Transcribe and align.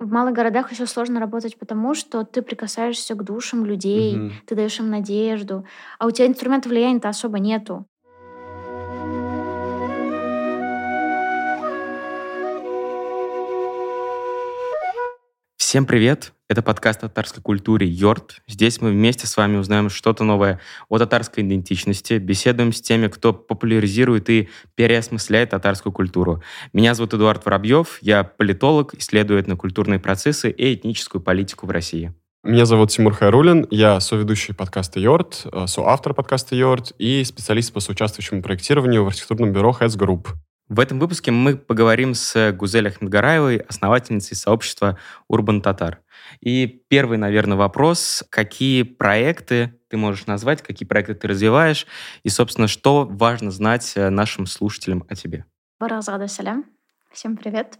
в 0.00 0.10
малых 0.12 0.32
городах 0.34 0.70
еще 0.70 0.86
сложно 0.86 1.18
работать, 1.18 1.58
потому 1.58 1.94
что 1.94 2.24
ты 2.24 2.42
прикасаешься 2.42 3.14
к 3.14 3.24
душам 3.24 3.64
людей, 3.64 4.16
Мгм. 4.16 4.32
ты 4.46 4.54
даешь 4.54 4.78
им 4.78 4.90
надежду, 4.90 5.64
а 5.98 6.06
у 6.06 6.10
тебя 6.10 6.26
инструментов 6.28 6.70
влияния-то 6.70 7.08
особо 7.08 7.38
нету. 7.38 7.86
Всем 15.56 15.84
привет! 15.84 16.32
Это 16.50 16.62
подкаст 16.62 17.04
о 17.04 17.08
татарской 17.08 17.42
культуре 17.42 17.86
«Йорт». 17.86 18.40
Здесь 18.46 18.80
мы 18.80 18.90
вместе 18.90 19.26
с 19.26 19.36
вами 19.36 19.58
узнаем 19.58 19.90
что-то 19.90 20.24
новое 20.24 20.60
о 20.88 20.96
татарской 20.96 21.44
идентичности, 21.44 22.14
беседуем 22.14 22.72
с 22.72 22.80
теми, 22.80 23.08
кто 23.08 23.34
популяризирует 23.34 24.30
и 24.30 24.48
переосмысляет 24.74 25.50
татарскую 25.50 25.92
культуру. 25.92 26.42
Меня 26.72 26.94
зовут 26.94 27.12
Эдуард 27.12 27.44
Воробьев, 27.44 27.98
я 28.00 28.24
политолог, 28.24 28.94
исследую 28.94 29.42
этнокультурные 29.42 30.00
процессы 30.00 30.50
и 30.50 30.72
этническую 30.72 31.20
политику 31.20 31.66
в 31.66 31.70
России. 31.70 32.14
Меня 32.42 32.64
зовут 32.64 32.92
Тимур 32.92 33.12
Хайрулин, 33.12 33.66
я 33.70 34.00
соведущий 34.00 34.54
подкаста 34.54 35.00
«Йорт», 35.00 35.46
э, 35.52 35.66
соавтор 35.66 36.14
подкаста 36.14 36.56
«Йорт» 36.56 36.92
и 36.98 37.24
специалист 37.24 37.74
по 37.74 37.80
соучаствующему 37.80 38.40
проектированию 38.40 39.04
в 39.04 39.08
архитектурном 39.08 39.52
бюро 39.52 39.72
«Heads 39.72 39.96
Group». 39.96 40.30
В 40.68 40.80
этом 40.80 40.98
выпуске 40.98 41.30
мы 41.30 41.56
поговорим 41.56 42.12
с 42.12 42.52
Гузель 42.52 42.88
Ахмедгараевой, 42.88 43.56
основательницей 43.56 44.36
сообщества 44.36 44.98
Urban 45.26 45.62
Tatar. 45.62 46.02
И 46.40 46.66
первый, 46.66 47.16
наверное, 47.16 47.56
вопрос. 47.56 48.22
Какие 48.28 48.82
проекты 48.82 49.80
ты 49.88 49.96
можешь 49.96 50.26
назвать, 50.26 50.60
какие 50.60 50.86
проекты 50.86 51.14
ты 51.14 51.26
развиваешь? 51.26 51.86
И, 52.22 52.28
собственно, 52.28 52.68
что 52.68 53.06
важно 53.06 53.50
знать 53.50 53.94
э, 53.96 54.10
нашим 54.10 54.44
слушателям 54.44 55.06
о 55.08 55.14
тебе? 55.14 55.46
Всем 57.12 57.38
привет. 57.38 57.78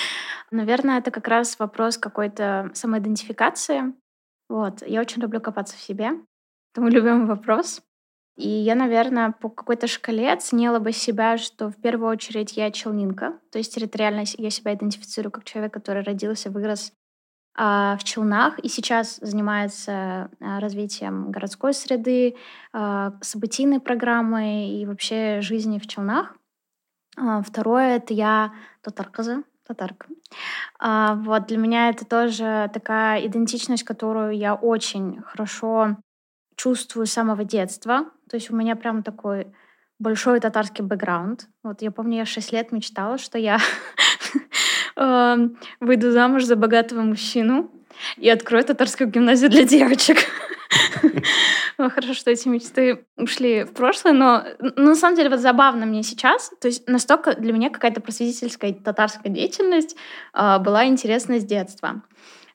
Наверное, 0.52 0.98
это 0.98 1.10
как 1.10 1.26
раз 1.26 1.58
вопрос 1.58 1.98
какой-то 1.98 2.70
самоидентификации. 2.72 3.94
Вот. 4.48 4.86
Я 4.86 5.00
очень 5.00 5.20
люблю 5.20 5.40
копаться 5.40 5.76
в 5.76 5.80
себе. 5.80 6.12
Это 6.72 6.82
мой 6.82 6.92
любимый 6.92 7.26
вопрос. 7.26 7.82
И 8.38 8.48
я, 8.48 8.76
наверное, 8.76 9.32
по 9.32 9.48
какой-то 9.48 9.88
шкале 9.88 10.32
оценила 10.32 10.78
бы 10.78 10.92
себя, 10.92 11.38
что 11.38 11.70
в 11.70 11.74
первую 11.74 12.08
очередь 12.08 12.56
я 12.56 12.70
челнинка. 12.70 13.36
То 13.50 13.58
есть 13.58 13.74
территориально 13.74 14.22
я 14.36 14.50
себя 14.50 14.74
идентифицирую 14.74 15.32
как 15.32 15.42
человек, 15.42 15.74
который 15.74 16.04
родился, 16.04 16.48
вырос 16.48 16.92
а, 17.56 17.96
в 17.96 18.04
Челнах 18.04 18.60
и 18.60 18.68
сейчас 18.68 19.16
занимается 19.16 20.30
а, 20.40 20.60
развитием 20.60 21.32
городской 21.32 21.74
среды, 21.74 22.36
а, 22.72 23.14
событийной 23.22 23.80
программы 23.80 24.68
и 24.68 24.86
вообще 24.86 25.40
жизни 25.40 25.80
в 25.80 25.88
Челнах. 25.88 26.36
Второе— 27.42 27.96
это 27.96 28.14
я 28.14 28.52
татарказа, 28.82 29.42
татарка. 29.66 30.06
Вот 30.78 31.48
для 31.48 31.56
меня 31.58 31.88
это 31.88 32.06
тоже 32.06 32.70
такая 32.72 33.26
идентичность, 33.26 33.82
которую 33.82 34.36
я 34.36 34.54
очень 34.54 35.20
хорошо 35.22 35.96
чувствую 36.54 37.06
с 37.06 37.12
самого 37.12 37.42
детства. 37.42 38.12
То 38.28 38.36
есть 38.36 38.50
у 38.50 38.56
меня 38.56 38.76
прям 38.76 39.02
такой 39.02 39.52
большой 39.98 40.40
татарский 40.40 40.84
бэкграунд. 40.84 41.48
Вот 41.62 41.82
я 41.82 41.90
помню, 41.90 42.18
я 42.18 42.26
6 42.26 42.52
лет 42.52 42.72
мечтала, 42.72 43.18
что 43.18 43.38
я 43.38 43.58
эм, 44.96 45.58
выйду 45.80 46.12
замуж 46.12 46.44
за 46.44 46.56
богатого 46.56 47.02
мужчину 47.02 47.70
и 48.16 48.28
открою 48.28 48.64
татарскую 48.64 49.10
гимназию 49.10 49.50
для 49.50 49.64
девочек. 49.64 50.18
Ну, 51.78 51.88
Хорошо, 51.90 52.12
что 52.12 52.32
эти 52.32 52.48
мечты 52.48 53.06
ушли 53.16 53.62
в 53.62 53.72
прошлое, 53.72 54.12
но 54.12 54.44
на 54.58 54.96
самом 54.96 55.16
деле 55.16 55.30
вот 55.30 55.38
забавно 55.38 55.86
мне 55.86 56.02
сейчас, 56.02 56.50
то 56.60 56.66
есть 56.66 56.88
настолько 56.88 57.34
для 57.34 57.52
меня 57.52 57.70
какая-то 57.70 58.00
просветительская 58.00 58.74
татарская 58.74 59.32
деятельность 59.32 59.96
а, 60.32 60.58
была 60.58 60.86
интересна 60.86 61.38
с 61.38 61.44
детства. 61.44 62.02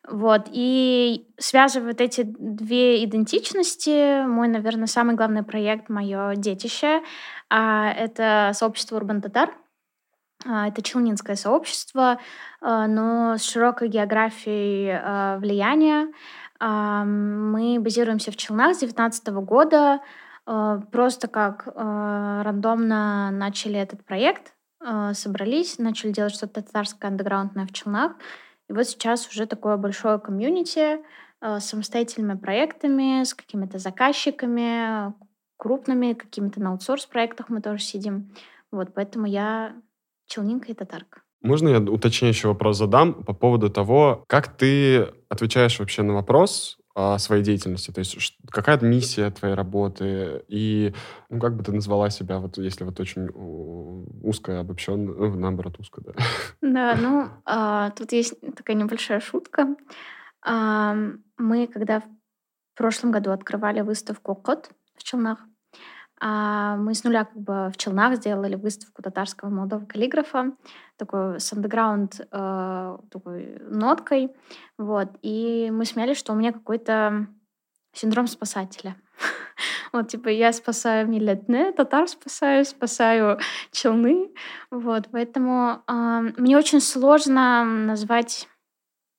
Вот. 0.07 0.47
И 0.51 1.27
связывая 1.39 1.87
вот 1.87 2.01
эти 2.01 2.23
две 2.23 3.03
идентичности, 3.05 4.25
мой, 4.25 4.49
наверное, 4.49 4.87
самый 4.87 5.15
главный 5.15 5.43
проект, 5.43 5.89
мое 5.89 6.35
детище, 6.35 7.01
а, 7.49 7.89
это 7.91 8.51
сообщество 8.53 8.97
Урбан 8.97 9.21
Татар. 9.21 9.53
А, 10.45 10.67
Это 10.67 10.81
челнинское 10.81 11.37
сообщество, 11.37 12.19
а, 12.59 12.87
но 12.87 13.37
с 13.37 13.43
широкой 13.43 13.87
географией 13.87 15.39
влияния. 15.39 16.11
Мы 16.59 17.77
базируемся 17.81 18.31
в 18.31 18.37
Челнах 18.37 18.75
с 18.75 18.79
2019 18.79 19.41
года. 19.41 19.99
Просто 20.45 21.27
как 21.27 21.67
рандомно 21.75 23.31
начали 23.31 23.77
этот 23.79 24.05
проект, 24.05 24.53
собрались, 25.13 25.77
начали 25.77 26.11
делать 26.11 26.33
что-то 26.33 26.61
татарское 26.61 27.11
андеграундное 27.11 27.65
в 27.65 27.73
Челнах. 27.73 28.13
И 28.69 28.73
вот 28.73 28.87
сейчас 28.87 29.27
уже 29.27 29.45
такое 29.45 29.77
большое 29.77 30.19
комьюнити 30.19 30.99
а, 31.41 31.59
с 31.59 31.67
самостоятельными 31.67 32.37
проектами, 32.37 33.23
с 33.23 33.33
какими-то 33.33 33.77
заказчиками, 33.77 35.13
крупными, 35.57 36.13
какими-то 36.13 36.61
на 36.61 36.71
аутсорс-проектах 36.71 37.49
мы 37.49 37.61
тоже 37.61 37.83
сидим. 37.83 38.33
Вот, 38.71 38.93
поэтому 38.93 39.25
я 39.25 39.75
челнинка 40.27 40.71
и 40.71 40.73
татарка. 40.73 41.21
Можно 41.41 41.69
я 41.69 41.79
уточняющий 41.79 42.47
вопрос 42.47 42.77
задам 42.77 43.13
по 43.25 43.33
поводу 43.33 43.69
того, 43.69 44.23
как 44.27 44.55
ты 44.55 45.09
отвечаешь 45.29 45.79
вообще 45.79 46.01
на 46.01 46.13
вопрос 46.13 46.77
своей 47.17 47.43
деятельности? 47.43 47.91
То 47.91 47.99
есть 47.99 48.37
какая 48.49 48.79
миссия 48.81 49.31
твоей 49.31 49.55
работы? 49.55 50.43
И 50.47 50.93
ну, 51.29 51.39
как 51.39 51.55
бы 51.55 51.63
ты 51.63 51.71
назвала 51.71 52.09
себя, 52.09 52.39
вот 52.39 52.57
если 52.57 52.83
вот 52.83 52.99
очень 52.99 53.29
узко 54.21 54.59
обобщенно, 54.59 55.13
ну, 55.13 55.35
наоборот, 55.35 55.79
узко, 55.79 56.01
да? 56.01 56.13
Да, 56.61 56.95
ну, 56.99 57.29
а, 57.45 57.91
тут 57.91 58.11
есть 58.11 58.35
такая 58.55 58.75
небольшая 58.75 59.19
шутка. 59.19 59.75
Ам, 60.41 61.23
Мы, 61.37 61.67
когда 61.67 62.01
в 62.01 62.07
прошлом 62.75 63.11
году 63.11 63.31
открывали 63.31 63.81
выставку 63.81 64.35
«Кот» 64.35 64.69
в 64.95 65.03
Челнах, 65.03 65.39
а, 66.25 66.77
мы 66.77 66.93
с 66.93 67.03
нуля 67.03 67.25
как 67.25 67.35
бы 67.35 67.69
в 67.69 67.75
Челнах 67.75 68.15
сделали 68.15 68.55
выставку 68.55 69.01
татарского 69.01 69.49
молодого 69.49 69.85
каллиграфа, 69.85 70.53
такой 70.95 71.41
с 71.41 71.51
андеграунд 71.51 72.21
э, 72.31 72.97
такой 73.11 73.59
ноткой. 73.69 74.33
Вот. 74.77 75.09
И 75.21 75.69
мы 75.73 75.83
смеялись, 75.83 76.15
что 76.15 76.31
у 76.31 76.37
меня 76.37 76.53
какой-то 76.53 77.27
синдром 77.91 78.27
спасателя. 78.27 78.95
Вот, 79.91 80.07
типа, 80.07 80.29
я 80.29 80.51
спасаю 80.53 81.07
миллетне, 81.07 81.71
татар 81.71 82.07
спасаю, 82.07 82.65
спасаю 82.65 83.37
челны. 83.71 84.31
Вот, 84.71 85.09
поэтому 85.11 85.83
ам, 85.85 86.33
мне 86.37 86.57
очень 86.57 86.81
сложно 86.81 87.63
назвать... 87.63 88.47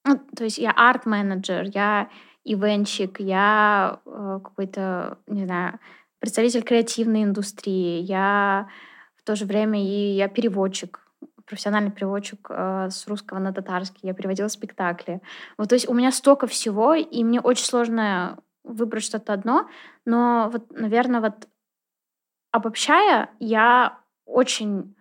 Ну, 0.05 0.19
то 0.35 0.43
есть 0.43 0.59
я 0.59 0.73
арт-менеджер, 0.73 1.71
я 1.73 2.11
ивенчик, 2.43 3.21
я 3.21 4.01
э, 4.05 4.41
какой-то, 4.43 5.19
не 5.29 5.45
знаю, 5.45 5.79
представитель 6.25 6.63
креативной 6.63 7.23
индустрии, 7.23 8.01
я 8.01 8.67
в 9.15 9.25
то 9.25 9.37
же 9.37 9.45
время 9.45 9.79
и 9.85 10.15
я 10.17 10.27
переводчик, 10.27 11.07
профессиональный 11.45 11.91
переводчик 11.91 12.47
э, 12.49 12.89
с 12.91 13.07
русского 13.07 13.39
на 13.41 13.53
татарский, 13.53 14.09
я 14.09 14.15
переводила 14.15 14.49
спектакли. 14.49 15.21
Вот, 15.59 15.69
то 15.69 15.75
есть 15.75 15.87
у 15.87 15.93
меня 15.93 16.11
столько 16.13 16.47
всего, 16.47 16.95
и 16.95 17.23
мне 17.25 17.43
очень 17.43 17.67
сложно 17.67 18.39
выбрать 18.63 19.05
что-то 19.05 19.35
одно, 19.35 19.69
но 20.07 20.49
вот, 20.51 20.71
наверное, 20.71 21.21
вот 21.21 21.47
обобщая, 22.53 23.29
я 23.39 23.99
очень 24.25 24.97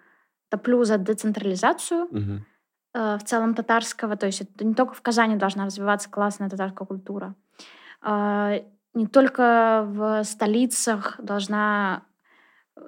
топлю 0.49 0.83
за 0.83 0.97
децентрализацию 0.97 2.09
Мгм. 2.11 2.45
э, 2.95 3.17
в 3.17 3.23
целом 3.23 3.55
татарского, 3.55 4.17
то 4.17 4.25
есть 4.25 4.41
это 4.41 4.65
не 4.65 4.73
только 4.73 4.93
в 4.93 5.01
Казани 5.01 5.37
должна 5.37 5.63
развиваться 5.67 6.09
классная 6.09 6.49
татарская 6.49 6.85
культура, 6.85 7.33
а, 8.01 8.61
не 8.93 9.07
только 9.07 9.85
в 9.87 10.23
столицах 10.23 11.19
должна 11.19 12.03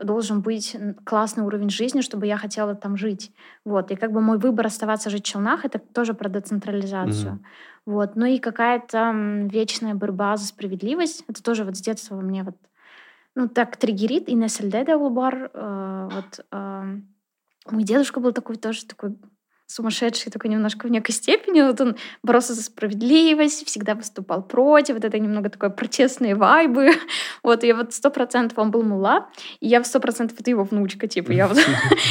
должен 0.01 0.41
быть 0.41 0.75
классный 1.05 1.43
уровень 1.43 1.69
жизни, 1.69 2.01
чтобы 2.01 2.25
я 2.25 2.37
хотела 2.37 2.75
там 2.75 2.97
жить. 2.97 3.31
Вот. 3.63 3.91
И 3.91 3.95
как 3.95 4.11
бы 4.11 4.19
мой 4.19 4.37
выбор 4.37 4.65
оставаться 4.65 5.09
жить 5.09 5.25
в 5.25 5.27
Челнах, 5.27 5.63
это 5.63 5.79
тоже 5.79 6.13
про 6.13 6.27
децентрализацию. 6.27 7.33
Мгм. 7.33 7.45
Вот. 7.85 8.15
Ну 8.15 8.25
и 8.25 8.39
какая-то 8.39 9.11
вечная 9.51 9.93
борьба 9.93 10.37
за 10.37 10.47
справедливость. 10.47 11.23
Это 11.27 11.43
тоже 11.43 11.63
вот 11.63 11.77
с 11.77 11.81
детства 11.81 12.15
мне 12.15 12.43
вот 12.43 12.55
ну, 13.35 13.47
так 13.47 13.77
триггерит. 13.77 14.27
И 14.27 14.33
Несельдеда 14.33 14.97
Улбар. 14.97 15.51
э, 15.53 16.09
вот, 16.11 16.45
э, 16.51 16.83
мой 17.69 17.83
дедушка 17.83 18.19
был 18.19 18.31
такой 18.31 18.55
тоже 18.55 18.85
такой 18.85 19.15
сумасшедший, 19.67 20.31
такой 20.31 20.49
немножко 20.49 20.87
в 20.87 20.91
некой 20.91 21.13
степени. 21.13 21.61
Вот 21.61 21.79
он 21.81 21.95
боролся 22.23 22.53
за 22.53 22.63
справедливость, 22.63 23.65
всегда 23.65 23.95
выступал 23.95 24.43
против. 24.43 24.95
Вот 24.95 25.05
это 25.05 25.17
немного 25.19 25.49
такое 25.49 25.69
протестные 25.69 26.35
вайбы. 26.35 26.91
Вот, 27.43 27.63
и 27.63 27.67
я 27.67 27.75
вот 27.75 27.93
сто 27.93 28.09
процентов 28.09 28.57
он 28.57 28.71
был 28.71 28.81
мула, 28.81 29.29
и 29.59 29.67
я 29.67 29.81
в 29.81 29.85
сто 29.85 29.99
процентов 29.99 30.39
это 30.39 30.49
его 30.49 30.63
внучка, 30.63 31.07
типа, 31.07 31.31
я 31.31 31.47
вот... 31.47 31.57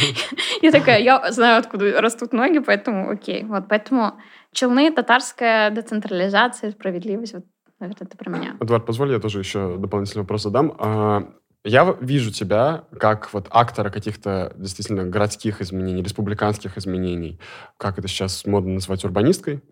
Я 0.62 0.70
такая, 0.70 1.00
я 1.00 1.32
знаю, 1.32 1.58
откуда 1.58 2.00
растут 2.00 2.32
ноги, 2.32 2.58
поэтому 2.58 3.10
окей. 3.10 3.44
Вот, 3.44 3.64
поэтому 3.68 4.14
челны, 4.52 4.92
татарская 4.92 5.70
децентрализация, 5.70 6.70
справедливость, 6.70 7.34
вот, 7.34 7.44
наверное, 7.80 8.06
это 8.06 8.16
про 8.16 8.30
меня. 8.30 8.56
Эдуард, 8.60 8.86
позволь, 8.86 9.12
я 9.12 9.18
тоже 9.18 9.40
еще 9.40 9.76
дополнительный 9.76 10.22
вопрос 10.22 10.42
задам. 10.42 11.34
Я 11.64 11.96
вижу 11.98 12.30
тебя 12.30 12.84
как 13.00 13.32
вот 13.32 13.46
актора 13.50 13.88
каких-то 13.88 14.52
действительно 14.56 15.04
городских 15.04 15.62
изменений, 15.62 16.02
республиканских 16.02 16.76
изменений. 16.76 17.40
Как 17.78 17.98
это 17.98 18.06
сейчас 18.06 18.44
модно 18.44 18.74
называть 18.74 19.02
урбанисткой? 19.04 19.62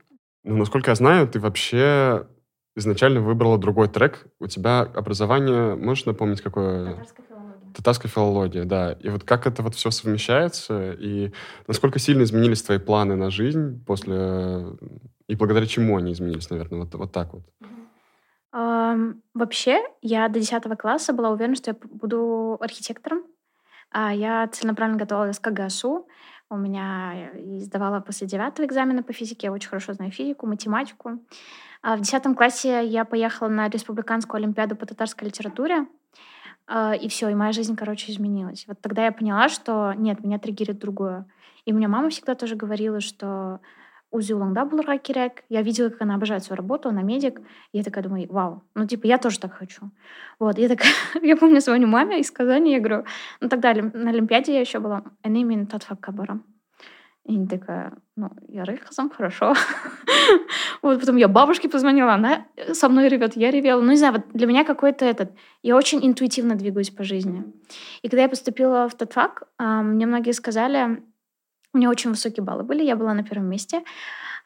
Ну, 0.42 0.56
насколько 0.56 0.90
я 0.90 0.94
знаю, 0.94 1.28
ты 1.28 1.38
вообще 1.38 2.26
изначально 2.74 3.20
выбрала 3.20 3.58
другой 3.58 3.88
трек. 3.88 4.26
У 4.40 4.46
тебя 4.46 4.80
образование, 4.80 5.76
можешь 5.76 6.06
напомнить, 6.06 6.40
какое? 6.40 6.92
Татарская 6.94 7.26
филология. 7.26 7.72
Татарская 7.74 8.10
филология, 8.10 8.64
да. 8.64 8.92
И 8.92 9.08
вот 9.10 9.24
как 9.24 9.46
это 9.46 9.62
вот 9.62 9.74
все 9.74 9.90
совмещается, 9.90 10.92
и 10.92 11.32
насколько 11.66 11.98
сильно 11.98 12.22
изменились 12.22 12.62
твои 12.62 12.78
планы 12.78 13.16
на 13.16 13.30
жизнь 13.30 13.84
после... 13.84 14.78
И 15.28 15.36
благодаря 15.36 15.66
чему 15.66 15.98
они 15.98 16.12
изменились, 16.12 16.48
наверное, 16.48 16.80
вот, 16.80 16.94
вот 16.94 17.12
так 17.12 17.34
вот? 17.34 17.42
Ам, 17.62 17.71
Вообще, 18.52 19.82
я 20.02 20.28
до 20.28 20.38
10 20.38 20.62
класса 20.78 21.12
была 21.12 21.30
уверена, 21.30 21.56
что 21.56 21.70
я 21.70 21.76
буду 21.90 22.58
архитектором. 22.60 23.22
А 23.90 24.12
Я 24.12 24.46
целенаправленно 24.48 24.98
готовилась 24.98 25.38
к 25.38 25.50
ГАСУ. 25.50 26.06
У 26.48 26.56
меня 26.56 27.30
и 27.30 27.60
сдавала 27.60 28.00
после 28.00 28.26
девятого 28.26 28.66
экзамена 28.66 29.02
по 29.02 29.12
физике. 29.12 29.46
Я 29.46 29.52
очень 29.52 29.68
хорошо 29.68 29.94
знаю 29.94 30.12
физику, 30.12 30.46
математику. 30.46 31.18
А 31.82 31.96
В 31.96 32.00
десятом 32.00 32.34
классе 32.34 32.86
я 32.86 33.04
поехала 33.04 33.48
на 33.48 33.68
республиканскую 33.68 34.38
олимпиаду 34.38 34.76
по 34.76 34.86
татарской 34.86 35.28
литературе. 35.28 35.86
А, 36.66 36.94
И 36.94 37.08
все, 37.08 37.28
и 37.28 37.34
моя 37.34 37.52
жизнь, 37.52 37.76
короче, 37.76 38.12
изменилась. 38.12 38.64
Вот 38.66 38.80
тогда 38.80 39.04
я 39.06 39.12
поняла, 39.12 39.48
что 39.48 39.92
нет, 39.94 40.22
меня 40.24 40.38
триггерит 40.38 40.78
другое. 40.78 41.26
И 41.64 41.72
у 41.72 41.76
меня 41.76 41.88
мама 41.88 42.10
всегда 42.10 42.34
тоже 42.34 42.56
говорила, 42.56 43.00
что 43.00 43.60
узи 44.12 44.34
улаңда 44.36 44.64
булырга 44.68 44.98
кирәк. 44.98 45.42
Я 45.48 45.62
видела, 45.62 45.88
как 45.88 46.02
она 46.02 46.14
обожает 46.14 46.44
свою 46.44 46.58
работу, 46.58 46.88
она 46.88 47.02
медик. 47.02 47.40
Я 47.72 47.82
такая 47.82 48.04
думаю, 48.04 48.26
вау, 48.30 48.62
ну 48.74 48.86
типа 48.86 49.06
я 49.06 49.18
тоже 49.18 49.40
так 49.40 49.54
хочу. 49.54 49.90
Вот, 50.38 50.58
я 50.58 50.68
такая, 50.68 50.92
я 51.22 51.36
помню, 51.36 51.60
звоню 51.60 51.88
маме 51.88 52.20
из 52.20 52.30
Казани, 52.30 52.72
я 52.72 52.78
говорю, 52.78 53.04
ну 53.40 53.48
тогда 53.48 53.74
на 53.74 54.10
Олимпиаде 54.10 54.52
я 54.54 54.60
еще 54.60 54.78
была, 54.78 55.02
«Эне 55.24 55.44
мен 55.44 55.66
татфак 55.66 56.00
кабарам». 56.00 56.44
И 57.24 57.36
она 57.36 57.46
такая, 57.46 57.92
ну, 58.16 58.30
я 58.48 58.64
рыхазом, 58.64 59.10
хорошо. 59.10 59.54
Вот 60.82 60.98
потом 60.98 61.16
я 61.16 61.28
бабушке 61.28 61.68
позвонила, 61.68 62.14
она 62.14 62.46
со 62.72 62.88
мной 62.88 63.08
ревет, 63.08 63.36
я 63.36 63.52
ревела. 63.52 63.80
Ну, 63.80 63.90
не 63.90 63.96
знаю, 63.96 64.14
вот 64.14 64.24
для 64.34 64.48
меня 64.48 64.64
какой-то 64.64 65.04
этот... 65.04 65.30
Я 65.62 65.76
очень 65.76 66.04
интуитивно 66.04 66.56
двигаюсь 66.56 66.90
по 66.90 67.04
жизни. 67.04 67.44
И 68.02 68.08
когда 68.08 68.22
я 68.22 68.28
поступила 68.28 68.88
в 68.88 68.94
татфак, 68.96 69.44
а, 69.58 69.82
мне 69.82 70.06
многие 70.06 70.32
сказали, 70.32 71.00
у 71.72 71.78
меня 71.78 71.90
очень 71.90 72.10
высокие 72.10 72.44
баллы 72.44 72.62
были, 72.62 72.82
я 72.82 72.96
была 72.96 73.14
на 73.14 73.24
первом 73.24 73.46
месте. 73.46 73.82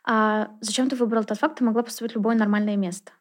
А 0.04 0.50
зачем 0.60 0.88
ты 0.88 0.96
выбрал 0.96 1.24
татфак? 1.24 1.56
Ты 1.56 1.64
могла 1.64 1.82
поступить 1.82 2.12
в 2.12 2.16
любое 2.16 2.36
нормальное 2.36 2.76
место. 2.76 3.12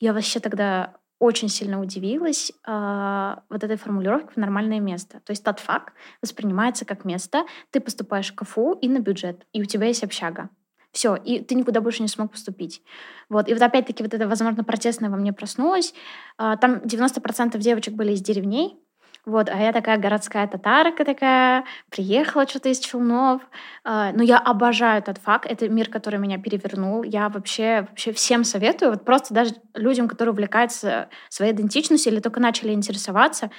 Я 0.00 0.12
вообще 0.12 0.40
тогда 0.40 0.94
очень 1.18 1.48
сильно 1.48 1.80
удивилась 1.80 2.50
а, 2.66 3.44
вот 3.48 3.62
этой 3.62 3.76
формулировке 3.76 4.32
в 4.34 4.36
нормальное 4.38 4.80
место. 4.80 5.20
То 5.20 5.30
есть 5.30 5.44
татфак 5.44 5.92
воспринимается 6.20 6.84
как 6.84 7.04
место, 7.04 7.44
ты 7.70 7.80
поступаешь 7.80 8.32
в 8.32 8.34
КФУ 8.34 8.72
и 8.72 8.88
на 8.88 8.98
бюджет, 8.98 9.46
и 9.52 9.62
у 9.62 9.64
тебя 9.64 9.86
есть 9.86 10.02
общага. 10.02 10.48
Все, 10.90 11.14
и 11.14 11.40
ты 11.40 11.54
никуда 11.54 11.80
больше 11.80 12.02
не 12.02 12.08
смог 12.08 12.32
поступить. 12.32 12.82
Вот. 13.28 13.48
И 13.48 13.52
вот 13.52 13.62
опять-таки 13.62 14.02
вот 14.02 14.12
это, 14.12 14.26
возможно, 14.26 14.64
протестное 14.64 15.10
во 15.10 15.16
мне 15.16 15.32
проснулось. 15.32 15.94
А, 16.38 16.56
Там 16.56 16.78
90% 16.78 17.56
девочек 17.58 17.94
были 17.94 18.12
из 18.12 18.20
деревней, 18.20 18.76
вот, 19.24 19.48
а 19.48 19.56
я 19.56 19.72
такая 19.72 19.98
городская 19.98 20.48
татарка 20.48 21.04
такая, 21.04 21.64
приехала 21.90 22.46
что-то 22.46 22.68
из 22.70 22.80
Челнов. 22.80 23.42
А, 23.84 24.12
Но 24.12 24.22
я 24.22 24.38
обожаю 24.38 24.98
этот 24.98 25.18
факт, 25.18 25.46
это 25.48 25.68
мир, 25.68 25.88
который 25.88 26.18
меня 26.18 26.38
перевернул. 26.38 27.04
Я 27.04 27.28
вообще, 27.28 27.86
вообще 27.88 28.12
всем 28.12 28.42
советую, 28.42 28.90
вот 28.90 29.04
просто 29.04 29.32
даже 29.32 29.54
людям, 29.74 30.08
которые 30.08 30.32
увлекаются 30.32 31.08
своей 31.28 31.52
идентичностью 31.52 32.12
или 32.12 32.20
только 32.20 32.40
начали 32.40 32.72
интересоваться, 32.72 33.50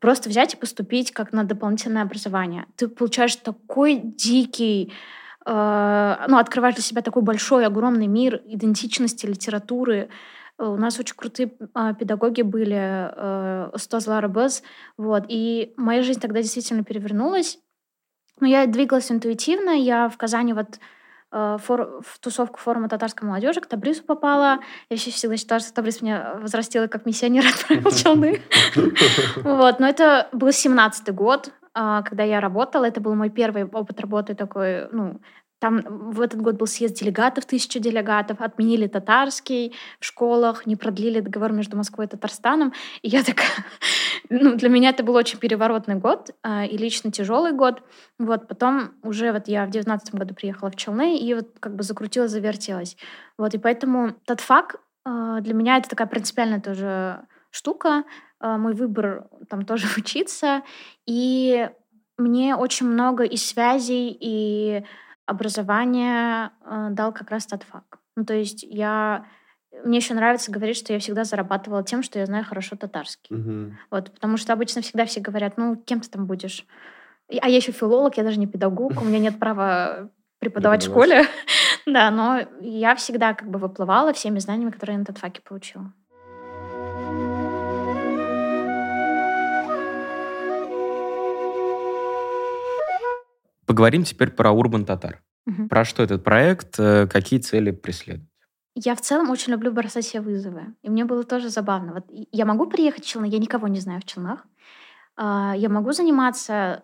просто 0.00 0.28
взять 0.28 0.54
и 0.54 0.56
поступить 0.56 1.10
как 1.10 1.32
на 1.32 1.42
дополнительное 1.42 2.02
образование. 2.02 2.66
Ты 2.76 2.86
получаешь 2.86 3.34
такой 3.34 3.96
дикий 3.96 4.92
э, 5.44 6.16
ну, 6.28 6.38
открываешь 6.38 6.76
для 6.76 6.84
себя 6.84 7.02
такой 7.02 7.22
большой, 7.22 7.66
огромный 7.66 8.06
мир 8.06 8.40
идентичности, 8.46 9.26
литературы. 9.26 10.10
Э, 10.58 10.66
У 10.66 10.76
нас 10.76 10.98
очень 10.98 11.14
крутые 11.16 11.52
а, 11.74 11.94
педагоги 11.94 12.42
были, 12.42 12.76
э, 12.76 13.70
Лара 14.06 14.28
Без, 14.28 14.62
вот, 14.96 15.24
и 15.28 15.72
моя 15.76 16.02
жизнь 16.02 16.20
тогда 16.20 16.42
действительно 16.42 16.84
перевернулась. 16.84 17.58
Но 18.40 18.46
я 18.46 18.66
двигалась 18.66 19.10
интуитивно, 19.10 19.70
я 19.70 20.08
в 20.08 20.16
Казани 20.16 20.52
вот 20.52 20.78
э, 21.32 21.58
фор- 21.60 22.00
в 22.06 22.18
тусовку 22.20 22.58
форума 22.58 22.88
татарской 22.88 23.26
молодежи 23.26 23.60
к 23.60 23.66
Табрису 23.66 24.04
попала. 24.04 24.60
Я 24.90 24.96
еще 24.96 25.10
всегда 25.10 25.36
считала, 25.36 25.60
что 25.60 25.74
Табрис 25.74 26.02
меня 26.02 26.34
возрастила 26.40 26.86
как 26.86 27.04
миссионер 27.06 27.44
отправил 27.46 27.90
Челны. 27.96 28.40
Вот, 29.42 29.80
но 29.80 29.88
это 29.88 30.28
был 30.32 30.48
17-й 30.48 31.12
год, 31.12 31.52
а, 31.74 32.02
когда 32.02 32.22
я 32.22 32.40
работала. 32.40 32.84
Это 32.84 33.00
был 33.00 33.14
мой 33.14 33.30
первый 33.30 33.64
опыт 33.64 34.00
работы 34.00 34.34
такой, 34.34 34.88
ну, 34.92 35.20
там 35.58 35.80
в 36.12 36.20
этот 36.20 36.40
год 36.40 36.56
был 36.56 36.66
съезд 36.66 36.96
делегатов, 36.96 37.44
тысяча 37.44 37.80
делегатов, 37.80 38.40
отменили 38.40 38.86
татарский 38.86 39.74
в 39.98 40.04
школах, 40.04 40.66
не 40.66 40.76
продлили 40.76 41.20
договор 41.20 41.52
между 41.52 41.76
Москвой 41.76 42.06
и 42.06 42.08
Татарстаном. 42.08 42.72
И 43.02 43.08
я 43.08 43.22
такая... 43.22 43.48
Ну, 44.30 44.56
для 44.56 44.68
меня 44.68 44.90
это 44.90 45.02
был 45.02 45.14
очень 45.14 45.38
переворотный 45.38 45.94
год 45.94 46.32
а, 46.42 46.66
и 46.66 46.76
лично 46.76 47.10
тяжелый 47.10 47.52
год. 47.52 47.82
Вот, 48.18 48.46
потом 48.46 48.90
уже 49.02 49.32
вот 49.32 49.48
я 49.48 49.64
в 49.64 49.70
девятнадцатом 49.70 50.18
году 50.18 50.34
приехала 50.34 50.70
в 50.70 50.76
Челны 50.76 51.18
и 51.18 51.32
вот 51.32 51.48
как 51.60 51.74
бы 51.74 51.82
закрутилась, 51.82 52.30
завертелась. 52.30 52.98
Вот, 53.38 53.54
и 53.54 53.58
поэтому 53.58 54.16
тот 54.26 54.40
факт 54.40 54.76
а, 55.04 55.40
для 55.40 55.54
меня 55.54 55.78
это 55.78 55.88
такая 55.88 56.08
принципиальная 56.08 56.60
тоже 56.60 57.20
штука. 57.50 58.04
А, 58.40 58.58
Мой 58.58 58.74
выбор 58.74 59.28
там 59.48 59.64
тоже 59.64 59.86
учиться. 59.96 60.62
И 61.06 61.68
мне 62.18 62.56
очень 62.56 62.86
много 62.86 63.24
и 63.24 63.36
связей, 63.36 64.16
и 64.20 64.84
образования 65.28 66.52
э, 66.64 66.88
дал 66.90 67.12
как 67.12 67.30
раз 67.30 67.46
татфак. 67.46 67.98
Ну, 68.16 68.24
то 68.24 68.34
есть 68.34 68.62
я... 68.62 69.26
Мне 69.84 69.98
еще 69.98 70.14
нравится 70.14 70.50
говорить, 70.50 70.76
что 70.76 70.92
я 70.94 70.98
всегда 70.98 71.24
зарабатывала 71.24 71.84
тем, 71.84 72.02
что 72.02 72.18
я 72.18 72.26
знаю 72.26 72.44
хорошо 72.44 72.76
татарский. 72.76 73.36
Мгм. 73.36 73.78
Вот, 73.90 74.12
потому 74.12 74.38
что 74.38 74.54
обычно 74.54 74.80
всегда 74.80 75.04
все 75.04 75.20
говорят, 75.20 75.58
ну, 75.58 75.76
кем 75.76 76.00
ты 76.00 76.08
там 76.08 76.26
будешь? 76.26 76.66
А 77.28 77.48
я 77.48 77.56
еще 77.56 77.72
филолог, 77.72 78.16
я 78.16 78.24
даже 78.24 78.38
не 78.38 78.46
педагог, 78.46 79.00
у 79.00 79.04
меня 79.04 79.18
нет 79.18 79.38
права 79.38 80.10
преподавать 80.38 80.82
в 80.82 80.86
школе. 80.86 81.26
Да, 81.86 82.10
но 82.10 82.42
я 82.60 82.94
всегда 82.96 83.32
как 83.32 83.48
бы 83.48 83.58
выплывала 83.58 84.12
всеми 84.12 84.40
знаниями, 84.40 84.70
которые 84.70 84.94
я 84.94 84.98
на 84.98 85.06
татфаке 85.06 85.40
получила. 85.40 85.90
Поговорим 93.68 94.02
теперь 94.02 94.30
про 94.30 94.50
Урбан 94.50 94.84
Татар. 94.84 95.22
Мгм. 95.46 95.68
Про 95.68 95.84
что 95.84 96.02
этот 96.02 96.24
проект, 96.24 96.80
э, 96.80 97.06
какие 97.06 97.38
цели 97.38 97.70
преследует? 97.70 98.28
Я 98.74 98.94
в 98.94 99.00
целом 99.00 99.30
очень 99.30 99.52
люблю 99.52 99.72
бросать 99.72 100.14
вызовы. 100.14 100.74
И 100.82 100.90
мне 100.90 101.04
было 101.04 101.22
тоже 101.22 101.50
забавно. 101.50 101.92
Вот 101.92 102.04
я 102.32 102.44
могу 102.46 102.66
приехать 102.66 103.04
в 103.04 103.08
Челны, 103.08 103.26
я 103.26 103.38
никого 103.38 103.68
не 103.68 103.80
знаю 103.80 104.00
в 104.00 104.04
Челнах. 104.04 104.46
А, 105.16 105.54
Я 105.56 105.68
могу 105.68 105.92
заниматься 105.92 106.82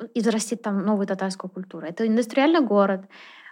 э, 0.00 0.06
и 0.14 0.20
зарастить 0.20 0.62
там 0.62 0.84
новую 0.84 1.06
татарскую 1.06 1.50
культуру. 1.50 1.86
Это 1.86 2.06
индустриальный 2.06 2.60
город, 2.60 3.02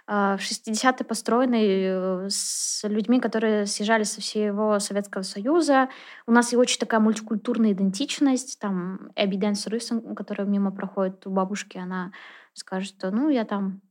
а, 0.07 0.37
в 0.37 0.41
60-е 0.41 1.05
построенный 1.05 1.67
э, 1.67 2.29
с 2.29 2.87
людьми, 2.87 3.19
которые 3.19 3.65
съезжали 3.65 4.03
со 4.03 4.19
всего 4.21 4.79
Советского 4.79 5.23
Союза. 5.23 5.89
У 6.27 6.31
нас 6.31 6.53
и 6.53 6.57
очень 6.57 6.79
такая 6.79 6.99
мультикультурная 6.99 7.71
идентичность. 7.71 8.59
Там 8.59 9.11
Эбби 9.15 9.37
Дэнс 9.37 9.67
Рысон, 9.67 10.15
которая 10.15 10.47
мимо 10.47 10.71
проходит 10.71 11.25
у 11.25 11.31
бабушки, 11.31 11.77
она 11.77 12.11
скажет, 12.55 12.95
что 12.97 13.11
ну 13.11 13.29
я 13.29 13.45
там 13.45 13.81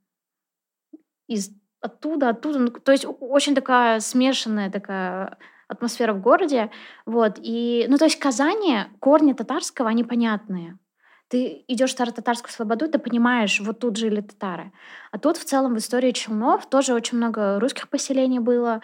из 1.28 1.50
оттуда, 1.80 2.30
оттуда. 2.30 2.58
Ну, 2.58 2.70
то 2.70 2.92
есть 2.92 3.06
очень 3.20 3.54
такая 3.54 4.00
смешанная 4.00 4.70
такая 4.70 5.38
атмосфера 5.68 6.12
в 6.12 6.20
городе. 6.20 6.70
Вот. 7.06 7.38
И, 7.40 7.86
ну, 7.88 7.98
то 7.98 8.04
есть 8.04 8.18
Казани 8.18 8.84
корни 9.00 9.32
татарского, 9.32 9.88
они 9.90 10.04
понятные. 10.04 10.78
Ты 11.28 11.64
идешь 11.68 11.90
в 11.90 11.92
Старо-Татарскую 11.92 12.52
Слободу, 12.52 12.88
ты 12.88 12.98
понимаешь, 12.98 13.60
вот 13.60 13.80
тут 13.80 13.96
жили 13.96 14.20
татары. 14.20 14.72
А 15.10 15.18
тут 15.18 15.36
в 15.36 15.44
целом 15.44 15.74
в 15.74 15.78
истории 15.78 16.12
Челнов 16.12 16.68
тоже 16.68 16.94
очень 16.94 17.16
много 17.16 17.58
русских 17.60 17.88
поселений 17.88 18.38
было. 18.38 18.82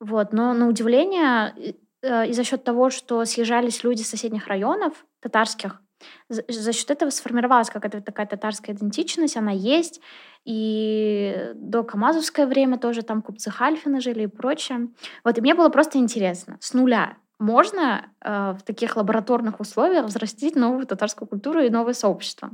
Вот. 0.00 0.32
Но 0.32 0.54
на 0.54 0.68
удивление, 0.68 1.52
и 1.56 1.76
э, 2.02 2.32
за 2.32 2.44
счет 2.44 2.64
того, 2.64 2.90
что 2.90 3.24
съезжались 3.24 3.84
люди 3.84 4.02
из 4.02 4.10
соседних 4.10 4.46
районов 4.46 5.04
татарских, 5.20 5.81
за, 6.28 6.44
за 6.48 6.72
счет 6.72 6.90
этого 6.90 7.10
сформировалась 7.10 7.70
какая-то 7.70 8.00
такая 8.00 8.26
татарская 8.26 8.74
идентичность, 8.74 9.36
она 9.36 9.52
есть. 9.52 10.00
И 10.44 11.52
до 11.54 11.84
Камазовское 11.84 12.46
время 12.46 12.78
тоже 12.78 13.02
там 13.02 13.22
купцы 13.22 13.50
Хальфины 13.50 14.00
жили 14.00 14.24
и 14.24 14.26
прочее. 14.26 14.88
Вот, 15.24 15.38
и 15.38 15.40
мне 15.40 15.54
было 15.54 15.68
просто 15.68 15.98
интересно, 15.98 16.58
с 16.60 16.74
нуля 16.74 17.16
можно 17.42 18.06
э, 18.20 18.54
в 18.58 18.62
таких 18.62 18.96
лабораторных 18.96 19.60
условиях 19.60 20.06
взрастить 20.06 20.54
новую 20.54 20.86
татарскую 20.86 21.28
культуру 21.28 21.60
и 21.60 21.70
новое 21.70 21.92
сообщество. 21.92 22.50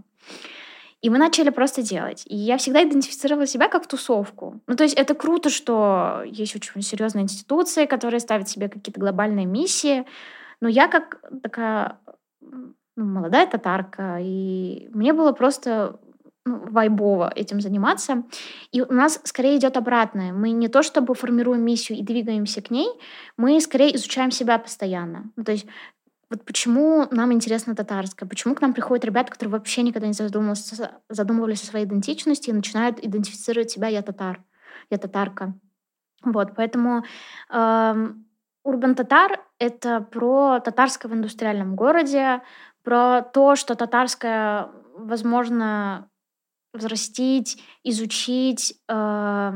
И 1.00 1.10
мы 1.10 1.18
начали 1.18 1.50
просто 1.50 1.82
делать. 1.82 2.24
И 2.26 2.36
я 2.36 2.56
всегда 2.56 2.82
идентифицировала 2.82 3.46
себя 3.46 3.68
как 3.68 3.86
тусовку. 3.86 4.60
Ну, 4.66 4.74
то 4.74 4.82
есть 4.82 4.96
это 4.96 5.14
круто, 5.14 5.48
что 5.48 6.22
есть 6.24 6.56
очень 6.56 6.82
серьезные 6.82 7.22
институции, 7.22 7.86
которые 7.86 8.18
ставят 8.18 8.48
себе 8.48 8.68
какие-то 8.68 8.98
глобальные 8.98 9.46
миссии. 9.46 10.06
Но 10.60 10.68
я 10.68 10.88
как 10.88 11.20
такая 11.42 12.00
ну, 12.98 13.04
молодая 13.04 13.46
татарка, 13.46 14.18
и 14.20 14.88
мне 14.92 15.12
было 15.12 15.30
просто 15.30 16.00
ну, 16.44 16.58
вайбово 16.68 17.32
этим 17.36 17.60
заниматься. 17.60 18.24
И 18.72 18.82
у 18.82 18.92
нас 18.92 19.20
скорее 19.22 19.56
идет 19.56 19.76
обратное. 19.76 20.32
Мы 20.32 20.50
не 20.50 20.66
то 20.66 20.82
чтобы 20.82 21.14
формируем 21.14 21.62
миссию 21.62 21.96
и 21.96 22.02
двигаемся 22.02 22.60
к 22.60 22.72
ней, 22.72 22.88
мы 23.36 23.60
скорее 23.60 23.94
изучаем 23.94 24.32
себя 24.32 24.58
постоянно. 24.58 25.30
Ну, 25.36 25.44
то 25.44 25.52
есть 25.52 25.66
вот 26.28 26.44
почему 26.44 27.06
нам 27.12 27.32
интересно 27.32 27.76
татарское, 27.76 28.28
почему 28.28 28.56
к 28.56 28.60
нам 28.60 28.74
приходят 28.74 29.04
ребята, 29.04 29.30
которые 29.30 29.52
вообще 29.52 29.82
никогда 29.82 30.08
не 30.08 30.12
задумывались, 30.12 30.74
задумывались 31.08 31.62
о 31.62 31.66
своей 31.66 31.86
идентичности 31.86 32.50
и 32.50 32.52
начинают 32.52 32.98
идентифицировать 32.98 33.70
себя 33.70 33.86
«я 33.86 34.02
татар», 34.02 34.42
«я 34.90 34.98
татарка». 34.98 35.54
Вот, 36.24 36.56
поэтому 36.56 37.04
Урбан 38.68 38.94
Татар— 38.94 39.40
это 39.58 40.02
про 40.02 40.60
татарское 40.60 41.10
в 41.10 41.14
индустриальном 41.14 41.74
городе, 41.74 42.42
про 42.88 43.20
то, 43.20 43.54
что 43.54 43.74
татарское 43.74 44.70
возможно 44.94 46.08
взрастить, 46.72 47.62
изучить 47.84 48.80
э, 48.88 49.52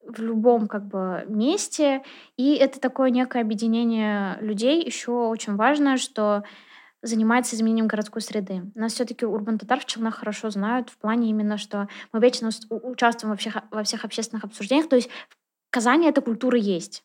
в 0.00 0.18
любом 0.18 0.68
как 0.68 0.86
бы 0.86 1.26
месте. 1.28 2.02
И 2.38 2.54
это 2.54 2.80
такое 2.80 3.10
некое 3.10 3.42
объединение 3.42 4.38
людей. 4.40 4.82
Еще 4.82 5.12
очень 5.12 5.56
важно, 5.56 5.98
что 5.98 6.44
занимается 7.02 7.54
изменением 7.56 7.88
городской 7.88 8.22
среды. 8.22 8.62
Нас 8.74 8.94
все-таки 8.94 9.26
Урбан 9.26 9.58
Татар 9.58 9.80
в 9.80 9.84
Челнах 9.84 10.14
хорошо 10.14 10.48
знают 10.48 10.88
в 10.88 10.96
плане 10.96 11.28
именно, 11.28 11.58
что 11.58 11.88
мы 12.10 12.20
вечно 12.20 12.48
участвуем 12.70 13.32
во 13.32 13.36
всех, 13.36 13.58
во 13.70 13.82
всех 13.82 14.06
общественных 14.06 14.44
обсуждениях. 14.44 14.88
То 14.88 14.96
есть 14.96 15.10
в 15.28 15.36
Казани 15.68 16.08
эта 16.08 16.22
культура 16.22 16.56
есть. 16.56 17.04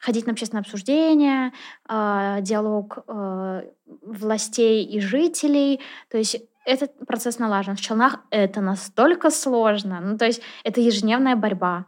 Ходить 0.00 0.26
на 0.26 0.32
общественные 0.32 0.60
обсуждения, 0.60 1.52
э, 1.88 2.38
диалог 2.40 2.98
э, 3.06 3.62
властей 4.02 4.84
и 4.84 5.00
жителей. 5.00 5.80
То 6.10 6.18
есть 6.18 6.36
этот 6.64 6.92
процесс 7.06 7.38
налажен. 7.38 7.76
В 7.76 7.80
Челнах 7.80 8.20
это 8.30 8.60
настолько 8.60 9.30
сложно. 9.30 10.00
Ну, 10.00 10.18
то 10.18 10.26
есть 10.26 10.42
это 10.64 10.80
ежедневная 10.80 11.36
борьба. 11.36 11.86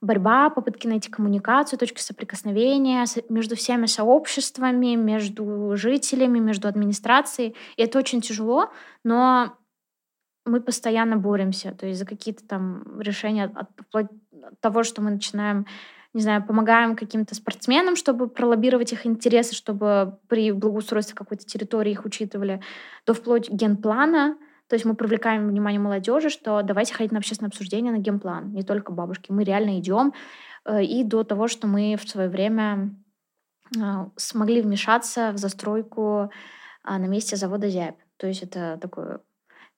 Борьба, 0.00 0.50
попытки 0.50 0.86
найти 0.86 1.10
коммуникацию, 1.10 1.78
точки 1.78 2.00
соприкосновения 2.00 3.06
между 3.30 3.56
всеми 3.56 3.86
сообществами, 3.86 4.96
между 4.96 5.76
жителями, 5.76 6.38
между 6.38 6.68
администрацией. 6.68 7.56
И 7.76 7.82
это 7.82 7.98
очень 7.98 8.20
тяжело, 8.20 8.70
но 9.02 9.56
мы 10.44 10.60
постоянно 10.60 11.16
боремся. 11.16 11.72
То 11.72 11.86
есть 11.86 11.98
за 11.98 12.06
какие-то 12.06 12.46
там 12.46 13.00
решения 13.00 13.44
от, 13.44 13.68
от 13.92 14.10
того, 14.60 14.82
что 14.82 15.00
мы 15.00 15.10
начинаем 15.10 15.66
не 16.14 16.22
знаю, 16.22 16.44
помогаем 16.46 16.94
каким-то 16.94 17.34
спортсменам, 17.34 17.96
чтобы 17.96 18.28
пролоббировать 18.28 18.92
их 18.92 19.04
интересы, 19.04 19.54
чтобы 19.54 20.18
при 20.28 20.52
благоустройстве 20.52 21.16
какой-то 21.16 21.44
территории 21.44 21.90
их 21.90 22.04
учитывали, 22.04 22.62
до 23.04 23.14
вплоть 23.14 23.50
генплана. 23.50 24.38
То 24.68 24.74
есть 24.74 24.86
мы 24.86 24.94
привлекаем 24.94 25.48
внимание 25.48 25.80
молодежи, 25.80 26.30
что 26.30 26.62
давайте 26.62 26.94
ходить 26.94 27.12
на 27.12 27.18
общественное 27.18 27.48
обсуждение 27.48 27.92
на 27.92 27.98
генплан, 27.98 28.52
не 28.52 28.62
только 28.62 28.92
бабушки. 28.92 29.32
Мы 29.32 29.42
реально 29.42 29.78
идем. 29.80 30.14
Э, 30.64 30.82
и 30.82 31.02
до 31.02 31.24
того, 31.24 31.48
что 31.48 31.66
мы 31.66 31.96
в 31.96 32.08
свое 32.08 32.28
время 32.28 32.94
э, 33.76 33.80
смогли 34.16 34.62
вмешаться 34.62 35.32
в 35.32 35.38
застройку 35.38 36.30
а, 36.84 36.98
на 36.98 37.06
месте 37.06 37.36
завода 37.36 37.68
«Зябь». 37.68 37.98
То 38.18 38.26
есть 38.28 38.42
это 38.42 38.78
такой 38.80 39.18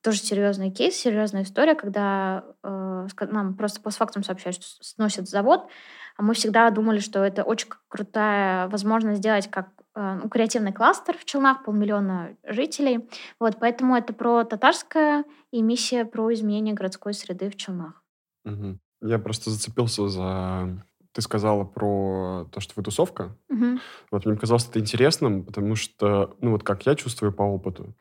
тоже 0.02 0.18
серьезный 0.18 0.70
кейс, 0.70 0.94
серьезная 0.94 1.42
история, 1.42 1.74
когда 1.74 2.44
э, 2.62 3.06
нам 3.22 3.56
просто 3.56 3.80
постфактум 3.80 4.22
сообщают, 4.22 4.62
что 4.62 4.84
сносят 4.84 5.28
завод, 5.28 5.68
а 6.16 6.22
мы 6.22 6.34
всегда 6.34 6.70
думали, 6.70 6.98
что 6.98 7.24
это 7.24 7.42
очень 7.42 7.68
крутая 7.88 8.68
возможность 8.68 9.18
сделать 9.18 9.50
как 9.50 9.68
э, 9.94 10.20
ну, 10.22 10.28
креативный 10.28 10.72
кластер 10.72 11.16
в 11.18 11.24
Челнах, 11.24 11.64
полмиллиона 11.64 12.36
жителей. 12.44 13.08
Вот, 13.38 13.58
поэтому 13.60 13.96
это 13.96 14.12
про 14.12 14.44
татарское 14.44 15.24
и 15.50 15.62
миссия 15.62 16.04
про 16.04 16.32
изменение 16.32 16.74
городской 16.74 17.12
среды 17.12 17.50
в 17.50 17.56
Челнах. 17.56 18.02
Угу. 18.44 18.78
Я 19.02 19.18
просто 19.18 19.50
зацепился 19.50 20.08
за... 20.08 20.84
Ты 21.12 21.22
сказала 21.22 21.64
про 21.64 22.46
то, 22.52 22.60
что 22.60 22.74
вы 22.76 22.82
тусовка. 22.82 23.36
Угу. 23.48 23.78
Вот 24.10 24.26
мне 24.26 24.34
показалось 24.34 24.68
это 24.68 24.80
интересным, 24.80 25.44
потому 25.44 25.74
что, 25.74 26.36
ну 26.40 26.52
вот 26.52 26.62
как 26.62 26.86
я 26.86 26.94
чувствую 26.94 27.32
по 27.32 27.42
опыту, 27.42 27.94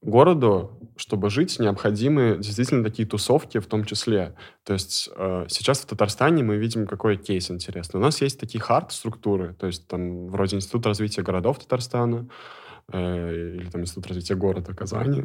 городу, 0.00 0.78
чтобы 0.96 1.30
жить, 1.30 1.58
необходимы 1.58 2.36
действительно 2.38 2.84
такие 2.84 3.06
тусовки 3.06 3.58
в 3.58 3.66
том 3.66 3.84
числе. 3.84 4.34
То 4.64 4.74
есть 4.74 5.10
э, 5.14 5.46
сейчас 5.48 5.80
в 5.80 5.86
Татарстане 5.86 6.42
мы 6.42 6.56
видим, 6.56 6.86
какой 6.86 7.16
кейс 7.16 7.50
интересный. 7.50 7.98
У 7.98 8.02
нас 8.02 8.20
есть 8.20 8.38
такие 8.38 8.60
хард-структуры, 8.60 9.54
то 9.54 9.66
есть 9.66 9.88
там 9.88 10.28
вроде 10.28 10.56
Институт 10.56 10.86
развития 10.86 11.22
городов 11.22 11.58
Татарстана 11.58 12.28
э, 12.92 13.56
или 13.56 13.70
там 13.70 13.82
Институт 13.82 14.06
развития 14.06 14.34
города 14.36 14.72
Казани. 14.72 15.24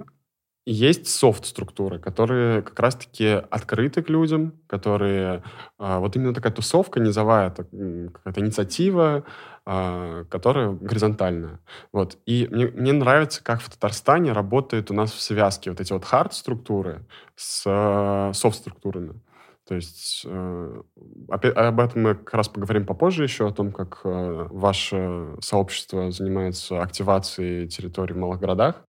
Есть 0.65 1.07
софт-структуры, 1.07 1.99
которые 1.99 2.61
как 2.61 2.79
раз-таки 2.79 3.27
открыты 3.27 4.01
к 4.01 4.09
людям, 4.09 4.53
которые... 4.67 5.43
Э, 5.77 5.99
вот 5.99 6.15
именно 6.15 6.33
такая 6.33 6.53
тусовка 6.53 6.99
низовая, 6.99 7.49
какая-то 7.51 8.39
инициатива, 8.39 9.25
которая 9.65 10.71
горизонтальная. 10.71 11.59
Вот. 11.91 12.17
И 12.25 12.47
мне, 12.51 12.67
мне 12.67 12.93
нравится, 12.93 13.43
как 13.43 13.61
в 13.61 13.69
Татарстане 13.69 14.33
работает 14.33 14.91
у 14.91 14.93
нас 14.93 15.11
в 15.11 15.21
связке 15.21 15.69
вот 15.69 15.79
эти 15.79 15.93
вот 15.93 16.03
хард-структуры 16.03 17.05
с 17.35 17.63
э, 17.65 18.33
софт-структурами. 18.33 19.21
То 19.65 19.75
есть 19.75 20.23
э, 20.25 20.81
об 21.29 21.79
этом 21.79 22.01
мы 22.01 22.15
как 22.15 22.33
раз 22.33 22.49
поговорим 22.49 22.85
попозже 22.85 23.23
еще, 23.23 23.47
о 23.47 23.53
том, 23.53 23.71
как 23.71 24.01
э, 24.03 24.47
ваше 24.51 25.35
сообщество 25.39 26.11
занимается 26.11 26.81
активацией 26.81 27.69
территорий 27.69 28.13
в 28.13 28.17
малых 28.17 28.41
городах. 28.41 28.83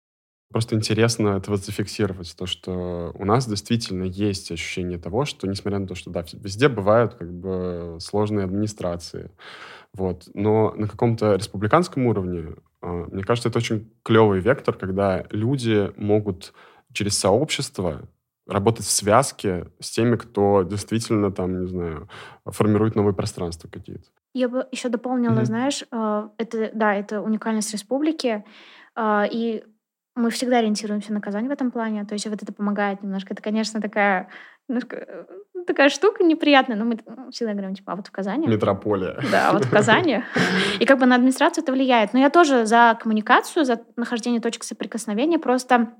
Просто 0.50 0.76
интересно 0.76 1.30
это 1.30 1.50
вот 1.50 1.64
зафиксировать, 1.64 2.34
то, 2.36 2.46
что 2.46 3.12
у 3.14 3.24
нас 3.24 3.46
действительно 3.48 4.04
есть 4.04 4.52
ощущение 4.52 4.98
того, 4.98 5.24
что, 5.24 5.48
несмотря 5.48 5.80
на 5.80 5.86
то, 5.86 5.94
что, 5.94 6.10
да, 6.10 6.24
везде 6.32 6.68
бывают 6.68 7.14
как 7.14 7.32
бы 7.32 7.96
сложные 8.00 8.44
администрации, 8.44 9.30
вот, 9.94 10.28
но 10.34 10.72
на 10.76 10.88
каком-то 10.88 11.36
республиканском 11.36 12.06
уровне, 12.06 12.56
а, 12.82 13.06
мне 13.10 13.22
кажется, 13.22 13.48
это 13.48 13.58
очень 13.58 13.92
клевый 14.02 14.40
вектор, 14.40 14.74
когда 14.74 15.24
люди 15.30 15.92
могут 15.96 16.52
через 16.92 17.18
сообщество 17.18 18.02
работать 18.46 18.84
в 18.84 18.90
связке 18.90 19.68
с 19.80 19.90
теми, 19.90 20.16
кто 20.16 20.64
действительно 20.64 21.30
там, 21.30 21.62
не 21.62 21.66
знаю, 21.66 22.08
формирует 22.44 22.94
новые 22.94 23.14
пространства 23.14 23.68
какие-то. 23.68 24.04
Я 24.34 24.48
бы 24.48 24.66
еще 24.72 24.88
дополнила, 24.88 25.40
mm-hmm. 25.40 25.44
знаешь, 25.44 25.84
а, 25.90 26.30
это, 26.38 26.70
да, 26.74 26.94
это 26.94 27.22
уникальность 27.22 27.72
республики, 27.72 28.44
а, 28.96 29.26
и 29.30 29.62
мы 30.14 30.30
всегда 30.30 30.58
ориентируемся 30.58 31.12
на 31.12 31.20
Казань 31.20 31.48
в 31.48 31.50
этом 31.50 31.70
плане. 31.70 32.04
То 32.04 32.12
есть 32.12 32.26
вот 32.26 32.42
это 32.42 32.52
помогает 32.52 33.02
немножко. 33.02 33.32
Это, 33.32 33.42
конечно, 33.42 33.80
такая 33.80 34.28
немножко 34.68 34.96
э, 34.96 35.24
такая 35.66 35.88
штука 35.88 36.24
неприятная, 36.24 36.76
но 36.76 36.84
мы 36.84 36.98
всегда 37.30 37.52
говорим, 37.52 37.74
типа, 37.74 37.92
а 37.92 37.96
вот 37.96 38.06
в 38.06 38.10
Казани... 38.10 38.46
Метрополия. 38.46 39.18
Да, 39.30 39.52
вот 39.52 39.64
в 39.64 39.70
Казани. 39.70 40.22
И 40.80 40.86
как 40.86 40.98
бы 40.98 41.06
на 41.06 41.16
администрацию 41.16 41.62
это 41.62 41.72
влияет. 41.72 42.12
Но 42.12 42.20
я 42.20 42.30
тоже 42.30 42.64
за 42.66 42.96
коммуникацию, 43.00 43.64
за 43.64 43.82
нахождение 43.96 44.40
точек 44.40 44.64
соприкосновения. 44.64 45.38
Просто 45.38 45.94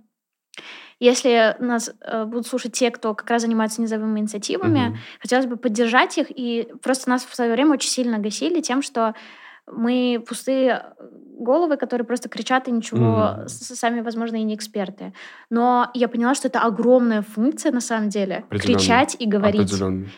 если 1.00 1.56
нас 1.58 1.92
э, 2.00 2.24
будут 2.24 2.46
слушать 2.46 2.72
те, 2.72 2.90
кто 2.90 3.14
как 3.14 3.28
раз 3.28 3.42
занимается 3.42 3.82
низовыми 3.82 4.20
инициативами, 4.20 4.90
угу. 4.90 4.96
хотелось 5.20 5.46
бы 5.46 5.56
поддержать 5.56 6.16
их. 6.18 6.28
И 6.30 6.68
просто 6.82 7.10
нас 7.10 7.24
в 7.24 7.34
свое 7.34 7.52
время 7.52 7.72
очень 7.72 7.90
сильно 7.90 8.18
гасили 8.18 8.60
тем, 8.60 8.80
что 8.80 9.14
мы 9.70 10.22
пустые 10.26 10.94
головы, 11.38 11.76
которые 11.76 12.06
просто 12.06 12.28
кричат 12.28 12.68
и 12.68 12.72
ничего 12.72 13.44
mm. 13.44 13.48
сами, 13.48 14.00
возможно, 14.00 14.36
и 14.36 14.42
не 14.42 14.54
эксперты. 14.54 15.12
Но 15.50 15.90
я 15.94 16.08
поняла, 16.08 16.34
что 16.34 16.48
это 16.48 16.60
огромная 16.60 17.22
функция 17.22 17.72
на 17.72 17.80
самом 17.80 18.08
деле. 18.08 18.44
Кричать 18.50 19.16
и 19.18 19.26
говорить. 19.26 19.72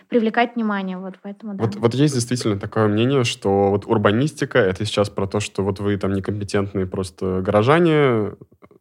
Привлекать 0.08 0.56
внимание. 0.56 0.98
Вот, 0.98 1.14
поэтому, 1.22 1.54
да. 1.54 1.64
вот, 1.64 1.76
вот 1.76 1.94
есть 1.94 2.14
действительно 2.14 2.58
такое 2.58 2.88
мнение, 2.88 3.24
что 3.24 3.70
вот 3.70 3.86
урбанистика— 3.86 4.58
это 4.60 4.84
сейчас 4.84 5.10
про 5.10 5.26
то, 5.26 5.40
что 5.40 5.62
вот 5.62 5.80
вы 5.80 5.96
там 5.96 6.12
некомпетентные 6.12 6.86
просто 6.86 7.40
горожане, 7.40 8.32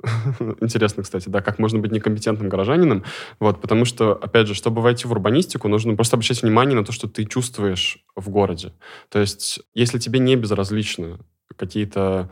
Интересно, 0.62 1.04
кстати, 1.04 1.30
да, 1.30 1.42
как 1.42 1.60
можно 1.60 1.80
быть 1.80 1.92
некомпетентным 1.92 2.50
горожанином. 2.50 3.04
Вот, 3.40 3.62
потому 3.62 3.86
что, 3.86 4.14
опять 4.14 4.48
же, 4.48 4.54
чтобы 4.54 4.82
войти 4.82 5.08
в 5.08 5.12
урбанистику, 5.12 5.68
нужно 5.68 5.96
просто 5.96 6.16
обращать 6.16 6.42
внимание 6.42 6.76
на 6.76 6.86
то, 6.86 6.92
что 6.92 7.08
ты 7.08 7.26
чувствуешь 7.26 8.00
в 8.16 8.30
городе. 8.30 8.74
То 9.10 9.20
есть, 9.20 9.60
если 9.74 10.00
тебе 10.00 10.20
не 10.20 10.36
безразлично 10.36 11.20
какие-то 11.56 12.32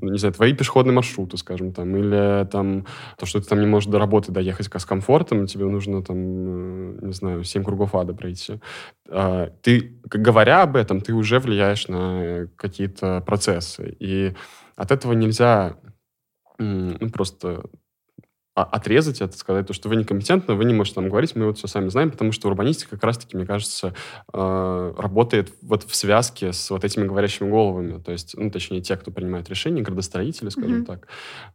ну, 0.00 0.10
не 0.10 0.18
знаю, 0.18 0.32
твои 0.32 0.54
пешеходные 0.54 0.94
маршруты, 0.94 1.36
скажем, 1.36 1.72
там, 1.72 1.94
или 1.94 2.46
там 2.46 2.86
то, 3.18 3.26
что 3.26 3.40
ты 3.40 3.46
там 3.46 3.60
не 3.60 3.66
можешь 3.66 3.90
до 3.90 3.98
работы 3.98 4.32
доехать 4.32 4.70
с 4.72 4.84
комфортом, 4.86 5.46
тебе 5.46 5.66
нужно 5.66 6.02
там, 6.02 6.16
э, 6.16 6.98
не 7.02 7.12
знаю, 7.12 7.44
7 7.44 7.62
кругов 7.62 7.94
ада 7.94 8.14
пройти. 8.14 8.60
А, 9.10 9.50
ты, 9.62 10.00
говоря 10.04 10.62
об 10.62 10.76
этом, 10.76 11.00
ты 11.00 11.12
уже 11.12 11.38
влияешь 11.38 11.88
на 11.88 12.46
какие-то 12.56 13.22
процессы. 13.26 13.94
И 13.98 14.34
от 14.76 14.90
этого 14.90 15.12
нельзя 15.12 15.76
ну, 16.60 17.10
просто 17.10 17.62
отрезать 18.54 19.20
это, 19.20 19.36
сказать, 19.36 19.66
то, 19.66 19.72
что 19.72 19.88
вы 19.88 19.96
некомпетентны, 19.96 20.54
вы 20.54 20.64
не 20.64 20.74
можете 20.74 21.00
нам 21.00 21.08
говорить, 21.08 21.36
мы 21.36 21.46
вот 21.46 21.58
все 21.58 21.66
сами 21.68 21.88
знаем, 21.88 22.10
потому 22.10 22.32
что 22.32 22.48
урбанистика 22.48 22.96
как 22.96 23.04
раз-таки, 23.04 23.36
мне 23.36 23.46
кажется, 23.46 23.94
э, 24.32 24.94
работает 24.98 25.52
вот 25.62 25.84
в 25.84 25.94
связке 25.94 26.52
с 26.52 26.70
вот 26.70 26.84
этими 26.84 27.06
говорящими 27.06 27.48
головами. 27.48 28.00
То 28.02 28.12
есть, 28.12 28.34
ну, 28.36 28.50
точнее, 28.50 28.80
те, 28.80 28.96
кто 28.96 29.10
принимает 29.10 29.48
решения, 29.48 29.82
градостроители, 29.82 30.48
скажем 30.48 30.82
mm-hmm. 30.82 30.84
так, 30.84 31.08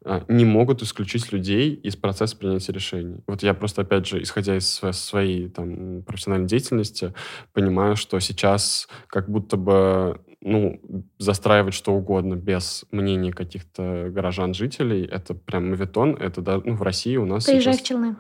э, 0.05 0.21
не 0.29 0.45
могут 0.45 0.81
исключить 0.81 1.31
людей 1.31 1.74
из 1.74 1.95
процесса 1.95 2.38
принятия 2.38 2.71
решений. 2.71 3.19
Вот 3.27 3.43
я 3.43 3.53
просто, 3.53 3.81
опять 3.81 4.07
же, 4.07 4.21
исходя 4.21 4.57
из 4.57 4.81
своей 4.91 5.50
там, 5.50 6.01
профессиональной 6.03 6.47
деятельности, 6.47 7.13
понимаю, 7.53 7.95
что 7.95 8.19
сейчас 8.19 8.88
как 9.07 9.29
будто 9.29 9.57
бы 9.57 10.19
ну, 10.45 10.79
застраивать 11.17 11.73
что 11.73 11.93
угодно 11.93 12.35
без 12.35 12.85
мнения 12.91 13.33
каких-то 13.33 14.09
горожан, 14.11 14.53
жителей, 14.53 15.03
это 15.03 15.33
прям 15.33 15.71
мавитон. 15.71 16.15
Это 16.15 16.41
да, 16.41 16.61
ну, 16.63 16.75
в 16.75 16.83
России 16.83 17.17
у 17.17 17.25
нас 17.25 17.45
Приезжай 17.45 17.73
сейчас... 17.73 17.83
в 17.83 17.87
Челны. 17.87 18.15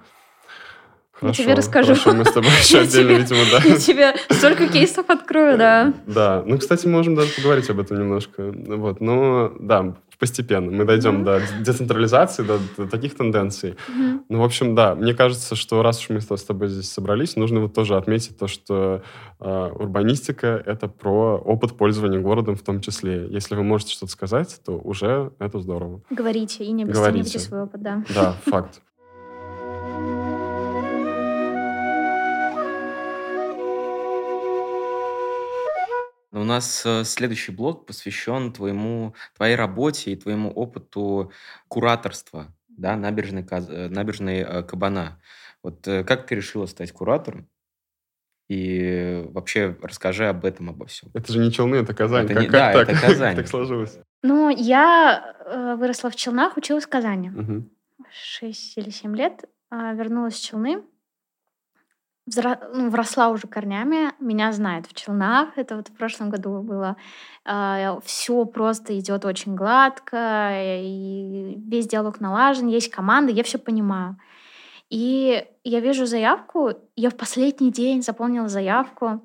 Хорошо, 1.11 1.43
я 1.43 1.45
тебе 1.45 1.55
расскажу. 1.55 1.95
Хорошо, 1.95 2.13
мы 2.13 2.25
с 2.25 2.31
тобой 2.31 2.49
еще 2.59 2.79
отдельно, 2.79 3.11
видимо, 3.11 3.39
да. 3.51 3.61
Я 3.69 3.77
тебе 3.77 4.15
столько 4.29 4.67
кейсов 4.67 5.09
открою, 5.09 5.57
да. 5.57 5.93
Да, 6.07 6.43
ну, 6.45 6.57
кстати, 6.57 6.87
можем 6.87 7.15
даже 7.15 7.31
поговорить 7.33 7.69
об 7.69 7.79
этом 7.79 7.99
немножко. 7.99 8.51
Вот, 8.51 8.99
но, 8.99 9.53
да, 9.59 9.95
постепенно. 10.19 10.71
Мы 10.71 10.85
дойдем 10.85 11.23
до 11.23 11.41
децентрализации, 11.61 12.43
до, 12.43 12.59
до 12.77 12.87
таких 12.87 13.15
тенденций. 13.15 13.75
Ну, 14.29 14.39
в 14.39 14.43
общем, 14.43 14.75
да, 14.75 14.95
мне 14.95 15.13
кажется, 15.13 15.55
что 15.55 15.81
раз 15.83 15.99
уж 15.99 16.09
мы 16.09 16.21
с 16.21 16.43
тобой 16.43 16.67
здесь 16.67 16.91
собрались, 16.91 17.35
нужно 17.35 17.59
вот 17.61 17.73
тоже 17.73 17.95
отметить 17.95 18.37
то, 18.37 18.47
что 18.47 19.03
э, 19.39 19.71
урбанистика— 19.73 20.61
это 20.65 20.87
про 20.87 21.37
опыт 21.37 21.77
пользования 21.77 22.19
городом 22.19 22.55
в 22.55 22.61
том 22.61 22.81
числе. 22.81 23.27
Если 23.29 23.55
вы 23.55 23.63
можете 23.63 23.93
что-то 23.93 24.11
сказать, 24.11 24.59
то 24.65 24.77
уже 24.77 25.31
это 25.39 25.59
здорово. 25.59 26.01
Говорите 26.09 26.63
и 26.63 26.71
не 26.71 26.83
обесценивайте 26.83 27.39
свой 27.39 27.63
опыт, 27.63 27.81
да. 27.81 28.03
Да, 28.13 28.35
факт. 28.45 28.81
У 36.35 36.43
нас 36.43 36.85
э, 36.85 37.05
следующий 37.05 37.53
блок 37.53 37.85
посвящен 37.85 38.51
твоему, 38.51 39.15
твоей 39.37 39.55
работе 39.55 40.11
и 40.11 40.15
твоему 40.17 40.51
опыту 40.51 41.31
кураторства 41.69 42.53
да, 42.67 42.97
набережной, 42.97 43.47
э, 43.49 43.87
набережной 43.87 44.39
э, 44.39 44.63
Кабана. 44.63 45.21
Вот 45.63 45.85
как 45.85 46.27
ты 46.27 46.35
решила 46.35 46.65
стать 46.65 46.91
куратором? 46.91 47.47
И 48.49 49.23
вообще 49.29 49.75
расскажи 49.81 50.27
об 50.27 50.45
этом, 50.45 50.69
обо 50.69 50.85
всем. 50.85 51.09
Это 51.13 51.31
же 51.31 51.39
не 51.39 51.51
Челны, 51.51 51.77
это 51.77 51.93
Казань. 51.95 52.25
Это 52.25 52.33
как, 52.35 52.43
не, 52.43 52.49
как 52.49 52.53
да, 52.53 52.73
так? 52.73 52.89
это 52.89 53.01
Казань. 53.07 53.35
так 53.35 53.47
сложилось? 53.47 53.97
Ну, 54.21 54.49
я 54.49 55.35
э, 55.45 55.75
выросла 55.77 56.11
в 56.11 56.15
Челнах, 56.15 56.57
училась 56.57 56.83
в 56.83 56.89
Казани. 56.89 57.29
Угу. 57.29 57.69
6 58.11 58.77
или 58.77 58.89
7 58.89 59.15
лет. 59.15 59.45
Э, 59.71 59.95
вернулась 59.95 60.35
в 60.35 60.43
Челны 60.43 60.83
взра... 62.25 62.59
ну, 62.73 62.89
вросла 62.89 63.29
уже 63.29 63.47
корнями, 63.47 64.11
меня 64.19 64.51
знают 64.51 64.87
в 64.87 64.93
Челнах, 64.93 65.49
это 65.57 65.75
вот 65.75 65.89
в 65.89 65.93
прошлом 65.93 66.29
году 66.29 66.61
было. 66.61 66.95
Э, 67.45 67.99
все 68.03 68.45
просто 68.45 68.97
идет 68.97 69.25
очень 69.25 69.55
гладко, 69.55 70.51
и 70.53 71.55
весь 71.57 71.87
диалог 71.87 72.19
налажен, 72.19 72.67
есть 72.67 72.91
команда, 72.91 73.31
я 73.31 73.43
все 73.43 73.57
понимаю. 73.57 74.17
И 74.89 75.45
я 75.63 75.79
вижу 75.79 76.05
заявку, 76.05 76.73
я 76.95 77.09
в 77.09 77.15
последний 77.15 77.71
день 77.71 78.03
заполнила 78.03 78.47
заявку 78.47 79.21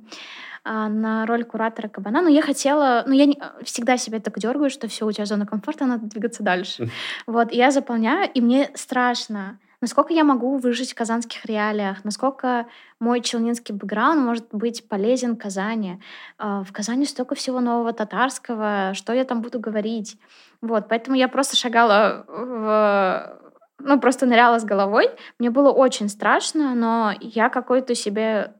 а, 0.64 0.88
на 0.88 1.26
роль 1.26 1.44
куратора 1.44 1.88
кабана. 1.88 2.22
Но 2.22 2.28
я 2.28 2.42
хотела, 2.42 3.04
ну 3.06 3.12
я 3.12 3.26
не, 3.26 3.38
всегда 3.62 3.98
себя 3.98 4.20
так 4.20 4.38
дергаю, 4.38 4.70
что 4.70 4.88
все, 4.88 5.06
у 5.06 5.12
тебя 5.12 5.26
зона 5.26 5.46
комфорта, 5.46 5.84
надо 5.84 6.06
двигаться 6.06 6.42
дальше. 6.42 6.90
Вот, 7.26 7.52
я 7.52 7.70
заполняю, 7.70 8.30
и 8.32 8.40
мне 8.40 8.70
страшно 8.74 9.58
насколько 9.80 10.12
я 10.12 10.24
могу 10.24 10.56
выжить 10.56 10.92
в 10.92 10.94
казанских 10.94 11.44
реалиях, 11.44 12.04
насколько 12.04 12.66
мой 12.98 13.20
челнинский 13.20 13.74
бэкграунд 13.74 14.20
может 14.20 14.46
быть 14.52 14.88
полезен 14.88 15.36
Казани. 15.36 16.00
А, 16.38 16.62
в 16.64 16.72
Казани 16.72 17.06
столько 17.06 17.34
всего 17.34 17.60
нового 17.60 17.92
татарского, 17.92 18.92
что 18.94 19.12
я 19.12 19.24
там 19.24 19.42
буду 19.42 19.58
говорить. 19.58 20.18
Вот, 20.60 20.88
поэтому 20.88 21.16
я 21.16 21.28
просто 21.28 21.56
шагала 21.56 22.24
в 22.28 23.40
ну, 23.82 23.98
просто 23.98 24.26
ныряла 24.26 24.58
с 24.58 24.64
головой. 24.64 25.10
Мне 25.38 25.50
было 25.50 25.70
очень 25.70 26.08
страшно, 26.08 26.74
но 26.74 27.14
я 27.20 27.48
какой-то 27.48 27.94
себе 27.94 28.54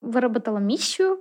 выработала 0.00 0.58
миссию, 0.58 1.20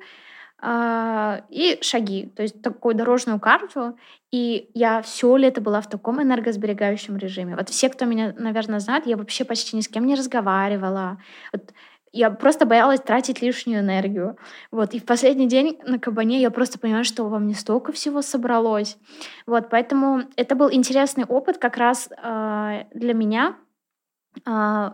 и 0.68 1.78
шаги, 1.82 2.32
то 2.36 2.42
есть 2.42 2.62
такую 2.62 2.96
дорожную 2.96 3.40
карту. 3.40 3.98
И 4.32 4.72
я 4.74 5.02
все 5.02 5.38
лето 5.38 5.62
была 5.62 5.82
в 5.82 5.90
таком 5.90 6.22
энергосберегающем 6.22 7.18
режиме. 7.18 7.56
Вот 7.56 7.70
все, 7.70 7.90
кто 7.90 8.06
меня, 8.06 8.34
наверное, 8.38 8.80
знает, 8.80 9.06
я 9.06 9.16
вообще 9.18 9.46
почти 9.46 9.78
ни 9.78 9.82
с 9.82 9.88
кем 9.88 10.06
не 10.06 10.16
разговаривала. 10.16 11.20
Вот 11.54 11.72
я 12.16 12.32
просто 12.32 12.66
боялась 12.66 13.02
тратить 13.02 13.42
лишнюю 13.42 13.82
энергию. 13.82 14.38
Вот. 14.72 14.94
И 14.94 15.00
в 15.00 15.06
последний 15.06 15.48
день 15.48 15.78
на 15.86 16.00
кабане 16.00 16.42
я 16.42 16.50
просто 16.50 16.80
поняла, 16.80 17.04
что 17.04 17.26
во 17.26 17.40
мне 17.40 17.54
столько 17.54 17.92
всего 17.92 18.22
собралось. 18.22 18.98
Вот. 19.46 19.70
Поэтому 19.70 20.24
это 20.38 20.56
был 20.56 20.72
интересный 20.72 21.26
опыт 21.26 21.58
как 21.58 21.76
раз 21.76 22.10
э, 22.10 22.84
для 22.94 23.14
меня 23.14 23.58
э, 24.46 24.92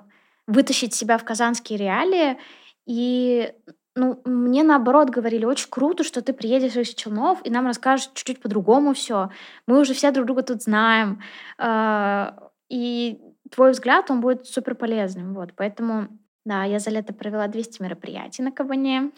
вытащить 0.48 0.96
себя 0.96 1.20
в 1.20 1.24
казанские 1.24 1.78
реалии 1.78 2.40
и 2.88 3.54
ну, 3.96 4.22
мне 4.26 4.64
наоборот 4.64 5.10
говорили, 5.10 5.46
очень 5.46 5.70
круто, 5.70 6.04
что 6.04 6.22
ты 6.22 6.34
приедешь 6.34 6.76
из 6.76 6.94
Челнов 6.94 7.40
и 7.44 7.50
нам 7.50 7.68
расскажешь 7.68 8.10
чуть-чуть 8.14 8.42
по-другому 8.42 8.94
все. 8.94 9.30
Мы 9.68 9.80
уже 9.80 9.94
все 9.94 10.12
друг 10.12 10.28
друга 10.28 10.44
тут 10.44 10.64
знаем. 10.64 11.22
А, 11.58 12.50
и 12.70 13.20
твой 13.52 13.72
взгляд, 13.72 14.10
он 14.10 14.22
будет 14.22 14.46
супер 14.46 14.76
полезным. 14.76 15.34
Вот, 15.34 15.52
поэтому, 15.56 16.08
да, 16.46 16.64
я 16.64 16.80
за 16.80 16.90
лето 16.90 17.14
провела 17.14 17.48
200 17.48 17.82
мероприятий 17.82 18.44
на 18.44 18.52
Кабане. 18.52 19.12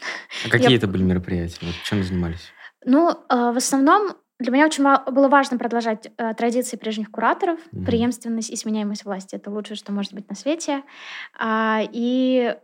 А 0.46 0.50
какие 0.50 0.72
я... 0.72 0.78
это 0.78 0.88
были 0.88 1.04
мероприятия? 1.04 1.60
Вот 1.62 1.76
чем 1.84 2.04
занимались? 2.04 2.52
Ну, 2.84 3.12
а, 3.30 3.52
в 3.52 3.58
основном 3.58 4.14
для 4.40 4.52
меня 4.52 4.66
очень 4.66 4.84
было 4.84 5.30
важно 5.30 5.58
продолжать 5.58 6.12
э, 6.18 6.34
традиции 6.34 6.76
прежних 6.76 7.12
кураторов, 7.12 7.60
mm-hmm. 7.72 7.86
преемственность 7.86 8.50
и 8.50 8.56
сменяемость 8.56 9.06
власти. 9.06 9.36
Это 9.36 9.52
лучшее, 9.52 9.78
что 9.78 9.94
может 9.94 10.14
быть 10.14 10.28
на 10.28 10.36
свете. 10.36 10.84
А, 11.40 11.82
и 11.92 12.58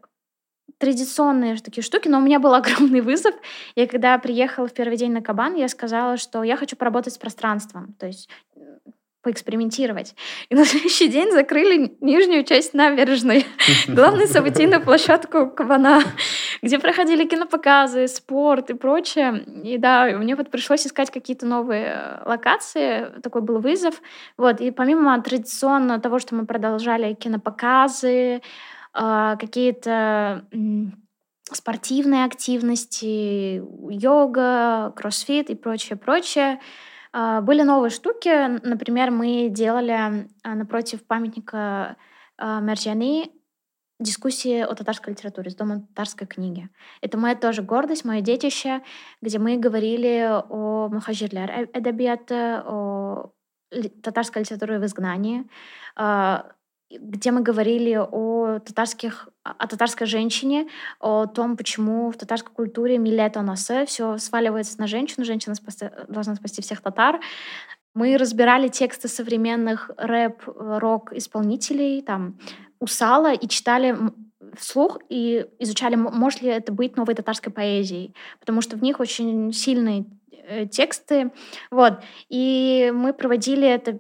традиционные 0.78 1.58
такие 1.58 1.84
штуки, 1.84 2.08
но 2.08 2.20
у 2.20 2.22
меня 2.22 2.40
был 2.40 2.54
огромный 2.56 3.02
вызов. 3.02 3.34
Я 3.76 3.88
когда 3.88 4.18
приехала 4.18 4.68
в 4.68 4.74
первый 4.74 4.98
день 4.98 5.12
на 5.12 5.22
Кабан, 5.22 5.56
я 5.56 5.68
сказала, 5.68 6.18
что 6.18 6.44
я 6.44 6.56
хочу 6.56 6.76
поработать 6.76 7.14
с 7.14 7.18
пространством, 7.18 7.96
то 8.00 8.08
есть 8.08 8.30
поэкспериментировать. 9.22 10.16
И 10.50 10.56
на 10.56 10.64
следующий 10.66 11.10
день 11.10 11.32
закрыли 11.32 11.98
нижнюю 12.00 12.46
часть 12.46 12.74
набережной, 12.74 13.46
главную 13.88 14.28
событийную 14.28 14.82
площадку 14.82 15.48
Кабана, 15.48 16.02
где 16.62 16.80
проходили 16.80 17.26
кинопоказы, 17.26 18.08
спорт 18.08 18.70
и 18.70 18.74
прочее. 18.74 19.44
И 19.64 19.78
да, 19.78 20.06
мне 20.18 20.36
вот 20.36 20.50
пришлось 20.50 20.88
искать 20.88 21.12
какие-то 21.12 21.46
новые 21.46 21.96
э, 21.96 22.24
локации, 22.26 23.08
такой 23.22 23.42
был 23.42 23.60
вызов. 23.60 24.02
Вот, 24.38 24.62
и 24.62 24.72
помимо 24.72 25.22
традиционно 25.22 26.00
того, 26.00 26.20
что 26.20 26.36
мы 26.36 26.46
продолжали 26.46 27.14
кинопоказы, 27.14 28.42
какие-то 28.94 30.46
спортивные 31.52 32.26
активности, 32.26 33.62
йога, 33.92 34.94
кроссфит 34.96 35.50
и 35.50 35.56
прочее, 35.56 35.98
прочее. 35.98 36.60
А, 37.12 37.42
были 37.42 37.64
новые 37.64 37.90
штуки. 37.90 38.60
Например, 38.66 39.12
мы 39.12 39.50
делали 39.50 40.28
а, 40.44 40.56
напротив 40.56 41.06
памятника 41.06 41.98
Мерджани 42.40 43.32
дискуссии 44.00 44.62
о 44.62 44.74
татарской 44.76 45.12
литературе 45.12 45.50
с 45.50 45.56
Домом 45.56 45.88
татарской 45.88 46.26
книги. 46.26 46.70
Это 47.02 47.18
моя 47.18 47.36
тоже 47.36 47.64
гордость, 47.64 48.06
мое 48.06 48.22
детище, 48.22 48.82
где 49.22 49.40
мы 49.40 49.58
говорили 49.58 50.26
о 50.50 50.88
мухаджирлер 50.88 51.70
эдабиаты, 51.74 52.62
о 52.66 53.34
татарской 54.02 54.44
литературе 54.44 54.80
в 54.80 54.86
изгнании, 54.86 55.50
где 56.90 57.32
мы 57.32 57.42
говорили 57.42 58.00
о 58.00 58.60
татарских, 58.60 59.30
о 59.44 59.68
татарской 59.68 60.08
женщине, 60.08 60.68
о 61.00 61.28
том, 61.28 61.56
почему 61.56 62.12
в 62.12 62.18
татарской 62.18 62.54
культуре 62.54 62.98
милет 62.98 63.36
нас 63.36 63.70
все 63.86 64.18
сваливается 64.18 64.80
на 64.80 64.88
женщину, 64.88 65.26
женщина 65.26 65.56
спасти, 65.56 65.90
должна 66.08 66.36
спасти 66.36 66.62
всех 66.62 66.82
татар. 66.82 67.20
Мы 67.94 68.18
разбирали 68.18 68.68
тексты 68.68 69.08
современных 69.08 69.92
рэп-рок-исполнителей, 69.98 72.02
там, 72.02 72.40
Усала, 72.80 73.34
и 73.34 73.48
читали 73.48 73.96
вслух 74.58 75.00
и 75.10 75.46
изучали, 75.60 75.96
может 75.96 76.42
ли 76.42 76.50
это 76.50 76.72
быть 76.72 76.98
новой 76.98 77.14
татарской 77.14 77.52
поэзией, 77.52 78.16
потому 78.40 78.62
что 78.62 78.78
в 78.78 78.82
них 78.82 79.00
очень 79.00 79.54
сильные 79.54 80.06
э, 80.32 80.66
тексты. 80.66 81.32
Вот. 81.72 82.00
И 82.30 82.92
мы 82.96 83.14
проводили 83.14 83.68
это 83.68 84.00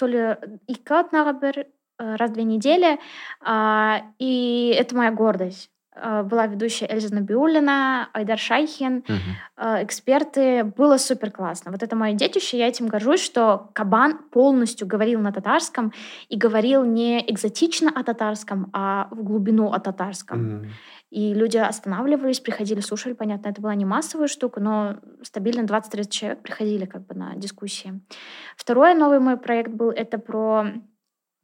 то 0.00 0.06
ли 0.06 0.36
икат 0.66 1.12
нагабер, 1.12 1.58
э, 1.58 2.16
раз 2.16 2.30
в 2.30 2.32
две 2.32 2.44
недели, 2.44 2.98
а, 3.44 4.00
и 4.18 4.74
это 4.78 4.96
моя 4.96 5.10
гордость. 5.10 5.70
Э, 5.94 6.22
была 6.22 6.46
ведущая 6.46 6.86
Эльза 6.86 7.14
Набиулина, 7.14 8.08
Айдар 8.14 8.38
Шайхин, 8.38 8.98
угу. 8.98 9.82
эксперты. 9.82 10.64
Было 10.64 10.96
супер 10.96 11.30
классно. 11.30 11.70
Вот 11.70 11.82
это 11.82 11.96
мое 11.96 12.14
детище, 12.14 12.56
я 12.56 12.68
этим 12.68 12.86
горжусь, 12.86 13.22
что 13.22 13.68
Кабан 13.74 14.18
полностью 14.30 14.86
говорил 14.86 15.20
на 15.20 15.32
татарском 15.32 15.92
и 16.30 16.38
говорил 16.38 16.84
не 16.84 17.20
экзотично 17.30 17.90
о 17.94 18.02
татарском, 18.02 18.70
а 18.72 19.08
в 19.10 19.22
глубину 19.22 19.70
о 19.70 19.80
татарском. 19.80 20.60
Угу. 20.60 20.66
И 21.10 21.34
люди 21.34 21.58
останавливались, 21.58 22.40
приходили, 22.40 22.80
слушали, 22.80 23.14
понятно, 23.14 23.48
это 23.48 23.60
была 23.60 23.74
не 23.74 23.84
массовая 23.84 24.28
штука, 24.28 24.60
но 24.60 25.00
стабильно 25.22 25.62
20-30 25.66 26.08
человек 26.08 26.42
приходили 26.42 26.86
как 26.86 27.06
бы 27.06 27.14
на 27.14 27.34
дискуссии. 27.34 28.00
Второй 28.56 28.94
новый 28.94 29.18
мой 29.18 29.36
проект 29.36 29.72
был, 29.72 29.90
это 29.90 30.18
про 30.18 30.66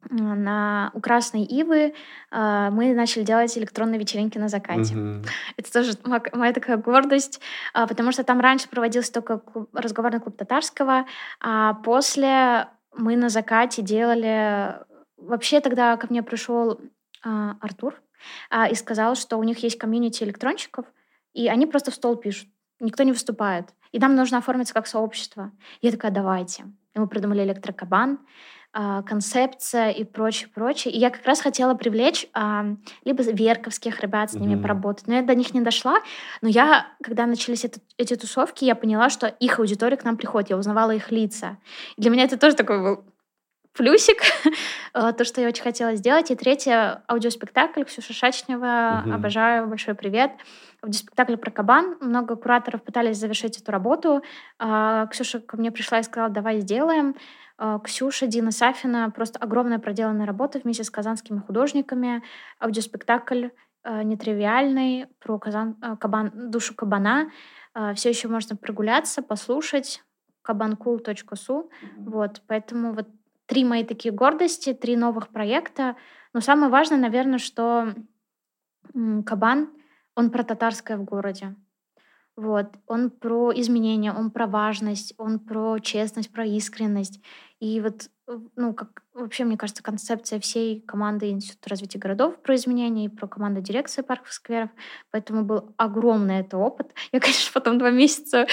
на 0.09 0.91
у 0.93 1.01
Красной 1.01 1.43
Ивы 1.43 1.93
э, 2.31 2.69
мы 2.71 2.93
начали 2.93 3.23
делать 3.23 3.57
электронные 3.57 3.99
вечеринки 3.99 4.37
на 4.37 4.47
закате. 4.47 4.95
Угу. 4.95 5.25
Это 5.57 5.73
тоже 5.73 5.93
моя 6.33 6.53
такая 6.53 6.77
гордость, 6.77 7.41
э, 7.73 7.85
потому 7.87 8.11
что 8.11 8.23
там 8.23 8.39
раньше 8.39 8.69
проводился 8.69 9.11
только 9.11 9.39
клуб, 9.39 9.69
разговорный 9.73 10.19
клуб 10.19 10.37
татарского, 10.37 11.05
а 11.41 11.73
после 11.73 12.67
мы 12.95 13.15
на 13.15 13.29
закате 13.29 13.81
делали... 13.81 14.75
Вообще 15.17 15.61
тогда 15.61 15.97
ко 15.97 16.07
мне 16.09 16.21
пришел 16.21 16.73
э, 16.73 16.79
Артур 17.59 17.99
э, 18.49 18.71
и 18.71 18.75
сказал, 18.75 19.15
что 19.15 19.37
у 19.37 19.43
них 19.43 19.59
есть 19.59 19.77
комьюнити 19.77 20.23
электронщиков, 20.23 20.85
и 21.33 21.47
они 21.47 21.65
просто 21.65 21.91
в 21.91 21.95
стол 21.95 22.15
пишут, 22.15 22.49
никто 22.79 23.03
не 23.03 23.11
выступает. 23.11 23.73
И 23.91 23.99
нам 23.99 24.15
нужно 24.15 24.39
оформиться 24.39 24.73
как 24.73 24.87
сообщество. 24.87 25.51
Я 25.81 25.91
такая, 25.91 26.11
давайте. 26.11 26.65
И 26.93 26.99
мы 26.99 27.07
придумали 27.07 27.43
электрокабан, 27.43 28.19
а, 28.73 29.01
концепция 29.01 29.89
и 29.89 30.03
прочее, 30.03 30.49
прочее. 30.53 30.93
И 30.93 30.99
я 30.99 31.09
как 31.09 31.25
раз 31.25 31.41
хотела 31.41 31.73
привлечь 31.73 32.27
а, 32.33 32.65
либо 33.05 33.23
верковских 33.23 34.01
ребят 34.01 34.31
с 34.31 34.35
ними 34.35 34.55
mm-hmm. 34.55 34.61
поработать, 34.61 35.07
но 35.07 35.15
я 35.15 35.21
до 35.21 35.35
них 35.35 35.53
не 35.53 35.61
дошла. 35.61 35.99
Но 36.41 36.49
я, 36.49 36.87
когда 37.01 37.25
начались 37.25 37.65
это, 37.65 37.79
эти 37.97 38.15
тусовки, 38.15 38.65
я 38.65 38.75
поняла, 38.75 39.09
что 39.09 39.27
их 39.27 39.59
аудитория 39.59 39.97
к 39.97 40.03
нам 40.03 40.17
приходит, 40.17 40.49
я 40.49 40.57
узнавала 40.57 40.91
их 40.91 41.11
лица. 41.11 41.57
И 41.95 42.01
для 42.01 42.11
меня 42.11 42.25
это 42.25 42.37
тоже 42.37 42.55
такой 42.55 42.81
был 42.81 43.05
плюсик, 43.77 44.17
а, 44.93 45.11
то, 45.13 45.23
что 45.23 45.41
я 45.41 45.47
очень 45.47 45.63
хотела 45.63 45.95
сделать. 45.95 46.31
И 46.31 46.35
третье, 46.35 47.03
аудиоспектакль 47.07 47.83
Ксюша 47.83 48.13
Шачнева, 48.13 48.65
mm-hmm. 48.65 49.13
обожаю, 49.13 49.67
большой 49.67 49.95
привет. 49.95 50.31
Аудиоспектакль 50.83 51.37
про 51.37 51.51
кабан. 51.51 51.97
Много 52.01 52.35
кураторов 52.35 52.83
пытались 52.83 53.17
завершить 53.17 53.59
эту 53.59 53.71
работу. 53.71 54.23
Ксюша 54.57 55.39
ко 55.39 55.57
мне 55.57 55.71
пришла 55.71 55.99
и 55.99 56.03
сказала, 56.03 56.29
давай 56.29 56.59
сделаем. 56.59 57.15
А, 57.57 57.79
Ксюша, 57.79 58.27
Дина 58.27 58.51
Сафина. 58.51 59.11
Просто 59.11 59.39
огромная 59.39 59.79
проделанная 59.79 60.25
работа 60.25 60.59
вместе 60.59 60.83
с 60.83 60.89
казанскими 60.89 61.39
художниками. 61.39 62.23
Аудиоспектакль 62.59 63.47
а, 63.83 64.03
нетривиальный 64.03 65.07
про 65.19 65.39
казан, 65.39 65.75
а, 65.81 65.95
кабан, 65.95 66.31
душу 66.51 66.75
кабана. 66.75 67.31
Все 67.93 68.09
еще 68.09 68.27
можно 68.27 68.55
прогуляться, 68.55 69.21
послушать 69.21 70.03
kabancool.su. 70.43 71.15
Mm-hmm. 71.15 71.69
Вот, 71.97 72.41
поэтому 72.47 72.93
вот 72.93 73.07
три 73.47 73.65
мои 73.65 73.83
такие 73.83 74.13
гордости, 74.13 74.73
три 74.73 74.95
новых 74.95 75.29
проекта. 75.29 75.95
Но 76.33 76.41
самое 76.41 76.71
важное, 76.71 76.99
наверное, 76.99 77.39
что 77.39 77.93
Кабан, 79.25 79.69
он 80.15 80.29
про 80.29 80.43
татарское 80.43 80.97
в 80.97 81.03
городе. 81.03 81.55
Вот. 82.37 82.67
Он 82.85 83.09
про 83.09 83.51
изменения, 83.55 84.13
он 84.13 84.29
про 84.29 84.45
важность, 84.45 85.15
он 85.17 85.39
про 85.39 85.79
честность, 85.79 86.31
про 86.31 86.45
искренность. 86.45 87.19
И 87.59 87.81
вот, 87.81 88.09
ну, 88.55 88.75
как 88.75 89.01
вообще, 89.15 89.43
мне 89.43 89.57
кажется, 89.57 89.81
концепция 89.81 90.39
всей 90.39 90.79
команды 90.81 91.31
Института 91.31 91.71
развития 91.71 91.97
городов 91.97 92.39
про 92.43 92.53
изменения 92.53 93.05
и 93.05 93.09
про 93.09 93.27
команду 93.27 93.61
дирекции 93.61 94.03
парков 94.03 94.29
и 94.29 94.33
скверов. 94.33 94.69
Поэтому 95.09 95.45
был 95.45 95.73
огромный 95.77 96.41
это 96.41 96.57
опыт. 96.57 96.93
Я, 97.11 97.19
конечно, 97.19 97.51
потом 97.53 97.79
два 97.79 97.89
месяца 97.89 98.45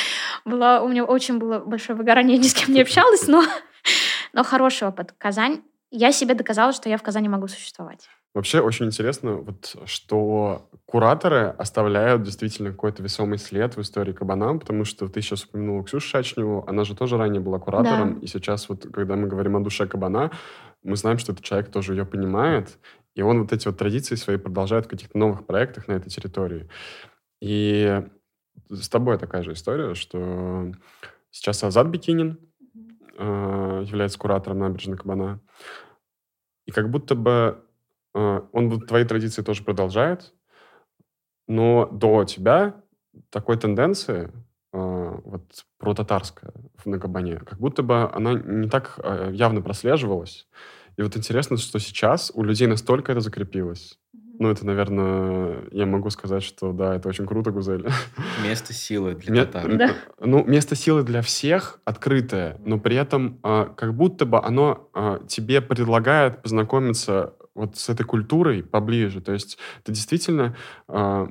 была... 0.47 0.81
У 0.81 0.89
меня 0.89 1.05
очень 1.05 1.39
было 1.39 1.59
большое 1.59 1.99
выгорание, 1.99 2.39
ни 2.39 2.47
с 2.47 2.55
кем 2.55 2.75
не 2.75 2.81
общалась, 2.81 3.29
но, 3.29 3.43
но 4.35 4.45
хороший 4.45 4.89
опыт. 4.89 5.15
Казань. 5.17 5.63
Я 5.91 6.11
себе 6.11 6.35
доказала, 6.35 6.73
что 6.73 6.89
я 6.89 6.99
в 6.99 7.03
Казани 7.03 7.29
могу 7.29 7.47
существовать. 7.47 8.09
Вообще 8.35 8.61
очень 8.61 8.87
интересно, 8.87 9.37
вот, 9.37 9.77
что 9.87 10.69
кураторы 10.87 11.55
оставляют 11.57 12.25
действительно 12.25 12.73
какой-то 12.73 13.01
весомый 13.01 13.39
след 13.39 13.77
в 13.77 13.81
истории 13.81 14.13
Кабана, 14.13 14.59
потому 14.59 14.85
что 14.85 15.07
ты 15.07 15.23
сейчас 15.23 15.45
упомянула 15.45 15.85
Ксюшу 15.85 16.09
Шачневу, 16.09 16.65
она 16.67 16.83
же 16.83 16.97
тоже 16.97 17.17
ранее 17.17 17.41
была 17.41 17.61
куратором, 17.61 18.15
да. 18.15 18.21
и 18.21 18.27
сейчас 18.27 18.69
вот, 18.69 18.89
когда 18.93 19.15
мы 19.15 19.29
говорим 19.29 19.57
о 19.57 19.61
душе 19.61 19.87
Кабана, 19.87 20.33
мы 20.83 20.97
знаем, 20.97 21.19
что 21.19 21.31
этот 21.31 21.45
человек 21.45 21.71
тоже 21.71 21.95
ее 21.95 22.05
понимает, 22.05 22.77
и 23.15 23.23
он 23.23 23.43
вот 23.43 23.53
эти 23.53 23.69
вот 23.69 23.79
традиции 23.79 24.17
свои 24.17 24.37
продолжает 24.37 24.87
в 24.87 24.89
каких-то 24.89 25.17
новых 25.17 25.47
проектах 25.47 25.87
на 25.87 25.93
этой 25.93 26.11
территории. 26.11 26.69
И 27.41 28.03
с 28.69 28.89
тобой 28.89 29.17
такая 29.17 29.45
же 29.45 29.53
история, 29.53 29.95
что 29.95 30.73
сейчас 31.31 31.63
Азат 31.63 31.87
Бикинин 31.87 32.41
является 33.17 34.19
куратором 34.19 34.59
набережной 34.59 34.97
Кабана, 34.97 35.41
и 36.67 36.71
как 36.71 36.91
будто 36.91 37.15
бы 37.15 37.65
а, 38.15 38.49
он 38.53 38.81
твои 38.81 39.05
традиции 39.05 39.43
тоже 39.43 39.63
продолжает, 39.63 40.33
но 41.47 41.87
до 41.87 42.25
тебя 42.25 42.75
такой 43.31 43.59
тенденции 43.59 44.33
а, 44.73 45.21
вот 45.25 45.65
про 45.79 45.95
татарское 45.95 46.53
в 46.77 46.87
Нагабане, 46.87 47.37
как 47.39 47.59
будто 47.59 47.83
бы 47.83 48.11
она 48.11 48.35
не 48.35 48.69
так 48.69 48.99
явно 49.33 49.63
прослеживалась. 49.63 50.47
И 50.97 51.03
вот 51.03 51.17
интересно, 51.17 51.57
что 51.57 51.79
сейчас 51.81 52.31
у 52.35 52.45
людей 52.45 52.69
настолько 52.69 53.13
это 53.13 53.21
закрепилось. 53.21 53.99
Ну, 54.39 54.51
это, 54.51 54.67
наверное, 54.67 55.65
я 55.71 55.87
могу 55.87 56.11
сказать, 56.11 56.43
что 56.43 56.73
да, 56.73 56.97
это 56.97 57.09
очень 57.09 57.27
круто, 57.27 57.51
Гузель. 57.51 57.87
Место 58.43 58.73
силы 58.73 59.15
для 59.15 59.33
Ме- 59.33 59.45
татар. 59.45 59.77
Да. 59.77 59.91
Ну, 60.21 60.45
место 60.45 60.75
силы 60.75 61.03
для 61.03 61.23
всех 61.23 61.81
открытое, 61.85 62.59
но 62.65 62.79
при 62.79 62.97
этом 62.97 63.39
а, 63.43 63.67
как 63.67 63.95
будто 63.95 64.27
бы 64.27 64.43
оно 64.43 64.91
а, 64.93 65.21
тебе 65.27 65.61
предлагает 65.61 66.43
познакомиться 66.43 67.35
вот 67.55 67.77
с 67.77 67.89
этой 67.89 68.05
культурой 68.05 68.63
поближе. 68.63 69.21
То 69.21 69.33
есть 69.33 69.59
ты 69.85 69.93
действительно... 69.93 70.57
Э, 70.89 71.29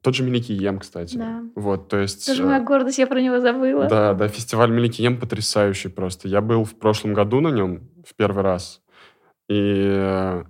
тот 0.00 0.14
же 0.14 0.22
Меликием, 0.22 0.78
кстати. 0.78 1.16
Да. 1.16 1.42
Вот, 1.54 1.88
то 1.88 1.98
есть... 1.98 2.26
Тоже 2.26 2.44
моя 2.44 2.60
гордость, 2.60 2.98
я 2.98 3.06
про 3.06 3.20
него 3.20 3.40
забыла. 3.40 3.86
Да, 3.86 4.14
да, 4.14 4.28
фестиваль 4.28 4.70
Меликием 4.70 5.18
потрясающий 5.20 5.88
просто. 5.88 6.28
Я 6.28 6.40
был 6.40 6.64
в 6.64 6.78
прошлом 6.78 7.12
году 7.12 7.40
на 7.40 7.48
нем 7.48 7.90
в 8.06 8.14
первый 8.14 8.42
раз. 8.42 8.80
И 9.50 10.42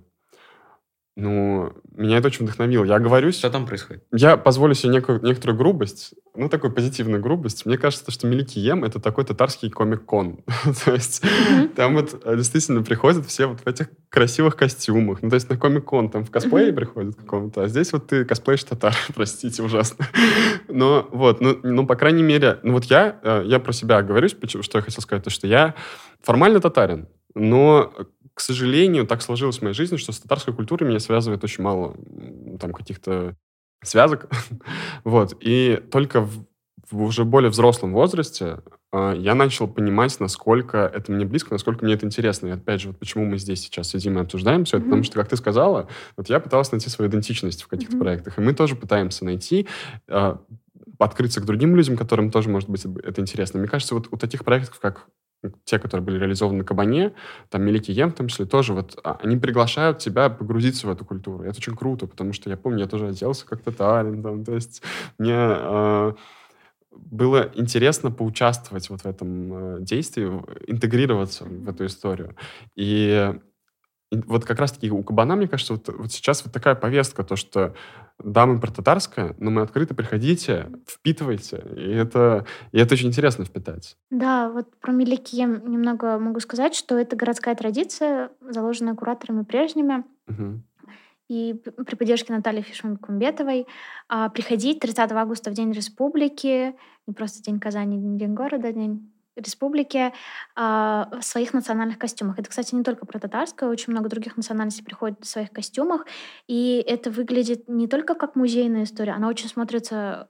ну, 1.19 1.73
меня 2.01 2.17
это 2.17 2.27
очень 2.27 2.45
вдохновило. 2.45 2.85
Я 2.85 2.99
говорю... 2.99 3.31
Что 3.31 3.49
там 3.49 3.65
происходит? 3.65 4.03
Я 4.11 4.37
позволю 4.37 4.73
себе 4.73 4.93
некую, 4.93 5.21
некоторую 5.21 5.57
грубость, 5.57 6.13
ну, 6.35 6.47
такую 6.47 6.71
позитивную 6.73 7.21
грубость. 7.21 7.65
Мне 7.65 7.77
кажется, 7.77 8.11
что 8.11 8.27
Меликием— 8.27 8.83
это 8.85 8.99
такой 8.99 9.25
татарский 9.25 9.69
комик-кон. 9.69 10.39
то 10.85 10.93
есть 10.93 11.21
там 11.75 11.95
вот 11.95 12.21
э, 12.23 12.35
действительно 12.37 12.83
приходят 12.83 13.25
все 13.25 13.47
вот 13.47 13.59
в 13.59 13.67
этих 13.67 13.89
красивых 14.09 14.55
костюмах. 14.55 15.21
Ну, 15.21 15.29
то 15.29 15.35
есть 15.35 15.49
на 15.49 15.57
комик-кон 15.57 16.09
там 16.09 16.23
в 16.23 16.31
косплее 16.31 16.71
приходят 16.71 17.15
какому-то, 17.15 17.63
а 17.63 17.67
здесь 17.67 17.91
вот 17.91 18.07
ты 18.07 18.23
косплеишь 18.23 18.63
татар. 18.63 18.95
Простите, 19.15 19.61
ужасно. 19.61 20.07
Но 20.67 21.07
вот, 21.11 21.41
ну, 21.41 21.59
ну, 21.63 21.85
по 21.85 21.95
крайней 21.95 22.23
мере, 22.23 22.59
ну 22.63 22.73
вот 22.73 22.85
я, 22.85 23.19
э, 23.21 23.43
я 23.45 23.59
про 23.59 23.73
себя 23.73 24.01
говорю, 24.01 24.29
что 24.29 24.77
я 24.77 24.81
хотел 24.81 25.01
сказать, 25.01 25.23
то, 25.23 25.29
что 25.29 25.47
я 25.47 25.75
формально 26.21 26.61
татарин, 26.61 27.07
но 27.35 27.93
к 28.39 28.41
сожалению, 28.41 29.05
так 29.05 29.21
сложилось 29.21 29.57
в 29.57 29.63
моей 29.63 29.73
жизни, 29.73 29.97
что 29.97 30.13
с 30.13 30.19
татарской 30.21 30.53
культурой 30.53 30.87
меня 30.87 31.01
связывает 31.01 31.43
очень 31.43 31.61
мало 31.61 31.97
там 32.57 32.71
каких-то 32.71 33.35
связок. 33.83 34.29
вот. 35.03 35.35
И 35.41 35.83
только 35.91 36.21
в, 36.21 36.45
в 36.89 37.01
уже 37.01 37.25
более 37.25 37.49
взрослом 37.49 37.91
возрасте 37.91 38.59
э, 38.93 39.15
я 39.17 39.35
начал 39.35 39.67
понимать, 39.67 40.17
насколько 40.21 40.77
это 40.77 41.11
мне 41.11 41.25
близко, 41.25 41.51
насколько 41.51 41.83
мне 41.83 41.95
это 41.95 42.05
интересно. 42.05 42.47
И 42.47 42.51
опять 42.51 42.79
же, 42.79 42.87
вот 42.87 42.99
почему 42.99 43.25
мы 43.25 43.37
здесь 43.39 43.59
сейчас 43.59 43.89
сидим 43.89 44.17
и 44.17 44.21
обсуждаем 44.21 44.63
все 44.63 44.77
это, 44.77 44.85
mm-hmm. 44.85 44.89
потому 44.89 45.03
что, 45.03 45.15
как 45.15 45.27
ты 45.27 45.35
сказала, 45.35 45.89
вот 46.15 46.29
я 46.29 46.39
пыталась 46.39 46.71
найти 46.71 46.89
свою 46.89 47.11
идентичность 47.11 47.63
в 47.63 47.67
каких-то 47.67 47.97
mm-hmm. 47.97 47.99
проектах, 47.99 48.37
и 48.37 48.41
мы 48.41 48.53
тоже 48.53 48.77
пытаемся 48.77 49.25
найти 49.25 49.67
э, 50.07 50.37
открыться 50.97 51.41
к 51.41 51.45
другим 51.45 51.75
людям, 51.75 51.97
которым 51.97 52.31
тоже 52.31 52.47
может 52.47 52.69
быть 52.69 52.85
это 53.03 53.19
интересно. 53.19 53.59
Мне 53.59 53.67
кажется, 53.67 53.95
вот 53.95 54.07
у 54.11 54.15
таких 54.15 54.45
проектов, 54.45 54.79
как 54.79 55.07
те, 55.63 55.79
которые 55.79 56.05
были 56.05 56.17
реализованы 56.19 56.59
на 56.59 56.63
Кабане, 56.63 57.13
там 57.49 57.63
Мелики 57.63 57.91
Ем 57.91 58.11
в 58.11 58.15
том 58.15 58.27
числе, 58.27 58.45
тоже 58.45 58.73
вот 58.73 58.99
а, 59.03 59.17
они 59.23 59.37
приглашают 59.37 59.99
тебя 59.99 60.29
погрузиться 60.29 60.87
в 60.87 60.91
эту 60.91 61.05
культуру. 61.05 61.43
И 61.43 61.47
это 61.47 61.57
очень 61.57 61.75
круто, 61.75 62.07
потому 62.07 62.33
что 62.33 62.49
я 62.49 62.57
помню, 62.57 62.81
я 62.81 62.87
тоже 62.87 63.07
оделся 63.07 63.45
как 63.45 63.61
татарин, 63.61 64.21
там, 64.21 64.43
то 64.43 64.53
есть 64.53 64.81
мне 65.17 65.35
э, 65.35 66.13
было 66.91 67.51
интересно 67.55 68.11
поучаствовать 68.11 68.89
вот 68.89 69.01
в 69.01 69.05
этом 69.05 69.77
э, 69.77 69.81
действии, 69.81 70.27
интегрироваться 70.67 71.45
в 71.45 71.69
эту 71.69 71.85
историю. 71.85 72.35
И 72.75 73.33
и 74.11 74.17
вот 74.25 74.43
как 74.45 74.59
раз-таки 74.59 74.89
у 74.89 75.03
Кабана, 75.03 75.35
мне 75.35 75.47
кажется, 75.47 75.73
вот, 75.73 75.87
вот 75.89 76.11
сейчас 76.11 76.43
вот 76.43 76.51
такая 76.51 76.73
повестка, 76.73 77.23
то, 77.23 77.35
что 77.35 77.75
да, 78.17 78.47
мы 78.47 78.59
про 78.59 78.71
татарское, 78.71 79.35
но 79.37 79.51
мы 79.51 79.61
открыто 79.61 79.93
приходите, 79.93 80.71
впитывайте, 80.87 81.63
и 81.75 81.91
это, 81.91 82.45
и 82.71 82.79
это 82.79 82.95
очень 82.95 83.09
интересно 83.09 83.45
впитать. 83.45 83.97
Да, 84.09 84.49
вот 84.49 84.75
про 84.79 84.91
Мелики 84.91 85.35
я 85.35 85.45
немного 85.45 86.17
могу 86.17 86.39
сказать, 86.39 86.73
что 86.73 86.97
это 86.97 87.15
городская 87.15 87.53
традиция, 87.55 88.31
заложенная 88.41 88.95
кураторами 88.95 89.43
прежними. 89.43 90.03
Угу. 90.27 90.61
и 91.27 91.55
при 91.85 91.95
поддержке 91.95 92.33
Натальи 92.33 92.61
Фишман-Кумбетовой 92.61 93.65
а, 94.07 94.29
приходить 94.29 94.79
30 94.79 95.11
августа 95.11 95.49
в 95.49 95.53
День 95.53 95.71
Республики, 95.71 96.75
не 97.07 97.13
просто 97.15 97.41
День 97.41 97.59
Казани, 97.59 97.97
День 98.17 98.33
города, 98.35 98.71
День 98.71 99.11
республики 99.39 100.13
а, 100.55 101.09
в 101.19 101.23
своих 101.23 101.53
национальных 101.53 101.97
костюмах. 101.97 102.39
Это, 102.39 102.49
кстати, 102.49 102.75
не 102.75 102.83
только 102.83 103.05
про 103.05 103.19
татарское, 103.19 103.69
очень 103.69 103.91
много 103.91 104.09
других 104.09 104.37
национальностей 104.37 104.83
приходят 104.83 105.19
в 105.21 105.27
своих 105.27 105.51
костюмах, 105.51 106.05
и 106.47 106.83
это 106.87 107.11
выглядит 107.11 107.67
не 107.67 107.87
только 107.87 108.15
как 108.15 108.35
музейная 108.35 108.83
история, 108.83 109.13
она 109.13 109.27
очень 109.27 109.49
смотрится 109.49 110.29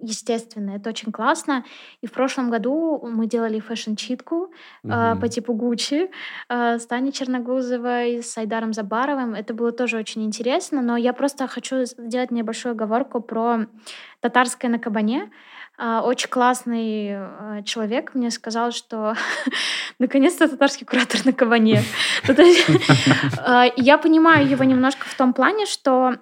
естественно, 0.00 0.70
это 0.70 0.90
очень 0.90 1.12
классно. 1.12 1.64
И 2.00 2.06
в 2.06 2.12
прошлом 2.12 2.50
году 2.50 3.00
мы 3.02 3.26
делали 3.26 3.60
фэшн-читку 3.60 4.36
угу. 4.36 4.52
э, 4.84 5.16
по 5.16 5.28
типу 5.28 5.54
Гуччи 5.54 6.10
э, 6.48 6.78
с 6.78 6.86
Таней 6.86 7.12
Черногузовой, 7.12 8.22
с 8.22 8.36
Айдаром 8.38 8.72
Забаровым. 8.72 9.34
Это 9.34 9.54
было 9.54 9.72
тоже 9.72 9.98
очень 9.98 10.24
интересно, 10.24 10.82
но 10.82 10.96
я 10.96 11.12
просто 11.12 11.46
хочу 11.46 11.84
сделать 11.84 12.30
небольшую 12.30 12.72
оговорку 12.72 13.20
про 13.20 13.66
татарское 14.20 14.70
на 14.70 14.78
кабане. 14.78 15.30
Э, 15.78 16.00
очень 16.02 16.28
классный 16.28 17.08
э, 17.10 17.62
человек 17.64 18.14
мне 18.14 18.30
сказал, 18.30 18.72
что 18.72 19.14
наконец-то 19.98 20.48
татарский 20.48 20.86
куратор 20.86 21.24
на 21.24 21.32
кабане. 21.32 21.82
Я 23.76 23.98
понимаю 23.98 24.48
его 24.48 24.64
немножко 24.64 25.06
в 25.06 25.14
том 25.14 25.32
плане, 25.32 25.66
что 25.66 26.14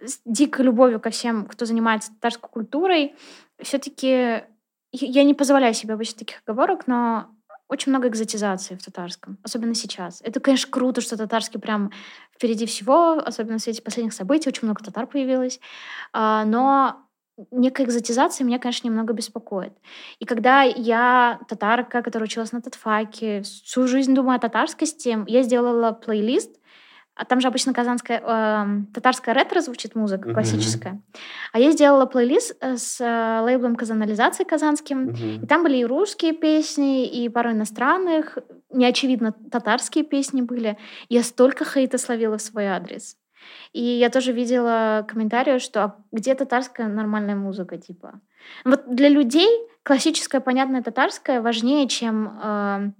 с 0.00 0.20
дикой 0.24 0.66
любовью 0.66 1.00
ко 1.00 1.10
всем, 1.10 1.46
кто 1.46 1.64
занимается 1.64 2.12
татарской 2.12 2.50
культурой, 2.50 3.14
все-таки 3.62 4.44
я 4.92 5.24
не 5.24 5.34
позволяю 5.34 5.74
себе 5.74 5.94
обычно 5.94 6.20
таких 6.20 6.42
оговорок, 6.46 6.86
но 6.86 7.28
очень 7.68 7.90
много 7.90 8.08
экзотизации 8.08 8.76
в 8.76 8.84
татарском, 8.84 9.38
особенно 9.42 9.74
сейчас. 9.74 10.20
Это, 10.22 10.38
конечно, 10.38 10.70
круто, 10.70 11.00
что 11.00 11.16
татарский 11.16 11.58
прям 11.58 11.90
впереди 12.32 12.66
всего, 12.66 13.14
особенно 13.14 13.58
в 13.58 13.62
свете 13.62 13.82
последних 13.82 14.12
событий, 14.12 14.48
очень 14.48 14.66
много 14.66 14.84
татар 14.84 15.06
появилось. 15.06 15.58
А, 16.12 16.44
но 16.44 17.05
некая 17.50 17.84
экзотизация 17.84 18.44
меня, 18.44 18.58
конечно, 18.58 18.86
немного 18.86 19.12
беспокоит. 19.12 19.72
И 20.18 20.24
когда 20.24 20.62
я 20.62 21.40
татарка, 21.48 22.02
которая 22.02 22.26
училась 22.26 22.52
на 22.52 22.60
татфаке, 22.60 23.42
всю 23.42 23.86
жизнь 23.86 24.14
думаю 24.14 24.36
о 24.36 24.40
татарскости, 24.40 25.18
я 25.26 25.42
сделала 25.42 25.92
плейлист— 25.92 26.56
а 27.16 27.24
там 27.24 27.40
же 27.40 27.48
обычно 27.48 27.72
казанская, 27.72 28.20
э, 28.22 28.66
татарская 28.92 29.34
ретро 29.34 29.62
звучит 29.62 29.94
музыка, 29.94 30.34
классическая. 30.34 30.92
Uh-huh. 30.92 31.18
А 31.52 31.58
я 31.58 31.70
сделала 31.72 32.04
плейлист 32.04 32.54
э, 32.60 32.76
с 32.76 33.00
э, 33.00 33.40
лейблом 33.42 33.74
казанализации 33.74 34.44
казанским. 34.44 35.08
Uh-huh. 35.08 35.42
И 35.42 35.46
там 35.46 35.62
были 35.62 35.78
и 35.78 35.84
русские 35.86 36.34
песни, 36.34 37.06
и 37.06 37.30
пару 37.30 37.52
иностранных. 37.52 38.36
Неочевидно, 38.70 39.32
татарские 39.50 40.04
песни 40.04 40.42
были. 40.42 40.76
Я 41.08 41.22
столько 41.22 41.64
хейта 41.64 41.96
словила 41.96 42.36
в 42.36 42.42
свой 42.42 42.66
адрес. 42.66 43.16
И 43.72 43.82
я 43.82 44.10
тоже 44.10 44.32
видела 44.32 45.04
комментарии, 45.08 45.58
что 45.58 45.84
а 45.84 45.96
где 46.12 46.34
татарская 46.34 46.88
нормальная 46.88 47.36
музыка, 47.36 47.76
типа. 47.78 48.20
Вот 48.64 48.94
для 48.94 49.08
людей 49.08 49.48
классическая, 49.82 50.40
понятная 50.40 50.82
татарская 50.82 51.40
важнее, 51.40 51.88
чем... 51.88 52.38
Э, 52.42 52.90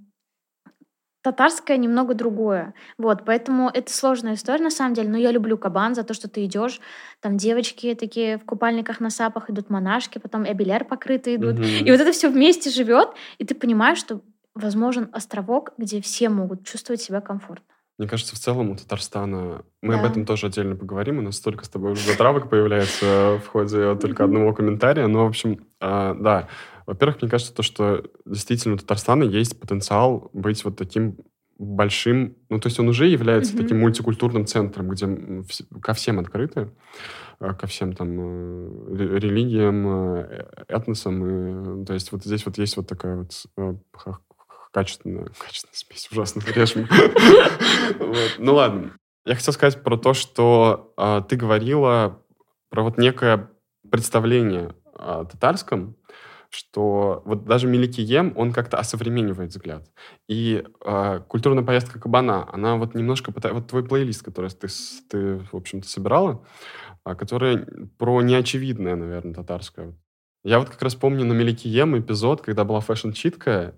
татарское 1.27 1.77
немного 1.77 2.15
другое. 2.15 2.73
Вот, 2.99 3.25
поэтому 3.25 3.69
это 3.69 3.93
сложная 3.93 4.35
история 4.35 4.63
на 4.63 4.71
самом 4.71 4.95
деле. 4.95 5.09
Но 5.09 5.19
я 5.19 5.33
люблю 5.33 5.59
кабан 5.59 5.97
за 5.97 6.05
то, 6.05 6.15
что 6.15 6.29
ты 6.29 6.45
идешь, 6.45 6.81
там 7.21 7.37
девочки 7.37 7.97
такие 7.97 8.39
в 8.39 8.45
купальниках 8.45 9.01
на 9.01 9.11
сапах 9.11 9.51
идут 9.51 9.69
монашки, 9.69 10.19
потом 10.19 10.45
эбелер 10.45 10.85
покрытые 10.85 11.35
идут. 11.35 11.57
Mm-hmm. 11.57 11.81
И 11.81 11.91
вот 11.91 12.01
это 12.01 12.13
все 12.13 12.31
вместе 12.31 12.71
живет, 12.71 13.09
и 13.39 13.45
ты 13.45 13.57
понимаешь, 13.57 13.99
что 13.99 14.21
возможен 14.55 15.09
островок, 15.13 15.73
где 15.79 16.01
все 16.01 16.29
могут 16.29 16.65
чувствовать 16.65 17.03
себя 17.03 17.21
комфортно. 17.21 17.75
Мне 17.99 18.09
кажется, 18.09 18.37
в 18.37 18.39
целом 18.39 18.71
у 18.71 18.77
Татарстана... 18.77 19.65
Мы 19.81 19.95
да. 19.95 20.01
об 20.01 20.07
этом 20.11 20.27
тоже 20.27 20.47
отдельно 20.47 20.77
поговорим. 20.77 21.19
У 21.19 21.23
нас 21.23 21.37
столько 21.37 21.65
с 21.65 21.69
тобой 21.69 21.93
уже 21.93 22.03
затравок 22.03 22.51
появляется 22.51 23.41
в 23.43 23.49
ходе 23.49 23.95
только 23.97 24.25
одного 24.25 24.53
комментария. 24.53 25.07
Но, 25.07 25.25
в 25.25 25.29
общем, 25.29 25.67
а, 25.81 26.15
да. 26.15 26.49
Во-первых, 26.87 27.23
мне 27.23 27.31
кажется, 27.31 27.55
то, 27.55 27.63
что 27.63 28.05
действительно 28.27 28.75
у 28.75 28.79
Татарстана 28.79 29.25
есть 29.25 29.59
потенциал 29.59 30.31
быть 30.35 30.63
вот 30.65 30.77
таким 30.77 31.17
большим, 31.59 32.37
ну, 32.51 32.61
то 32.61 32.67
есть 32.67 32.79
он 32.79 32.89
уже 32.89 33.07
является 33.07 33.57
таким 33.57 33.81
мультикультурным 33.81 34.47
центром, 34.47 34.89
где 34.89 35.45
ко 35.81 35.95
всем 35.95 36.19
открыты, 36.19 36.71
э, 37.41 37.55
ко 37.55 37.67
всем 37.67 37.95
там 37.95 38.09
э, 38.19 39.19
религиям, 39.19 39.87
э, 39.89 40.47
этносам. 40.69 41.83
И, 41.83 41.87
то 41.87 41.95
есть 41.95 42.13
вот 42.13 42.25
здесь 42.25 42.45
вот 42.45 42.59
есть 42.59 42.77
вот 42.77 42.87
такая 42.87 43.17
вот 43.17 43.33
качественная, 44.77 45.25
качественная 45.39 45.75
смесь, 45.75 46.09
ужасно 46.13 46.41
режем. 46.55 46.87
Ну 48.37 48.55
ладно. 48.55 48.93
Я 49.25 49.35
хотел 49.35 49.55
сказать 49.55 49.83
про 49.83 49.97
то, 49.97 50.13
что 50.13 50.93
ты 51.29 51.35
говорила 51.35 52.23
про 52.69 52.83
вот 52.83 52.99
некое 52.99 53.51
представление 53.91 54.75
о 54.95 55.25
татарском, 55.25 55.97
что 56.51 57.23
вот 57.25 57.45
даже 57.45 57.67
Меликием, 57.67 58.35
он 58.37 58.53
как-то 58.53 58.77
осовременивает 58.79 59.51
взгляд. 59.51 59.91
И 60.29 60.65
э, 60.85 61.21
культурная 61.27 61.65
поездка 61.65 61.99
Кабана, 61.99 62.49
она 62.53 62.77
вот 62.77 62.95
немножко... 62.95 63.33
Вот 63.35 63.67
твой 63.67 63.85
плейлист, 63.85 64.23
который 64.23 64.51
ты, 64.51 64.69
ты 65.09 65.39
в 65.51 65.55
общем-то, 65.55 65.89
собирала, 65.89 66.45
э, 67.05 67.15
который 67.15 67.67
про 67.99 68.23
неочевидное, 68.23 68.95
наверное, 68.95 69.35
татарское. 69.35 69.95
Я 70.45 70.61
вот 70.61 70.71
как 70.71 70.81
раз 70.83 70.95
помню 70.95 71.25
на 71.25 71.33
Меликием 71.33 71.99
эпизод, 71.99 72.43
когда 72.43 72.65
была 72.65 72.81
фэшн-читка, 72.81 73.75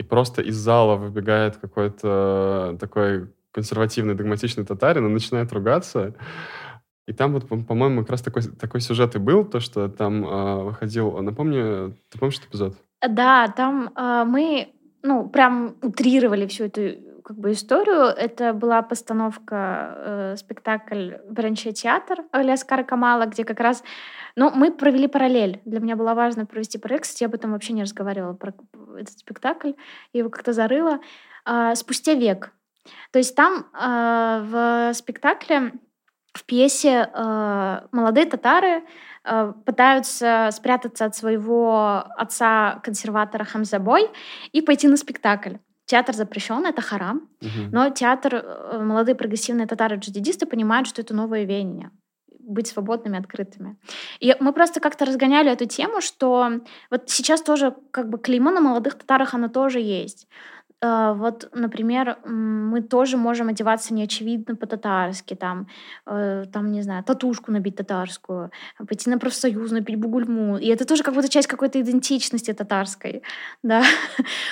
и 0.00 0.02
просто 0.02 0.40
из 0.40 0.56
зала 0.56 0.96
выбегает 0.96 1.58
какой-то 1.58 2.78
такой 2.80 3.28
консервативный, 3.52 4.14
догматичный 4.14 4.64
татарин 4.64 5.06
и 5.06 5.10
начинает 5.10 5.52
ругаться. 5.52 6.14
И 7.06 7.12
там 7.12 7.34
вот, 7.34 7.46
по-моему, 7.48 8.00
как 8.00 8.10
раз 8.10 8.22
такой, 8.22 8.42
такой 8.42 8.80
сюжет 8.80 9.14
и 9.16 9.18
был, 9.18 9.44
то, 9.44 9.60
что 9.60 9.88
там 9.88 10.24
э, 10.24 10.62
выходил... 10.62 11.18
Напомню, 11.18 11.98
ты 12.08 12.18
помнишь 12.18 12.38
этот 12.38 12.48
эпизод? 12.48 12.76
Да, 13.06 13.48
там 13.48 13.90
э, 13.94 14.24
мы, 14.24 14.72
ну, 15.02 15.28
прям 15.28 15.74
утрировали 15.82 16.46
всю 16.46 16.64
эту 16.64 16.80
как 17.30 17.38
бы 17.38 17.52
историю. 17.52 18.06
Это 18.06 18.52
была 18.52 18.82
постановка, 18.82 19.94
э, 19.96 20.36
спектакль 20.36 21.12
«Беренче 21.28 21.70
театр» 21.72 22.24
Галиаскара 22.32 22.82
Камала, 22.82 23.26
где 23.26 23.44
как 23.44 23.60
раз... 23.60 23.84
Ну, 24.34 24.50
мы 24.50 24.72
провели 24.72 25.06
параллель. 25.06 25.60
Для 25.64 25.78
меня 25.78 25.94
было 25.94 26.14
важно 26.14 26.44
провести 26.44 26.78
параллель. 26.78 27.02
Кстати, 27.02 27.22
я 27.22 27.28
об 27.28 27.34
этом 27.34 27.52
вообще 27.52 27.72
не 27.72 27.82
разговаривала, 27.82 28.32
про 28.32 28.52
этот 28.98 29.16
спектакль. 29.16 29.74
Я 30.12 30.18
его 30.20 30.30
как-то 30.30 30.52
зарыла. 30.52 30.98
Э, 31.46 31.76
«Спустя 31.76 32.14
век». 32.14 32.52
То 33.12 33.20
есть 33.20 33.36
там 33.36 33.66
э, 33.80 34.42
в 34.50 34.94
спектакле 34.94 35.72
в 36.32 36.44
пьесе 36.44 37.10
э, 37.14 37.80
молодые 37.92 38.26
татары 38.26 38.82
э, 39.24 39.52
пытаются 39.64 40.48
спрятаться 40.50 41.04
от 41.04 41.14
своего 41.14 42.04
отца-консерватора 42.16 43.44
Хамзабой 43.44 44.08
и 44.50 44.62
пойти 44.62 44.88
на 44.88 44.96
спектакль. 44.96 45.54
Театр 45.90 46.14
запрещен, 46.14 46.64
это 46.64 46.82
харам, 46.82 47.28
угу. 47.42 47.68
но 47.72 47.90
театр, 47.90 48.34
э, 48.36 48.78
молодые 48.78 49.16
прогрессивные 49.16 49.66
татары-джадидисты 49.66 50.46
понимают, 50.46 50.86
что 50.86 51.02
это 51.02 51.14
новое 51.14 51.42
веяние 51.42 51.90
быть 52.38 52.68
свободными, 52.68 53.18
открытыми. 53.18 53.76
И 54.20 54.36
мы 54.38 54.52
просто 54.52 54.78
как-то 54.80 55.04
разгоняли 55.04 55.50
эту 55.50 55.66
тему, 55.66 56.00
что 56.00 56.60
вот 56.90 57.10
сейчас 57.10 57.42
тоже 57.42 57.74
как 57.90 58.08
бы 58.08 58.18
клеймо 58.18 58.52
на 58.52 58.60
молодых 58.60 58.94
татарах, 58.94 59.34
оно 59.34 59.48
тоже 59.48 59.80
есть. 59.80 60.28
А, 60.82 61.12
вот, 61.12 61.48
например, 61.52 62.18
мы 62.24 62.80
тоже 62.80 63.16
можем 63.16 63.48
одеваться 63.48 63.92
неочевидно 63.92 64.56
по-татарски, 64.56 65.34
там, 65.34 65.66
э, 66.06 66.44
там, 66.52 66.72
не 66.72 66.82
знаю, 66.82 67.04
татушку 67.04 67.52
набить 67.52 67.76
татарскую, 67.76 68.50
пойти 68.88 69.10
на 69.10 69.18
профсоюз, 69.18 69.72
набить 69.72 69.96
бугульму. 69.96 70.56
И 70.58 70.68
это 70.68 70.86
тоже 70.86 71.02
как 71.02 71.14
будто 71.14 71.28
часть 71.28 71.48
какой-то 71.48 71.80
идентичности 71.80 72.52
татарской, 72.52 73.22
да. 73.62 73.82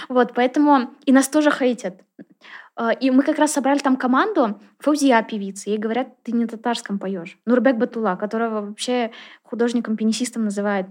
Вот, 0.09 0.35
поэтому 0.35 0.91
и 1.07 1.13
нас 1.13 1.29
тоже 1.29 1.51
хейтят. 1.51 2.03
А, 2.79 2.93
и 2.93 3.11
мы 3.11 3.25
как 3.25 3.39
раз 3.39 3.53
собрали 3.53 3.81
там 3.81 3.97
команду 3.97 4.61
Фаузия 4.79 5.21
певица. 5.23 5.69
Ей 5.69 5.79
говорят, 5.79 6.23
ты 6.23 6.31
не 6.31 6.47
татарском 6.47 7.01
поешь. 7.01 7.37
Нурбек 7.45 7.77
Батула, 7.77 8.15
которого 8.15 8.61
вообще 8.61 9.11
художником-пенисистом 9.43 10.45
называет 10.45 10.87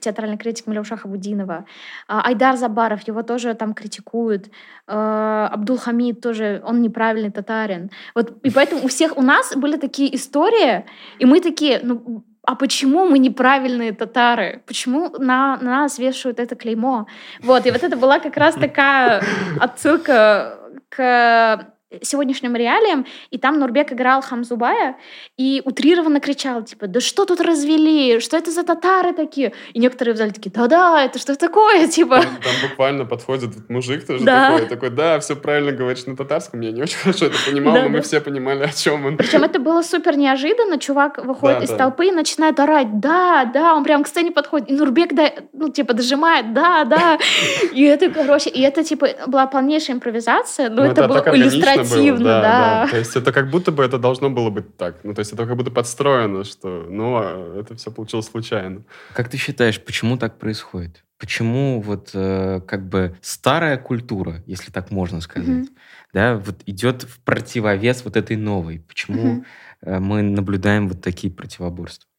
театральный 0.00 0.36
критик 0.36 0.66
Милюша 0.66 0.98
Хабудинова. 0.98 1.64
А, 2.08 2.20
Айдар 2.20 2.56
Забаров, 2.56 3.08
его 3.08 3.22
тоже 3.22 3.54
там 3.54 3.72
критикуют. 3.72 4.50
А, 4.86 5.48
Абдул 5.50 5.78
Хамид 5.78 6.20
тоже, 6.20 6.62
он 6.62 6.82
неправильный 6.82 7.30
татарин. 7.30 7.90
Вот, 8.14 8.32
и 8.42 8.50
поэтому 8.54 8.84
у 8.84 8.88
всех 8.88 9.16
у 9.16 9.22
нас 9.22 9.56
были 9.56 9.78
такие 9.78 10.14
истории, 10.14 10.84
и 11.18 11.24
мы 11.24 11.40
такие, 11.40 11.80
ну, 11.82 12.22
а 12.42 12.54
почему 12.54 13.06
мы 13.06 13.18
неправильные 13.18 13.92
татары? 13.92 14.62
Почему 14.66 15.10
на, 15.18 15.56
на 15.56 15.82
нас 15.82 15.98
вешают 15.98 16.38
это 16.38 16.54
клеймо? 16.54 17.06
Вот, 17.42 17.64
и 17.64 17.70
вот 17.70 17.82
это 17.82 17.96
была 17.96 18.18
как 18.18 18.36
раз 18.36 18.54
такая 18.60 19.22
отсылка 19.58 20.59
к 20.90 21.74
сегодняшним 22.02 22.54
реалиям, 22.54 23.06
и 23.30 23.38
там 23.38 23.58
Нурбек 23.58 23.92
играл 23.92 24.22
Хамзубая 24.22 24.96
и 25.36 25.60
утрированно 25.64 26.20
кричал, 26.20 26.62
типа, 26.62 26.86
да 26.86 27.00
что 27.00 27.24
тут 27.24 27.40
развели, 27.40 28.20
что 28.20 28.36
это 28.36 28.50
за 28.50 28.62
татары 28.62 29.12
такие? 29.12 29.52
И 29.72 29.80
некоторые 29.80 30.14
в 30.14 30.16
зале 30.16 30.30
такие, 30.30 30.50
да-да, 30.50 31.04
это 31.04 31.18
что 31.18 31.36
такое, 31.36 31.86
типа. 31.88 32.16
Там, 32.16 32.36
там 32.42 32.70
буквально 32.70 33.04
подходит 33.04 33.68
мужик 33.68 34.06
тоже 34.06 34.24
да. 34.24 34.52
такой, 34.52 34.68
такой, 34.68 34.90
да, 34.90 35.18
все 35.18 35.34
правильно 35.34 35.72
говоришь 35.72 36.06
на 36.06 36.16
татарском, 36.16 36.60
я 36.60 36.70
не 36.70 36.82
очень 36.82 36.98
хорошо 37.02 37.26
это 37.26 37.36
понимал, 37.44 37.74
да, 37.74 37.82
но 37.82 37.88
да. 37.88 37.96
мы 37.96 38.02
все 38.02 38.20
понимали, 38.20 38.62
о 38.62 38.68
чем 38.68 39.06
он. 39.06 39.16
Причем 39.16 39.42
это 39.42 39.58
было 39.58 39.82
супер 39.82 40.16
неожиданно, 40.16 40.78
чувак 40.78 41.18
выходит 41.24 41.58
да, 41.58 41.64
из 41.64 41.70
да. 41.70 41.76
толпы 41.76 42.06
и 42.06 42.12
начинает 42.12 42.60
орать, 42.60 43.00
да, 43.00 43.44
да, 43.52 43.74
он 43.74 43.82
прям 43.82 44.04
к 44.04 44.06
сцене 44.06 44.30
подходит, 44.30 44.70
и 44.70 44.74
Нурбек, 44.74 45.12
да, 45.12 45.32
ну, 45.52 45.68
типа, 45.68 45.94
дожимает, 45.94 46.54
да, 46.54 46.84
да, 46.84 47.18
и 47.72 47.82
это, 47.82 48.10
короче, 48.10 48.48
и 48.50 48.60
это, 48.60 48.84
типа, 48.84 49.08
была 49.26 49.46
полнейшая 49.48 49.96
импровизация, 49.96 50.68
но, 50.70 50.84
ну, 50.84 50.90
это, 50.90 51.02
это 51.02 51.08
было 51.08 51.36
иллюстративно, 51.36 51.79
было, 51.82 52.18
да, 52.18 52.40
да. 52.40 52.84
да. 52.84 52.88
То 52.90 52.96
есть 52.98 53.16
это 53.16 53.32
как 53.32 53.50
будто 53.50 53.72
бы 53.72 53.84
это 53.84 53.98
должно 53.98 54.30
было 54.30 54.50
быть 54.50 54.76
так. 54.76 55.04
Ну, 55.04 55.14
то 55.14 55.20
есть 55.20 55.32
это 55.32 55.46
как 55.46 55.56
будто 55.56 55.70
подстроено, 55.70 56.44
что, 56.44 56.86
ну, 56.88 57.16
а 57.16 57.60
это 57.60 57.76
все 57.76 57.90
получилось 57.90 58.26
случайно. 58.26 58.82
Как 59.14 59.28
ты 59.28 59.36
считаешь, 59.36 59.80
почему 59.82 60.16
так 60.16 60.38
происходит? 60.38 61.04
Почему 61.18 61.80
вот 61.80 62.10
э, 62.14 62.60
как 62.66 62.88
бы 62.88 63.16
старая 63.20 63.76
культура, 63.76 64.42
если 64.46 64.70
так 64.70 64.90
можно 64.90 65.20
сказать, 65.20 65.66
mm-hmm. 65.66 65.76
да, 66.14 66.36
вот 66.36 66.62
идет 66.66 67.02
в 67.02 67.20
противовес 67.20 68.04
вот 68.04 68.16
этой 68.16 68.36
новой? 68.36 68.80
Почему 68.88 69.44
mm-hmm. 69.84 70.00
мы 70.00 70.22
наблюдаем 70.22 70.88
вот 70.88 71.02
такие 71.02 71.32
противоборства? 71.32 72.09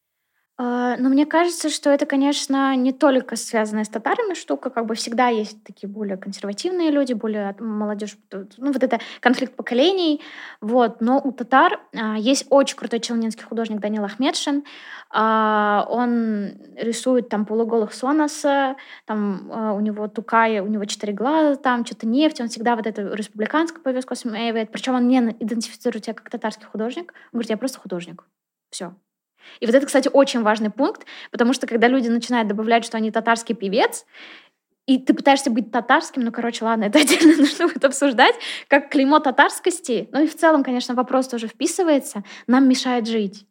А, 0.63 0.95
но 0.97 1.09
мне 1.09 1.25
кажется, 1.25 1.71
что 1.71 1.89
это, 1.89 2.05
конечно, 2.05 2.75
не 2.75 2.93
только 2.93 3.35
связанная 3.35 3.83
с 3.83 3.89
татарами 3.89 4.35
штука. 4.35 4.69
Как 4.69 4.85
бы 4.85 4.93
всегда 4.93 5.27
есть 5.27 5.63
такие 5.63 5.89
более 5.89 6.17
консервативные 6.17 6.91
люди, 6.91 7.13
более 7.13 7.55
молодежь. 7.59 8.15
Ну, 8.31 8.71
вот 8.71 8.83
это 8.83 8.99
конфликт 9.21 9.55
поколений. 9.55 10.21
Вот. 10.61 11.01
Но 11.01 11.19
у 11.19 11.31
татар 11.31 11.79
а, 11.95 12.15
есть 12.15 12.45
очень 12.51 12.77
крутой 12.77 12.99
челнинский 12.99 13.43
художник 13.43 13.79
Данил 13.79 14.03
Ахмедшин. 14.03 14.63
А, 15.09 15.87
он 15.89 16.51
рисует 16.75 17.29
там 17.29 17.47
полуголых 17.47 17.91
Сонаса, 17.91 18.75
там 19.05 19.49
у 19.49 19.79
него 19.79 20.07
Тукая, 20.09 20.61
у 20.61 20.67
него 20.67 20.85
четыре 20.85 21.13
глаза, 21.13 21.55
там 21.55 21.87
что-то 21.87 22.05
нефть. 22.05 22.39
Он 22.39 22.49
всегда 22.49 22.75
вот 22.75 22.85
эту 22.85 23.15
республиканскую 23.15 23.81
повестку 23.81 24.13
осмеивает. 24.13 24.71
Причем 24.71 24.93
он 24.93 25.07
не 25.07 25.17
идентифицирует 25.39 26.05
себя 26.05 26.13
как 26.13 26.29
татарский 26.29 26.67
художник. 26.67 27.13
Он 27.33 27.39
говорит, 27.39 27.49
я 27.49 27.57
просто 27.57 27.79
художник. 27.79 28.23
Все. 28.69 28.93
И 29.59 29.65
вот 29.65 29.75
это, 29.75 29.85
кстати, 29.85 30.09
очень 30.11 30.41
важный 30.41 30.69
пункт, 30.69 31.05
потому 31.31 31.53
что 31.53 31.67
когда 31.67 31.87
люди 31.87 32.07
начинают 32.07 32.47
добавлять, 32.47 32.85
что 32.85 32.97
они 32.97 33.11
татарский 33.11 33.55
певец, 33.55 34.05
и 34.87 34.97
ты 34.97 35.13
пытаешься 35.13 35.51
быть 35.51 35.71
татарским, 35.71 36.23
ну, 36.23 36.31
короче, 36.31 36.65
ладно, 36.65 36.83
это 36.85 36.99
отдельно 36.99 37.37
нужно 37.37 37.67
будет 37.67 37.85
обсуждать, 37.85 38.35
как 38.67 38.89
клеймо 38.89 39.19
татарскости, 39.19 40.09
ну 40.11 40.23
и 40.23 40.27
в 40.27 40.35
целом, 40.35 40.63
конечно, 40.63 40.95
вопрос 40.95 41.27
тоже 41.27 41.47
вписывается, 41.47 42.23
нам 42.47 42.67
мешает 42.67 43.07
жить. 43.07 43.45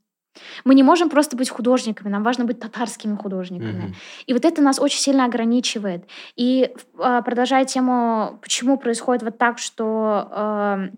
Мы 0.65 0.75
не 0.75 0.85
можем 0.85 1.11
просто 1.11 1.37
быть 1.37 1.51
художниками, 1.51 2.09
нам 2.09 2.23
важно 2.23 2.45
быть 2.45 2.61
татарскими 2.61 3.17
художниками. 3.17 3.89
Mm-hmm. 3.89 4.25
И 4.27 4.33
вот 4.33 4.45
это 4.45 4.63
нас 4.63 4.79
очень 4.79 5.01
сильно 5.01 5.25
ограничивает. 5.25 6.05
И 6.37 6.73
а, 6.99 7.23
продолжая 7.23 7.65
тему, 7.65 8.39
почему 8.41 8.79
происходит 8.79 9.25
вот 9.25 9.39
так, 9.39 9.59
что 9.59 10.89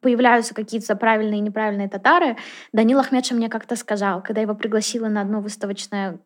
появляются 0.00 0.54
какие-то 0.54 0.96
правильные 0.96 1.38
и 1.38 1.42
неправильные 1.42 1.88
татары. 1.88 2.36
Данил 2.72 2.98
Ахмедша 2.98 3.34
мне 3.34 3.48
как-то 3.48 3.76
сказал, 3.76 4.22
когда 4.22 4.40
его 4.40 4.54
пригласила 4.54 5.08
на 5.08 5.20
одно 5.20 5.40
выставочное 5.40 6.18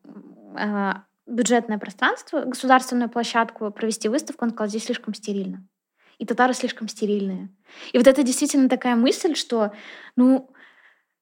э, 0.57 0.93
бюджетное 1.27 1.79
пространство, 1.79 2.45
государственную 2.45 3.09
площадку 3.09 3.71
провести 3.71 4.09
выставку, 4.09 4.45
он 4.45 4.51
сказал, 4.51 4.69
здесь 4.69 4.85
слишком 4.85 5.15
стерильно. 5.15 5.67
И 6.19 6.27
татары 6.27 6.55
слишком 6.55 6.89
стерильные. 6.89 7.49
И 7.93 7.99
вот 7.99 8.07
это 8.07 8.23
действительно 8.23 8.69
такая 8.69 8.95
мысль, 8.95 9.35
что, 9.35 9.73
ну, 10.17 10.51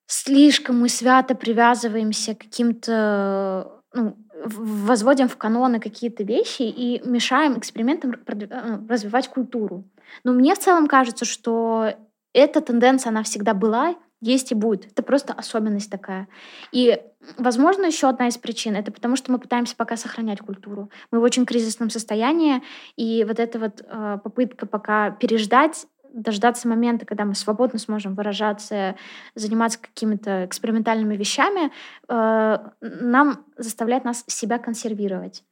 слишком 0.06 0.78
мы 0.80 0.88
свято 0.88 1.34
привязываемся 1.34 2.34
к 2.34 2.40
каким-то, 2.40 3.80
ну, 3.94 4.16
возводим 4.44 5.28
в 5.28 5.36
каноны 5.36 5.80
какие-то 5.80 6.24
вещи 6.24 6.62
и 6.62 7.00
мешаем 7.08 7.58
экспериментам 7.58 8.12
э, 8.12 8.78
развивать 8.88 9.28
культуру. 9.28 9.84
Но 10.24 10.32
мне 10.32 10.54
в 10.54 10.58
целом 10.58 10.88
кажется, 10.88 11.24
что 11.24 11.94
эта 12.32 12.60
тенденция, 12.60 13.10
она 13.10 13.22
всегда 13.22 13.54
была, 13.54 13.96
есть 14.20 14.52
и 14.52 14.54
будет. 14.54 14.86
Это 14.86 15.02
просто 15.02 15.32
особенность 15.32 15.90
такая. 15.90 16.28
И, 16.70 16.98
возможно, 17.38 17.86
еще 17.86 18.08
одна 18.08 18.28
из 18.28 18.38
причин— 18.38 18.76
это 18.76 18.92
потому, 18.92 19.16
что 19.16 19.32
мы 19.32 19.38
пытаемся 19.38 19.74
пока 19.76 19.96
сохранять 19.96 20.40
культуру. 20.40 20.90
Мы 21.10 21.18
в 21.18 21.22
очень 21.22 21.44
кризисном 21.44 21.90
состоянии, 21.90 22.62
и 22.96 23.24
вот 23.24 23.40
эта 23.40 23.58
вот 23.58 23.82
э, 23.84 24.18
попытка 24.22 24.66
пока 24.66 25.10
переждать, 25.10 25.86
дождаться 26.12 26.68
момента, 26.68 27.06
когда 27.06 27.24
мы 27.24 27.34
свободно 27.34 27.78
сможем 27.78 28.14
выражаться, 28.14 28.96
заниматься 29.34 29.80
какими-то 29.80 30.44
экспериментальными 30.44 31.16
вещами, 31.16 31.72
э, 32.08 32.58
нам 32.80 33.44
заставляет 33.56 34.04
нас 34.04 34.24
себя 34.28 34.58
консервировать. 34.58 35.42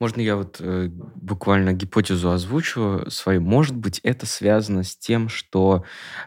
Можно 0.00 0.20
я 0.20 0.36
вот 0.36 0.58
э, 0.60 0.88
буквально 0.90 1.72
гипотезу 1.72 2.30
озвучу 2.30 3.04
свою? 3.08 3.40
Может 3.40 3.74
быть, 3.76 3.98
это 4.04 4.26
связано 4.26 4.84
с 4.84 4.96
тем, 4.96 5.28
что 5.28 5.84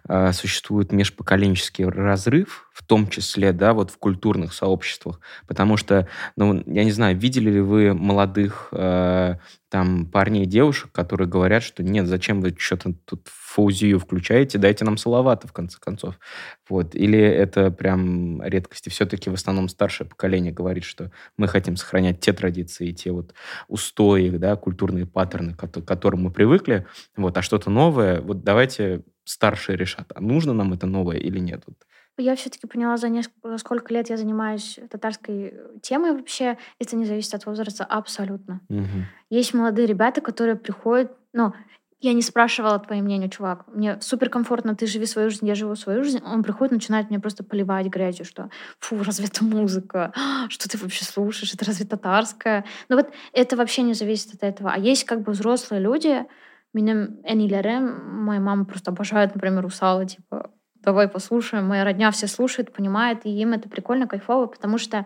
э, 0.10 0.34
существует 0.34 0.92
межпоколенческий 0.92 1.86
разрыв, 1.86 2.70
в 2.74 2.86
том 2.86 3.08
числе, 3.08 3.54
да, 3.54 3.74
вот 3.74 3.90
в 3.92 3.98
культурных 3.98 4.54
сообществах, 4.54 5.22
потому 5.48 5.78
что, 5.78 6.10
ну, 6.36 6.62
я 6.66 6.84
не 6.84 6.92
знаю, 6.92 7.18
видели 7.18 7.50
ли 7.50 7.62
вы 7.62 7.94
молодых 7.94 8.68
э, 8.74 9.36
там 9.72 10.06
парней 10.06 10.44
и 10.44 10.46
девушек, 10.46 10.92
которые 10.92 11.30
говорят, 11.30 11.64
что 11.64 11.82
нет, 11.82 12.06
зачем 12.06 12.42
вы 12.42 12.54
что-то 12.58 12.94
тут 13.06 13.30
фаузию 13.32 14.00
включаете, 14.00 14.58
дайте 14.58 14.84
нам 14.84 14.98
салавата, 14.98 15.48
в 15.48 15.54
конце 15.54 15.80
концов. 15.80 16.20
Вот. 16.68 16.94
Или 16.94 17.18
это 17.18 17.72
прям 17.72 18.44
редкости. 18.44 18.90
Все-таки 18.90 19.30
в 19.30 19.34
основном 19.34 19.70
старшее 19.70 20.08
поколение 20.08 20.52
говорит, 20.52 20.84
что 20.84 21.10
мы 21.38 21.48
хотим 21.48 21.78
сохранять 21.78 22.20
те 22.20 22.34
традиции, 22.34 22.92
те 22.92 23.12
вот 23.12 23.34
устои, 23.70 24.28
да, 24.30 24.58
культурные 24.58 25.06
паттерны, 25.06 25.56
к 25.56 25.86
которым 25.86 26.24
мы 26.24 26.32
привыкли. 26.32 26.86
Вот. 27.16 27.38
А 27.38 27.42
что-то 27.42 27.70
новое, 27.70 28.20
вот 28.20 28.44
давайте 28.44 29.04
старшие 29.24 29.78
решат, 29.78 30.12
а 30.14 30.20
нужно 30.20 30.52
нам 30.52 30.74
это 30.74 30.86
новое 30.86 31.16
или 31.16 31.40
нет. 31.40 31.64
Вот. 31.66 31.78
Я 32.18 32.36
все-таки 32.36 32.68
поняла 32.68 32.98
за, 32.98 33.10
несколько, 33.10 33.50
за 33.50 33.58
сколько 33.58 33.94
лет 33.94 34.10
я 34.10 34.18
занимаюсь 34.18 34.80
татарской 34.90 35.54
темой 35.82 36.12
вообще. 36.12 36.58
Это 36.80 36.96
не 36.96 37.06
зависит 37.06 37.34
от 37.34 37.46
возраста 37.46 37.84
абсолютно. 37.84 38.62
Угу. 38.70 39.06
Есть 39.30 39.54
молодые 39.54 39.88
ребята, 39.88 40.22
которые 40.22 40.56
приходят... 40.56 41.12
Ну, 41.34 41.54
я 42.02 42.14
не 42.14 42.24
спрашивала 42.24 42.80
твое 42.80 43.04
мнение, 43.04 43.30
чувак. 43.30 43.66
Мне 43.68 44.02
супер 44.02 44.30
комфортно, 44.30 44.76
ты 44.76 44.88
живи 44.88 45.06
свою 45.06 45.30
жизнь, 45.30 45.48
я 45.48 45.54
живу 45.54 45.76
свою 45.76 46.04
жизнь. 46.04 46.20
Он 46.26 46.42
приходит, 46.42 46.72
начинает 46.72 47.12
мне 47.12 47.20
просто 47.20 47.44
поливать 47.44 47.88
грязью, 47.88 48.26
что 48.26 48.50
фу, 48.80 49.04
разве 49.04 49.28
это 49.28 49.44
музыка? 49.44 50.12
Что 50.50 50.68
ты 50.68 50.80
вообще 50.80 51.06
слушаешь? 51.06 51.54
Это 51.54 51.64
разве 51.66 51.86
татарская? 51.86 52.66
Но 52.90 52.96
ну 52.96 53.04
вот 53.04 53.14
это 53.34 53.56
вообще 53.56 53.84
не 53.84 53.94
зависит 53.94 54.34
от 54.34 54.44
этого. 54.44 54.72
А 54.74 54.80
есть 54.80 55.04
как 55.04 55.22
бы 55.22 55.32
взрослые 55.32 55.80
люди, 55.80 56.26
меня 56.74 57.10
энилерем, 57.24 58.24
моя 58.24 58.40
мама 58.40 58.66
просто 58.66 58.92
обожает, 58.92 59.36
например, 59.36 59.62
Русала, 59.62 60.06
типа, 60.06 60.50
давай 60.84 61.08
послушаем. 61.08 61.68
Моя 61.68 61.84
родня 61.84 62.12
все 62.12 62.28
слушает, 62.28 62.74
понимает, 62.74 63.26
и 63.26 63.30
им 63.30 63.54
это 63.54 63.70
прикольно, 63.70 64.08
кайфово, 64.08 64.48
потому 64.48 64.78
что, 64.78 65.06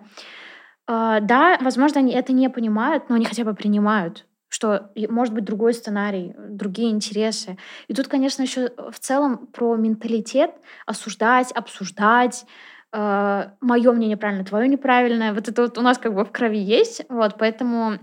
э, 0.88 1.18
да, 1.22 1.58
возможно, 1.62 2.00
они 2.00 2.14
это 2.14 2.34
не 2.34 2.50
понимают, 2.50 3.10
но 3.10 3.16
они 3.16 3.26
хотя 3.26 3.44
бы 3.44 3.54
принимают 3.54 4.26
что 4.48 4.92
может 5.10 5.34
быть 5.34 5.44
другой 5.44 5.74
сценарий, 5.74 6.34
другие 6.38 6.92
интересы. 6.92 7.58
И 7.90 7.94
тут, 7.94 8.08
конечно, 8.08 8.42
еще 8.42 8.70
в 8.90 9.00
целом 9.00 9.48
про 9.48 9.76
менталитет 9.76 10.52
осуждать, 10.86 11.52
обсуждать, 11.52 12.46
э, 12.94 13.50
мое 13.60 13.92
мнение 13.92 14.16
правильно, 14.16 14.46
твое 14.46 14.70
неправильное. 14.70 15.34
Вот 15.34 15.50
это 15.50 15.64
вот 15.64 15.78
у 15.78 15.82
нас 15.82 15.98
как 15.98 16.14
бы 16.14 16.24
в 16.24 16.32
крови 16.32 16.60
есть, 16.60 17.02
вот, 17.10 17.36
поэтому 17.38 18.00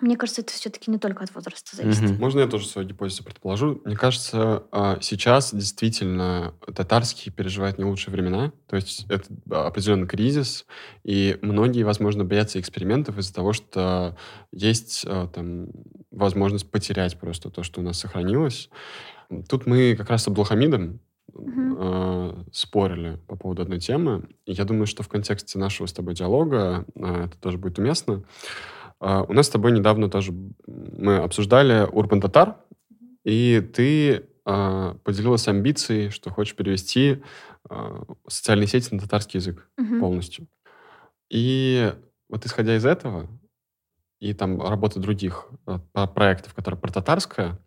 мне 0.00 0.16
кажется, 0.16 0.42
это 0.42 0.52
все-таки 0.52 0.90
не 0.90 0.98
только 0.98 1.24
от 1.24 1.34
возраста 1.34 1.76
зависит. 1.76 2.10
Угу. 2.10 2.20
Можно 2.20 2.40
я 2.40 2.46
тоже 2.46 2.66
свою 2.66 2.88
гипотезу 2.88 3.24
предположу? 3.24 3.80
Мне 3.84 3.96
кажется, 3.96 4.64
а, 4.72 4.98
сейчас 5.00 5.54
действительно 5.54 6.54
татарские 6.74 7.32
переживают 7.32 7.78
не 7.78 7.84
лучшие 7.84 8.12
времена. 8.12 8.52
То 8.66 8.76
есть 8.76 9.06
это 9.08 9.26
определенный 9.50 10.06
кризис, 10.06 10.66
и 11.04 11.38
многие, 11.42 11.82
возможно, 11.82 12.24
боятся 12.24 12.60
экспериментов 12.60 13.18
из-за 13.18 13.34
того, 13.34 13.52
что 13.52 14.16
есть 14.52 15.04
а, 15.06 15.28
там 15.28 15.68
возможность 16.10 16.70
потерять 16.70 17.18
просто 17.18 17.50
то, 17.50 17.62
что 17.62 17.80
у 17.80 17.84
нас 17.84 17.98
сохранилось. 17.98 18.70
Тут 19.48 19.66
мы 19.66 19.94
как 19.96 20.10
раз 20.10 20.24
с 20.24 20.28
Абдулхамидом 20.28 21.00
э, 21.32 22.34
спорили 22.52 23.18
по 23.28 23.36
поводу 23.36 23.62
одной 23.62 23.78
темы. 23.78 24.28
И 24.44 24.52
я 24.52 24.64
думаю, 24.64 24.86
что 24.86 25.04
в 25.04 25.08
контексте 25.08 25.58
нашего 25.58 25.86
с 25.86 25.92
тобой 25.92 26.14
диалога 26.14 26.84
это 26.96 27.38
тоже 27.40 27.58
будет 27.58 27.78
уместно. 27.78 28.24
А, 29.00 29.22
у 29.22 29.32
нас 29.32 29.46
с 29.46 29.50
тобой 29.50 29.72
недавно 29.72 30.08
тоже 30.10 30.32
мы 30.66 31.16
обсуждали 31.18 31.88
Урбан 31.90 32.20
Татар, 32.20 32.56
и 33.24 33.60
ты 33.74 34.26
а, 34.44 34.94
поделилась 35.04 35.48
амбицией, 35.48 36.10
что 36.10 36.30
хочешь 36.30 36.54
перевести 36.54 37.22
а, 37.68 38.04
социальные 38.28 38.66
сети 38.66 38.94
на 38.94 39.00
татарский 39.00 39.38
язык 39.38 39.68
Мгм. 39.78 40.00
полностью. 40.00 40.46
И 41.30 41.92
вот 42.28 42.44
исходя 42.44 42.76
из 42.76 42.84
этого, 42.84 43.28
и 44.20 44.34
там 44.34 44.60
работы 44.60 45.00
других 45.00 45.46
проектов, 46.14 46.52
которые 46.54 46.78
про 46.78 46.92
татарское, 46.92 47.58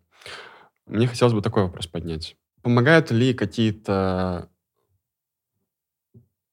мне 0.86 1.06
хотелось 1.08 1.34
бы 1.34 1.42
такой 1.42 1.64
вопрос 1.64 1.86
поднять. 1.86 2.36
помогают 2.62 3.10
ли 3.10 3.34
какие-то 3.34 4.48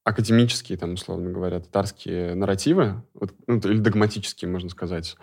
академические, 0.04 0.78
там, 0.78 0.93
условно 0.93 1.30
говоря, 1.32 1.60
татарские 1.60 2.36
нарративы, 2.36 3.04
вот, 3.14 3.34
ну, 3.47 3.58
или 3.58 3.80
догматические, 3.80 4.49
можно 4.49 4.70
сказать, 4.70 5.16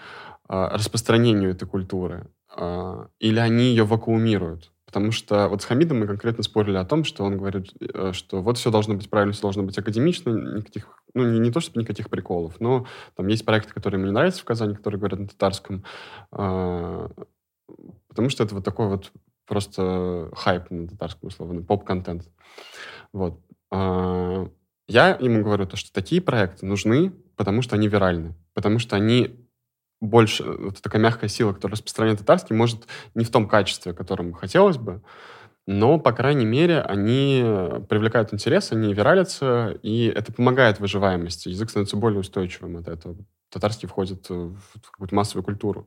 а, 0.48 0.76
распространению 0.76 1.50
этой 1.50 1.66
культуры? 1.66 2.28
А, 2.54 3.08
или 3.18 3.38
они 3.38 3.64
ее 3.64 3.84
вакуумируют? 3.84 4.72
Потому 4.86 5.12
что 5.12 5.48
вот 5.48 5.60
с 5.60 5.66
Хамидом 5.66 5.98
мы 6.00 6.06
конкретно 6.06 6.42
спорили 6.42 6.76
о 6.76 6.84
том, 6.84 7.04
что 7.04 7.22
он 7.22 7.36
говорит, 7.36 7.74
э, 7.78 8.12
что 8.14 8.40
вот 8.40 8.56
все 8.56 8.70
должно 8.70 8.94
быть 8.94 9.10
правильно, 9.10 9.34
все 9.34 9.42
должно 9.42 9.62
быть 9.62 9.76
академично, 9.76 10.30
никаких, 10.30 11.02
ну, 11.12 11.30
не, 11.30 11.38
не 11.40 11.50
то, 11.50 11.60
чтобы 11.60 11.82
никаких 11.82 12.08
приколов, 12.08 12.58
но 12.58 12.86
там 13.14 13.26
есть 13.26 13.44
проекты, 13.44 13.74
которые 13.74 13.98
ему 13.98 14.06
не 14.06 14.14
нравятся 14.14 14.40
в 14.40 14.46
Казани, 14.46 14.74
которые 14.74 14.98
говорят 14.98 15.20
на 15.20 15.28
татарском, 15.28 15.84
а, 16.32 17.10
потому 18.08 18.30
что 18.30 18.44
это 18.44 18.54
вот 18.54 18.64
такой 18.64 18.88
вот 18.88 19.12
просто 19.46 20.30
хайп 20.34 20.70
на 20.70 20.88
татарском, 20.88 21.28
условно, 21.28 21.62
поп-контент. 21.62 22.26
Вот. 23.12 23.40
Я 24.88 25.10
ему 25.20 25.44
говорю, 25.44 25.66
то, 25.66 25.76
что 25.76 25.92
такие 25.92 26.22
проекты 26.22 26.64
нужны, 26.64 27.12
потому 27.36 27.60
что 27.60 27.76
они 27.76 27.88
виральны, 27.88 28.34
потому 28.54 28.78
что 28.78 28.96
они 28.96 29.46
больше, 30.00 30.44
вот 30.44 30.80
такая 30.80 31.02
мягкая 31.02 31.28
сила, 31.28 31.52
которая 31.52 31.74
распространяет 31.74 32.20
татарский, 32.20 32.56
может 32.56 32.86
не 33.14 33.24
в 33.24 33.30
том 33.30 33.48
качестве, 33.48 33.92
которым 33.92 34.32
хотелось 34.32 34.78
бы, 34.78 35.02
но, 35.66 35.98
по 35.98 36.12
крайней 36.12 36.46
мере, 36.46 36.80
они 36.80 37.44
привлекают 37.90 38.32
интерес, 38.32 38.72
они 38.72 38.94
виралятся, 38.94 39.78
и 39.82 40.06
это 40.06 40.32
помогает 40.32 40.80
выживаемости. 40.80 41.50
Язык 41.50 41.68
становится 41.68 41.98
более 41.98 42.20
устойчивым 42.20 42.78
от 42.78 42.88
этого. 42.88 43.16
Татарский 43.50 43.86
входит 43.86 44.30
в 44.30 44.56
какую-то 44.90 45.14
массовую 45.14 45.44
культуру. 45.44 45.86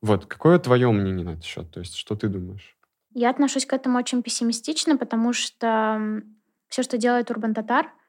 Вот, 0.00 0.24
какое 0.24 0.58
твое 0.58 0.90
мнение 0.90 1.26
на 1.26 1.30
этот 1.30 1.44
счет? 1.44 1.70
То 1.70 1.80
есть, 1.80 1.96
что 1.96 2.16
ты 2.16 2.28
думаешь? 2.28 2.78
Я 3.12 3.28
отношусь 3.28 3.66
к 3.66 3.74
этому 3.74 3.98
очень 3.98 4.22
пессимистично, 4.22 4.96
потому 4.96 5.34
что 5.34 6.22
все, 6.68 6.82
что 6.82 6.96
делает 6.96 7.30
Урбан 7.30 7.52
Татар— 7.52 7.88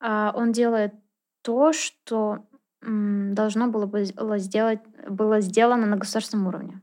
а, 0.00 0.32
он 0.34 0.52
делает 0.52 0.94
то, 1.42 1.72
что 1.72 2.46
должно 2.80 3.68
было 3.68 3.86
бы 3.86 4.04
сделать, 4.38 4.80
было 5.08 5.40
сделано 5.40 5.86
на 5.86 5.96
государственном 5.96 6.46
уровне. 6.46 6.80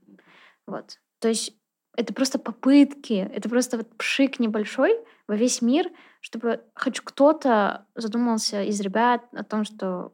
Вот. 0.68 0.99
То 1.20 1.30
есть 1.30 1.55
это 1.95 2.13
просто 2.13 2.39
попытки, 2.39 3.13
это 3.13 3.47
просто 3.47 3.78
вот 3.78 3.95
пшик 3.97 4.39
небольшой 4.39 4.99
во 5.28 5.36
весь 5.36 5.61
мир, 5.61 5.89
чтобы 6.20 6.61
хоть 6.76 6.99
кто-то 6.99 7.86
задумался 7.95 8.63
из 8.63 8.80
ребят 8.82 9.24
о 9.34 9.43
том, 9.43 9.63
что 9.63 10.11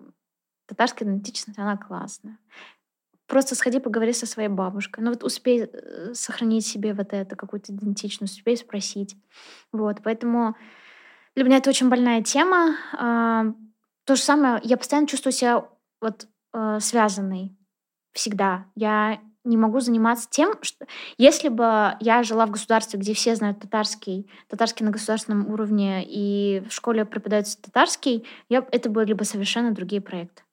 татарская 0.68 1.08
идентичность, 1.08 1.58
она 1.58 1.78
классная. 1.78 2.38
Просто 3.28 3.56
сходи, 3.56 3.80
поговори 3.80 4.14
со 4.14 4.26
своей 4.26 4.50
бабушкой. 4.50 5.04
Ну 5.04 5.12
вот 5.12 5.24
успей 5.24 5.64
э, 5.64 6.14
сохранить 6.14 6.68
себе 6.68 6.94
вот 6.94 7.14
это, 7.14 7.36
какую-то 7.36 7.74
идентичность, 7.74 8.38
успей 8.38 8.58
спросить. 8.58 9.16
Вот, 9.72 10.02
поэтому 10.04 10.56
для 11.36 11.46
меня 11.46 11.58
это 11.58 11.70
очень 11.70 11.90
больная 11.90 12.22
тема. 12.22 12.76
А, 12.94 13.46
то 14.06 14.16
же 14.16 14.22
самое, 14.22 14.60
я 14.64 14.78
постоянно 14.78 15.08
чувствую 15.08 15.34
себя 15.34 15.66
вот 16.02 16.28
э, 16.54 16.80
связанной 16.80 17.56
всегда. 18.14 18.66
Я 18.76 19.22
не 19.44 19.58
могу 19.58 19.80
заниматься 19.80 20.28
тем, 20.30 20.56
что 20.62 20.86
если 21.18 21.50
бы 21.50 21.96
я 22.00 22.24
жила 22.24 22.46
в 22.46 22.52
государстве, 22.52 23.00
где 23.00 23.14
все 23.14 23.36
знают 23.36 23.60
татарский, 23.60 24.30
татарский 24.48 24.86
на 24.86 24.92
государственном 24.92 25.48
уровне, 25.52 26.04
и 26.06 26.64
в 26.68 26.74
школе 26.74 27.06
преподается 27.06 27.62
татарский, 27.62 28.28
я, 28.50 28.66
это 28.72 28.90
были 28.90 29.14
бы 29.14 29.26
совершенно 29.26 29.72
другие 29.72 30.02
проекты. 30.02 30.44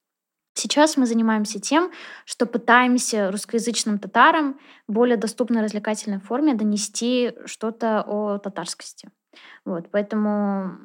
Сейчас 0.55 0.97
мы 0.97 1.05
занимаемся 1.05 1.59
тем, 1.59 1.91
что 2.25 2.45
пытаемся 2.45 3.31
русскоязычным 3.31 3.99
татарам 3.99 4.59
в 4.87 4.93
более 4.93 5.17
доступной 5.17 5.61
развлекательной 5.61 6.19
форме 6.19 6.55
донести 6.55 7.33
что-то 7.45 8.03
о 8.05 8.39
татарскости. 8.39 9.09
Вот, 9.65 9.89
поэтому 9.91 10.77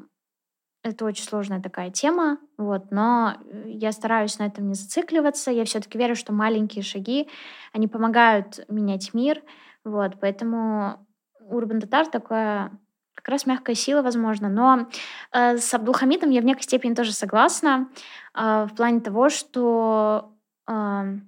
это 0.83 1.07
очень 1.07 1.25
сложная 1.25 1.63
такая 1.63 1.91
тема, 1.91 2.39
вот, 2.59 2.91
но 2.91 3.37
э, 3.47 3.71
я 3.71 3.91
стараюсь 3.91 4.39
на 4.39 4.45
этом 4.47 4.69
не 4.69 4.75
зацикливаться. 4.75 5.51
Я 5.51 5.65
все-таки 5.65 5.97
верю, 5.97 6.15
что 6.15 6.33
маленькие 6.33 6.83
шаги, 6.85 7.29
они 7.73 7.89
помогают 7.89 8.61
менять 8.69 9.15
мир, 9.15 9.43
вот, 9.85 10.21
поэтому 10.21 11.07
Урбан 11.41 11.81
Татар 11.81 12.07
такая 12.07 12.71
как 13.15 13.29
раз 13.29 13.47
мягкая 13.47 13.75
сила, 13.75 14.03
возможно. 14.03 14.49
Но 14.49 14.89
э, 15.33 15.57
с 15.57 15.73
Абдулхамидом 15.73 16.31
я 16.31 16.43
в 16.43 16.45
некой 16.45 16.63
степени 16.63 16.95
тоже 16.95 17.13
согласна 17.13 17.89
э, 18.35 18.67
в 18.71 18.75
плане 18.75 19.01
того, 19.01 19.31
что 19.31 20.35
э, 20.69 21.19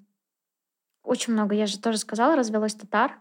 очень 1.03 1.33
много, 1.33 1.55
я 1.55 1.67
же 1.67 1.81
тоже 1.81 1.97
сказала, 1.99 2.37
развелось 2.37 2.75
татар. 2.75 3.19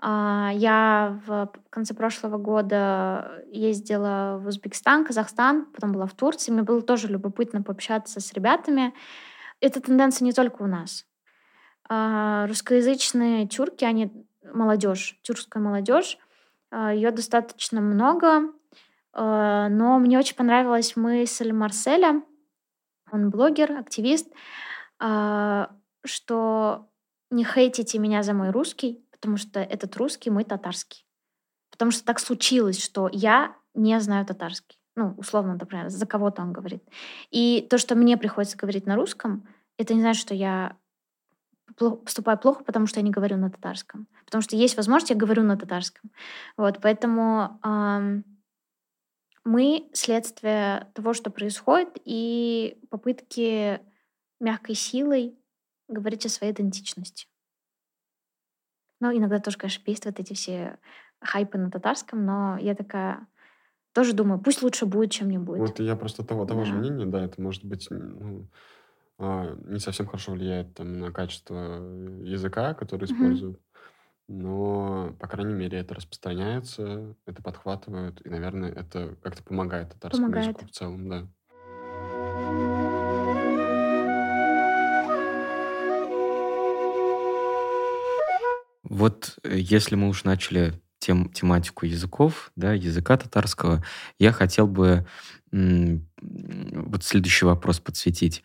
А, 0.00 0.50
я 0.54 1.20
в 1.26 1.50
конце 1.70 1.92
прошлого 1.92 2.38
года 2.38 3.42
ездила 3.50 4.38
в 4.40 4.46
Узбекистан, 4.46 5.04
Казахстан, 5.04 5.66
потом 5.66 5.92
была 5.92 6.06
в 6.06 6.14
Турции. 6.14 6.52
Мне 6.52 6.62
было 6.62 6.82
тоже 6.82 7.08
любопытно 7.08 7.62
пообщаться 7.62 8.20
с 8.20 8.32
ребятами. 8.32 8.94
Эта 9.60 9.80
тенденция 9.80 10.24
не 10.24 10.32
только 10.32 10.62
у 10.62 10.66
нас. 10.66 11.04
А, 11.88 12.46
русскоязычные 12.46 13.48
тюрки, 13.48 13.84
они 13.84 14.12
молодежь, 14.44 15.18
тюркская 15.22 15.62
молодежь, 15.62 16.18
а, 16.70 16.92
ее 16.92 17.10
достаточно 17.10 17.80
много, 17.80 18.52
но 19.14 19.98
мне 19.98 20.16
очень 20.16 20.36
понравилась 20.36 20.94
мысль 20.94 21.50
Марселя, 21.50 22.22
он 23.10 23.30
блогер, 23.30 23.72
активист, 23.72 24.30
что 25.00 26.88
не 27.30 27.44
хейтите 27.44 27.98
меня 27.98 28.22
за 28.22 28.34
мой 28.34 28.50
русский, 28.50 29.02
потому 29.20 29.36
что 29.36 29.60
этот 29.60 29.96
русский 29.96 30.30
мой 30.30 30.44
татарский. 30.44 31.04
Потому 31.70 31.90
что 31.90 32.04
так 32.04 32.18
случилось, 32.18 32.82
что 32.82 33.08
я 33.12 33.56
не 33.74 33.98
знаю 34.00 34.26
татарский. 34.26 34.78
Ну, 34.96 35.14
условно, 35.16 35.54
например, 35.54 35.90
за 35.90 36.06
кого-то 36.06 36.42
он 36.42 36.52
говорит. 36.52 36.82
И 37.30 37.66
то, 37.70 37.78
что 37.78 37.94
мне 37.94 38.16
приходится 38.16 38.56
говорить 38.56 38.86
на 38.86 38.96
русском, 38.96 39.46
это 39.76 39.94
не 39.94 40.00
значит, 40.00 40.20
что 40.20 40.34
я 40.34 40.76
поступаю 41.76 42.38
плохо, 42.38 42.64
потому 42.64 42.86
что 42.86 42.98
я 42.98 43.04
не 43.04 43.10
говорю 43.10 43.36
на 43.36 43.50
татарском. 43.50 44.08
Потому 44.24 44.42
что 44.42 44.56
есть 44.56 44.76
возможность, 44.76 45.10
я 45.10 45.16
говорю 45.16 45.42
на 45.44 45.56
татарском. 45.56 46.10
Вот, 46.56 46.80
поэтому 46.82 47.60
эм, 47.62 48.24
мы 49.44 49.88
следствие 49.92 50.90
того, 50.94 51.14
что 51.14 51.30
происходит, 51.30 51.96
и 52.04 52.78
попытки 52.90 53.80
мягкой 54.40 54.74
силой 54.74 55.38
говорить 55.88 56.26
о 56.26 56.28
своей 56.28 56.52
идентичности. 56.52 57.28
Ну, 59.00 59.16
иногда 59.16 59.38
тоже, 59.38 59.56
конечно, 59.58 59.82
бесит 59.84 60.18
эти 60.20 60.34
все 60.34 60.78
хайпы 61.20 61.58
на 61.58 61.70
татарском, 61.70 62.24
но 62.24 62.58
я 62.58 62.74
такая 62.74 63.28
тоже 63.94 64.14
думаю, 64.14 64.40
пусть 64.40 64.62
лучше 64.62 64.86
будет, 64.86 65.12
чем 65.12 65.30
не 65.30 65.38
будет. 65.38 65.68
Вот 65.68 65.80
я 65.80 65.96
просто 65.96 66.24
того, 66.24 66.46
того 66.46 66.64
же 66.64 66.74
мнения, 66.74 67.06
да, 67.06 67.24
это 67.24 67.40
может 67.42 67.64
быть 67.64 67.88
ну, 67.90 68.48
а, 69.18 69.54
не 69.64 69.80
совсем 69.80 70.06
хорошо 70.06 70.32
влияет 70.32 70.74
там, 70.74 70.98
на 71.00 71.12
качество 71.12 71.56
языка, 72.22 72.74
который 72.74 73.06
Мгм. 73.08 73.42
используют, 73.44 73.60
но, 74.28 75.14
по 75.20 75.28
крайней 75.28 75.54
мере, 75.54 75.78
это 75.80 75.94
распространяется, 75.94 77.16
это 77.26 77.42
подхватывают, 77.42 78.24
и, 78.26 78.30
наверное, 78.30 78.72
это 78.72 79.16
как-то 79.22 79.42
помогает 79.44 79.92
татарскому 79.94 80.36
Помогает. 80.36 80.38
языку 80.38 80.66
в 80.66 80.70
целом, 80.72 81.08
да. 81.10 81.28
Вот 88.88 89.38
э, 89.44 89.56
если 89.58 89.94
мы 89.94 90.08
уж 90.08 90.24
начали 90.24 90.80
тем, 90.98 91.30
тематику 91.30 91.86
языков, 91.86 92.50
да, 92.56 92.72
языка 92.72 93.16
татарского, 93.16 93.84
я 94.18 94.32
хотел 94.32 94.66
бы 94.66 95.06
вот 95.50 97.04
следующий 97.04 97.46
вопрос 97.46 97.80
подсветить. 97.80 98.42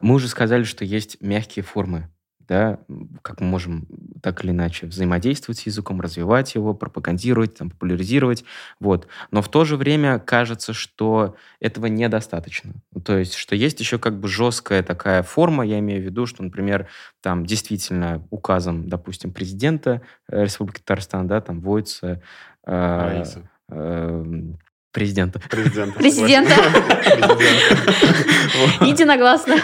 Мы 0.00 0.14
уже 0.14 0.28
сказали, 0.28 0.64
что 0.64 0.84
есть 0.84 1.16
мягкие 1.20 1.64
формы 1.64 2.10
да, 2.52 2.78
как 3.22 3.40
мы 3.40 3.46
можем 3.46 3.86
так 4.22 4.44
или 4.44 4.50
иначе 4.50 4.86
взаимодействовать 4.86 5.60
с 5.60 5.66
языком, 5.66 6.02
развивать 6.02 6.54
его, 6.54 6.74
пропагандировать, 6.74 7.54
там, 7.54 7.70
популяризировать, 7.70 8.44
вот. 8.78 9.08
Но 9.30 9.40
в 9.40 9.48
то 9.48 9.64
же 9.64 9.78
время 9.78 10.18
кажется, 10.18 10.74
что 10.74 11.34
этого 11.60 11.86
недостаточно. 11.86 12.74
То 13.06 13.16
есть, 13.16 13.34
что 13.34 13.56
есть 13.56 13.80
еще 13.80 13.98
как 13.98 14.20
бы 14.20 14.28
жесткая 14.28 14.82
такая 14.82 15.22
форма, 15.22 15.64
я 15.64 15.78
имею 15.78 16.02
в 16.02 16.04
виду, 16.04 16.26
что, 16.26 16.42
например, 16.42 16.88
там 17.22 17.46
действительно 17.46 18.22
указом, 18.28 18.86
допустим, 18.86 19.32
президента 19.32 20.02
э, 20.28 20.44
Республики 20.44 20.80
Татарстан, 20.80 21.26
да, 21.26 21.40
там 21.40 21.60
вводится 21.60 22.20
э, 22.66 23.24
э, 23.70 24.24
Президента. 24.92 25.40
Президента. 25.48 25.98
Президента. 25.98 26.54
Единогласно. 28.82 29.56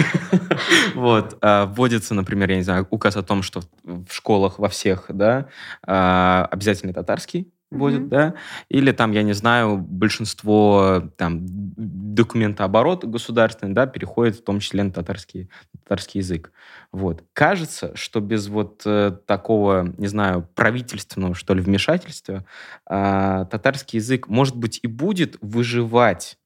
Вот. 0.95 1.37
А, 1.43 1.67
вводится, 1.67 2.15
например, 2.15 2.51
я 2.51 2.57
не 2.57 2.63
знаю, 2.63 2.87
указ 2.91 3.17
о 3.17 3.23
том, 3.23 3.43
что 3.43 3.61
в 3.85 4.11
школах 4.11 4.59
во 4.59 4.69
всех, 4.69 5.05
да, 5.11 5.49
а, 5.87 6.49
обязательно 6.51 6.95
татарский. 6.95 7.53
Вводят, 7.71 8.03
mm-hmm. 8.03 8.09
да, 8.09 8.35
или 8.69 8.93
там, 8.93 9.13
я 9.13 9.23
не 9.23 9.35
знаю, 9.35 9.77
большинство 9.77 11.03
там 11.17 11.45
документооборот 11.47 13.05
государственный, 13.05 13.75
да, 13.75 13.87
переходит 13.87 14.37
в 14.37 14.45
том 14.45 14.61
числе 14.61 14.83
на 14.83 14.91
татарский, 14.91 15.51
татарский 15.85 16.21
язык. 16.21 16.53
Вот. 16.93 17.25
Кажется, 17.33 17.95
что 17.95 18.21
без 18.21 18.49
вот 18.49 18.83
э, 18.87 19.13
такого, 19.27 19.95
не 19.99 20.07
знаю, 20.07 20.49
правительственного, 20.55 21.35
что 21.35 21.55
ли, 21.55 21.61
вмешательства, 21.61 22.45
э, 22.89 23.47
татарский 23.51 23.99
язык, 23.99 24.29
может 24.29 24.57
быть, 24.57 24.81
и 24.83 24.87
будет 24.87 25.37
выживать 25.41 26.39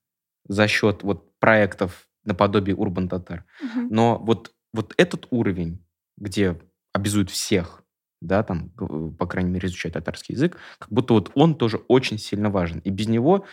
за 0.48 0.66
счет 0.66 1.02
вот 1.02 1.38
проектов 1.38 2.08
наподобие 2.24 2.74
Урбан 2.76 3.08
Татар. 3.08 3.44
Mm-hmm. 3.62 3.86
Но 3.90 4.18
вот, 4.18 4.52
вот 4.72 4.94
этот 4.96 5.26
уровень, 5.30 5.84
где 6.18 6.60
обязуют 6.92 7.30
всех 7.30 7.81
да, 8.26 8.42
там, 8.42 8.70
по 9.18 9.26
крайней 9.26 9.50
мере, 9.50 9.68
изучать 9.68 9.92
татарский 9.92 10.34
язык, 10.34 10.58
как 10.78 10.88
будто 10.90 11.14
вот 11.14 11.30
он 11.34 11.54
тоже 11.54 11.78
очень 11.88 12.18
сильно 12.18 12.50
важен. 12.50 12.80
И 12.80 12.90
без 12.90 13.08
него 13.08 13.44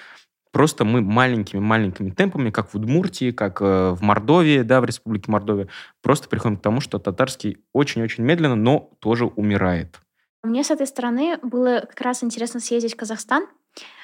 просто 0.51 0.86
мы 0.86 1.01
маленькими-маленькими 1.01 2.11
темпами, 2.11 2.49
как 2.49 2.70
в 2.70 2.76
Удмуртии, 2.76 3.32
как 3.32 3.61
э, 3.61 3.91
в 3.91 4.01
Мордовии, 4.01 4.61
да, 4.61 4.82
в 4.82 4.86
Республике 4.86 5.32
Мордовия, 5.32 5.67
просто 6.01 6.28
приходим 6.28 6.57
к 6.57 6.61
тому, 6.61 6.82
что 6.82 6.99
татарский 6.99 7.57
очень-очень 7.74 8.24
медленно, 8.24 8.55
но 8.55 8.91
тоже 8.99 9.26
умирает. 9.26 9.99
Мне 10.43 10.63
с 10.63 10.72
этой 10.72 10.88
стороны 10.88 11.38
было 11.41 11.82
как 11.82 11.99
раз 12.01 12.24
интересно 12.24 12.59
съездить 12.59 12.93
в 12.93 12.97
Казахстан. 12.97 13.47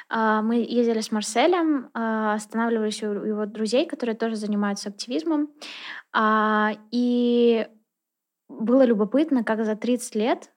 А, 0.09 0.41
мы 0.41 0.57
ездили 0.57 0.99
с 0.99 1.11
Марселем, 1.11 1.89
а, 1.93 2.35
останавливались 2.35 3.01
у 3.03 3.07
его 3.07 3.45
друзей, 3.45 3.87
которые 3.87 4.15
тоже 4.15 4.35
занимаются 4.35 4.89
активизмом. 4.89 5.49
А, 6.13 6.73
и 6.91 7.67
было 8.49 8.83
любопытно, 8.83 9.43
как 9.43 9.65
за 9.65 9.75
30 9.75 10.15
лет 10.15 10.51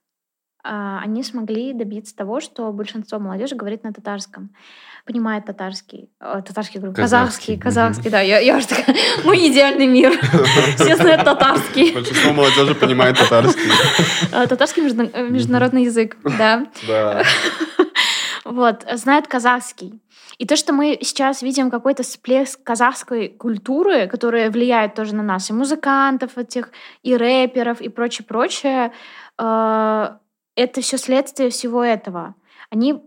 они 0.62 1.22
смогли 1.22 1.72
добиться 1.72 2.14
того, 2.16 2.40
что 2.40 2.72
большинство 2.72 3.18
молодежи 3.18 3.54
говорит 3.54 3.84
на 3.84 3.92
татарском, 3.92 4.50
понимает 5.08 5.46
татарский, 5.46 6.10
э, 6.20 6.42
татарский, 6.46 6.80
говорю, 6.80 6.94
казахский, 6.94 7.58
казахский, 7.58 8.10
да, 8.10 8.20
я, 8.20 8.40
я 8.40 8.56
уже 8.58 8.66
такая, 8.66 8.94
мой 9.24 9.38
идеальный 9.48 9.86
мир, 9.86 10.12
все 10.76 10.96
знают 10.96 11.24
татарский. 11.24 11.94
Большинство 11.94 12.32
молодежи 12.32 12.74
понимает 12.74 13.16
татарский. 13.16 13.70
Э, 14.32 14.46
татарский 14.46 14.82
международный 14.82 15.84
язык, 15.84 16.16
да. 16.22 16.66
Да. 16.86 17.22
Вот, 18.44 18.86
знают 18.94 19.26
казахский. 19.26 20.00
И 20.38 20.46
то, 20.46 20.56
что 20.56 20.72
мы 20.72 20.98
сейчас 21.02 21.42
видим 21.42 21.70
какой-то 21.70 22.02
всплеск 22.02 22.62
казахской 22.62 23.28
культуры, 23.28 24.06
которая 24.06 24.50
влияет 24.50 24.94
тоже 24.94 25.14
на 25.14 25.22
нас, 25.22 25.50
и 25.50 25.52
музыкантов 25.52 26.38
этих, 26.38 26.70
и 27.02 27.14
рэперов, 27.14 27.82
и 27.82 27.90
прочее-прочее, 27.90 28.92
э, 29.38 30.08
это 30.58 30.80
все 30.80 30.98
следствие 30.98 31.50
всего 31.50 31.84
этого. 31.84 32.34
Они, 32.70 33.02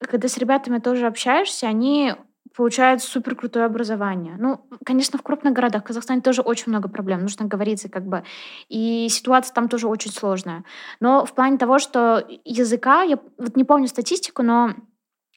когда 0.00 0.28
с 0.28 0.36
ребятами 0.38 0.78
тоже 0.78 1.06
общаешься, 1.06 1.68
они 1.68 2.14
получают 2.56 3.02
супер 3.02 3.36
крутое 3.36 3.66
образование. 3.66 4.34
Ну, 4.38 4.66
конечно, 4.84 5.18
в 5.18 5.22
крупных 5.22 5.52
городах 5.52 5.82
в 5.82 5.86
Казахстане 5.86 6.20
тоже 6.20 6.42
очень 6.42 6.64
много 6.68 6.88
проблем, 6.88 7.20
нужно 7.20 7.46
говориться 7.46 7.88
как 7.88 8.06
бы. 8.06 8.24
И 8.68 9.08
ситуация 9.10 9.54
там 9.54 9.68
тоже 9.68 9.86
очень 9.86 10.10
сложная. 10.10 10.64
Но 10.98 11.24
в 11.24 11.34
плане 11.34 11.58
того, 11.58 11.78
что 11.78 12.26
языка, 12.44 13.02
я 13.02 13.18
вот 13.38 13.56
не 13.56 13.64
помню 13.64 13.88
статистику, 13.88 14.42
но 14.42 14.74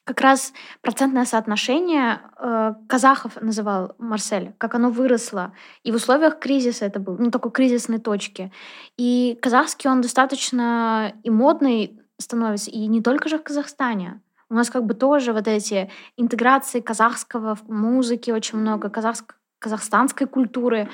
как 0.10 0.22
раз 0.22 0.54
процентное 0.82 1.24
соотношение 1.24 2.22
э, 2.40 2.74
казахов 2.88 3.40
называл 3.42 3.94
Марсель, 4.00 4.54
как 4.58 4.74
оно 4.74 4.90
выросло. 4.90 5.54
И 5.84 5.92
в 5.92 5.96
условиях 5.96 6.40
кризиса 6.40 6.86
это 6.86 7.00
был, 7.00 7.16
ну, 7.20 7.30
такой 7.30 7.52
кризисной 7.52 8.00
точки. 8.00 8.52
И 8.98 9.38
казахский, 9.40 9.88
он 9.88 10.02
достаточно 10.02 11.14
и 11.22 11.30
модный 11.30 12.02
становится, 12.18 12.72
и 12.72 12.88
не 12.88 13.04
только 13.04 13.30
же 13.30 13.38
в 13.38 13.44
Казахстане. 13.44 14.20
У 14.50 14.56
нас 14.56 14.72
как 14.72 14.84
бы 14.84 14.96
тоже 14.96 15.32
вот 15.32 15.48
эти 15.48 15.92
интеграции 16.18 16.80
казахского 16.80 17.54
в 17.54 17.70
музыке 17.70 18.34
очень 18.34 18.58
много, 18.58 18.90
казахск, 18.90 19.36
казахстанской 19.60 20.26
культуры. 20.26 20.90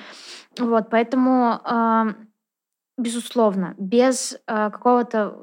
Вот, 0.59 0.89
поэтому, 0.89 1.61
э, 1.63 2.13
безусловно, 2.97 3.76
без 3.78 4.34
э, 4.34 4.70
какого-то 4.72 5.38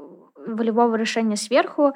волевого 0.46 0.96
решения 0.96 1.36
сверху 1.36 1.94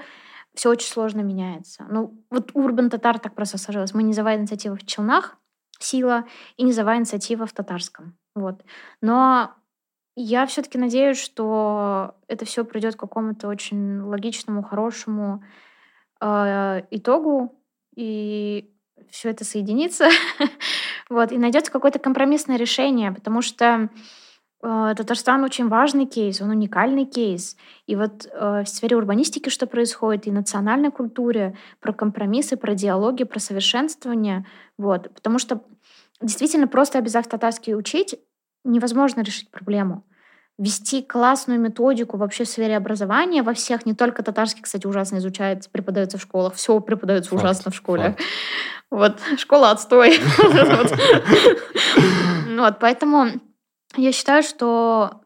все 0.57 0.71
очень 0.71 0.89
сложно 0.89 1.21
меняется. 1.21 1.87
Ну, 1.91 2.19
вот 2.31 2.51
Урбан 2.55 2.89
Татар 2.91 3.19
так 3.19 3.35
просто 3.35 3.59
сложилось. 3.59 3.95
Мы 3.95 4.03
низовая 4.03 4.39
инициатива 4.39 4.75
в 4.75 4.85
Челнах, 4.87 5.37
сила, 5.79 6.25
и 6.57 6.65
низовая 6.65 6.97
инициатива 6.99 7.47
в 7.47 7.53
Татарском. 7.53 8.17
Вот. 8.35 8.65
Но 9.03 9.53
я 10.17 10.47
все-таки 10.47 10.79
надеюсь, 10.79 11.21
что 11.21 12.15
это 12.27 12.47
все 12.47 12.65
придет 12.65 12.97
к 12.97 13.01
какому-то 13.01 13.49
очень 13.49 14.01
логичному, 14.01 14.63
хорошему 14.63 15.45
э, 16.23 16.83
итогу, 16.91 17.55
и 17.95 18.75
все 19.11 19.29
это 19.29 19.45
соединится, 19.45 20.09
вот, 21.11 21.33
и 21.33 21.39
найдется 21.39 21.71
какое-то 21.71 21.99
компромиссное 21.99 22.57
решение, 22.57 23.13
потому 23.13 23.43
что 23.43 23.91
Татарстан 24.61 25.45
очень 25.45 25.69
важный 25.69 26.07
кейс, 26.07 26.41
он 26.41 26.51
уникальный 26.51 27.05
кейс. 27.05 27.57
И 27.87 27.95
вот 27.95 28.27
э, 28.27 28.65
в 28.65 28.69
сфере 28.69 28.97
урбанистики 28.97 29.49
что 29.49 29.67
происходит, 29.67 30.27
и 30.27 30.33
национальной 30.33 30.91
культуре, 30.91 31.57
про 31.81 31.93
компромиссы, 31.93 32.57
про 32.57 32.75
диалоги, 32.75 33.25
про 33.25 33.39
совершенствование. 33.39 34.47
Вот. 34.79 35.13
Потому 35.15 35.39
что 35.39 35.63
действительно 36.21 36.69
просто 36.69 36.99
обязав 36.99 37.29
татарский 37.29 37.75
учить 37.75 38.19
невозможно 38.65 39.21
решить 39.21 39.51
проблему. 39.51 40.05
Вести 40.59 41.03
классную 41.03 41.61
методику 41.61 42.17
вообще 42.17 42.45
в 42.45 42.49
сфере 42.49 42.79
образования 42.79 43.43
во 43.43 43.53
всех, 43.53 43.85
не 43.85 43.95
только 43.95 44.23
татарский, 44.23 44.63
кстати, 44.63 44.87
ужасно 44.87 45.19
изучается, 45.19 45.69
преподается 45.71 46.17
в 46.17 46.23
школах, 46.23 46.55
все 46.55 46.81
преподается 46.81 47.31
факт, 47.31 47.43
ужасно 47.43 47.71
в 47.71 47.75
школе. 47.75 48.03
Факт. 48.03 48.21
Вот, 48.89 49.19
школа 49.37 49.73
отстой. 49.73 50.19
Вот, 52.57 52.79
поэтому 52.79 53.33
я 53.99 54.13
считаю, 54.13 54.43
что 54.43 55.23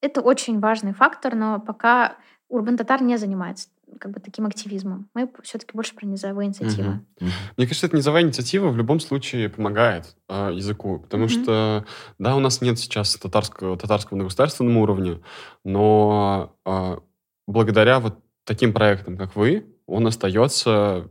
это 0.00 0.20
очень 0.20 0.60
важный 0.60 0.92
фактор, 0.92 1.34
но 1.34 1.60
пока 1.60 2.16
Урбан 2.48 2.76
Татар 2.76 3.02
не 3.02 3.16
занимается 3.16 3.68
как 3.98 4.12
бы 4.12 4.20
таким 4.20 4.46
активизмом. 4.46 5.08
Мы 5.14 5.30
все-таки 5.42 5.72
больше 5.74 5.94
про 5.94 6.06
низовые 6.06 6.48
инициативы. 6.48 7.00
Uh-huh. 7.20 7.28
Мне 7.56 7.66
кажется, 7.66 7.86
эта 7.86 7.96
низовая 7.96 8.22
инициатива 8.22 8.68
в 8.68 8.76
любом 8.76 9.00
случае 9.00 9.48
помогает 9.48 10.16
э, 10.28 10.50
языку, 10.54 10.98
потому 10.98 11.26
uh-huh. 11.26 11.42
что, 11.42 11.86
да, 12.18 12.34
у 12.34 12.40
нас 12.40 12.60
нет 12.60 12.78
сейчас 12.78 13.14
татарского, 13.16 13.76
татарского 13.76 14.18
на 14.18 14.24
государственном 14.24 14.78
уровне, 14.78 15.20
но 15.64 16.56
э, 16.64 16.98
благодаря 17.46 18.00
вот 18.00 18.18
таким 18.44 18.72
проектам, 18.72 19.16
как 19.16 19.36
вы, 19.36 19.66
он 19.86 20.06
остается, 20.06 21.10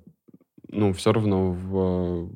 ну, 0.68 0.94
все 0.94 1.14
равно 1.14 1.52
в 1.52 2.32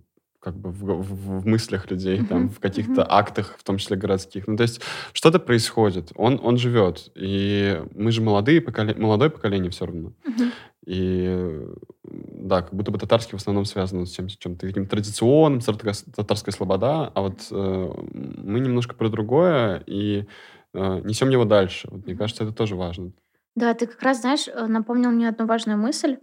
как 0.46 0.56
бы 0.56 0.70
в, 0.70 0.84
в, 0.84 1.42
в 1.42 1.48
мыслях 1.48 1.90
людей, 1.90 2.20
uh-huh. 2.20 2.28
там, 2.28 2.50
в 2.50 2.60
каких-то 2.60 3.02
uh-huh. 3.02 3.08
актах, 3.10 3.56
в 3.58 3.64
том 3.64 3.80
числе 3.80 3.98
городских. 3.98 4.48
Ну, 4.48 4.56
то 4.56 4.62
есть 4.62 4.80
что-то 5.12 5.40
происходит, 5.40 6.12
он, 6.16 6.40
он 6.44 6.58
живет. 6.58 7.12
И 7.16 7.82
мы 7.96 8.12
же 8.12 8.22
молодые 8.22 8.62
поколе... 8.62 8.94
молодое 8.94 9.32
поколение 9.32 9.72
все 9.72 9.88
равно. 9.88 10.14
Uh-huh. 10.24 10.52
И 10.86 11.62
да, 12.04 12.62
как 12.62 12.76
будто 12.76 12.92
бы 12.92 13.00
татарский 13.00 13.36
в 13.36 13.42
основном 13.42 13.66
связан 13.66 14.06
с 14.06 14.12
чем, 14.12 14.28
чем-то 14.28 14.68
таким 14.68 14.86
традиционным, 14.86 15.62
татарская 15.62 16.54
слобода, 16.54 17.08
а 17.08 17.22
вот 17.22 17.48
э, 17.50 17.92
мы 18.14 18.60
немножко 18.60 18.94
про 18.94 19.10
другое 19.10 19.82
и 19.88 20.28
э, 20.76 21.02
несем 21.04 21.30
его 21.30 21.46
дальше. 21.46 21.88
Вот, 21.90 22.06
мне 22.06 22.16
кажется, 22.16 22.44
это 22.44 22.54
тоже 22.54 22.76
важно. 22.76 23.14
Да, 23.56 23.74
ты 23.74 23.88
как 23.88 24.04
раз, 24.04 24.22
знаешь, 24.22 24.48
э, 24.48 24.68
напомнил 24.68 25.10
мне 25.10 25.28
одну 25.28 25.48
важную 25.48 25.80
мысль. 25.80 26.18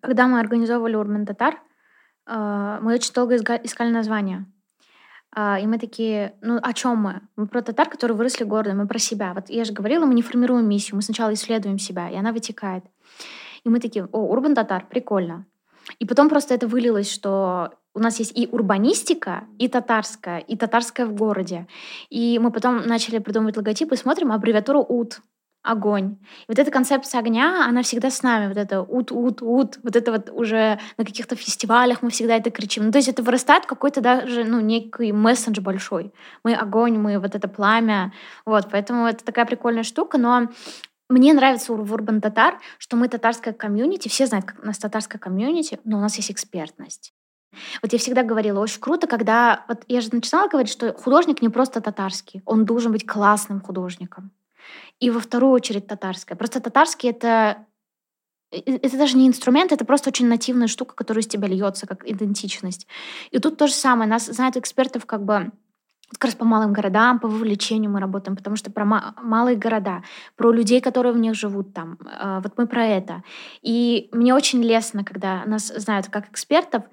Когда 0.00 0.26
мы 0.26 0.40
организовывали 0.40 0.96
Урман 0.96 1.26
Татар, 1.26 1.60
а, 2.26 2.80
мы 2.80 2.94
очень 2.94 3.12
долго 3.12 3.36
искали 3.36 3.90
название. 3.90 4.46
А, 5.34 5.58
и 5.58 5.66
мы 5.66 5.78
такие, 5.78 6.34
ну 6.42 6.58
о 6.62 6.72
чем 6.72 6.98
мы? 6.98 7.22
Мы 7.36 7.46
про 7.46 7.62
татар, 7.62 7.88
которые 7.88 8.16
выросли 8.16 8.44
городом, 8.44 8.78
мы 8.78 8.86
про 8.86 8.98
себя. 8.98 9.32
Вот 9.34 9.48
я 9.48 9.64
же 9.64 9.72
говорила, 9.72 10.04
мы 10.04 10.14
не 10.14 10.22
формируем 10.22 10.68
миссию, 10.68 10.96
мы 10.96 11.02
сначала 11.02 11.32
исследуем 11.32 11.78
себя, 11.78 12.10
и 12.10 12.16
она 12.16 12.32
вытекает. 12.32 12.84
И 13.64 13.68
мы 13.68 13.80
такие, 13.80 14.08
о, 14.12 14.18
урбан 14.18 14.54
татар, 14.54 14.86
прикольно. 14.88 15.46
И 15.98 16.06
потом 16.06 16.28
просто 16.28 16.54
это 16.54 16.66
вылилось, 16.66 17.10
что 17.10 17.74
у 17.94 17.98
нас 17.98 18.18
есть 18.18 18.38
и 18.38 18.48
урбанистика, 18.50 19.44
и 19.58 19.68
татарская, 19.68 20.38
и 20.38 20.56
татарская 20.56 21.06
в 21.06 21.14
городе. 21.14 21.66
И 22.10 22.38
мы 22.38 22.50
потом 22.50 22.86
начали 22.86 23.18
придумывать 23.18 23.56
логотипы, 23.56 23.96
смотрим 23.96 24.32
аббревиатуру 24.32 24.84
УТ 24.86 25.20
огонь. 25.62 26.16
И 26.42 26.44
вот 26.48 26.58
эта 26.58 26.70
концепция 26.70 27.20
огня, 27.20 27.64
она 27.66 27.82
всегда 27.82 28.10
с 28.10 28.22
нами, 28.22 28.48
вот 28.48 28.56
это 28.56 28.82
ут-ут-ут, 28.82 29.78
вот 29.82 29.96
это 29.96 30.12
вот 30.12 30.30
уже 30.30 30.78
на 30.98 31.04
каких-то 31.04 31.36
фестивалях 31.36 32.02
мы 32.02 32.10
всегда 32.10 32.36
это 32.36 32.50
кричим. 32.50 32.86
Ну, 32.86 32.92
то 32.92 32.98
есть 32.98 33.08
это 33.08 33.22
вырастает 33.22 33.66
какой-то 33.66 34.00
даже, 34.00 34.44
ну, 34.44 34.60
некий 34.60 35.12
месседж 35.12 35.60
большой. 35.60 36.12
Мы 36.42 36.54
огонь, 36.54 36.98
мы 36.98 37.18
вот 37.18 37.34
это 37.34 37.48
пламя, 37.48 38.12
вот, 38.44 38.68
поэтому 38.70 39.06
это 39.06 39.24
такая 39.24 39.46
прикольная 39.46 39.84
штука, 39.84 40.18
но 40.18 40.48
мне 41.08 41.32
нравится 41.32 41.72
в 41.72 41.92
Урбан 41.92 42.20
Татар, 42.20 42.58
что 42.78 42.96
мы 42.96 43.08
татарская 43.08 43.54
комьюнити, 43.54 44.08
все 44.08 44.26
знают, 44.26 44.46
как 44.46 44.62
у 44.62 44.66
нас 44.66 44.78
татарская 44.78 45.20
комьюнити, 45.20 45.78
но 45.84 45.98
у 45.98 46.00
нас 46.00 46.16
есть 46.16 46.30
экспертность. 46.30 47.12
Вот 47.82 47.92
я 47.92 47.98
всегда 47.98 48.22
говорила, 48.22 48.60
очень 48.60 48.80
круто, 48.80 49.06
когда... 49.06 49.64
Вот 49.68 49.84
я 49.86 50.00
же 50.00 50.08
начинала 50.10 50.48
говорить, 50.48 50.72
что 50.72 50.94
художник 50.94 51.42
не 51.42 51.50
просто 51.50 51.82
татарский, 51.82 52.42
он 52.46 52.64
должен 52.64 52.92
быть 52.92 53.06
классным 53.06 53.60
художником 53.60 54.32
и 55.02 55.10
во 55.10 55.18
вторую 55.18 55.52
очередь 55.52 55.88
татарская. 55.88 56.38
Просто 56.38 56.60
татарский— 56.60 57.10
это 57.10 57.66
это 58.52 58.98
даже 58.98 59.16
не 59.16 59.26
инструмент, 59.26 59.72
это 59.72 59.84
просто 59.84 60.10
очень 60.10 60.28
нативная 60.28 60.68
штука, 60.68 60.94
которая 60.94 61.22
из 61.22 61.26
тебя 61.26 61.48
льется, 61.48 61.86
как 61.86 62.06
идентичность. 62.08 62.86
И 63.30 63.38
тут 63.38 63.56
то 63.56 63.66
же 63.66 63.72
самое. 63.72 64.08
Нас 64.08 64.26
знают 64.26 64.56
экспертов 64.56 65.06
как 65.06 65.24
бы 65.24 65.50
как 66.10 66.26
раз 66.26 66.34
по 66.34 66.44
малым 66.44 66.74
городам, 66.74 67.18
по 67.18 67.28
вовлечению 67.28 67.90
мы 67.90 67.98
работаем, 67.98 68.36
потому 68.36 68.56
что 68.56 68.70
про 68.70 68.84
малые 68.84 69.56
города, 69.56 70.02
про 70.36 70.52
людей, 70.52 70.82
которые 70.82 71.14
в 71.14 71.18
них 71.18 71.34
живут 71.34 71.72
там. 71.72 71.98
А, 72.04 72.40
вот 72.40 72.52
мы 72.58 72.66
про 72.66 72.84
это. 72.84 73.22
И 73.62 74.10
мне 74.12 74.34
очень 74.34 74.62
лестно, 74.62 75.04
когда 75.04 75.44
нас 75.46 75.68
знают 75.68 76.08
как 76.08 76.28
экспертов, 76.28 76.84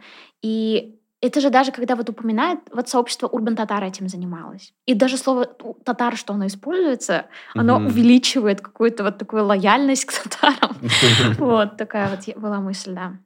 и 0.41 0.98
это 1.21 1.41
же 1.41 1.49
даже 1.49 1.71
когда 1.71 1.95
вот 1.95 2.09
упоминает, 2.09 2.59
вот 2.71 2.87
сообщество 2.87 3.27
Урбан 3.27 3.55
Татар 3.55 3.83
этим 3.83 4.07
занималось. 4.07 4.73
И 4.85 4.93
даже 4.93 5.17
слово 5.17 5.45
татар, 5.83 6.15
что 6.15 6.33
оно 6.33 6.47
используется, 6.47 7.25
оно 7.53 7.77
mm-hmm. 7.77 7.87
увеличивает 7.87 8.61
какую-то 8.61 9.03
вот 9.03 9.17
такую 9.17 9.45
лояльность 9.45 10.05
к 10.05 10.13
татарам. 10.13 10.77
Вот 11.37 11.77
такая 11.77 12.09
вот 12.09 12.37
была 12.37 12.59
мысль, 12.59 12.93
да. 12.93 13.17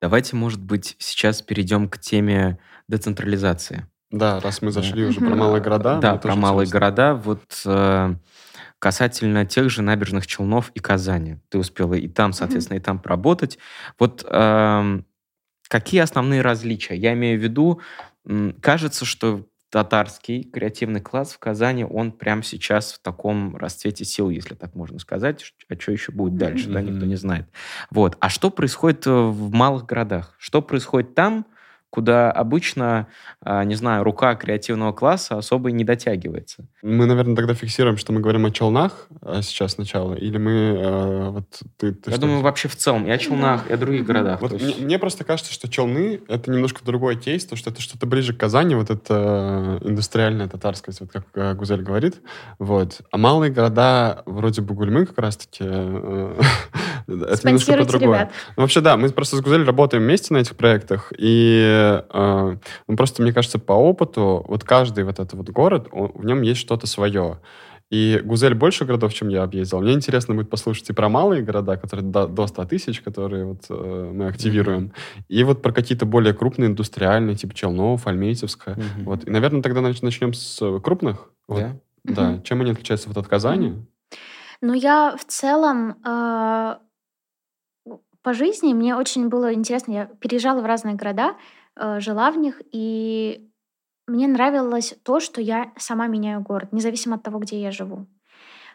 Давайте, 0.00 0.36
может 0.36 0.62
быть, 0.62 0.96
сейчас 0.98 1.42
перейдем 1.42 1.88
к 1.88 1.98
теме 1.98 2.58
децентрализации. 2.88 3.86
Да, 4.10 4.38
раз 4.40 4.62
мы 4.62 4.70
зашли 4.70 5.04
уже 5.04 5.20
про 5.20 5.34
малые 5.34 5.62
города. 5.62 5.98
Да, 5.98 6.16
про 6.16 6.34
малые 6.34 6.68
города. 6.68 7.14
Вот 7.14 7.42
э, 7.64 8.14
касательно 8.84 9.46
тех 9.46 9.70
же 9.70 9.80
набережных 9.80 10.26
Челнов 10.26 10.70
и 10.74 10.78
Казани. 10.78 11.38
Ты 11.48 11.56
успела 11.56 11.94
и 11.94 12.06
там, 12.06 12.34
соответственно, 12.34 12.76
mm-hmm. 12.76 12.82
и 12.82 12.84
там 12.84 12.98
поработать. 12.98 13.58
Вот 13.98 14.26
э, 14.28 15.00
какие 15.68 16.02
основные 16.02 16.42
различия? 16.42 16.94
Я 16.94 17.14
имею 17.14 17.40
в 17.40 17.42
виду, 17.42 17.80
кажется, 18.60 19.06
что 19.06 19.46
татарский 19.70 20.42
креативный 20.42 21.00
класс 21.00 21.32
в 21.32 21.38
Казани, 21.38 21.86
он 21.86 22.12
прямо 22.12 22.42
сейчас 22.42 22.92
в 22.92 22.98
таком 22.98 23.56
расцвете 23.56 24.04
сил, 24.04 24.28
если 24.28 24.54
так 24.54 24.74
можно 24.74 24.98
сказать. 24.98 25.54
А 25.70 25.80
что 25.80 25.90
еще 25.90 26.12
будет 26.12 26.36
дальше, 26.36 26.68
mm-hmm. 26.68 26.72
да, 26.74 26.82
никто 26.82 27.06
не 27.06 27.16
знает. 27.16 27.48
Вот. 27.90 28.18
А 28.20 28.28
что 28.28 28.50
происходит 28.50 29.06
в 29.06 29.50
малых 29.50 29.86
городах? 29.86 30.34
Что 30.36 30.60
происходит 30.60 31.14
там, 31.14 31.46
куда 31.94 32.32
обычно, 32.32 33.06
а, 33.40 33.62
не 33.62 33.76
знаю, 33.76 34.02
рука 34.02 34.34
креативного 34.34 34.90
класса 34.90 35.38
особо 35.38 35.68
и 35.68 35.72
не 35.72 35.84
дотягивается. 35.84 36.66
Мы, 36.82 37.06
наверное, 37.06 37.36
тогда 37.36 37.54
фиксируем, 37.54 37.98
что 37.98 38.12
мы 38.12 38.20
говорим 38.20 38.46
о 38.46 38.50
челнах 38.50 39.06
а, 39.22 39.42
сейчас 39.42 39.74
сначала, 39.74 40.14
или 40.14 40.36
мы... 40.36 40.52
Э, 40.52 41.28
вот 41.30 41.46
ты, 41.76 41.92
ты 41.92 42.10
Я 42.10 42.16
думаю, 42.16 42.40
вообще 42.40 42.66
в 42.66 42.74
целом 42.74 43.06
и 43.06 43.10
о 43.10 43.16
челнах, 43.16 43.70
и 43.70 43.72
о 43.72 43.76
других 43.76 44.04
городах. 44.04 44.40
Вот 44.40 44.54
есть... 44.54 44.64
мне, 44.64 44.86
мне 44.86 44.98
просто 44.98 45.22
кажется, 45.22 45.52
что 45.52 45.68
челны— 45.68 46.20
это 46.28 46.50
немножко 46.50 46.84
другой 46.84 47.14
кейс, 47.14 47.46
то 47.46 47.54
что 47.54 47.70
это 47.70 47.80
что-то 47.80 48.06
ближе 48.06 48.34
к 48.34 48.38
Казани, 48.38 48.74
вот 48.74 48.90
это 48.90 49.78
индустриальная 49.84 50.48
татарскость, 50.48 50.98
вот 50.98 51.12
как 51.12 51.26
э, 51.34 51.54
Гузель 51.54 51.82
говорит. 51.82 52.16
Вот. 52.58 53.02
А 53.12 53.18
малые 53.18 53.52
города, 53.52 54.24
вроде 54.26 54.62
Бугульмы 54.62 55.06
как 55.06 55.18
раз-таки, 55.18 55.62
э, 55.64 56.40
это 57.06 57.46
немножко 57.46 57.76
по-другому. 57.76 58.32
Ну, 58.56 58.62
вообще, 58.62 58.80
да, 58.80 58.96
мы 58.96 59.08
просто 59.10 59.36
с 59.36 59.40
Гузель 59.40 59.62
работаем 59.62 60.02
вместе 60.02 60.34
на 60.34 60.38
этих 60.38 60.56
проектах, 60.56 61.12
и 61.16 61.83
э, 61.84 62.56
ну, 62.88 62.96
просто, 62.96 63.22
мне 63.22 63.32
кажется, 63.32 63.58
по 63.58 63.72
опыту, 63.72 64.44
вот 64.48 64.64
каждый 64.64 65.04
вот 65.04 65.18
этот 65.18 65.34
вот 65.34 65.50
город, 65.50 65.88
он, 65.92 66.12
в 66.14 66.24
нем 66.24 66.42
есть 66.42 66.60
что-то 66.60 66.86
свое. 66.86 67.38
И 67.90 68.20
Гузель 68.24 68.54
больше 68.54 68.84
городов, 68.84 69.12
чем 69.12 69.28
я 69.28 69.42
объездил. 69.42 69.80
Мне 69.80 69.92
интересно 69.92 70.34
будет 70.34 70.50
послушать 70.50 70.88
и 70.90 70.92
про 70.92 71.08
малые 71.08 71.42
города, 71.42 71.76
которые 71.76 72.04
до, 72.04 72.26
до 72.26 72.46
100 72.46 72.64
тысяч, 72.64 73.00
которые 73.00 73.44
вот 73.44 73.66
э, 73.68 74.10
мы 74.12 74.26
активируем, 74.26 74.86
mm-hmm. 74.86 75.22
и 75.28 75.44
вот 75.44 75.62
про 75.62 75.72
какие-то 75.72 76.06
более 76.06 76.34
крупные 76.34 76.68
индустриальные, 76.68 77.36
типа 77.36 77.54
Челнов, 77.54 78.06
Альметьевска. 78.06 78.72
Mm-hmm. 78.72 79.04
Вот. 79.04 79.28
И, 79.28 79.30
наверное, 79.30 79.62
тогда 79.62 79.80
начнем 79.80 80.32
с 80.32 80.80
крупных. 80.80 81.30
Вот. 81.46 81.60
Yeah. 81.60 81.80
Да. 82.04 82.32
Mm-hmm. 82.32 82.42
Чем 82.42 82.60
они 82.62 82.70
отличаются 82.72 83.08
вот 83.08 83.18
от 83.18 83.28
Казани? 83.28 83.68
Mm-hmm. 83.68 84.18
Ну, 84.62 84.72
я 84.72 85.14
в 85.16 85.24
целом 85.26 85.96
э, 86.04 86.76
по 88.22 88.32
жизни 88.32 88.72
мне 88.72 88.96
очень 88.96 89.28
было 89.28 89.52
интересно. 89.52 89.92
Я 89.92 90.06
переезжала 90.06 90.62
в 90.62 90.66
разные 90.66 90.94
города, 90.94 91.34
Э, 91.34 91.38
жила 91.76 92.30
в 92.30 92.38
них, 92.38 92.62
и 92.72 93.50
мне 94.06 94.26
нравилось 94.26 94.94
то, 95.02 95.20
что 95.20 95.40
я 95.40 95.72
сама 95.76 96.06
меняю 96.06 96.42
город, 96.42 96.72
независимо 96.72 97.16
от 97.16 97.22
того, 97.22 97.38
где 97.38 97.60
я 97.60 97.70
живу. 97.70 98.06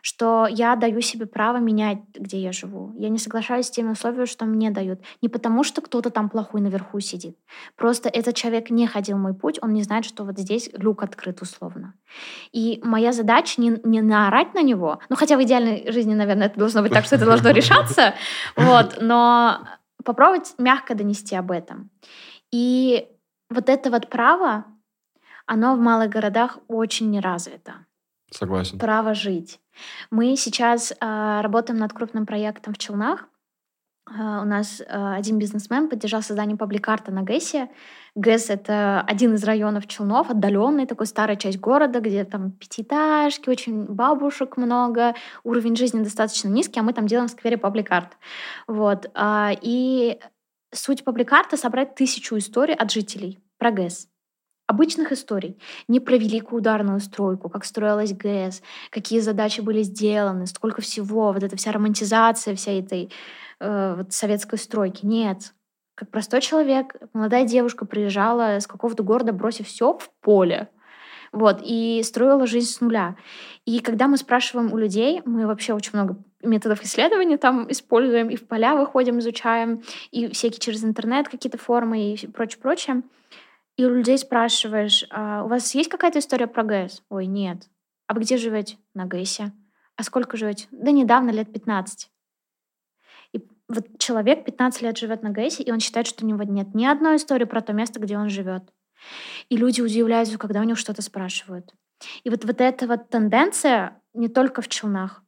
Что 0.01 0.47
я 0.49 0.77
даю 0.77 1.01
себе 1.01 1.25
право 1.25 1.57
менять, 1.57 1.99
где 2.13 2.39
я 2.39 2.53
живу. 2.53 2.93
Я 2.97 3.09
не 3.09 3.19
соглашаюсь 3.19 3.65
с 3.65 3.71
теми 3.71 3.91
условиями, 3.91 4.25
что 4.25 4.45
мне 4.45 4.71
дают. 4.71 5.01
Не 5.21 5.27
потому, 5.27 5.65
что 5.65 5.81
кто-то 5.81 6.09
там 6.09 6.29
плохой 6.29 6.61
наверху 6.61 7.01
сидит. 7.01 7.37
Просто 7.75 8.07
этот 8.07 8.33
человек 8.35 8.69
не 8.69 8.87
ходил 8.87 9.17
мой 9.17 9.33
путь, 9.33 9.59
он 9.61 9.73
не 9.73 9.83
знает, 9.83 10.05
что 10.05 10.23
вот 10.23 10.39
здесь 10.39 10.69
люк 10.73 11.03
открыт 11.03 11.41
условно. 11.41 11.95
И 12.53 12.79
моя 12.81 13.11
задача 13.11 13.61
не, 13.61 13.77
не 13.83 14.01
наорать 14.01 14.53
на 14.53 14.61
него, 14.61 14.99
ну 15.09 15.17
хотя 15.17 15.37
в 15.37 15.43
идеальной 15.43 15.91
жизни, 15.91 16.15
наверное, 16.15 16.47
это 16.47 16.57
должно 16.57 16.81
быть 16.81 16.93
так, 16.93 17.03
что 17.03 17.17
это 17.17 17.25
должно 17.25 17.49
решаться, 17.51 18.13
вот, 18.55 18.99
но 19.01 19.59
попробовать 20.05 20.53
мягко 20.57 20.95
донести 20.95 21.35
об 21.35 21.51
этом. 21.51 21.89
И 22.51 23.07
вот 23.49 23.69
это 23.69 23.89
вот 23.91 24.09
право, 24.09 24.65
оно 25.45 25.75
в 25.75 25.79
малых 25.79 26.09
городах 26.09 26.59
очень 26.67 27.09
не 27.09 27.19
развито. 27.19 27.85
Согласен. 28.31 28.77
Право 28.77 29.13
жить. 29.13 29.59
Мы 30.11 30.35
сейчас 30.35 30.91
э, 30.91 31.41
работаем 31.41 31.79
над 31.79 31.93
крупным 31.93 32.25
проектом 32.25 32.73
в 32.73 32.77
Челнах. 32.77 33.27
Э, 34.09 34.41
у 34.41 34.45
нас 34.45 34.81
э, 34.81 34.85
один 34.87 35.39
бизнесмен 35.39 35.89
поддержал 35.89 36.21
создание 36.21 36.57
пабликарта 36.57 37.11
на 37.11 37.23
ГЭСе. 37.23 37.69
ГЭС— 38.15 38.49
это 38.51 39.01
один 39.01 39.33
из 39.33 39.43
районов 39.43 39.87
Челнов, 39.87 40.29
отдаленный, 40.29 40.85
такой 40.85 41.07
старая 41.07 41.37
часть 41.37 41.59
города, 41.59 41.99
где 41.99 42.23
там 42.25 42.51
пятиэтажки, 42.51 43.49
очень 43.49 43.85
бабушек 43.85 44.57
много, 44.57 45.15
уровень 45.43 45.75
жизни 45.75 46.03
достаточно 46.03 46.49
низкий, 46.49 46.79
а 46.79 46.83
мы 46.83 46.93
там 46.93 47.07
делаем 47.07 47.27
в 47.27 47.31
сквере 47.31 47.57
пабликарт. 47.57 48.17
Вот. 48.67 49.09
Э, 49.15 49.51
и 49.61 50.19
Суть 50.71 51.03
пабликарта— 51.03 51.57
собрать 51.57 51.95
тысячу 51.95 52.37
историй 52.37 52.75
от 52.75 52.91
жителей 52.91 53.39
про 53.57 53.71
ГЭС. 53.71 54.07
Обычных 54.67 55.11
историй. 55.11 55.59
Не 55.87 55.99
про 55.99 56.15
великую 56.15 56.59
ударную 56.59 56.99
стройку, 56.99 57.49
как 57.49 57.65
строилась 57.65 58.13
ГЭС, 58.13 58.61
какие 58.91 59.19
задачи 59.19 59.61
были 59.61 59.81
сделаны, 59.81 60.45
сколько 60.45 60.81
всего, 60.81 61.31
вот 61.31 61.41
эта 61.41 61.55
вся 61.55 61.71
романтизация 61.71 62.53
всей 62.53 62.81
этой 62.81 63.11
э, 63.59 63.95
вот 63.97 64.13
советской 64.13 64.59
стройки. 64.59 65.07
Нет. 65.07 65.55
Как 65.95 66.11
простой 66.11 66.41
человек, 66.41 66.95
молодая 67.13 67.45
девушка 67.45 67.85
приезжала 67.85 68.59
с 68.59 68.67
какого-то 68.67 69.01
города, 69.01 69.33
бросив 69.33 69.67
все 69.67 69.97
в 69.97 70.11
поле. 70.21 70.69
Вот, 71.31 71.61
и 71.63 72.01
строила 72.03 72.45
жизнь 72.45 72.69
с 72.69 72.79
нуля. 72.79 73.15
И 73.65 73.79
когда 73.79 74.07
мы 74.07 74.17
спрашиваем 74.17 74.71
у 74.71 74.77
людей, 74.77 75.21
мы 75.25 75.47
вообще 75.47 75.73
очень 75.73 75.91
много 75.93 76.15
методов 76.41 76.81
исследования 76.83 77.37
там 77.37 77.69
используем, 77.71 78.29
и 78.29 78.35
в 78.35 78.47
поля 78.47 78.75
выходим, 78.75 79.19
изучаем, 79.19 79.83
и 80.11 80.27
всякие 80.27 80.59
через 80.59 80.83
интернет 80.83 81.29
какие-то 81.29 81.57
формы 81.57 82.13
и 82.13 82.27
прочее, 82.27 82.61
прочее. 82.61 83.03
И 83.77 83.85
у 83.85 83.89
людей 83.89 84.17
спрашиваешь, 84.17 85.05
а 85.09 85.43
у 85.43 85.47
вас 85.47 85.73
есть 85.73 85.89
какая-то 85.89 86.19
история 86.19 86.47
про 86.47 86.63
ГЭС? 86.63 87.01
Ой, 87.09 87.25
нет. 87.25 87.69
А 88.07 88.13
вы 88.13 88.21
где 88.21 88.37
живете? 88.37 88.77
На 88.93 89.05
ГЭСе. 89.05 89.53
А 89.95 90.03
сколько 90.03 90.37
живете? 90.37 90.67
Да 90.71 90.91
недавно, 90.91 91.29
лет 91.29 91.51
15. 91.51 92.09
И 93.33 93.47
вот 93.67 93.85
человек 93.97 94.45
15 94.45 94.81
лет 94.81 94.97
живет 94.97 95.23
на 95.23 95.29
ГЭСе, 95.29 95.63
и 95.63 95.71
он 95.71 95.79
считает, 95.79 96.07
что 96.07 96.25
у 96.25 96.27
него 96.27 96.43
нет 96.43 96.73
ни 96.73 96.85
одной 96.85 97.17
истории 97.17 97.45
про 97.45 97.61
то 97.61 97.71
место, 97.73 97.99
где 97.99 98.17
он 98.17 98.29
живет. 98.29 98.63
И 99.47 99.55
люди 99.55 99.81
удивляются, 99.81 100.37
когда 100.37 100.59
у 100.59 100.63
них 100.63 100.77
что-то 100.77 101.01
спрашивают. 101.01 101.73
И 102.23 102.29
вот, 102.29 102.43
вот 102.45 102.61
эта 102.61 102.87
вот 102.87 103.09
тенденция 103.09 104.01
не 104.13 104.27
только 104.27 104.61
в 104.61 104.67
Челнах, 104.67 105.23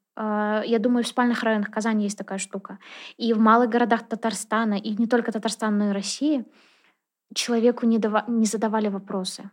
я 0.66 0.80
думаю, 0.80 1.04
в 1.04 1.08
спальных 1.08 1.44
районах 1.44 1.72
Казани 1.72 2.04
есть 2.04 2.18
такая 2.18 2.38
штука. 2.38 2.78
И 3.18 3.34
в 3.34 3.40
малых 3.40 3.70
городах 3.70 4.08
Татарстана, 4.08 4.76
и 4.76 4.96
не 4.96 5.08
только 5.08 5.32
Татарстана, 5.32 5.78
но 5.78 5.90
и 5.90 5.94
России, 5.94 6.46
человеку 7.34 7.86
не, 7.86 7.98
дава- 7.98 8.26
не 8.28 8.46
задавали 8.46 8.90
вопросы. 8.90 9.50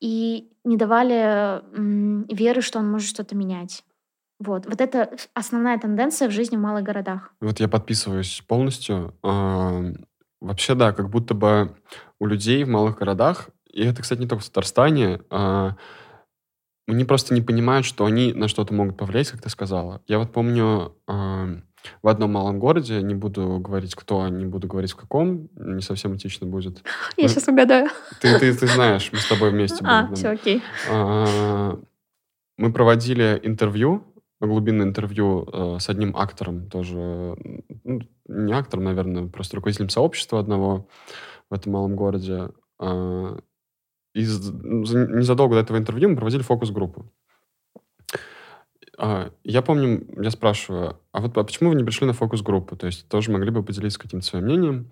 И 0.00 0.50
не 0.64 0.76
давали 0.76 1.62
веры, 2.32 2.60
что 2.62 2.78
он 2.78 2.90
может 2.90 3.08
что-то 3.08 3.34
менять. 3.34 3.84
Вот. 4.40 4.66
вот 4.66 4.80
это 4.80 5.10
основная 5.34 5.78
тенденция 5.78 6.28
в 6.28 6.32
жизни 6.32 6.56
в 6.56 6.60
малых 6.60 6.84
городах. 6.84 7.32
Вот 7.40 7.58
я 7.58 7.68
подписываюсь 7.68 8.42
полностью. 8.46 9.14
А, 9.22 9.82
вообще, 10.40 10.74
да, 10.74 10.92
как 10.92 11.10
будто 11.10 11.34
бы 11.34 11.74
у 12.20 12.26
людей 12.26 12.62
в 12.62 12.68
малых 12.68 12.98
городах, 12.98 13.50
и 13.68 13.84
это, 13.84 14.02
кстати, 14.02 14.20
не 14.20 14.28
только 14.28 14.44
в 14.44 14.48
Татарстане, 14.48 15.20
а, 15.30 15.74
они 16.88 17.04
просто 17.04 17.34
не 17.34 17.42
понимают, 17.42 17.86
что 17.86 18.06
они 18.06 18.32
на 18.32 18.48
что-то 18.48 18.72
могут 18.72 18.96
повлиять, 18.96 19.30
как 19.30 19.42
ты 19.42 19.50
сказала. 19.50 20.00
Я 20.06 20.18
вот 20.18 20.32
помню 20.32 20.96
э, 21.06 21.60
в 22.02 22.08
одном 22.08 22.32
малом 22.32 22.58
городе, 22.58 23.02
не 23.02 23.14
буду 23.14 23.58
говорить 23.58 23.94
кто, 23.94 24.26
не 24.28 24.46
буду 24.46 24.68
говорить 24.68 24.92
в 24.92 24.96
каком, 24.96 25.48
не 25.54 25.82
совсем 25.82 26.16
этично 26.16 26.46
будет. 26.46 26.82
Я 27.16 27.24
ну, 27.24 27.28
сейчас 27.28 27.48
угадаю. 27.48 27.88
Ты, 28.20 28.38
ты, 28.38 28.54
ты 28.54 28.66
знаешь, 28.66 29.10
мы 29.12 29.18
с 29.18 29.28
тобой 29.28 29.50
вместе 29.50 29.78
а, 29.84 30.02
будем. 30.02 30.12
А, 30.12 30.16
все 30.16 30.28
окей. 30.30 30.62
А, 30.90 31.78
мы 32.56 32.72
проводили 32.72 33.38
интервью, 33.42 34.04
глубинное 34.40 34.86
интервью 34.86 35.48
э, 35.52 35.78
с 35.80 35.88
одним 35.88 36.16
актором 36.16 36.70
тоже, 36.70 37.36
ну, 37.84 38.00
не 38.28 38.52
актором, 38.52 38.84
наверное, 38.84 39.28
просто 39.28 39.56
руководителем 39.56 39.90
сообщества 39.90 40.40
одного 40.40 40.88
в 41.50 41.54
этом 41.54 41.72
малом 41.72 41.96
городе. 41.96 42.48
Э, 42.80 43.38
из, 44.22 44.50
незадолго 44.50 45.54
до 45.54 45.60
этого 45.60 45.76
интервью 45.76 46.10
мы 46.10 46.16
проводили 46.16 46.42
фокус-группу. 46.42 47.10
А, 48.98 49.30
я 49.44 49.62
помню, 49.62 50.06
я 50.20 50.30
спрашиваю, 50.30 50.98
а 51.12 51.20
вот 51.20 51.36
а 51.38 51.44
почему 51.44 51.70
вы 51.70 51.76
не 51.76 51.84
пришли 51.84 52.06
на 52.06 52.12
фокус-группу? 52.12 52.76
То 52.76 52.86
есть 52.86 53.08
тоже 53.08 53.30
могли 53.30 53.50
бы 53.50 53.62
поделиться 53.62 53.98
каким-то 53.98 54.26
своим 54.26 54.46
мнением. 54.46 54.90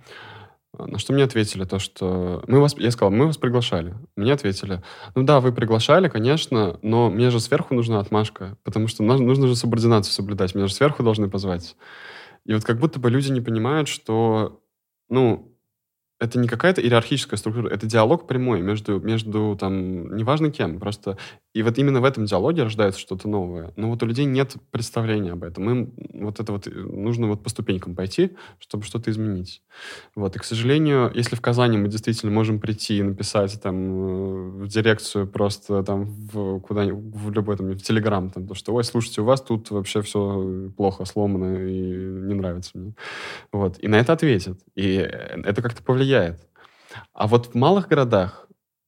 А, 0.73 0.87
на 0.87 0.99
что 0.99 1.13
мне 1.13 1.25
ответили 1.25 1.65
то, 1.65 1.81
что... 1.81 2.45
Мы 2.47 2.61
вас, 2.61 2.77
я 2.79 2.91
сказал, 2.93 3.11
мы 3.11 3.27
вас 3.27 3.37
приглашали. 3.37 3.97
Мне 4.15 4.33
ответили, 4.33 4.83
ну 5.17 5.25
да, 5.25 5.41
вы 5.41 5.53
приглашали, 5.53 6.09
конечно, 6.09 6.79
но 6.83 7.11
мне 7.11 7.31
же 7.31 7.41
сверху 7.41 7.75
нужна 7.75 7.99
отмашка, 7.99 8.57
потому 8.63 8.87
что 8.87 9.03
нужно 9.03 9.49
же 9.49 9.57
субординацию 9.57 10.13
соблюдать, 10.13 10.55
меня 10.55 10.69
же 10.69 10.75
сверху 10.75 11.03
должны 11.03 11.29
позвать. 11.29 11.77
И 12.45 12.55
вот 12.55 12.65
как 12.65 12.79
будто 12.79 13.01
бы 13.01 13.11
люди 13.11 13.33
не 13.33 13.41
понимают, 13.41 13.89
что, 13.89 14.63
ну, 15.09 15.56
это 16.19 16.39
не 16.39 16.49
какая-то 16.49 16.81
иерархическая 16.81 17.39
структура, 17.39 17.69
это 17.69 17.87
диалог 17.87 18.27
прямой 18.27 18.61
между, 18.63 19.01
между 19.01 19.57
там, 19.59 20.17
неважно 20.17 20.51
кем, 20.51 20.79
просто 20.81 21.19
и 21.57 21.63
вот 21.63 21.79
именно 21.79 22.03
в 22.03 22.05
этом 22.05 22.27
диалоге 22.27 22.65
рождается 22.65 23.01
что-то 23.01 23.31
новое. 23.31 23.73
Но 23.77 23.89
вот 23.89 24.03
у 24.03 24.07
людей 24.07 24.27
нет 24.27 24.57
представления 24.71 25.33
об 25.33 25.43
этом. 25.43 25.71
Им 25.71 25.95
вот 26.13 26.39
это 26.39 26.53
вот 26.53 26.67
э, 26.67 26.71
нужно 26.71 27.29
вот 27.29 27.43
по 27.43 27.49
ступенькам 27.49 27.95
пойти, 27.95 28.37
чтобы 28.59 28.85
что-то 28.85 29.11
изменить. 29.11 29.63
Вот. 30.15 30.37
И, 30.37 30.39
к 30.39 30.45
сожалению, 30.45 31.11
если 31.15 31.35
в 31.35 31.41
Казани 31.41 31.79
мы 31.79 31.89
действительно 31.89 32.31
можем 32.31 32.61
прийти 32.61 32.99
и 32.99 33.03
написать 33.03 33.59
там 33.63 33.75
э, 33.75 34.65
в 34.65 34.69
дирекцию 34.69 35.29
просто 35.29 35.83
там 35.83 36.05
в, 36.05 36.61
куда-нибудь, 36.61 37.15
в 37.15 37.31
любой 37.31 37.57
там, 37.57 37.71
в 37.71 37.81
Телеграм, 37.81 38.29
там, 38.29 38.47
то, 38.47 38.55
что, 38.55 38.75
ой, 38.75 38.85
слушайте, 38.85 39.23
у 39.23 39.25
вас 39.25 39.41
тут 39.41 39.71
вообще 39.71 40.03
все 40.03 40.71
плохо, 40.77 41.07
сломано 41.07 41.57
и 41.67 41.81
не 41.81 42.35
нравится 42.35 42.73
мне. 42.75 42.93
Вот. 43.51 43.79
И 43.79 43.89
на 43.89 43.95
это 43.95 44.13
ответят. 44.13 44.61
И 44.75 44.99
э, 44.99 45.41
это 45.43 45.63
как-то 45.63 45.83
повлияет. 45.83 46.39
А 47.15 47.27
вот 47.27 47.47
в 47.47 47.55
малых 47.55 47.89
городах 47.89 48.47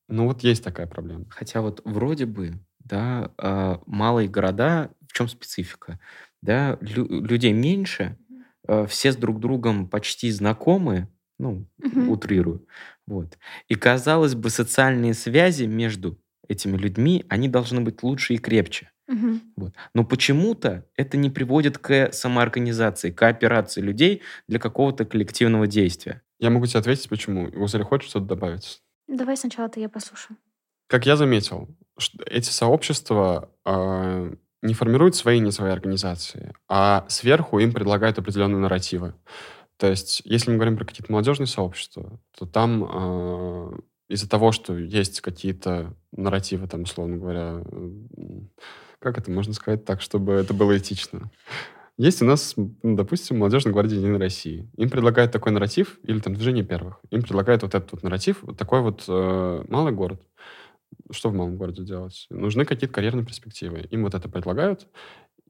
ну 0.09 0.27
вот 0.27 0.43
есть 0.43 0.65
такая 0.65 0.87
проблема. 0.87 1.27
Хотя 1.31 1.61
вот 1.61 1.81
вроде 1.85 2.27
бы, 2.27 2.59
да, 2.81 3.31
э, 3.39 3.79
малые 3.87 4.29
города, 4.29 4.91
в 5.07 5.13
чем 5.13 5.29
специфика? 5.29 5.99
Да, 6.43 6.79
лю- 6.81 7.25
людей 7.25 7.53
меньше, 7.53 8.17
э, 8.67 8.87
все 8.87 9.13
с 9.13 9.17
друг 9.17 9.41
другом 9.41 9.89
почти 9.89 10.31
знакомы, 10.31 11.09
ну, 11.39 11.67
угу. 11.83 12.13
утрирую. 12.13 12.67
Вот. 13.07 13.39
И 13.69 13.75
казалось 13.75 14.35
бы, 14.35 14.51
социальные 14.51 15.15
связи 15.15 15.65
между 15.65 16.19
этими 16.49 16.77
людьми, 16.77 17.25
они 17.29 17.49
должны 17.49 17.81
быть 17.81 18.03
лучше 18.03 18.35
и 18.35 18.39
крепче. 18.39 18.91
Угу. 19.09 19.41
Вот. 19.57 19.75
Но 19.95 20.05
почему-то 20.05 20.87
это 20.97 21.17
не 21.17 21.31
приводит 21.31 21.79
к 21.79 22.13
самоорганизации, 22.13 23.11
кооперации 23.11 23.81
людей 23.81 24.23
для 24.49 24.59
какого-то 24.59 25.05
коллективного 25.05 25.67
действия. 25.67 26.23
Я 26.39 26.51
могу 26.51 26.67
тебе 26.67 26.81
ответить, 26.81 27.09
почему. 27.09 27.49
Гузель, 27.51 27.83
хочешь 27.83 28.11
что-то 28.11 28.27
добавить? 28.27 28.83
Давай 29.09 29.37
сначала 29.37 29.69
ты 29.69 29.81
я 29.81 29.89
послушаю. 29.89 30.37
Как 30.87 31.07
я 31.07 31.17
заметил, 31.17 31.69
эти 32.27 32.51
сообщества 32.51 33.51
э, 33.65 34.35
не 34.63 34.75
формируют 34.75 35.17
свои 35.17 35.41
не 35.41 35.51
свои 35.51 35.73
организации, 35.73 36.55
а 36.69 37.05
сверху 37.09 37.59
им 37.59 37.73
предлагают 37.73 38.19
определенные 38.19 38.61
нарративы. 38.61 39.15
То 39.79 39.87
есть, 39.89 40.23
если 40.25 40.51
мы 40.51 40.57
говорим 40.57 40.77
про 40.77 40.85
какие-то 40.85 41.13
молодежные 41.13 41.47
сообщества, 41.47 42.21
то 42.37 42.47
там 42.47 42.85
э, 42.85 43.81
из-за 44.09 44.29
того, 44.29 44.53
что 44.53 44.77
есть 44.77 45.21
какие-то 45.21 45.95
нарративы, 46.13 46.67
там, 46.67 46.83
условно 46.83 47.17
говоря, 47.17 47.63
как 48.99 49.19
это 49.19 49.31
можно 49.31 49.53
сказать 49.53 49.85
так, 49.85 50.01
чтобы 50.01 50.33
это 50.33 50.55
было 50.55 50.77
этично? 50.77 51.31
Есть 51.99 52.23
у 52.23 52.25
нас, 52.25 52.55
допустим, 52.57 53.39
молодежная 53.39 53.73
гвардия 53.73 53.99
Единой 53.99 54.21
России. 54.21 54.71
Им 54.77 54.89
предлагают 54.89 55.33
такой 55.33 55.51
нарратив, 55.51 55.99
или 56.05 56.21
там 56.21 56.35
движение 56.35 56.65
первых. 56.65 57.01
Им 57.11 57.23
предлагают 57.23 57.63
вот 57.63 57.75
этот 57.75 57.91
вот 57.91 58.05
нарратив, 58.05 58.39
вот 58.43 58.57
такой 58.57 58.83
вот 58.83 59.05
э, 59.09 59.65
малый 59.69 59.93
город. 59.93 60.23
Что 61.11 61.29
в 61.29 61.35
малом 61.35 61.57
городе 61.57 61.83
делать? 61.83 62.27
Нужны 62.31 62.65
какие-то 62.65 62.95
карьерные 62.95 63.27
перспективы. 63.27 63.81
Им 63.91 64.05
вот 64.05 64.15
это 64.15 64.29
предлагают, 64.29 64.87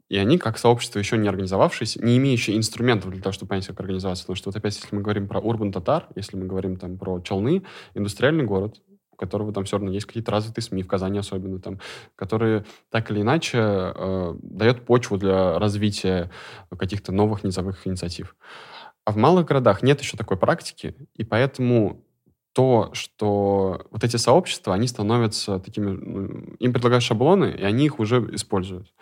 и 0.08 0.16
они, 0.16 0.38
как 0.38 0.56
сообщество, 0.56 0.98
еще 0.98 1.18
не 1.18 1.28
организовавшиеся, 1.28 2.02
не 2.02 2.16
имеющие 2.16 2.56
инструментов 2.56 3.10
для 3.10 3.20
того, 3.20 3.32
чтобы 3.32 3.50
понять, 3.50 3.66
как 3.66 3.78
организоваться. 3.80 4.24
Потому 4.24 4.36
что 4.36 4.48
вот 4.48 4.56
опять, 4.56 4.74
если 4.74 4.96
мы 4.96 5.02
говорим 5.02 5.28
про 5.28 5.40
урбан 5.40 5.70
татар, 5.70 6.08
если 6.14 6.38
мы 6.38 6.46
говорим 6.46 6.76
там 6.76 6.96
про 6.96 7.20
Челны, 7.20 7.62
индустриальный 7.94 8.44
город, 8.44 8.80
которого 9.18 9.52
там 9.52 9.64
все 9.64 9.76
равно 9.76 9.92
есть 9.92 10.06
какие-то 10.06 10.30
развитые 10.30 10.62
СМИ, 10.62 10.82
в 10.82 10.86
Казани 10.86 11.18
особенно, 11.18 11.58
там, 11.58 11.80
которые 12.14 12.64
так 12.90 13.10
или 13.10 13.20
иначе 13.20 13.58
э, 13.58 14.34
дает 14.40 14.86
почву 14.86 15.18
для 15.18 15.58
развития 15.58 16.30
каких-то 16.76 17.12
новых 17.12 17.44
низовых 17.44 17.86
инициатив. 17.86 18.36
А 19.04 19.12
в 19.12 19.16
малых 19.16 19.46
городах 19.46 19.82
нет 19.82 20.00
еще 20.00 20.16
такой 20.16 20.36
практики, 20.36 20.94
и 21.16 21.24
поэтому 21.24 22.04
то, 22.52 22.90
что 22.92 23.86
вот 23.90 24.04
эти 24.04 24.16
сообщества, 24.16 24.74
они 24.74 24.88
становятся 24.88 25.58
такими... 25.58 25.90
Ну, 25.90 26.56
им 26.58 26.72
предлагают 26.72 27.04
шаблоны, 27.04 27.54
и 27.56 27.62
они 27.62 27.86
их 27.86 28.00
уже 28.00 28.28
используют. 28.32 28.92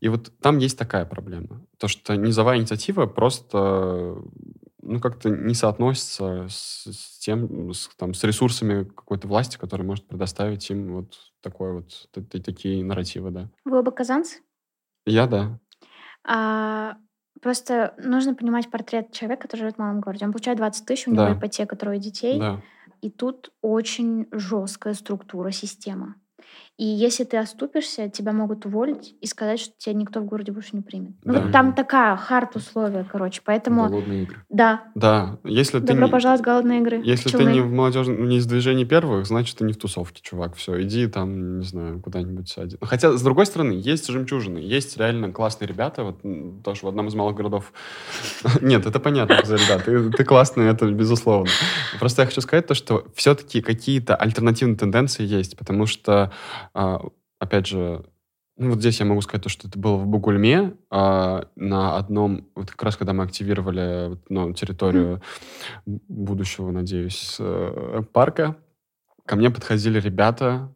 И 0.00 0.08
вот 0.08 0.32
там 0.40 0.58
есть 0.58 0.78
такая 0.78 1.04
проблема. 1.04 1.64
То, 1.78 1.88
что 1.88 2.16
низовая 2.16 2.58
инициатива 2.58 3.06
просто 3.06 4.16
ну, 4.88 5.00
как-то 5.00 5.28
не 5.30 5.54
соотносится 5.54 6.46
с, 6.48 6.84
с 6.90 7.18
тем, 7.18 7.72
с, 7.72 7.88
там, 7.96 8.14
с 8.14 8.24
ресурсами 8.24 8.84
какой-то 8.84 9.28
власти, 9.28 9.58
которая 9.58 9.86
может 9.86 10.06
предоставить 10.06 10.68
им 10.70 10.94
вот 10.94 11.14
такой 11.40 11.74
вот, 11.74 12.08
такие 12.10 12.84
нарративы, 12.84 13.30
да. 13.30 13.48
Вы 13.64 13.78
оба 13.78 13.90
казанцы? 13.90 14.40
Я, 15.06 15.26
да. 15.26 15.58
А, 16.24 16.96
просто 17.40 17.94
нужно 17.98 18.34
понимать 18.34 18.70
портрет 18.70 19.12
человека, 19.12 19.42
который 19.42 19.60
живет 19.60 19.76
в 19.76 19.78
малом 19.78 20.00
городе. 20.00 20.24
Он 20.24 20.32
получает 20.32 20.58
20 20.58 20.86
тысяч, 20.86 21.06
у 21.06 21.10
него 21.10 21.24
да. 21.24 21.34
ипотека, 21.34 21.76
трое 21.76 22.00
детей. 22.00 22.38
Да. 22.38 22.62
И 23.00 23.10
тут 23.10 23.52
очень 23.62 24.26
жесткая 24.32 24.94
структура, 24.94 25.50
система. 25.50 26.16
И 26.78 26.84
если 26.84 27.24
ты 27.24 27.36
оступишься, 27.38 28.08
тебя 28.08 28.32
могут 28.32 28.64
уволить 28.64 29.16
и 29.20 29.26
сказать, 29.26 29.58
что 29.58 29.74
тебя 29.76 29.94
никто 29.94 30.20
в 30.20 30.26
городе 30.26 30.52
больше 30.52 30.70
не 30.74 30.82
примет. 30.82 31.10
Ну, 31.24 31.34
да. 31.34 31.50
там 31.50 31.74
такая 31.74 32.14
хард 32.14 32.54
условия, 32.54 33.04
короче. 33.10 33.42
Поэтому... 33.44 33.88
Голодные 33.88 34.22
игры. 34.22 34.36
Да. 34.48 34.84
Да. 34.94 35.38
Если 35.42 35.80
Добро 35.80 36.06
ты 36.06 36.12
пожаловать 36.12 36.40
в 36.40 36.44
голодные 36.44 36.80
игры. 36.80 37.00
Если 37.04 37.30
Челны. 37.30 37.46
ты 37.46 37.52
не 37.52 37.60
в 37.62 37.72
молодежном, 37.72 38.28
не 38.28 38.36
из 38.36 38.46
движения 38.46 38.84
первых, 38.84 39.26
значит, 39.26 39.58
ты 39.58 39.64
не 39.64 39.72
в 39.72 39.76
тусовке, 39.76 40.22
чувак. 40.22 40.54
Все, 40.54 40.80
иди 40.80 41.08
там, 41.08 41.58
не 41.58 41.64
знаю, 41.64 42.00
куда-нибудь 42.00 42.48
сядь. 42.48 42.76
Хотя, 42.80 43.10
с 43.10 43.22
другой 43.22 43.46
стороны, 43.46 43.72
есть 43.72 44.06
жемчужины. 44.06 44.58
Есть 44.58 44.96
реально 44.98 45.32
классные 45.32 45.66
ребята. 45.66 46.04
Вот 46.04 46.22
тоже 46.62 46.82
в 46.82 46.88
одном 46.88 47.08
из 47.08 47.14
малых 47.16 47.34
городов... 47.34 47.72
Нет, 48.60 48.86
это 48.86 49.00
понятно, 49.00 49.36
да. 49.68 49.78
Ты, 49.80 50.10
ты 50.10 50.24
классный, 50.24 50.66
это 50.66 50.88
безусловно. 50.92 51.50
Просто 51.98 52.22
я 52.22 52.26
хочу 52.26 52.40
сказать 52.40 52.68
то, 52.68 52.74
что 52.74 53.04
все-таки 53.16 53.62
какие-то 53.62 54.14
альтернативные 54.14 54.76
тенденции 54.76 55.24
есть, 55.24 55.56
потому 55.56 55.86
что 55.86 56.30
опять 56.72 57.66
же, 57.66 58.04
ну, 58.58 58.70
вот 58.70 58.80
здесь 58.80 58.98
я 58.98 59.06
могу 59.06 59.20
сказать 59.20 59.44
то, 59.44 59.48
что 59.48 59.68
это 59.68 59.78
было 59.78 59.96
в 59.96 60.06
Бугульме, 60.06 60.74
а, 60.90 61.48
на 61.54 61.96
одном, 61.96 62.48
вот 62.56 62.70
как 62.70 62.82
раз 62.82 62.96
когда 62.96 63.12
мы 63.12 63.22
активировали 63.22 64.18
ну, 64.28 64.52
территорию 64.52 65.22
будущего, 65.86 66.72
надеюсь, 66.72 67.36
э, 67.38 68.02
парка, 68.12 68.56
ко 69.26 69.36
мне 69.36 69.50
подходили 69.50 70.00
ребята, 70.00 70.74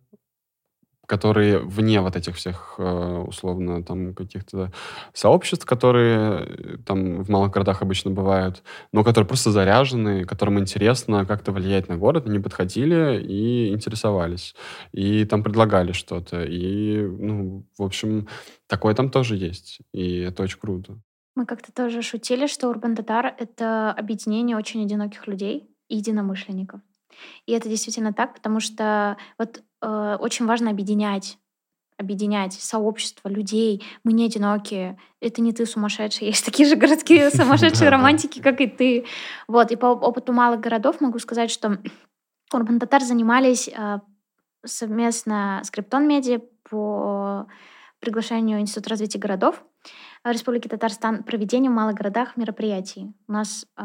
которые 1.06 1.58
вне 1.58 2.00
вот 2.00 2.16
этих 2.16 2.36
всех, 2.36 2.76
э, 2.78 3.24
условно, 3.26 3.82
там, 3.82 4.14
каких-то 4.14 4.72
сообществ, 5.12 5.66
которые 5.66 6.46
э, 6.46 6.76
там 6.86 7.22
в 7.22 7.28
малых 7.28 7.50
городах 7.50 7.82
обычно 7.82 8.10
бывают, 8.10 8.62
но 8.92 9.02
которые 9.04 9.26
просто 9.26 9.50
заряжены, 9.50 10.24
которым 10.24 10.58
интересно 10.58 11.26
как-то 11.26 11.52
влиять 11.52 11.88
на 11.88 11.96
город, 11.96 12.26
они 12.26 12.38
подходили 12.38 13.20
и 13.22 13.72
интересовались. 13.72 14.54
И 14.92 15.24
там 15.24 15.42
предлагали 15.42 15.92
что-то. 15.92 16.44
И, 16.44 17.02
ну, 17.02 17.66
в 17.76 17.82
общем, 17.82 18.28
такое 18.68 18.94
там 18.94 19.10
тоже 19.10 19.36
есть. 19.36 19.80
И 19.92 20.18
это 20.20 20.44
очень 20.44 20.58
круто. 20.58 21.00
Мы 21.34 21.46
как-то 21.46 21.72
тоже 21.72 22.02
шутили, 22.02 22.46
что 22.46 22.68
Урбан 22.68 22.94
Татар— 22.94 23.34
это 23.38 23.90
объединение 23.90 24.56
очень 24.56 24.84
одиноких 24.84 25.26
людей 25.26 25.68
и 25.88 25.96
единомышленников. 25.96 26.80
И 27.46 27.52
это 27.52 27.68
действительно 27.68 28.12
так, 28.12 28.34
потому 28.34 28.60
что 28.60 29.16
вот 29.38 29.62
э, 29.82 30.16
очень 30.18 30.46
важно 30.46 30.70
объединять 30.70 31.38
объединять 31.98 32.54
сообщество 32.54 33.28
людей. 33.28 33.84
Мы 34.02 34.12
не 34.12 34.26
одинокие. 34.26 34.98
Это 35.20 35.40
не 35.40 35.52
ты 35.52 35.66
сумасшедший. 35.66 36.26
Есть 36.28 36.44
такие 36.44 36.68
же 36.68 36.76
городские 36.76 37.30
сумасшедшие 37.38 37.90
романтики, 37.90 38.40
как 38.40 38.60
и 38.60 38.66
ты. 38.66 39.06
Вот. 39.46 39.70
И 39.70 39.76
по 39.76 39.86
опыту 39.86 40.32
малых 40.32 40.60
городов 40.60 41.00
могу 41.00 41.18
сказать, 41.18 41.50
что 41.50 41.78
Урбан 42.52 42.80
Татар 42.80 43.02
занимались 43.02 43.68
э, 43.68 44.00
совместно 44.64 45.60
с 45.64 45.70
Криптон 45.70 46.08
Медиа 46.08 46.40
по 46.68 47.46
приглашению 48.00 48.60
Института 48.60 48.90
развития 48.90 49.18
городов 49.18 49.62
Республики 50.24 50.68
Татарстан 50.68 51.24
проведением 51.24 51.72
в 51.72 51.76
малых 51.76 51.96
городах 51.96 52.36
мероприятий. 52.36 53.12
У 53.26 53.32
нас 53.32 53.66
э, 53.76 53.82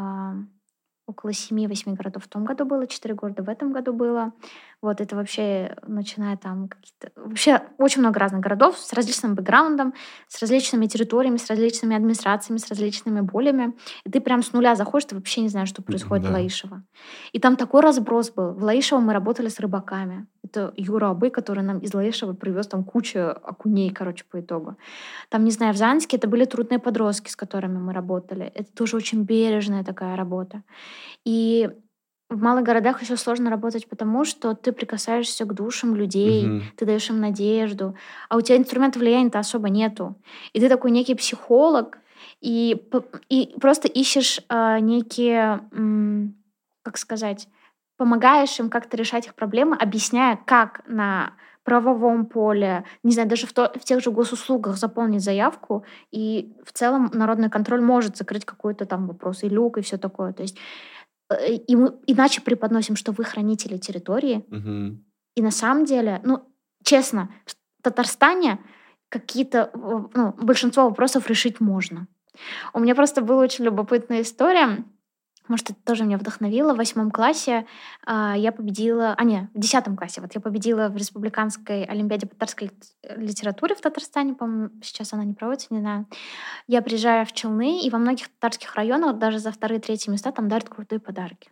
около 1.08 1.30
7-8 1.30 1.94
городов 1.96 2.26
в 2.26 2.28
том 2.28 2.44
году 2.44 2.66
было, 2.66 2.86
4 2.86 3.16
города 3.16 3.42
в 3.42 3.50
этом 3.50 3.72
году 3.72 3.94
было. 3.94 4.34
Вот 4.82 5.02
это 5.02 5.16
вообще, 5.16 5.76
начиная 5.88 6.38
там 6.38 6.68
какие-то... 6.68 7.12
Вообще 7.16 7.64
очень 7.78 8.02
много 8.02 8.20
разных 8.20 8.42
городов 8.42 8.78
с 8.78 8.94
различным 8.94 9.34
бэкграундом, 9.34 9.94
с 10.28 10.40
различными 10.42 10.86
территориями, 10.86 11.38
с 11.38 11.48
различными 11.48 11.96
администрациями, 11.96 12.60
с 12.60 12.68
различными 12.68 13.22
болями. 13.22 13.76
И 14.04 14.12
ты 14.12 14.20
прям 14.20 14.44
с 14.44 14.52
нуля 14.52 14.76
заходишь, 14.76 15.08
ты 15.08 15.16
вообще 15.16 15.42
не 15.42 15.50
знаешь, 15.50 15.70
что 15.70 15.82
происходит 15.82 16.26
да. 16.26 16.32
в 16.32 16.34
Лаишево. 16.34 16.84
И 17.32 17.40
там 17.40 17.56
такой 17.56 17.82
разброс 17.82 18.30
был. 18.30 18.54
В 18.54 18.64
Лаишево 18.64 19.00
мы 19.00 19.14
работали 19.14 19.48
с 19.48 19.60
рыбаками. 19.60 20.28
Это 20.48 20.74
Юра 20.78 21.10
Абы, 21.10 21.30
который 21.30 21.64
нам 21.64 21.80
из 21.80 21.94
Лаешева 21.94 22.34
привез 22.34 22.68
там 22.68 22.84
кучу 22.84 23.20
окуней, 23.20 23.90
короче, 23.90 24.24
по 24.24 24.40
итогу. 24.40 24.78
Там, 25.30 25.44
не 25.44 25.52
знаю, 25.52 25.74
в 25.74 25.78
Занске 25.78 26.18
это 26.18 26.28
были 26.28 26.46
трудные 26.46 26.80
подростки, 26.80 27.30
с 27.30 27.36
которыми 27.36 27.78
мы 27.78 27.94
работали. 27.94 28.52
Это 28.56 28.72
тоже 28.72 28.96
очень 28.96 29.24
бережная 29.24 29.84
такая 29.84 30.16
работа. 30.16 30.64
И 31.26 31.70
в 32.30 32.42
малых 32.42 32.64
городах 32.64 33.02
еще 33.02 33.18
сложно 33.18 33.50
работать, 33.50 33.88
потому 33.90 34.26
что 34.26 34.54
ты 34.54 34.72
прикасаешься 34.72 35.46
к 35.46 35.54
душам 35.54 35.96
людей, 35.96 36.48
Мгм. 36.48 36.64
ты 36.78 36.86
даешь 36.86 37.10
им 37.10 37.20
надежду, 37.20 37.96
а 38.30 38.38
у 38.38 38.42
тебя 38.42 38.58
инструментов 38.58 39.02
влияния-то 39.02 39.40
особо 39.40 39.70
нету. 39.70 40.16
И 40.54 40.60
ты 40.60 40.70
такой 40.70 40.92
некий 40.92 41.16
психолог, 41.16 41.98
и, 42.42 42.82
и 43.30 43.56
просто 43.60 43.88
ищешь 43.88 44.42
а, 44.50 44.80
некие, 44.80 45.62
м, 45.72 46.36
как 46.84 46.98
сказать, 46.98 47.48
помогаешь 47.98 48.60
им 48.60 48.70
как-то 48.70 48.96
решать 48.98 49.26
их 49.28 49.36
проблемы, 49.36 49.76
объясняя, 49.76 50.40
как 50.46 50.82
на 50.88 51.34
правовом 51.64 52.26
поле, 52.28 52.86
не 53.04 53.12
знаю, 53.12 53.28
даже 53.28 53.46
в, 53.46 53.52
то- 53.54 53.74
в 53.76 53.84
тех 53.84 54.02
же 54.02 54.12
госуслугах 54.12 54.78
заполнить 54.78 55.22
заявку, 55.24 55.84
и 56.12 56.54
в 56.64 56.72
целом 56.72 57.10
народный 57.14 57.50
контроль 57.50 57.82
может 57.82 58.16
закрыть 58.16 58.46
какой-то 58.46 58.86
там 58.86 59.08
вопрос, 59.08 59.44
и 59.44 59.50
люк, 59.50 59.78
и 59.78 59.82
все 59.82 59.98
такое. 59.98 60.32
То 60.32 60.44
есть 60.44 60.58
э, 61.30 61.54
и 61.56 61.76
мы 61.76 61.94
иначе 62.08 62.42
преподносим, 62.42 62.96
что 62.96 63.12
вы 63.12 63.26
хранители 63.26 63.78
территории, 63.78 64.46
Мгм. 64.50 65.04
и 65.36 65.42
на 65.42 65.52
самом 65.52 65.84
деле, 65.84 66.22
ну, 66.24 66.40
честно, 66.84 67.30
в 67.46 67.56
Татарстане 67.84 68.60
какие-то, 69.10 69.70
ну, 70.14 70.34
большинство 70.42 70.84
вопросов 70.84 71.28
решить 71.28 71.60
можно. 71.60 72.08
У 72.74 72.80
меня 72.80 72.96
просто 72.96 73.22
была 73.22 73.44
очень 73.44 73.66
любопытная 73.66 74.22
история. 74.22 74.86
Может, 75.48 75.72
это 75.72 75.80
тоже 75.84 76.04
меня 76.04 76.18
вдохновило. 76.18 76.74
В 76.74 76.78
восьмом 76.78 77.12
классе 77.12 77.66
а, 78.06 78.36
я 78.36 78.52
победила... 78.52 79.14
А, 79.18 79.24
не, 79.24 79.50
в 79.54 79.60
десятом 79.60 79.96
классе. 79.96 80.22
Вот 80.22 80.34
я 80.36 80.42
победила 80.42 80.90
в 80.90 80.98
Республиканской 80.98 81.84
Олимпиаде 81.84 82.28
по 82.28 82.34
татарской 82.34 82.68
лит- 82.68 83.18
литературе 83.18 83.76
в 83.76 83.82
Татарстане. 83.82 84.34
По-моему, 84.34 84.70
сейчас 84.82 85.14
она 85.14 85.24
не 85.24 85.34
проводится, 85.34 85.74
не 85.74 85.80
знаю. 85.80 86.06
Я 86.68 86.82
приезжаю 86.82 87.26
в 87.26 87.32
Челны, 87.32 87.82
и 87.82 87.90
во 87.90 87.98
многих 87.98 88.28
татарских 88.30 88.76
районах 88.76 89.18
даже 89.18 89.40
за 89.40 89.52
вторые-третьи 89.52 90.10
места 90.10 90.32
там 90.32 90.48
дарят 90.48 90.70
крутые 90.70 91.00
подарки. 91.00 91.52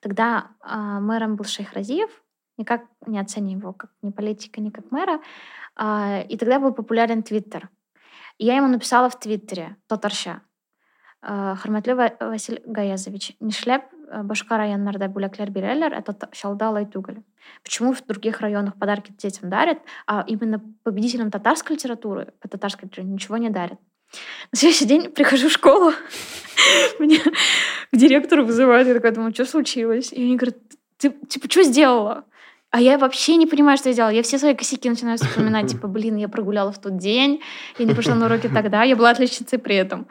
Тогда 0.00 0.48
а, 0.60 1.00
мэром 1.00 1.36
был 1.36 1.44
Шейх 1.44 1.72
Разиев, 1.72 2.10
никак 2.56 2.82
не 3.06 3.18
оцени 3.18 3.52
его 3.52 3.72
как 3.72 3.90
ни 4.02 4.10
политика, 4.10 4.60
ни 4.60 4.70
как 4.70 4.90
мэра. 4.90 5.20
А, 5.76 6.20
и 6.20 6.36
тогда 6.36 6.58
был 6.58 6.72
популярен 6.72 7.22
Твиттер. 7.22 7.68
Я 8.38 8.56
ему 8.56 8.68
написала 8.68 9.10
в 9.10 9.18
Твиттере, 9.18 9.76
татарша, 9.86 10.30
а, 10.30 10.47
Хөрмәтле 11.22 11.94
Ва- 11.98 12.16
Василь 12.30 12.60
Гаязович, 12.64 13.32
нишләп 13.40 13.88
а, 14.10 14.22
башка 14.22 14.56
районнарда 14.56 15.08
бүләкләр 15.10 15.50
бирәләр, 15.50 15.96
ә 15.98 16.02
Чалда 16.32 16.68
алай 16.68 16.86
түгел? 16.86 17.24
Почему 17.64 17.92
в 17.92 18.04
других 18.06 18.40
районах 18.40 18.76
подарки 18.78 19.12
детям 19.18 19.50
дарят, 19.50 19.78
а 20.06 20.24
именно 20.28 20.62
победителям 20.84 21.30
татарской 21.30 21.74
литературы, 21.76 22.32
по 22.40 22.48
татарской 22.48 22.86
литературе 22.86 23.12
ничего 23.14 23.36
не 23.36 23.50
дарят? 23.50 23.80
На 24.52 24.58
следующий 24.58 24.86
день 24.86 25.10
прихожу 25.10 25.48
в 25.48 25.52
школу, 25.52 25.92
меня 27.00 27.20
к 27.92 27.96
директору 27.96 28.44
вызывают, 28.44 28.86
я 28.86 28.94
такая 28.94 29.12
думаю, 29.12 29.34
что 29.34 29.44
случилось? 29.44 30.12
И 30.12 30.22
они 30.22 30.36
говорят, 30.36 30.56
ты, 30.98 31.10
типа, 31.10 31.50
что 31.50 31.64
сделала? 31.64 32.24
А 32.70 32.80
я 32.80 32.98
вообще 32.98 33.36
не 33.36 33.46
понимаю, 33.46 33.78
что 33.78 33.88
я 33.88 33.94
делала. 33.94 34.10
Я 34.10 34.22
все 34.22 34.38
свои 34.38 34.54
косяки 34.54 34.90
начинаю 34.90 35.18
вспоминать, 35.22 35.70
типа, 35.70 35.88
блин, 35.88 36.16
я 36.16 36.28
прогуляла 36.28 36.70
в 36.70 36.78
тот 36.78 36.96
день, 36.98 37.40
я 37.78 37.84
не 37.84 37.94
пошла 37.94 38.14
на 38.14 38.26
уроки 38.26 38.48
тогда, 38.48 38.82
я 38.82 38.96
была 38.96 39.10
отличницей 39.10 39.58
при 39.58 39.76
этом. 39.76 40.06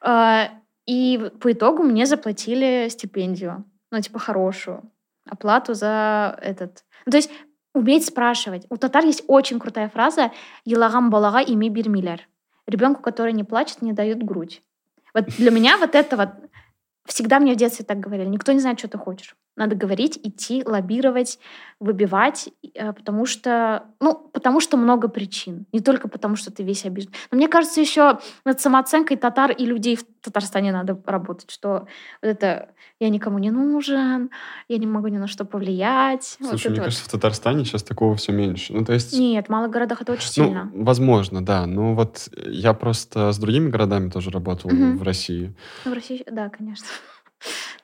А, 0.00 0.50
И 0.86 1.30
по 1.40 1.50
итогу 1.50 1.82
мне 1.82 2.06
заплатили 2.06 2.88
стипендию, 2.88 3.64
ну, 3.90 4.00
типа, 4.00 4.18
хорошую, 4.18 4.90
оплату 5.28 5.74
за 5.74 6.38
этот... 6.42 6.84
Ну, 7.06 7.10
то 7.10 7.16
есть 7.16 7.30
уметь 7.74 8.06
спрашивать. 8.06 8.66
У 8.70 8.76
татар 8.76 9.04
есть 9.04 9.24
очень 9.26 9.58
крутая 9.58 9.88
фраза 9.88 10.32
«Елагам 10.64 11.10
балага 11.10 11.40
ими 11.40 11.68
бирмиляр». 11.68 12.20
Ребенку, 12.66 13.02
который 13.02 13.32
не 13.32 13.44
плачет, 13.44 13.82
не 13.82 13.92
дают 13.92 14.22
грудь. 14.22 14.62
Вот 15.12 15.26
для 15.38 15.50
меня 15.50 15.76
вот 15.76 15.94
это 15.94 16.16
вот... 16.16 16.28
Всегда 17.04 17.38
мне 17.38 17.52
в 17.52 17.56
детстве 17.56 17.84
так 17.84 18.00
говорили. 18.00 18.28
Никто 18.28 18.52
не 18.52 18.60
знает, 18.60 18.78
что 18.78 18.88
ты 18.88 18.98
хочешь. 18.98 19.36
Надо 19.56 19.74
говорить, 19.74 20.18
идти, 20.22 20.62
лоббировать, 20.66 21.38
выбивать, 21.80 22.50
э, 22.74 22.92
потому 22.92 23.24
что, 23.24 23.84
ну, 24.00 24.14
потому 24.32 24.60
что 24.60 24.76
много 24.76 25.08
причин. 25.08 25.64
Не 25.72 25.80
только 25.80 26.08
потому, 26.08 26.36
что 26.36 26.52
ты 26.52 26.62
весь 26.62 26.84
обижен. 26.84 27.10
Но 27.30 27.36
мне 27.38 27.48
кажется, 27.48 27.80
еще 27.80 28.18
над 28.44 28.60
самооценкой 28.60 29.16
татар 29.16 29.50
и 29.52 29.64
людей 29.64 29.96
в 29.96 30.04
Татарстане 30.22 30.72
надо 30.72 31.00
работать, 31.06 31.50
что 31.50 31.86
вот 32.22 32.28
это 32.28 32.68
«я 33.00 33.08
никому 33.08 33.38
не 33.38 33.50
нужен», 33.50 34.30
«я 34.68 34.76
не 34.78 34.86
могу 34.86 35.08
ни 35.08 35.16
на 35.18 35.26
что 35.26 35.44
повлиять». 35.44 36.36
вот 36.40 36.50
Слушай, 36.50 36.68
мне 36.68 36.74
это 36.74 36.80
вот. 36.82 36.84
кажется, 36.86 37.04
в 37.04 37.12
Татарстане 37.12 37.64
сейчас 37.64 37.82
такого 37.82 38.14
все 38.16 38.32
меньше. 38.32 38.72
Ну, 38.74 38.84
то 38.84 38.92
есть... 38.92 39.18
Нет, 39.18 39.46
в 39.46 39.48
малых 39.50 39.70
городах 39.70 40.02
это 40.02 40.12
очень 40.12 40.28
Ну, 40.42 40.44
сильно. 40.48 40.70
возможно, 40.74 41.44
да. 41.44 41.66
Ну, 41.66 41.94
вот 41.94 42.28
я 42.46 42.74
просто 42.74 43.32
с 43.32 43.38
другими 43.38 43.70
городами 43.70 44.10
тоже 44.10 44.30
работал 44.30 44.70
Мгм. 44.70 44.98
в 44.98 45.02
России. 45.02 45.54
Ну, 45.84 45.92
в 45.92 45.94
России, 45.94 46.24
да, 46.30 46.48
конечно. 46.50 46.86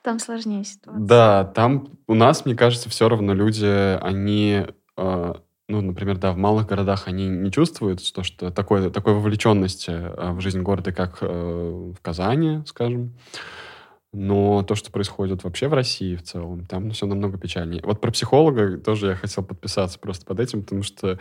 Там 0.03 0.19
сложнее 0.19 0.65
ситуация. 0.65 1.01
Да, 1.01 1.45
там 1.45 1.87
у 2.07 2.13
нас, 2.13 2.45
мне 2.45 2.55
кажется, 2.55 2.89
все 2.89 3.07
равно 3.07 3.33
люди, 3.33 3.97
они, 4.01 4.65
э, 4.97 5.33
ну, 5.69 5.81
например, 5.81 6.17
да, 6.17 6.33
в 6.33 6.37
малых 6.37 6.67
городах 6.67 7.07
они 7.07 7.29
не 7.29 7.49
чувствуют 7.51 8.01
то, 8.13 8.21
что 8.21 8.51
такой, 8.51 8.91
такой 8.91 9.13
вовлеченности 9.13 9.91
э, 9.91 10.31
в 10.33 10.41
жизнь 10.41 10.61
города, 10.61 10.91
как 10.91 11.19
э, 11.21 11.25
в 11.25 12.01
Казани, 12.01 12.63
скажем. 12.65 13.17
Но 14.11 14.61
то, 14.63 14.75
что 14.75 14.91
происходит 14.91 15.43
вообще 15.45 15.69
в 15.69 15.73
России 15.73 16.17
в 16.17 16.23
целом, 16.23 16.65
там 16.65 16.91
все 16.91 17.05
намного 17.05 17.37
печальнее. 17.37 17.81
Вот 17.83 18.01
про 18.01 18.11
психолога 18.11 18.77
тоже 18.77 19.07
я 19.07 19.15
хотел 19.15 19.43
подписаться 19.43 19.97
просто 19.99 20.25
под 20.25 20.41
этим, 20.41 20.63
потому 20.63 20.83
что 20.83 21.17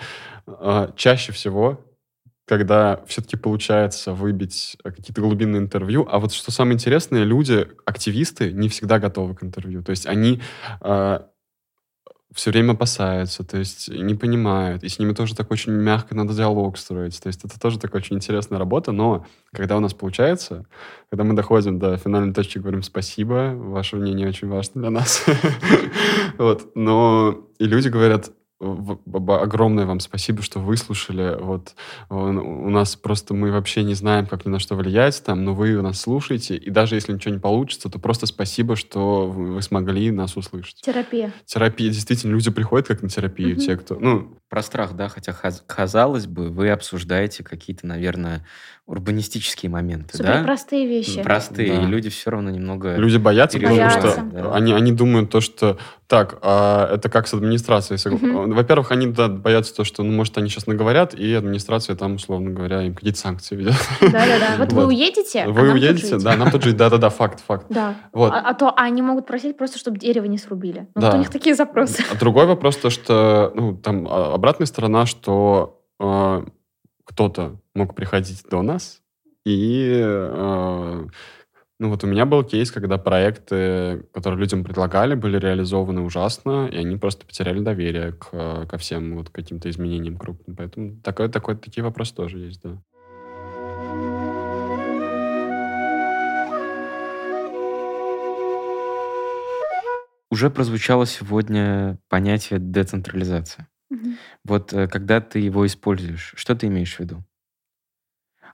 э, 0.46 0.88
чаще 0.96 1.30
всего 1.30 1.80
когда 2.46 3.02
все-таки 3.06 3.36
получается 3.36 4.12
выбить 4.12 4.76
э, 4.84 4.90
какие-то 4.90 5.20
глубинные 5.20 5.60
интервью. 5.60 6.06
А 6.10 6.18
вот 6.18 6.32
что 6.32 6.50
самое 6.50 6.74
интересное, 6.74 7.24
люди, 7.24 7.68
активисты, 7.84 8.52
не 8.52 8.68
всегда 8.68 8.98
готовы 8.98 9.34
к 9.34 9.42
интервью. 9.42 9.82
То 9.82 9.90
есть 9.90 10.06
они 10.06 10.40
все 12.34 12.50
время 12.50 12.72
опасаются, 12.72 13.44
то 13.44 13.58
есть 13.58 13.88
не 13.88 14.14
понимают. 14.14 14.82
И 14.82 14.88
с 14.88 14.98
ними 14.98 15.12
тоже 15.12 15.34
так 15.34 15.50
очень 15.50 15.72
мягко 15.72 16.14
надо 16.14 16.34
диалог 16.34 16.78
строить. 16.78 17.20
То 17.20 17.26
есть 17.26 17.44
это 17.44 17.60
тоже 17.60 17.78
такая 17.78 18.00
очень 18.00 18.16
интересная 18.16 18.58
работа. 18.58 18.92
Но 18.92 19.26
когда 19.52 19.76
у 19.76 19.80
нас 19.80 19.94
получается, 19.94 20.64
когда 21.10 21.24
мы 21.24 21.34
доходим 21.34 21.78
до 21.78 21.96
финальной 21.96 22.32
точки, 22.32 22.58
говорим 22.58 22.82
спасибо, 22.82 23.52
ваше 23.54 23.96
мнение 23.96 24.28
очень 24.28 24.48
важно 24.48 24.80
для 24.80 24.90
нас. 24.90 25.24
Вот. 26.38 26.74
Но 26.74 27.46
и 27.58 27.66
люди 27.66 27.88
говорят, 27.88 28.30
огромное 29.28 29.86
вам 29.86 30.00
спасибо, 30.00 30.42
что 30.42 30.58
выслушали. 30.60 31.36
Вот 31.40 31.74
у 32.10 32.70
нас 32.70 32.96
просто 32.96 33.34
мы 33.34 33.50
вообще 33.52 33.82
не 33.82 33.94
знаем, 33.94 34.26
как 34.26 34.44
ни 34.46 34.50
на 34.50 34.58
что 34.58 34.74
влиять 34.76 35.22
там, 35.24 35.44
но 35.44 35.54
вы 35.54 35.80
нас 35.82 36.00
слушаете, 36.00 36.56
и 36.56 36.70
даже 36.70 36.94
если 36.94 37.12
ничего 37.12 37.34
не 37.34 37.40
получится, 37.40 37.88
то 37.90 37.98
просто 37.98 38.26
спасибо, 38.26 38.76
что 38.76 39.26
вы 39.28 39.60
смогли 39.62 40.10
нас 40.10 40.36
услышать. 40.36 40.80
Терапия. 40.82 41.32
Терапия, 41.44 41.90
действительно, 41.90 42.32
люди 42.32 42.50
приходят 42.50 42.88
как 42.88 43.02
на 43.02 43.08
терапию, 43.08 43.56
Мгм. 43.56 43.58
те, 43.60 43.76
кто, 43.76 43.94
ну, 43.96 44.36
Про 44.48 44.62
страх, 44.62 44.92
да, 44.94 45.08
хотя 45.08 45.32
хаз- 45.32 45.62
казалось 45.66 46.26
бы, 46.26 46.50
вы 46.50 46.68
обсуждаете 46.68 47.42
какие-то, 47.42 47.86
наверное, 47.86 48.44
урбанистические 48.86 49.70
моменты, 49.70 50.16
Супер 50.18 50.32
да? 50.40 50.42
простые 50.42 50.86
вещи. 50.86 51.22
Простые, 51.22 51.74
Да. 51.74 51.82
и 51.82 51.86
люди 51.86 52.10
все 52.10 52.30
равно 52.30 52.50
немного... 52.50 52.96
люди 52.96 53.16
боятся, 53.16 53.58
потому 53.58 53.88
что 53.90 54.22
Да. 54.30 54.54
они, 54.54 54.72
они 54.74 54.92
думают 54.92 55.30
то, 55.30 55.40
что 55.40 55.78
так, 56.12 56.38
а 56.42 56.90
это 56.92 57.08
как 57.08 57.26
с 57.26 57.32
администрацией. 57.32 57.98
Мгм. 58.14 58.52
Во-первых, 58.52 58.90
они 58.90 59.06
да, 59.06 59.28
боятся 59.28 59.74
то, 59.74 59.82
что, 59.82 60.02
ну, 60.02 60.12
может, 60.12 60.36
они 60.36 60.50
сейчас 60.50 60.66
наговорят, 60.66 61.14
и 61.14 61.32
администрация 61.32 61.96
там, 61.96 62.16
условно 62.16 62.50
говоря, 62.50 62.82
им 62.82 62.94
какие-то 62.94 63.18
санкции 63.18 63.56
ведет. 63.56 63.76
Да-да-да. 64.02 64.56
Вот 64.58 64.72
вы 64.74 64.82
Вот. 64.82 64.88
уедете, 64.88 65.44
а 65.44 65.48
Вы 65.50 65.62
тут 65.62 65.72
уедете, 65.72 66.18
да, 66.18 66.36
нам 66.36 66.50
тут 66.50 66.64
жить, 66.64 66.76
да-да-да, 66.76 67.08
факт, 67.08 67.40
факт. 67.40 67.64
Да. 67.70 67.94
Вот. 68.12 68.30
А, 68.30 68.40
а 68.40 68.52
то 68.52 68.74
они 68.76 69.00
могут 69.00 69.26
просить 69.26 69.56
просто, 69.56 69.78
чтобы 69.78 69.98
дерево 69.98 70.26
не 70.26 70.36
срубили. 70.36 70.86
Ну, 70.94 71.00
Да. 71.00 71.06
вот 71.06 71.16
у 71.16 71.18
них 71.20 71.30
такие 71.30 71.54
запросы. 71.54 72.04
А 72.12 72.14
другой 72.14 72.44
вопрос, 72.44 72.76
то, 72.76 72.90
что, 72.90 73.50
ну, 73.54 73.74
там, 73.74 74.06
а, 74.06 74.34
обратная 74.34 74.66
сторона, 74.66 75.06
что 75.06 75.80
э, 75.98 76.44
кто-то 77.06 77.56
мог 77.74 77.94
приходить 77.94 78.42
до 78.50 78.60
нас, 78.60 79.00
и, 79.46 79.98
э, 80.04 81.06
ну, 81.82 81.88
вот 81.88 82.04
у 82.04 82.06
меня 82.06 82.26
был 82.26 82.44
кейс, 82.44 82.70
когда 82.70 82.96
проекты, 82.96 84.06
которые 84.12 84.38
людям 84.38 84.62
предлагали, 84.62 85.16
были 85.16 85.36
реализованы 85.36 86.02
ужасно, 86.02 86.68
и 86.68 86.76
они 86.76 86.96
просто 86.96 87.26
потеряли 87.26 87.58
доверие 87.58 88.12
к, 88.12 88.66
ко 88.66 88.78
всем 88.78 89.16
вот 89.16 89.30
каким-то 89.30 89.68
изменениям 89.68 90.16
крупным. 90.16 90.54
Поэтому 90.54 91.00
такое, 91.02 91.28
такое, 91.28 91.56
такие 91.56 91.82
вопросы 91.82 92.14
тоже 92.14 92.38
есть, 92.38 92.62
да. 92.62 92.80
Уже 100.30 100.50
прозвучало 100.50 101.04
сегодня 101.04 101.98
понятие 102.08 102.60
децентрализация. 102.60 103.66
Мгм. 103.90 104.18
Вот 104.44 104.72
э, 104.72 104.86
когда 104.86 105.20
ты 105.20 105.40
его 105.40 105.66
используешь, 105.66 106.32
что 106.36 106.54
ты 106.54 106.68
имеешь 106.68 106.94
в 106.94 107.00
виду? 107.00 107.24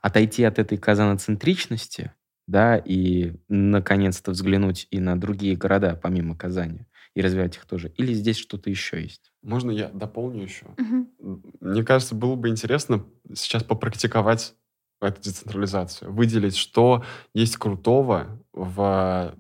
Отойти 0.01 0.45
от 0.45 0.59
этой 0.59 0.79
казаноцентричности, 0.79 2.13
да, 2.49 2.79
и 2.79 3.35
наконец-то 3.49 4.33
взглянуть 4.33 4.89
и 4.91 4.99
на 4.99 5.21
другие 5.21 5.55
города, 5.55 5.99
помимо 6.03 6.35
Казани, 6.35 6.87
и 7.15 7.21
развивать 7.21 7.57
их 7.57 7.67
тоже? 7.67 7.93
Или 7.99 8.15
здесь 8.15 8.39
что-то 8.39 8.71
еще 8.71 9.01
есть? 9.01 9.33
Можно 9.43 9.71
я 9.71 9.89
дополню 9.91 10.43
еще? 10.43 10.67
Мгм. 10.79 11.43
Мне 11.61 11.85
кажется, 11.85 12.15
было 12.15 12.37
бы 12.37 12.49
интересно 12.49 13.05
сейчас 13.35 13.63
попрактиковать 13.63 14.55
эту 15.01 15.23
децентрализацию, 15.23 16.11
выделить, 16.13 16.57
что 16.57 17.05
есть 17.35 17.59
крутого 17.59 18.43
в 18.53 19.37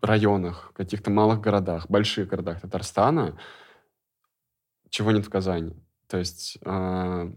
районах, 0.00 0.72
каких-то 0.74 1.10
малых 1.10 1.40
городах, 1.40 1.90
больших 1.90 2.28
городах 2.28 2.60
Татарстана, 2.60 3.38
чего 4.88 5.10
нет 5.10 5.26
в 5.26 5.30
Казани. 5.30 5.74
То 6.06 6.18
есть 6.18 6.58
а, 6.64 7.32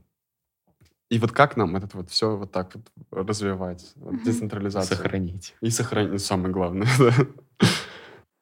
и 1.10 1.20
вот 1.20 1.32
как 1.32 1.58
нам 1.58 1.76
это 1.76 1.88
вот 1.94 2.10
все 2.10 2.36
вот 2.36 2.52
так 2.52 2.76
вот 2.76 2.88
развивать, 3.12 3.94
вот 3.96 4.24
децентрализацию 4.24 4.98
Сохранить. 4.98 5.56
и 5.62 5.70
сохранить, 5.70 6.22
самое 6.22 6.54
главное, 6.54 6.88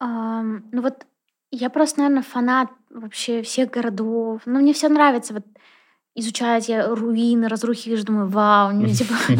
ну 0.00 0.82
вот 0.82 1.06
я 1.56 1.70
просто, 1.70 2.00
наверное, 2.00 2.22
фанат 2.22 2.68
вообще 2.90 3.42
всех 3.42 3.70
городов. 3.70 4.42
Ну, 4.44 4.60
мне 4.60 4.72
все 4.72 4.88
нравится 4.88 5.34
вот 5.34 5.44
изучать 6.16 6.68
я 6.68 6.92
руины, 6.94 7.48
разрухи, 7.48 7.90
я 7.90 7.96
же 7.96 8.04
думаю, 8.04 8.28
вау, 8.28 8.72
мне 8.72 8.92
типа... 8.94 9.14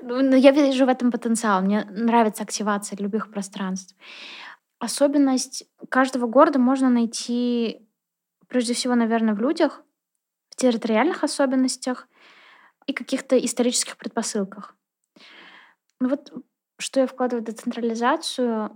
Ну, 0.00 0.22
ну, 0.22 0.36
я 0.36 0.52
вижу 0.52 0.86
в 0.86 0.88
этом 0.88 1.12
потенциал. 1.12 1.60
Мне 1.60 1.84
нравится 1.84 2.42
активация 2.42 2.96
любых 2.96 3.30
пространств. 3.30 3.94
Особенность 4.78 5.64
каждого 5.90 6.26
города 6.26 6.58
можно 6.58 6.88
найти 6.88 7.86
прежде 8.46 8.72
всего, 8.72 8.94
наверное, 8.94 9.34
в 9.34 9.40
людях, 9.40 9.82
в 10.48 10.56
территориальных 10.56 11.24
особенностях 11.24 12.08
и 12.88 12.92
каких-то 12.92 13.38
исторических 13.38 13.96
предпосылках. 13.96 14.74
Ну 16.00 16.08
вот 16.08 16.32
что 16.78 17.00
я 17.00 17.06
вкладываю 17.06 17.42
в 17.42 17.46
децентрализацию, 17.46 18.70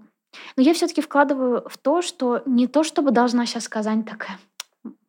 но 0.56 0.62
я 0.62 0.74
все-таки 0.74 1.00
вкладываю 1.00 1.68
в 1.68 1.78
то, 1.78 2.02
что 2.02 2.42
не 2.46 2.66
то, 2.66 2.84
чтобы 2.84 3.10
должна 3.10 3.46
сейчас 3.46 3.68
Казань 3.68 4.04
такая, 4.04 4.38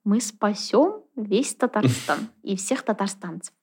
мы 0.04 0.22
спасем 0.22 1.04
весь 1.16 1.56
Татарстан 1.56 2.30
и 2.44 2.56
всех 2.56 2.84
татарстанцев. 2.84 3.54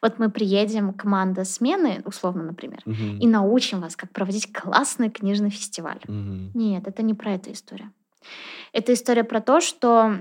Вот 0.00 0.18
мы 0.18 0.30
приедем, 0.30 0.94
команда 0.94 1.44
смены, 1.44 2.02
условно, 2.06 2.42
например, 2.42 2.82
и 2.86 2.90
Мгм. 2.90 3.30
научим 3.30 3.80
вас, 3.80 3.94
как 3.94 4.10
проводить 4.10 4.52
классный 4.52 5.10
книжный 5.10 5.50
фестиваль. 5.50 6.00
Мгм. 6.08 6.52
Нет, 6.54 6.88
это 6.88 7.02
не 7.02 7.12
про 7.14 7.34
эту 7.34 7.52
историю. 7.52 7.92
Это 8.72 8.94
история 8.94 9.24
про 9.24 9.40
то, 9.40 9.60
что 9.60 10.16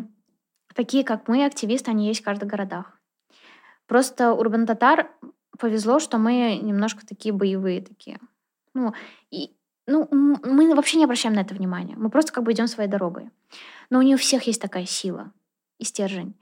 такие, 0.76 1.06
как 1.06 1.30
мы, 1.30 1.46
активисты, 1.46 1.92
они 1.92 2.08
есть 2.08 2.22
в 2.22 2.26
каждых 2.26 2.50
городах. 2.50 2.99
Просто 3.90 4.34
Урбан 4.34 4.68
Татар 4.68 5.10
повезло, 5.58 6.00
что 6.00 6.20
мы 6.20 6.60
немножко 6.62 7.06
такие 7.08 7.34
боевые 7.34 7.82
такие. 7.82 8.20
Ну, 8.76 8.94
и, 9.32 9.52
ну, 9.88 10.08
мы 10.12 10.76
вообще 10.76 10.98
не 10.98 11.06
обращаем 11.06 11.34
на 11.34 11.40
это 11.40 11.56
внимания. 11.56 11.96
Мы 11.98 12.12
просто 12.12 12.32
как 12.32 12.44
бы 12.44 12.52
идем 12.52 12.68
своей 12.68 12.88
дорогой. 12.88 13.32
Но 13.90 13.98
у 13.98 14.04
них 14.04 14.16
у 14.18 14.20
всех 14.20 14.44
есть 14.44 14.62
такая 14.62 14.86
сила 14.86 15.32
и 15.80 15.84
стержень. 15.86 16.36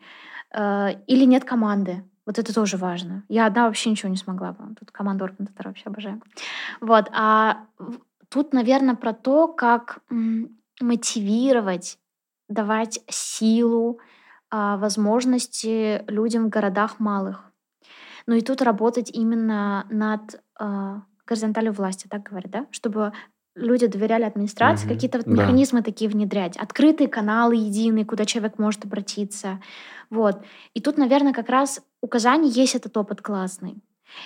Э, 0.53 0.89
Или 1.07 1.23
нет 1.23 1.45
команды. 1.45 2.03
Вот 2.25 2.37
это 2.37 2.53
тоже 2.53 2.75
важно. 2.75 3.23
Я 3.29 3.45
одна 3.45 3.67
вообще 3.67 3.89
ничего 3.89 4.09
не 4.09 4.17
смогла 4.17 4.51
бы. 4.51 4.75
Тут 4.75 4.91
команда 4.91 5.23
Урбан 5.23 5.47
Татар 5.47 5.67
вообще 5.67 5.85
обожаю. 5.85 6.21
Вот. 6.81 7.09
А 7.13 7.65
тут, 8.27 8.51
наверное, 8.51 8.95
про 8.95 9.13
то, 9.13 9.47
как 9.47 9.99
мотивировать, 10.81 11.97
давать 12.49 12.99
силу, 13.09 14.01
а, 14.49 14.77
возможности 14.77 16.03
людям 16.09 16.45
в 16.47 16.49
городах 16.49 16.99
малых. 16.99 17.51
Ну 18.27 18.35
и 18.35 18.41
тут 18.41 18.61
работать 18.61 19.09
именно 19.11 19.85
над 19.89 20.41
а, 20.59 21.03
горизонталью 21.25 21.73
власти, 21.73 22.07
так 22.09 22.23
говорят, 22.23 22.51
да? 22.51 22.67
Чтобы 22.71 23.13
люди 23.55 23.87
доверяли 23.87 24.23
администрации, 24.23 24.85
Мгм. 24.87 24.95
какие-то 24.95 25.17
вот 25.19 25.27
Да. 25.27 25.33
механизмы 25.33 25.81
такие 25.81 26.09
внедрять. 26.09 26.57
Открытые 26.57 27.07
каналы 27.07 27.55
единые, 27.55 28.05
куда 28.05 28.25
человек 28.25 28.59
может 28.59 28.85
обратиться. 28.85 29.61
Вот. 30.09 30.43
И 30.73 30.81
тут, 30.81 30.97
наверное, 30.97 31.33
как 31.33 31.49
раз 31.49 31.81
у 32.01 32.07
Казани 32.07 32.49
есть 32.49 32.75
этот 32.75 32.95
опыт 32.97 33.21
классный. 33.21 33.83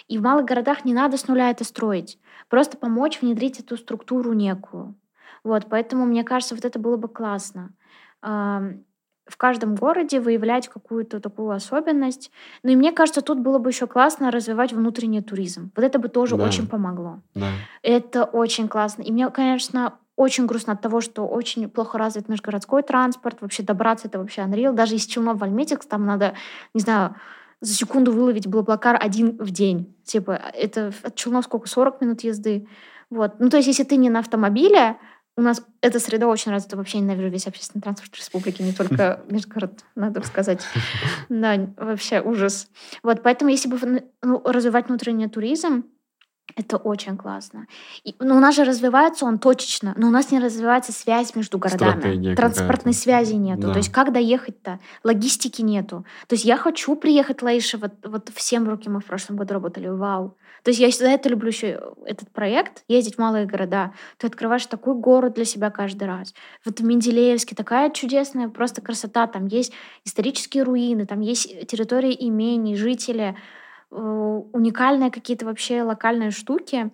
И 0.07 0.17
в 0.17 0.21
малых 0.21 0.45
городах 0.45 0.85
не 0.85 0.93
надо 0.93 1.17
с 1.17 1.27
нуля 1.27 1.49
это 1.49 1.63
строить. 1.63 2.19
Просто 2.49 2.77
помочь 2.77 3.21
внедрить 3.21 3.59
эту 3.59 3.77
структуру 3.77 4.33
некую. 4.33 4.95
Вот, 5.43 5.67
поэтому, 5.69 6.05
мне 6.05 6.23
кажется, 6.23 6.55
вот 6.55 6.65
это 6.65 6.77
было 6.79 6.97
бы 6.97 7.07
классно. 7.07 7.73
В 9.31 9.37
каждом 9.37 9.75
городе 9.75 10.19
выявлять 10.19 10.67
какую-то 10.67 11.21
такую 11.21 11.51
особенность. 11.51 12.31
Ну 12.63 12.71
и 12.71 12.75
мне 12.75 12.91
кажется, 12.91 13.21
тут 13.21 13.39
было 13.39 13.59
бы 13.59 13.69
еще 13.69 13.87
классно 13.87 14.29
развивать 14.29 14.73
внутренний 14.73 15.21
туризм. 15.21 15.71
Вот 15.73 15.85
это 15.85 15.99
бы 15.99 16.09
тоже 16.09 16.35
Да. 16.35 16.43
очень 16.43 16.67
помогло. 16.67 17.21
Да. 17.33 17.47
Это 17.81 18.25
очень 18.25 18.67
классно. 18.67 19.03
И 19.03 19.11
мне, 19.11 19.29
конечно, 19.29 19.93
очень 20.17 20.47
грустно 20.47 20.73
от 20.73 20.81
того, 20.81 20.99
что 20.99 21.25
очень 21.25 21.69
плохо 21.69 21.97
развит 21.97 22.27
межгородской 22.27 22.83
транспорт. 22.83 23.37
Вообще 23.39 23.63
добраться 23.63 24.07
это 24.09 24.19
вообще 24.19 24.41
unreal. 24.41 24.73
Даже 24.73 24.95
из 24.95 25.05
Челнов 25.05 25.37
в 25.39 25.43
Альметьевск 25.43 25.85
там 25.85 26.05
надо, 26.05 26.33
не 26.73 26.81
знаю, 26.81 27.15
за 27.61 27.73
секунду 27.73 28.11
выловить 28.11 28.47
Блаблакар 28.47 28.97
один 29.01 29.37
в 29.37 29.49
день. 29.51 29.95
Типа, 30.03 30.31
это 30.53 30.91
от 31.03 31.15
Челнов 31.15 31.45
сколько? 31.45 31.69
40 31.69 32.01
минут 32.01 32.21
езды. 32.21 32.67
Вот. 33.09 33.39
Ну, 33.39 33.49
то 33.49 33.57
есть, 33.57 33.67
если 33.67 33.83
ты 33.83 33.95
не 33.95 34.09
на 34.09 34.19
автомобиле, 34.19 34.97
у 35.37 35.41
нас 35.41 35.61
эта 35.81 35.99
среда 35.99 36.27
очень 36.27 36.51
развита. 36.51 36.77
Вообще 36.77 36.99
ненавижу 36.99 37.29
весь 37.29 37.47
общественный 37.47 37.81
транспорт 37.81 38.15
республики, 38.15 38.61
не 38.61 38.73
только 38.73 39.21
межгород, 39.29 39.83
надо 39.95 40.21
сказать. 40.23 40.61
Да, 41.29 41.69
вообще 41.77 42.21
ужас. 42.21 42.67
Вот, 43.03 43.23
поэтому 43.23 43.49
если 43.51 43.69
бы 43.69 44.03
ну, 44.21 44.41
развивать 44.45 44.87
внутренний 44.87 45.27
туризм, 45.27 45.85
это 46.55 46.77
очень 46.77 47.17
классно. 47.17 47.67
И, 48.03 48.15
ну, 48.19 48.35
у 48.35 48.39
нас 48.39 48.55
же 48.55 48.63
развивается 48.63 49.25
он 49.25 49.39
точечно, 49.39 49.93
но 49.97 50.07
у 50.07 50.11
нас 50.11 50.31
не 50.31 50.39
развивается 50.39 50.91
связь 50.91 51.35
между 51.35 51.57
городами. 51.57 51.99
Стратегия 51.99 52.35
Транспортной 52.35 52.93
какая-то. 52.93 52.99
связи 52.99 53.33
нету. 53.33 53.61
Да. 53.61 53.73
То 53.73 53.77
есть 53.77 53.91
как 53.91 54.11
доехать-то? 54.11 54.79
Логистики 55.03 55.61
нету. 55.61 56.05
То 56.27 56.33
есть 56.35 56.45
я 56.45 56.57
хочу 56.57 56.95
приехать 56.95 57.41
в 57.41 57.43
Лаише, 57.43 57.77
вот, 57.77 57.93
вот 58.03 58.29
в 58.33 58.41
Семруке 58.41 58.89
мы 58.89 58.99
в 58.99 59.05
прошлом 59.05 59.37
году 59.37 59.53
работали, 59.53 59.87
вау. 59.87 60.37
То 60.63 60.69
есть 60.69 60.79
я 60.79 60.89
за 60.91 61.09
это 61.09 61.29
люблю 61.29 61.47
еще 61.49 61.81
этот 62.05 62.29
проект, 62.31 62.83
ездить 62.87 63.15
в 63.15 63.17
малые 63.17 63.45
города. 63.45 63.93
Ты 64.17 64.27
открываешь 64.27 64.65
такой 64.67 64.93
город 64.95 65.33
для 65.33 65.45
себя 65.45 65.71
каждый 65.71 66.07
раз. 66.07 66.33
Вот 66.65 66.79
в 66.79 66.83
Менделеевске 66.83 67.55
такая 67.55 67.89
чудесная 67.89 68.47
просто 68.47 68.81
красота. 68.81 69.25
Там 69.25 69.47
есть 69.47 69.73
исторические 70.05 70.63
руины, 70.63 71.07
там 71.07 71.21
есть 71.21 71.67
территории 71.67 72.15
имений, 72.19 72.75
жители, 72.75 73.35
уникальные 73.91 75.11
какие-то 75.11 75.45
вообще 75.45 75.83
локальные 75.83 76.31
штуки. 76.31 76.91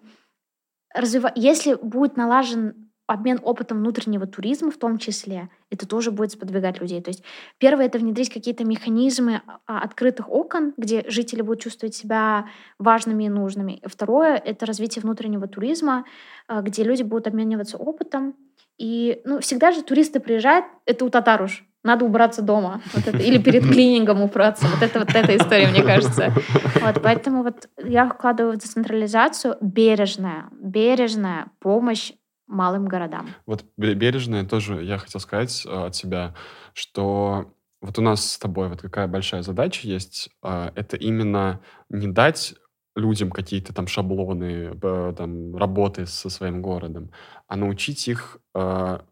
Развива- 0.96 1.32
Если 1.36 1.76
будет 1.76 2.18
налажен 2.18 2.88
обмен 3.08 3.40
опытом 3.42 3.80
внутреннего 3.80 4.28
туризма 4.28 4.70
в 4.70 4.78
том 4.78 4.98
числе, 4.98 5.50
это 5.70 5.88
тоже 5.88 6.12
будет 6.12 6.32
сподвигать 6.32 6.82
людей. 6.82 7.02
То 7.02 7.10
есть 7.10 7.24
первое— 7.58 7.86
это 7.88 8.00
внедрить 8.00 8.30
какие-то 8.30 8.66
механизмы 8.66 9.42
а, 9.66 9.80
открытых 9.80 10.30
окон, 10.30 10.74
где 10.76 11.10
жители 11.10 11.42
будут 11.42 11.62
чувствовать 11.62 11.96
себя 11.96 12.50
важными 12.78 13.24
и 13.24 13.30
нужными. 13.30 13.82
Второе— 13.86 14.36
это 14.46 14.66
развитие 14.66 15.02
внутреннего 15.02 15.48
туризма, 15.48 16.06
а, 16.48 16.62
где 16.62 16.84
люди 16.84 17.04
будут 17.04 17.28
обмениваться 17.28 17.78
опытом. 17.78 18.36
И 18.78 19.22
ну, 19.26 19.40
всегда 19.40 19.72
же 19.72 19.84
туристы 19.84 20.20
приезжают, 20.20 20.66
это 20.86 21.06
у 21.06 21.10
татар 21.10 21.42
уж, 21.42 21.67
надо 21.88 22.06
убраться 22.06 22.42
дома. 22.42 22.82
Вот 22.94 23.08
это. 23.08 23.18
Или 23.18 23.38
перед 23.40 23.64
клинингом 23.72 24.22
убраться. 24.22 24.68
Вот 24.68 24.82
это 24.84 25.00
вот 25.00 25.10
эта 25.16 25.36
история, 25.36 25.68
мне 25.70 25.82
кажется. 25.82 26.34
Вот, 26.82 27.02
поэтому 27.02 27.44
вот 27.44 27.68
я 27.84 28.08
вкладываю 28.08 28.54
в 28.54 28.58
децентрализацию 28.58 29.58
бережная, 29.62 30.50
бережная 30.52 31.48
помощь 31.60 32.12
малым 32.48 32.86
городам. 32.86 33.28
Вот 33.46 33.66
бе- 33.78 33.94
бережное 33.94 34.46
тоже 34.46 34.84
я 34.84 34.98
хотел 34.98 35.20
сказать 35.20 35.66
э, 35.66 35.86
от 35.88 35.96
себя, 35.96 36.34
что 36.74 37.52
вот 37.82 38.00
у 38.00 38.02
нас 38.02 38.32
с 38.32 38.38
тобой 38.38 38.70
вот 38.70 38.82
какая 38.82 39.08
большая 39.08 39.42
задача 39.44 39.88
есть, 39.88 40.30
а, 40.42 40.72
это 40.76 40.98
именно 40.98 41.60
не 41.90 42.08
дать 42.08 42.56
людям 42.96 43.30
какие-то 43.30 43.74
там 43.74 43.86
шаблоны, 43.88 44.74
там, 44.80 45.56
работы 45.56 46.08
со 46.08 46.30
своим 46.30 46.64
городом, 46.64 47.12
а 47.48 47.56
научить 47.56 48.08
их, 48.08 48.40
а, 48.56 49.04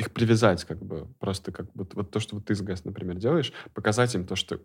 их 0.00 0.12
привязать 0.12 0.64
как 0.64 0.82
бы, 0.82 1.06
просто 1.18 1.52
как 1.52 1.72
бы 1.72 1.86
вот 1.92 2.10
то, 2.10 2.20
что 2.20 2.36
вот 2.36 2.46
ты 2.46 2.54
с 2.54 2.62
ГЭС, 2.62 2.84
например, 2.84 3.16
делаешь, 3.16 3.52
показать 3.74 4.14
им 4.14 4.26
то, 4.26 4.34
что 4.34 4.60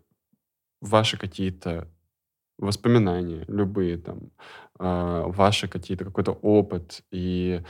ваши 0.80 1.18
какие-то 1.18 1.88
воспоминания, 2.58 3.44
любые 3.48 3.98
там, 3.98 4.30
а, 4.78 5.26
ваши 5.28 5.68
какие-то, 5.68 6.04
какой-то 6.04 6.32
опыт 6.32 7.02
и 7.10 7.62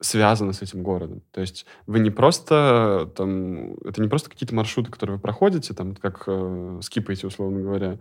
связаны 0.00 0.52
с 0.52 0.62
этим 0.62 0.82
городом. 0.82 1.22
То 1.30 1.40
есть 1.40 1.64
вы 1.86 2.00
не 2.00 2.10
просто 2.10 3.10
там, 3.16 3.74
это 3.84 4.02
не 4.02 4.08
просто 4.08 4.30
какие-то 4.30 4.54
маршруты, 4.54 4.90
которые 4.90 5.16
вы 5.16 5.22
проходите, 5.22 5.74
там, 5.74 5.94
как 5.94 6.24
э, 6.26 6.80
скипаете, 6.82 7.28
условно 7.28 7.60
говоря, 7.60 8.00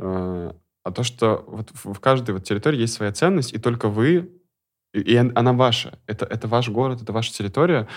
э, 0.00 0.52
а 0.82 0.90
то, 0.90 1.02
что 1.04 1.44
вот 1.46 1.70
в 1.72 2.00
каждой 2.00 2.32
вот 2.32 2.42
территории 2.42 2.80
есть 2.80 2.94
своя 2.94 3.12
ценность, 3.12 3.52
и 3.52 3.58
только 3.58 3.88
вы, 3.88 4.32
и, 4.92 5.00
и 5.00 5.18
он- 5.18 5.32
она 5.34 5.52
ваша. 5.52 5.98
Это, 6.06 6.24
это 6.26 6.48
ваш 6.48 6.68
город, 6.68 7.02
это 7.02 7.12
ваша 7.12 7.32
территория. 7.32 7.88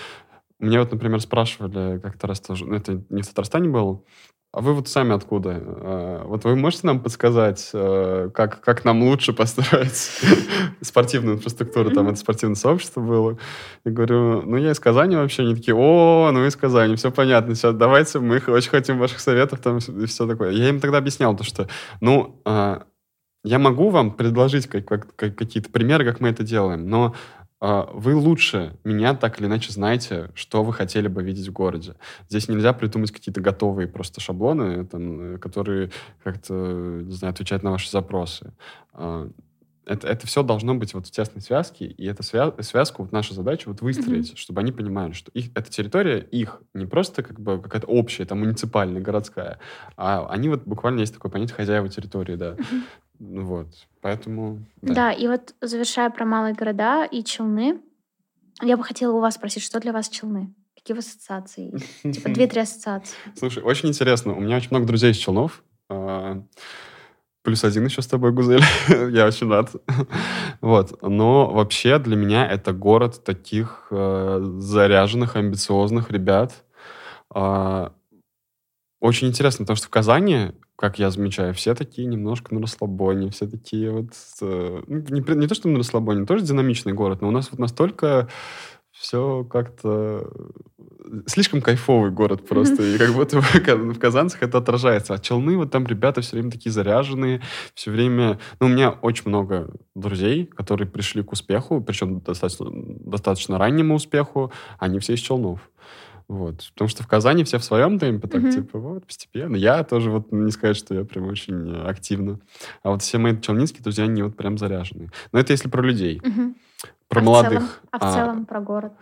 Мне 0.58 0.78
вот, 0.78 0.92
например, 0.92 1.20
спрашивали 1.20 1.98
как-то 1.98 2.26
раз 2.28 2.40
тоже, 2.40 2.66
ну, 2.66 2.76
это 2.76 3.02
не 3.10 3.22
в 3.22 3.26
Татарстане 3.26 3.68
был, 3.68 4.06
А 4.54 4.60
вы 4.60 4.74
вот 4.74 4.86
сами 4.88 5.14
откуда? 5.14 5.50
А, 5.64 6.24
вот 6.26 6.44
вы 6.44 6.56
можете 6.56 6.86
нам 6.86 7.00
подсказать, 7.00 7.70
э, 7.72 8.30
как, 8.34 8.60
как 8.60 8.84
нам 8.84 9.02
лучше 9.02 9.32
построить 9.32 10.10
спортивную 10.82 11.36
инфраструктуру? 11.36 11.90
Там 11.90 12.08
это 12.08 12.18
спортивное 12.18 12.56
сообщество 12.56 13.00
было. 13.00 13.38
Я 13.84 13.92
говорю, 13.92 14.42
ну, 14.42 14.56
я 14.58 14.72
из 14.72 14.78
Казани 14.80 15.16
вообще. 15.16 15.42
Они 15.42 15.54
такие, 15.56 15.74
о, 15.74 16.30
ну, 16.32 16.44
из 16.46 16.54
Казани, 16.56 16.96
все 16.96 17.10
понятно. 17.10 17.54
Сейчас 17.54 17.74
давайте, 17.74 18.18
мы 18.20 18.42
очень 18.46 18.70
хотим 18.70 18.98
ваших 18.98 19.20
советов 19.20 19.60
там 19.60 19.78
и 19.78 20.06
все 20.06 20.26
такое. 20.26 20.50
Я 20.50 20.68
им 20.68 20.80
тогда 20.80 20.98
объяснял 20.98 21.34
то, 21.36 21.44
что, 21.44 21.68
ну, 22.02 22.40
а, 22.44 22.84
я 23.44 23.58
могу 23.58 23.90
вам 23.90 24.12
предложить 24.12 24.66
как, 24.66 24.86
как, 24.86 25.16
какие-то 25.16 25.70
примеры, 25.70 26.04
как 26.04 26.20
мы 26.20 26.28
это 26.28 26.42
делаем, 26.42 26.88
но 26.88 27.14
а, 27.64 27.88
вы 27.92 28.16
лучше 28.16 28.76
меня 28.82 29.14
так 29.14 29.40
или 29.40 29.46
иначе 29.46 29.72
знаете, 29.72 30.30
что 30.34 30.64
вы 30.64 30.72
хотели 30.72 31.06
бы 31.06 31.22
видеть 31.22 31.46
в 31.46 31.52
городе. 31.52 31.94
Здесь 32.28 32.48
нельзя 32.48 32.72
придумать 32.72 33.12
какие-то 33.12 33.40
готовые 33.40 33.86
просто 33.86 34.20
шаблоны, 34.20 34.84
там, 34.84 35.38
которые 35.38 35.90
как-то, 36.24 36.54
не 37.04 37.12
знаю, 37.12 37.32
отвечают 37.32 37.62
на 37.62 37.70
ваши 37.70 37.88
запросы. 37.88 38.52
А, 38.92 39.30
это, 39.86 40.06
это 40.06 40.26
все 40.26 40.42
должно 40.42 40.74
быть 40.74 40.94
вот 40.94 41.06
в 41.06 41.10
тесной 41.10 41.40
связке, 41.40 41.86
и 41.86 42.06
эту 42.06 42.22
свя 42.22 42.52
связку, 42.60 43.02
вот 43.02 43.12
наша 43.12 43.34
задача 43.34 43.68
вот 43.68 43.80
выстроить, 43.80 44.32
mm-hmm. 44.32 44.36
чтобы 44.36 44.60
они 44.60 44.72
понимали, 44.72 45.12
что 45.12 45.30
их, 45.32 45.50
эта 45.54 45.70
территория 45.70 46.18
их, 46.18 46.62
не 46.74 46.86
просто 46.86 47.22
как 47.22 47.40
бы 47.40 47.60
какая-то 47.60 47.86
общая, 47.86 48.24
там, 48.24 48.40
муниципальная, 48.40 49.00
городская, 49.00 49.58
а 49.96 50.26
они 50.30 50.48
вот 50.48 50.64
буквально 50.64 51.00
есть 51.00 51.14
такое 51.14 51.30
понятие 51.30 51.56
хозяева 51.56 51.88
территории, 51.88 52.36
да. 52.36 52.52
Mm-hmm. 52.52 52.82
Вот, 53.22 53.68
поэтому... 54.00 54.58
Да. 54.80 54.94
да, 54.94 55.12
и 55.12 55.28
вот 55.28 55.54
завершая 55.60 56.10
про 56.10 56.24
малые 56.24 56.54
города 56.54 57.04
и 57.04 57.22
Челны, 57.22 57.80
я 58.60 58.76
бы 58.76 58.82
хотела 58.82 59.12
у 59.12 59.20
вас 59.20 59.36
спросить, 59.36 59.62
что 59.62 59.78
для 59.78 59.92
вас 59.92 60.08
Челны? 60.08 60.52
Какие 60.74 60.94
у 60.94 60.98
вас 60.98 61.06
ассоциации? 61.06 61.72
Типа 62.02 62.30
две-три 62.30 62.62
ассоциации. 62.62 63.14
Слушай, 63.36 63.62
очень 63.62 63.90
интересно. 63.90 64.34
У 64.34 64.40
меня 64.40 64.56
очень 64.56 64.70
много 64.70 64.86
друзей 64.86 65.12
из 65.12 65.18
Челнов. 65.18 65.62
А, 65.88 66.42
плюс 67.44 67.62
один 67.62 67.84
еще 67.84 68.02
с 68.02 68.08
тобой, 68.08 68.32
Гузель. 68.32 68.64
я 69.12 69.26
очень 69.26 69.48
рад. 69.48 69.70
вот. 70.60 71.00
Но 71.00 71.48
вообще 71.48 72.00
для 72.00 72.16
меня 72.16 72.44
это 72.44 72.72
город 72.72 73.22
таких 73.22 73.86
э, 73.92 74.40
заряженных, 74.58 75.36
амбициозных 75.36 76.10
ребят. 76.10 76.64
Э, 77.32 77.90
очень 79.00 79.28
интересно, 79.28 79.64
потому 79.64 79.76
что 79.76 79.86
в 79.86 79.90
Казани 79.90 80.50
как 80.82 80.98
я 80.98 81.10
замечаю, 81.10 81.54
все 81.54 81.76
такие 81.76 82.08
немножко 82.08 82.52
на 82.52 82.60
расслабоне, 82.60 83.30
все 83.30 83.46
такие 83.46 83.92
вот... 83.92 84.08
Э, 84.40 84.82
ну, 84.88 84.98
не, 85.10 85.36
не 85.36 85.46
то, 85.46 85.54
что 85.54 85.68
на 85.68 85.78
расслабоне, 85.78 86.26
тоже 86.26 86.44
динамичный 86.44 86.92
город, 86.92 87.20
но 87.20 87.28
у 87.28 87.30
нас 87.30 87.52
вот 87.52 87.60
настолько 87.60 88.28
все 88.90 89.44
как-то... 89.44 90.28
Слишком 91.26 91.62
кайфовый 91.62 92.10
город 92.10 92.48
просто. 92.48 92.82
И 92.82 92.98
как 92.98 93.12
будто 93.14 93.40
в 93.40 93.98
Казанцах 94.00 94.42
это 94.42 94.58
отражается. 94.58 95.14
А 95.14 95.18
Челны, 95.18 95.56
вот 95.56 95.70
там 95.70 95.86
ребята 95.86 96.20
все 96.20 96.32
время 96.32 96.50
такие 96.50 96.72
заряженные, 96.72 97.42
все 97.74 97.92
время... 97.92 98.40
Ну, 98.58 98.66
у 98.66 98.68
меня 98.68 98.90
очень 98.90 99.24
много 99.26 99.72
друзей, 99.94 100.46
которые 100.46 100.88
пришли 100.88 101.22
к 101.22 101.30
успеху, 101.30 101.80
причем 101.80 102.22
достаточно, 102.22 102.66
достаточно 102.72 103.56
раннему 103.56 103.94
успеху. 103.94 104.52
Они 104.80 104.98
все 104.98 105.14
из 105.14 105.20
Челнов. 105.20 105.60
Вот. 106.32 106.70
Потому 106.72 106.88
что 106.88 107.02
в 107.02 107.06
Казани 107.06 107.44
все 107.44 107.58
в 107.58 107.64
своем 107.64 107.98
темпе, 107.98 108.26
так, 108.26 108.40
mm-hmm. 108.40 108.52
типа, 108.52 108.78
вот, 108.78 109.06
постепенно. 109.06 109.54
Я 109.54 109.84
тоже, 109.84 110.10
вот, 110.10 110.32
не 110.32 110.50
сказать, 110.50 110.78
что 110.78 110.94
я 110.94 111.04
прям 111.04 111.26
очень 111.26 111.76
активно. 111.76 112.40
А 112.82 112.88
вот 112.88 113.02
все 113.02 113.18
мои 113.18 113.38
челнинские 113.38 113.82
друзья, 113.82 114.04
они 114.04 114.22
вот 114.22 114.34
прям 114.34 114.56
заряжены. 114.56 115.10
Но 115.30 115.38
это 115.38 115.52
если 115.52 115.68
про 115.68 115.82
людей. 115.82 116.20
Mm-hmm. 116.24 116.54
Про 117.08 117.20
а 117.20 117.22
молодых. 117.22 117.52
В 117.52 117.58
целом, 117.58 117.88
а 117.90 117.98
в 117.98 118.02
а, 118.02 118.12
целом 118.12 118.46
про 118.46 118.60
город? 118.62 118.92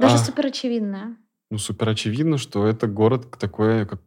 Даже 0.00 0.16
а, 0.16 0.18
супер 0.18 0.46
очевидно. 0.46 1.16
Ну, 1.52 1.58
супер 1.58 1.90
очевидно, 1.90 2.38
что 2.38 2.66
это 2.66 2.88
город 2.88 3.30
такой, 3.38 3.86
как 3.86 4.00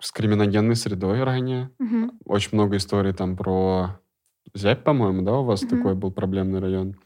с 0.00 0.10
криминогенной 0.10 0.74
средой 0.74 1.22
ранее. 1.22 1.70
Mm-hmm. 1.80 2.10
Очень 2.24 2.50
много 2.54 2.78
историй 2.78 3.12
там 3.12 3.36
про 3.36 4.00
Зябь, 4.54 4.82
по-моему, 4.82 5.22
да, 5.22 5.34
у 5.34 5.44
вас 5.44 5.62
mm-hmm. 5.62 5.68
такой 5.68 5.94
был 5.94 6.10
проблемный 6.10 6.58
район. 6.58 6.96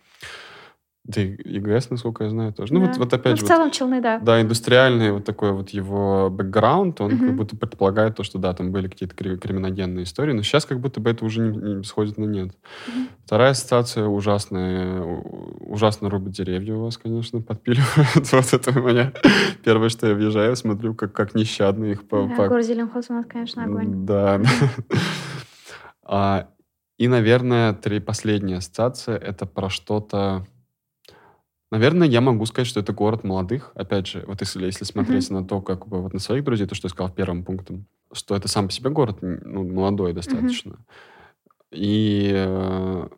Да 1.04 1.20
и 1.20 1.36
ЕГС, 1.44 1.90
насколько 1.90 2.24
я 2.24 2.30
знаю, 2.30 2.54
тоже. 2.54 2.72
Ну, 2.72 2.80
вот, 2.80 2.96
вот 2.96 3.12
опять 3.12 3.32
ну, 3.32 3.36
же... 3.36 3.44
в 3.44 3.48
целом 3.48 3.64
вот, 3.64 3.72
Челны, 3.74 4.00
да. 4.00 4.18
Да, 4.20 4.40
индустриальный 4.40 5.12
вот 5.12 5.26
такой 5.26 5.52
вот 5.52 5.68
его 5.68 6.30
бэкграунд, 6.30 6.98
он 7.02 7.12
угу. 7.12 7.26
как 7.26 7.36
будто 7.36 7.56
предполагает 7.56 8.16
то, 8.16 8.22
что 8.22 8.38
да, 8.38 8.54
там 8.54 8.72
были 8.72 8.88
какие-то 8.88 9.14
криминогенные 9.14 10.04
истории, 10.04 10.32
но 10.32 10.42
сейчас 10.42 10.64
как 10.64 10.80
будто 10.80 11.00
бы 11.00 11.10
это 11.10 11.26
уже 11.26 11.42
не, 11.42 11.74
не 11.74 11.84
сходит 11.84 12.16
на 12.16 12.24
нет. 12.24 12.54
Угу. 12.88 13.06
Вторая 13.26 13.50
ассоциация 13.50 14.06
ужасная, 14.06 15.02
ужасно 15.02 16.08
рубят 16.08 16.32
деревья 16.32 16.74
у 16.74 16.84
вас, 16.84 16.96
конечно, 16.96 17.42
подпиливают. 17.42 18.32
вот 18.32 18.52
это 18.54 18.70
у 18.70 18.82
меня 18.82 19.12
первое, 19.62 19.90
что 19.90 20.06
я 20.06 20.14
въезжаю, 20.14 20.56
смотрю, 20.56 20.94
как, 20.94 21.12
как 21.12 21.34
нещадно 21.34 21.84
их 21.84 22.08
по... 22.08 22.26
Да, 22.26 22.34
по... 22.34 22.48
Город 22.48 22.64
Зеленхоз 22.64 23.10
у 23.10 23.12
нас, 23.12 23.26
конечно, 23.26 23.62
огонь. 23.62 24.06
Да. 24.06 24.40
а, 26.02 26.48
и, 26.96 27.08
наверное, 27.08 27.74
три 27.74 28.00
последние 28.00 28.56
ассоциации— 28.56 29.14
это 29.20 29.44
про 29.44 29.68
что-то 29.68 30.46
Наверное, 31.74 32.06
я 32.06 32.20
могу 32.20 32.46
сказать, 32.46 32.68
что 32.68 32.78
это 32.78 32.92
город 32.92 33.24
молодых. 33.24 33.72
Опять 33.74 34.06
же, 34.06 34.22
вот 34.28 34.40
если, 34.40 34.64
если 34.64 34.84
смотреть 34.84 35.28
mm-hmm. 35.28 35.40
на 35.40 35.44
то, 35.44 35.60
как 35.60 35.88
бы 35.88 36.00
вот 36.00 36.12
на 36.12 36.20
своих 36.20 36.44
друзей, 36.44 36.68
то, 36.68 36.76
что 36.76 36.86
я 36.86 36.90
сказал 36.90 37.12
первым 37.12 37.42
пунктом, 37.42 37.86
что 38.12 38.36
это 38.36 38.46
сам 38.46 38.68
по 38.68 38.72
себе 38.72 38.90
город 38.90 39.18
ну, 39.22 39.64
молодой 39.64 40.12
достаточно. 40.12 40.70
Mm-hmm. 40.70 41.72
И 41.72 42.30
э, 42.32 43.08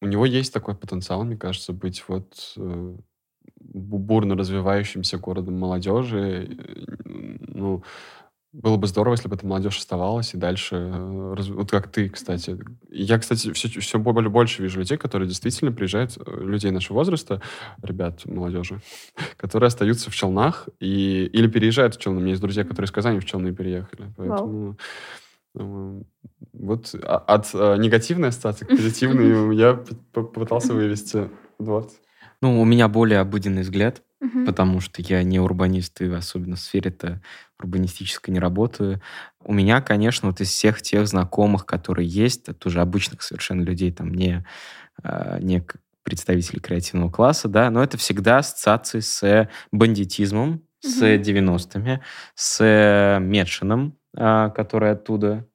у 0.00 0.06
него 0.06 0.26
есть 0.26 0.54
такой 0.54 0.76
потенциал, 0.76 1.24
мне 1.24 1.36
кажется, 1.36 1.72
быть 1.72 2.04
вот 2.06 2.54
э, 2.56 2.96
бурно 3.58 4.36
развивающимся 4.36 5.18
городом 5.18 5.58
молодежи. 5.58 6.56
Э, 6.56 6.84
ну, 7.04 7.82
было 8.52 8.76
бы 8.76 8.86
здорово, 8.86 9.14
если 9.14 9.28
бы 9.28 9.36
эта 9.36 9.46
молодежь 9.46 9.78
оставалась 9.78 10.32
и 10.32 10.38
дальше... 10.38 10.76
Э, 10.76 11.34
вот 11.50 11.70
как 11.70 11.90
ты, 11.90 12.08
кстати. 12.08 12.58
Я, 12.88 13.18
кстати, 13.18 13.52
все, 13.52 13.68
все 13.68 13.98
более 13.98 14.30
больше 14.30 14.62
вижу 14.62 14.80
людей, 14.80 14.96
которые 14.96 15.28
действительно 15.28 15.70
приезжают, 15.70 16.16
э, 16.16 16.44
людей 16.44 16.70
нашего 16.70 16.96
возраста, 16.98 17.42
ребят, 17.82 18.24
молодежи, 18.24 18.80
которые 19.36 19.68
остаются 19.68 20.10
в 20.10 20.14
Челнах 20.14 20.68
и, 20.80 21.26
или 21.26 21.46
переезжают 21.46 21.96
в 21.96 22.00
Челны. 22.00 22.18
У 22.18 22.20
меня 22.20 22.30
есть 22.30 22.42
друзья, 22.42 22.64
которые 22.64 22.86
из 22.86 22.92
Казани 22.92 23.20
в 23.20 23.24
Челны 23.24 23.54
переехали. 23.54 24.12
Поэтому... 24.16 24.76
Wow. 25.54 26.04
Вот 26.52 26.94
а, 27.02 27.16
от 27.16 27.50
а, 27.54 27.76
негативной 27.76 28.28
ассоциации 28.28 28.64
к 28.64 28.68
позитивной 28.76 29.56
я 29.56 29.82
попытался 30.12 30.72
вывести. 30.74 31.28
Вот. 31.58 31.92
Ну, 32.40 32.60
у 32.60 32.64
меня 32.64 32.88
более 32.88 33.20
обыденный 33.20 33.62
взгляд 33.62 34.02
Угу. 34.20 34.46
Потому 34.46 34.80
что 34.80 35.00
я 35.00 35.22
не 35.22 35.38
урбанист, 35.38 36.00
и 36.00 36.06
особенно 36.12 36.56
в 36.56 36.60
сфере-то 36.60 37.20
урбанистической 37.58 38.34
не 38.34 38.40
работаю. 38.40 39.00
У 39.40 39.52
меня, 39.52 39.80
конечно, 39.80 40.28
вот 40.28 40.40
из 40.40 40.48
всех 40.48 40.82
тех 40.82 41.06
знакомых, 41.06 41.66
которые 41.66 42.08
есть, 42.08 42.48
это 42.48 42.68
уже 42.68 42.80
обычных 42.80 43.22
совершенно 43.22 43.62
людей, 43.62 43.92
там 43.92 44.12
не, 44.12 44.44
а, 45.02 45.38
не 45.38 45.64
представителей 46.02 46.60
креативного 46.60 47.10
класса, 47.10 47.48
да, 47.48 47.70
но 47.70 47.82
это 47.82 47.96
всегда 47.96 48.38
ассоциации 48.38 49.00
с 49.00 49.48
бандитизмом, 49.70 50.50
угу. 50.50 50.62
с 50.80 51.02
90-ми, 51.02 52.00
с 52.34 53.18
Медшином, 53.20 53.96
а, 54.16 54.50
который 54.50 54.90
оттуда, 54.90 55.46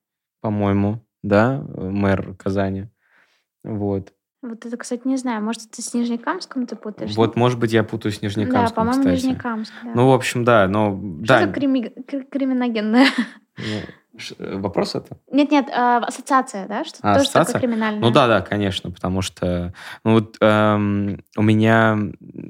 по-моему, 0.42 1.06
да, 1.22 1.62
мэр 1.76 2.36
Казани. 2.36 2.90
Вот. 3.64 4.14
Вот 4.44 4.66
это, 4.66 4.76
кстати, 4.76 5.02
не 5.06 5.16
знаю. 5.16 5.42
Может, 5.42 5.64
это 5.72 5.82
с 5.82 5.94
Нижнекамском 5.94 6.68
ты 6.68 6.76
путаешь? 6.76 7.16
Вот, 7.16 7.38
может 7.38 7.58
быть, 7.58 7.72
я 7.72 7.84
путаю 7.84 8.12
с 8.12 8.22
Нижнекамском, 8.22 8.66
Да, 8.66 8.76
по-моему, 8.76 9.00
кстати. 9.00 9.26
Нижнекамск, 9.26 9.74
да. 9.84 9.92
Ну, 9.96 10.10
в 10.10 10.14
общем, 10.14 10.44
да, 10.44 10.68
но... 10.68 11.00
Что 11.24 11.28
да. 11.28 11.46
за 11.46 11.52
крими... 11.54 11.94
криминогенное? 12.30 13.08
Ну, 13.58 13.64
вопрос 14.40 14.96
это? 14.96 15.18
Нет, 15.32 15.52
нет, 15.52 15.68
э, 15.70 15.72
ассоциация, 15.72 16.68
да, 16.68 16.84
что 16.84 17.00
а, 17.02 17.14
тоже 17.16 17.26
ассоциация? 17.26 17.54
такое 17.54 17.68
криминальное. 17.68 18.02
Ну 18.02 18.12
да, 18.12 18.28
да, 18.28 18.42
конечно, 18.42 18.92
потому 18.92 19.22
что 19.22 19.74
ну, 20.04 20.14
вот, 20.14 20.38
эм, 20.40 21.24
у 21.36 21.42
меня, 21.42 21.98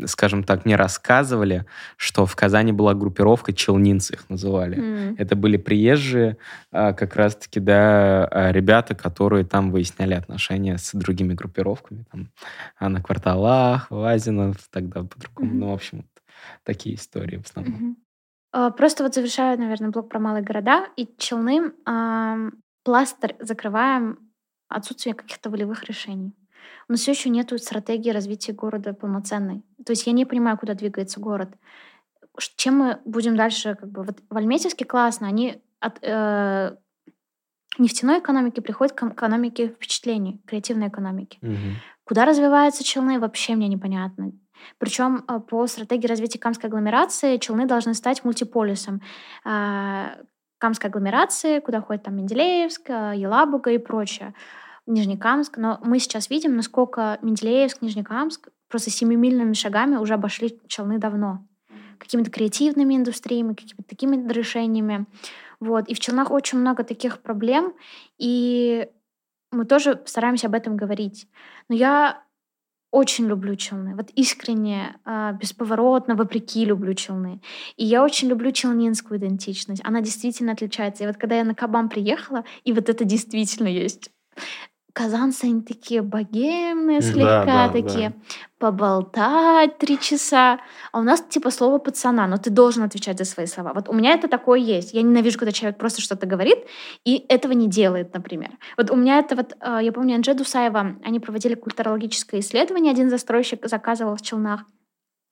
скажем 0.06 0.44
так, 0.44 0.66
мне 0.66 0.76
рассказывали, 0.76 1.66
что 1.98 2.26
в 2.26 2.36
Казани 2.36 2.72
была 2.72 2.94
группировка 2.94 3.54
челнинцы 3.54 4.14
их 4.14 4.30
называли. 4.30 4.78
Mm. 4.78 5.16
Это 5.18 5.36
были 5.36 5.58
приезжие, 5.58 6.38
э, 6.72 6.94
как 6.94 7.16
раз-таки, 7.16 7.60
да, 7.60 8.28
э, 8.30 8.52
ребята, 8.52 8.94
которые 8.96 9.46
там 9.46 9.72
выясняли 9.72 10.14
отношения 10.14 10.78
с 10.78 10.92
другими 10.94 11.34
группировками, 11.34 12.06
там, 12.12 12.30
а 12.78 12.90
на 12.90 13.02
кварталах, 13.02 13.88
Лазинов, 13.90 14.58
тогда 14.70 15.04
по-другому, 15.04 15.52
mm-hmm. 15.52 15.58
ну, 15.60 15.70
в 15.70 15.74
общем, 15.74 16.06
такие 16.64 16.96
истории 16.96 17.38
в 17.38 17.46
основном. 17.46 17.92
Mm-hmm. 17.92 17.96
А, 18.54 18.70
просто 18.70 19.04
вот 19.04 19.14
завершаю, 19.14 19.60
наверное, 19.60 19.90
блок 19.90 20.10
про 20.10 20.20
малые 20.20 20.44
города 20.44 20.88
и 20.96 21.10
Челны. 21.18 21.74
Пластырь 22.84 23.36
закрываем 23.40 24.20
отсутствие 24.68 25.16
каких-то 25.16 25.50
волевых 25.50 25.84
решений. 25.86 26.34
У 26.88 26.94
нас 26.94 27.02
все 27.02 27.12
еще 27.12 27.30
нет 27.30 27.52
стратегии 27.62 28.10
развития 28.10 28.54
города 28.54 28.94
полноценной. 28.94 29.64
То 29.86 29.92
есть 29.92 30.06
я 30.06 30.14
не 30.14 30.26
понимаю, 30.26 30.58
куда 30.58 30.74
двигается 30.74 31.20
город. 31.20 31.50
Чем 32.56 32.78
мы 32.78 33.00
будем 33.06 33.36
дальше? 33.36 33.76
Как 33.76 33.90
бы, 33.90 34.04
вот 34.04 34.20
в 34.30 34.38
Альметьевске 34.38 34.86
классно, 34.86 35.28
они 35.28 35.62
от 35.80 36.00
э, 36.02 36.76
нефтяной 37.78 38.20
экономики 38.20 38.60
приходят 38.60 38.94
к 38.94 39.04
экономике 39.04 39.70
впечатлений, 39.70 40.42
креативной 40.46 40.88
экономики. 40.88 41.38
Угу. 41.42 41.58
Куда 42.06 42.26
развиваются 42.26 42.84
Челны, 42.84 43.20
вообще 43.20 43.56
мне 43.56 43.68
непонятно. 43.68 44.32
Причем 44.78 45.24
а, 45.28 45.40
по 45.40 45.68
стратегии 45.68 46.08
развития 46.08 46.40
Камской 46.40 46.70
агломерации 46.70 47.38
Челны 47.38 47.66
должны 47.66 47.94
стать 47.94 48.24
мультиполисом. 48.24 49.02
А, 49.44 50.18
Камской 50.64 50.90
агломерации, 50.90 51.60
куда 51.60 51.82
ходит 51.82 52.04
там 52.04 52.16
Менделеевск, 52.16 52.90
э, 52.90 53.14
Елабуга 53.18 53.72
и 53.72 53.78
прочее. 53.78 54.34
Нижнекамск. 54.86 55.58
Но 55.58 55.78
мы 55.84 56.00
сейчас 56.00 56.30
видим, 56.30 56.56
насколько 56.56 57.20
Менделеевск, 57.22 57.82
Нижнекамск 57.82 58.48
просто 58.70 58.90
семимильными 58.90 59.54
шагами 59.54 59.98
уже 59.98 60.14
обошли 60.14 60.58
Челны 60.68 61.00
давно. 61.00 61.46
Какими-то 62.00 62.32
креативными 62.32 62.96
индустриями, 62.96 63.56
какими-то 63.56 63.84
такими 63.84 64.32
решениями. 64.32 65.06
Вот. 65.60 65.90
И 65.90 65.94
в 65.94 66.00
Челнах 66.00 66.32
очень 66.32 66.60
много 66.60 66.84
таких 66.84 67.22
проблем, 67.22 67.74
и 68.18 68.88
мы 69.52 69.66
тоже 69.66 70.02
стараемся 70.06 70.48
об 70.48 70.56
этом 70.56 70.78
говорить. 70.78 71.28
Но 71.68 71.76
я 71.76 72.24
очень 72.94 73.28
люблю 73.28 73.56
челны. 73.56 73.96
Вот 73.96 74.12
искренне, 74.12 74.96
э, 75.06 75.34
бесповоротно, 75.42 76.16
вопреки 76.16 76.64
люблю 76.64 76.94
челны. 76.94 77.42
И 77.76 77.84
я 77.84 78.04
очень 78.04 78.28
люблю 78.30 78.52
челнинскую 78.52 79.20
идентичность. 79.20 79.82
Она 79.84 80.02
действительно 80.02 80.52
отличается. 80.52 81.04
И 81.04 81.08
вот 81.08 81.18
когда 81.18 81.36
я 81.36 81.44
на 81.44 81.56
Кабан 81.56 81.90
приехала, 81.90 82.44
и 82.64 82.72
вот 82.72 82.90
это 82.90 83.04
действительно 83.04 83.68
есть 83.68 84.12
казанцы, 84.94 85.46
они 85.46 85.62
такие 85.62 86.02
богемные 86.02 87.02
слегка, 87.02 87.46
да, 87.46 87.68
да, 87.68 87.74
такие 87.74 88.10
да. 88.10 88.16
поболтать 88.60 89.78
три 89.80 90.00
часа. 90.00 90.60
А 90.92 91.00
у 91.00 91.04
нас 91.04 91.22
типа 91.22 91.50
слово 91.50 91.80
пацана, 91.80 92.28
но 92.28 92.38
ты 92.38 92.52
должен 92.52 92.84
отвечать 92.84 93.18
за 93.18 93.26
свои 93.26 93.48
слова. 93.48 93.74
Вот 93.74 93.90
у 93.90 93.94
меня 93.94 94.14
это 94.14 94.28
такое 94.28 94.60
есть. 94.60 94.94
Я 94.94 95.02
ненавижу, 95.02 95.40
когда 95.40 95.52
человек 95.52 95.78
просто 95.80 96.02
что-то 96.02 96.28
говорит 96.28 96.60
и 97.04 97.26
этого 97.28 97.54
не 97.54 97.68
делает, 97.68 98.14
например. 98.14 98.52
Вот 98.78 98.92
у 98.92 98.96
меня 98.96 99.20
это 99.20 99.36
вот, 99.36 99.56
а, 99.60 99.82
я 99.82 99.92
помню, 99.92 100.16
Анже 100.16 100.36
Дусаева, 100.36 100.96
они 101.04 101.20
проводили 101.20 101.56
культурологическое 101.56 102.42
исследование, 102.42 102.92
один 102.92 103.10
застройщик 103.10 103.68
заказывал 103.68 104.16
в 104.16 104.22
Челнах. 104.22 104.66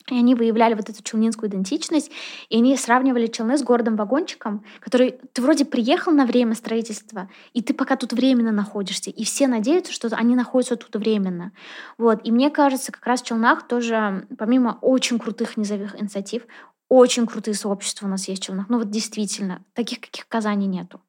И 0.10 0.18
они 0.18 0.36
выявляли 0.36 0.73
вот 0.73 0.90
эту 0.90 1.03
челнинскую 1.03 1.49
идентичность, 1.49 2.11
и 2.49 2.57
они 2.57 2.76
сравнивали 2.78 3.28
Челны 3.28 3.57
с 3.57 3.64
городом-вагончиком, 3.64 4.64
который 4.80 5.19
ты 5.34 5.41
вроде 5.41 5.65
приехал 5.65 6.11
на 6.11 6.26
время 6.26 6.56
строительства, 6.56 7.30
и 7.53 7.61
ты 7.61 7.73
пока 7.73 7.95
тут 7.95 8.14
временно 8.14 8.52
находишься, 8.52 9.10
и 9.10 9.23
все 9.23 9.48
надеются, 9.48 9.94
что 9.94 10.07
они 10.11 10.36
находятся 10.36 10.76
тут 10.76 10.95
временно. 10.95 11.52
Вот. 11.98 12.19
И 12.23 12.32
мне 12.32 12.49
кажется, 12.49 12.91
как 12.91 13.06
раз 13.06 13.22
в 13.22 13.26
Челнах 13.26 13.68
тоже, 13.68 14.28
помимо 14.38 14.78
очень 14.82 15.19
крутых 15.19 15.57
низовых 15.57 15.99
инициатив, 15.99 16.44
очень 16.90 17.26
крутые 17.26 17.53
сообщества 17.53 18.06
у 18.06 18.10
нас 18.10 18.28
есть 18.28 18.41
в 18.44 18.45
Челнах. 18.45 18.68
Ну 18.68 18.78
вот 18.78 18.90
действительно, 18.90 19.64
таких, 19.73 20.02
каких 20.02 20.26
в 20.26 20.28
Казани 20.28 20.68
нету. 20.68 20.99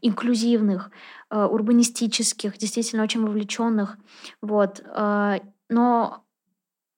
Инклюзивных, 0.00 0.90
э, 1.30 1.44
урбанистических, 1.44 2.56
действительно 2.56 3.02
очень 3.02 3.24
вовлеченных. 3.24 3.96
Вот. 4.42 4.80
Э, 4.84 5.40
но 5.68 6.23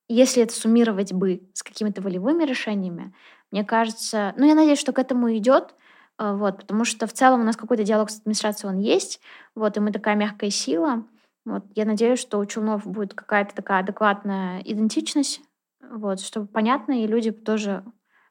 если 0.07 0.43
это 0.43 0.53
суммировать 0.53 1.13
бы 1.13 1.41
с 1.53 1.63
какими-то 1.63 2.01
волевыми 2.01 2.43
решениями, 2.43 3.13
мне 3.51 3.63
кажется, 3.63 4.33
ну, 4.37 4.45
я 4.45 4.55
надеюсь, 4.55 4.79
что 4.79 4.93
к 4.93 4.99
этому 4.99 5.35
идет, 5.37 5.75
э, 6.19 6.33
вот, 6.33 6.57
потому 6.57 6.85
что 6.85 7.07
в 7.07 7.13
целом 7.13 7.41
у 7.41 7.43
нас 7.43 7.55
какой-то 7.55 7.83
диалог 7.83 8.09
с 8.09 8.19
администрацией 8.19 8.71
он 8.71 8.79
есть, 8.79 9.19
вот, 9.55 9.77
и 9.77 9.79
мы 9.79 9.91
такая 9.91 10.15
мягкая 10.15 10.49
сила. 10.49 11.05
Вот, 11.45 11.63
я 11.75 11.85
надеюсь, 11.85 12.19
что 12.19 12.39
у 12.39 12.45
Челнов 12.45 12.85
будет 12.85 13.13
какая-то 13.13 13.55
такая 13.55 13.79
адекватная 13.79 14.59
идентичность, 14.61 15.41
вот, 15.89 16.19
чтобы 16.19 16.47
понятно, 16.47 17.03
и 17.03 17.07
люди 17.07 17.31
тоже 17.31 17.83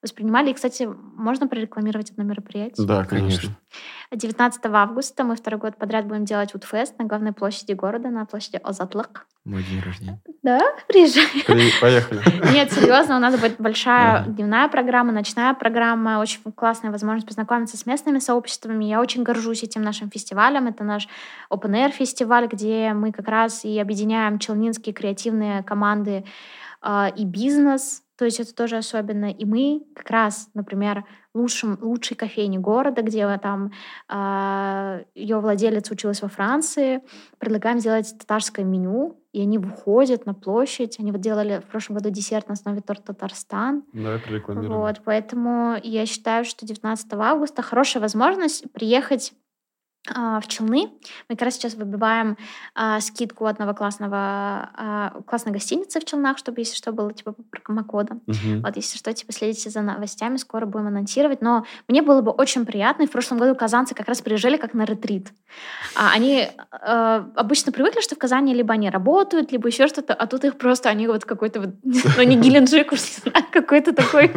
воспринимали. 0.03 0.51
И, 0.51 0.55
кстати, 0.55 0.85
можно 0.85 1.48
прорекламировать 1.48 2.11
одно 2.11 2.24
мероприятие? 2.24 2.86
Да, 2.86 3.05
конечно. 3.05 3.57
19 4.12 4.61
августа 4.66 5.24
мы 5.24 5.36
второй 5.36 5.59
год 5.59 5.77
подряд 5.77 6.07
будем 6.07 6.24
делать 6.24 6.55
Утфест 6.55 6.98
на 6.98 7.07
главной 7.07 7.32
площади 7.32 7.73
города, 7.73 8.11
на 8.11 8.24
площади 8.27 8.57
Озатлык. 8.62 9.27
Мой 9.47 9.62
день 9.62 9.81
рождения. 9.81 10.20
Да, 10.43 10.60
приезжай. 10.89 11.24
Поехали. 11.81 12.20
Нет, 12.52 12.73
серьезно, 12.73 13.16
у 13.16 13.20
нас 13.20 13.39
будет 13.39 13.60
большая 13.60 14.24
дневная 14.24 14.66
программа, 14.66 15.12
ночная 15.12 15.55
программа, 15.55 16.18
очень 16.18 16.40
классная 16.52 16.90
возможность 16.90 17.28
познакомиться 17.28 17.77
с 17.77 17.86
местными 17.86 18.18
сообществами. 18.18 18.86
Я 18.86 19.01
очень 19.01 19.23
горжусь 19.23 19.62
этим 19.62 19.82
нашим 19.82 20.10
фестивалем. 20.10 20.66
Это 20.66 20.82
наш 20.82 21.06
Open 21.48 21.70
Air 21.70 21.93
фестиваль, 21.93 22.48
где 22.48 22.93
мы 22.93 23.12
как 23.12 23.28
раз 23.28 23.64
и 23.64 23.78
объединяем 23.78 24.40
челнинские 24.40 24.93
креативные 24.93 25.62
команды 25.62 26.24
э, 26.82 27.10
и 27.16 27.24
бизнес, 27.24 28.02
то 28.16 28.24
есть 28.24 28.40
это 28.40 28.55
тоже 28.55 28.78
особенно. 28.78 29.31
И 29.31 29.44
мы 29.44 29.82
как 29.94 30.10
раз, 30.10 30.48
например, 30.55 31.05
лучшим, 31.35 31.78
лучшей 31.82 32.16
кофейне 32.16 32.59
города, 32.59 33.02
где 33.02 33.39
там 33.39 33.66
э, 33.66 33.70
а, 34.09 35.01
ее 35.14 35.39
владелец 35.39 35.90
училась 35.90 36.23
во 36.23 36.28
Франции, 36.28 37.02
предлагаем 37.39 37.78
сделать 37.78 38.14
татарское 38.18 38.64
меню, 38.64 39.20
и 39.37 39.43
они 39.43 39.59
выходят 39.59 40.25
на 40.25 40.33
площадь. 40.33 40.99
Они 40.99 41.13
вот 41.13 41.21
делали 41.21 41.61
в 41.61 41.71
прошлом 41.71 41.97
году 41.97 42.09
десерт 42.09 42.49
на 42.49 42.55
основе 42.55 42.81
торта 42.81 43.13
Татарстан. 43.13 43.85
Да, 43.93 44.19
прорекламируем. 44.19 44.81
Вот, 44.81 45.03
поэтому 45.05 45.77
я 45.83 46.07
считаю, 46.07 46.47
что 46.47 46.65
19 46.65 47.07
августа 47.13 47.61
хорошая 47.61 48.01
возможность 48.01 48.65
приехать 48.73 49.35
в 50.09 50.45
Челны. 50.49 50.91
Мы 51.28 51.37
как 51.37 51.43
раз 51.43 51.55
сейчас 51.55 51.74
выбиваем 51.74 52.37
а, 52.74 53.01
скидку 53.01 53.47
одного 53.47 53.74
классного, 53.74 54.70
а, 54.74 55.12
классной 55.27 55.53
гостиницы 55.53 56.01
в 56.01 56.05
Челнах, 56.05 56.39
чтобы, 56.39 56.61
если 56.61 56.74
что, 56.74 56.93
было 56.93 57.12
типа 57.12 57.35
промокода. 57.51 58.15
Угу. 58.27 58.62
Вот, 58.65 58.77
если 58.77 58.99
что, 58.99 59.12
типа 59.12 59.33
следите 59.33 59.70
за 59.70 59.83
новостями, 59.83 60.37
скоро 60.37 60.66
будем 60.66 60.89
анонсировать. 60.89 61.43
Но 61.43 61.65
мне 61.89 62.03
было 62.03 62.20
бы 62.20 62.31
очень 62.31 62.66
приятно, 62.66 63.05
и 63.05 63.07
в 63.07 63.11
прошлом 63.11 63.39
году 63.39 63.55
казанцы 63.55 63.95
как 63.95 64.09
раз 64.09 64.20
приезжали 64.20 64.57
как 64.57 64.74
на 64.74 64.85
ретрит. 64.85 65.33
А, 65.95 66.12
они 66.12 66.49
а, 66.70 67.28
обычно 67.35 67.73
привыкли, 67.73 68.01
что 68.01 68.15
в 68.15 68.19
Казани 68.19 68.55
либо 68.55 68.74
они 68.74 68.91
работают, 68.91 69.53
либо 69.53 69.69
еще 69.69 69.89
что-то, 69.89 70.15
а 70.15 70.27
тут 70.27 70.45
их 70.45 70.59
просто, 70.59 70.89
они 70.89 71.07
вот 71.07 71.24
какой-то 71.24 71.61
вот, 71.61 71.70
ну 71.83 72.23
не 72.23 72.37
Геленджик, 72.37 72.93
уж 72.93 73.01
какое-то 73.53 73.93
такое 73.93 74.33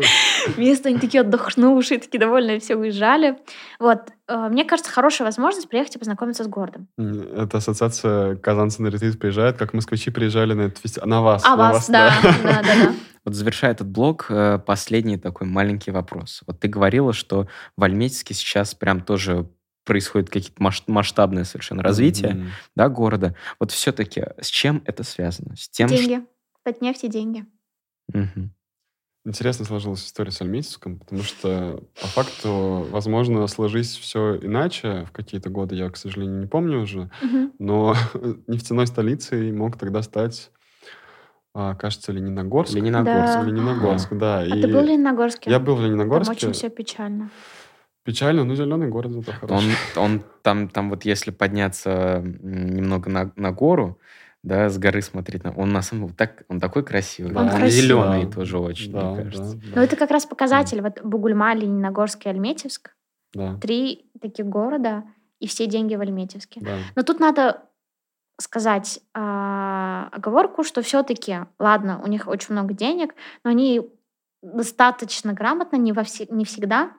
место, 0.57 0.89
они 0.89 0.99
такие 0.99 1.21
отдохнувшие, 1.21 1.99
такие 1.99 2.19
довольные, 2.19 2.59
все 2.59 2.75
уезжали. 2.75 3.39
Вот, 3.79 4.09
Э, 4.29 4.47
мне 4.47 4.63
кажется, 4.63 4.91
хорошая 4.91 5.25
возможность 5.25 5.58
приехать 5.67 5.95
и 5.95 5.99
познакомиться 5.99 6.43
с 6.43 6.47
городом. 6.47 6.87
Это 6.97 7.57
ассоциация 7.57 8.35
казанцы 8.35 8.81
на 8.81 8.87
ретрит 8.87 9.19
приезжают, 9.19 9.57
как 9.57 9.73
москвичи 9.73 10.11
приезжали 10.11 10.53
на 10.53 10.61
этот 10.63 10.77
фестиваль. 10.79 11.09
На 11.09 11.21
вас. 11.21 11.43
А 11.45 11.51
на 11.51 11.55
вас, 11.55 11.89
да. 11.89 12.13
да, 12.23 12.61
да, 12.61 12.61
да. 12.63 12.93
Вот 13.25 13.35
завершая 13.35 13.71
этот 13.71 13.87
блог, 13.87 14.27
э, 14.29 14.59
последний 14.59 15.17
такой 15.17 15.47
маленький 15.47 15.91
вопрос. 15.91 16.41
Вот 16.47 16.59
ты 16.59 16.67
говорила, 16.67 17.13
что 17.13 17.47
в 17.75 17.83
Альметьевске 17.83 18.33
сейчас 18.33 18.73
прям 18.73 19.01
тоже 19.01 19.49
происходит 19.85 20.29
какие-то 20.29 20.61
масштабное 20.87 21.43
совершенно 21.43 21.81
развитие 21.81 22.33
mm-hmm. 22.33 22.47
да, 22.75 22.89
города. 22.89 23.35
Вот 23.59 23.71
все-таки 23.71 24.23
с 24.39 24.47
чем 24.47 24.83
это 24.85 25.03
связано? 25.03 25.55
С 25.55 25.67
тем, 25.69 25.87
деньги. 25.87 26.15
Что... 26.15 26.25
Татнефть 26.63 27.03
и 27.05 27.07
деньги. 27.07 27.45
Угу. 28.13 28.49
Интересно 29.29 29.63
сложилась 29.63 30.03
история 30.03 30.31
с 30.31 30.41
Альметьевском, 30.41 30.97
потому 30.97 31.21
что 31.21 31.83
по 32.01 32.07
факту, 32.07 32.87
возможно, 32.89 33.45
сложись 33.45 33.95
все 33.95 34.37
иначе 34.41 35.05
в 35.07 35.11
какие-то 35.11 35.51
годы, 35.51 35.75
я, 35.75 35.87
к 35.91 35.97
сожалению, 35.97 36.39
не 36.39 36.47
помню 36.47 36.81
уже, 36.81 37.11
угу. 37.21 37.51
но 37.59 37.95
нефтяной 38.47 38.87
столицей 38.87 39.51
мог 39.51 39.77
тогда 39.77 40.01
стать 40.01 40.49
а, 41.53 41.75
кажется, 41.75 42.11
Лениногорск. 42.11 42.73
Лениногорск. 42.73 43.35
Да. 43.35 43.43
Лениногорск, 43.43 44.13
да. 44.13 44.39
А 44.39 44.45
и 44.45 44.61
ты 44.63 44.67
был 44.67 44.81
в 44.81 44.85
Лениногорске? 44.85 45.51
Я 45.51 45.59
был 45.59 45.75
в 45.75 45.83
Лениногорске. 45.83 46.33
Там 46.33 46.49
очень 46.49 46.53
все 46.53 46.69
печально. 46.69 47.29
Печально, 48.03 48.45
но 48.45 48.55
зеленый 48.55 48.87
город 48.87 49.11
зато 49.11 49.31
хороший. 49.33 49.69
Он, 49.95 50.03
он 50.03 50.23
там, 50.41 50.69
там 50.69 50.89
вот 50.89 51.05
если 51.05 51.29
подняться 51.29 52.23
немного 52.23 53.11
на, 53.11 53.31
на 53.35 53.51
гору, 53.51 53.99
да, 54.41 54.69
с 54.69 54.77
горы 54.77 55.01
смотреть. 55.01 55.43
Он 55.57 55.71
на 55.71 55.81
самом 55.81 56.13
так, 56.13 56.43
он 56.47 56.59
такой 56.59 56.83
красивый. 56.83 57.35
Он, 57.35 57.49
он 57.49 57.67
зеленый 57.67 58.25
да. 58.25 58.31
тоже 58.31 58.57
очень, 58.57 58.91
да, 58.91 59.11
мне 59.11 59.23
кажется. 59.23 59.55
Да, 59.55 59.61
да. 59.61 59.75
Но 59.75 59.81
это 59.83 59.95
как 59.95 60.11
раз 60.11 60.25
показатель. 60.25 60.81
Вот 60.81 61.01
Бугульма, 61.03 61.53
Лениногорск 61.53 62.25
и 62.25 62.29
Альметьевск. 62.29 62.95
Да. 63.33 63.57
Три 63.57 64.09
таких 64.21 64.45
города, 64.45 65.03
и 65.39 65.47
все 65.47 65.67
деньги 65.67 65.95
в 65.95 66.01
Альметьевске. 66.01 66.61
Да. 66.61 66.77
Но 66.95 67.03
тут 67.03 67.19
надо 67.19 67.63
сказать 68.39 69.01
э, 69.13 69.19
оговорку, 70.11 70.63
что 70.63 70.81
все-таки, 70.81 71.39
ладно, 71.59 72.01
у 72.01 72.07
них 72.07 72.27
очень 72.27 72.53
много 72.53 72.73
денег, 72.73 73.15
но 73.43 73.51
они 73.51 73.89
достаточно 74.41 75.33
грамотно, 75.33 75.75
не, 75.75 75.91
во 75.91 76.03
все, 76.03 76.25
не 76.29 76.45
всегда, 76.45 76.93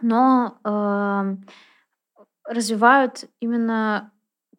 но 0.00 0.60
э, 0.64 1.36
развивают 2.44 3.24
именно 3.40 4.12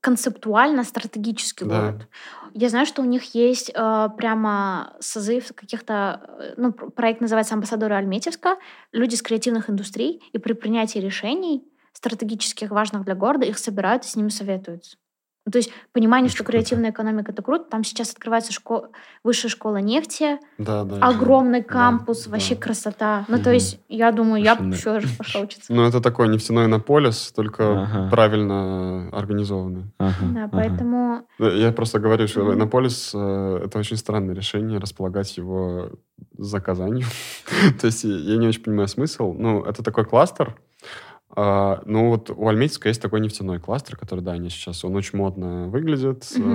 концептуально 0.04 0.84
стратегический 0.84 1.64
да. 1.64 1.80
город. 1.80 2.08
Я 2.54 2.68
знаю, 2.68 2.86
что 2.86 3.02
у 3.02 3.06
них 3.06 3.34
есть 3.36 3.72
э, 3.74 4.10
прямо 4.18 4.98
созыв 5.00 5.54
каких-то, 5.56 6.20
э, 6.40 6.54
ну, 6.58 6.74
проект 6.74 7.22
называется 7.22 7.54
«Амбассадоры 7.54 7.96
Альметьевска», 7.96 8.58
люди 8.92 9.16
с 9.16 9.22
креативных 9.22 9.70
индустрий, 9.70 10.22
и 10.34 10.38
при 10.40 10.52
принятии 10.52 11.00
решений 11.00 11.64
стратегических, 11.94 12.70
важных 12.72 13.06
для 13.06 13.16
города, 13.16 13.46
их 13.46 13.58
собирают 13.58 14.04
и 14.04 14.08
с 14.10 14.18
ними 14.18 14.28
советуются. 14.28 14.98
Ну, 15.46 15.52
то 15.52 15.58
есть 15.58 15.72
понимание, 15.92 16.28
Очень 16.28 16.36
что 16.36 16.46
креативная 16.46 16.92
круто. 16.92 17.04
экономика 17.04 17.32
это 17.34 17.42
круто. 17.42 17.66
Там 17.70 17.84
сейчас 17.84 18.12
открывается 18.12 18.54
школа, 18.54 18.90
высшая 19.24 19.50
школа 19.50 19.78
нефти, 19.78 20.40
да, 20.58 20.86
да, 20.86 21.06
огромный 21.06 21.62
кампус, 21.62 22.26
да, 22.26 22.32
вообще 22.32 22.56
да. 22.56 22.62
красота. 22.62 23.26
Ну, 23.28 23.36
угу. 23.36 23.44
то 23.44 23.52
есть, 23.52 23.80
я 23.90 24.14
думаю, 24.14 24.42
я 24.42 24.56
бы 24.56 24.74
еще 24.74 24.98
раз 24.98 25.12
пошла 25.18 25.42
учиться. 25.42 25.74
Ну, 25.74 25.84
это 25.84 26.00
такой 26.00 26.30
нефтяной 26.30 26.68
наполис, 26.68 27.34
только 27.36 27.84
ага. 27.84 28.10
правильно 28.10 29.10
организованный. 29.10 29.92
Ага, 29.98 30.16
да, 30.34 30.44
ага. 30.46 30.50
поэтому... 30.54 31.28
Я 31.40 31.74
просто 31.74 32.00
говорю, 32.00 32.28
что 32.28 32.44
угу. 32.44 32.54
Иннополис 32.54 33.12
э, 33.14 33.62
это 33.66 33.80
очень 33.80 33.98
странное 33.98 34.34
решение, 34.34 34.80
располагать 34.80 35.36
его 35.36 35.92
за 36.38 36.62
Казанью. 36.62 37.06
то 37.82 37.88
есть, 37.88 38.06
я 38.06 38.38
не 38.38 38.48
очень 38.48 38.64
понимаю 38.64 38.88
смысл. 38.88 39.34
Ну, 39.34 39.64
это 39.64 39.84
такой 39.84 40.06
кластер, 40.06 40.56
А, 41.36 41.82
ну, 41.86 42.10
вот 42.10 42.30
у 42.30 42.48
Альметьевска 42.48 42.90
есть 42.90 43.02
такой 43.02 43.20
нефтяной 43.20 43.60
кластер, 43.60 43.98
который, 43.98 44.20
да, 44.20 44.34
они 44.34 44.50
сейчас, 44.50 44.86
он 44.86 44.96
очень 44.96 45.18
модно 45.18 45.68
выглядит. 45.68 46.28
Мгм. 46.38 46.50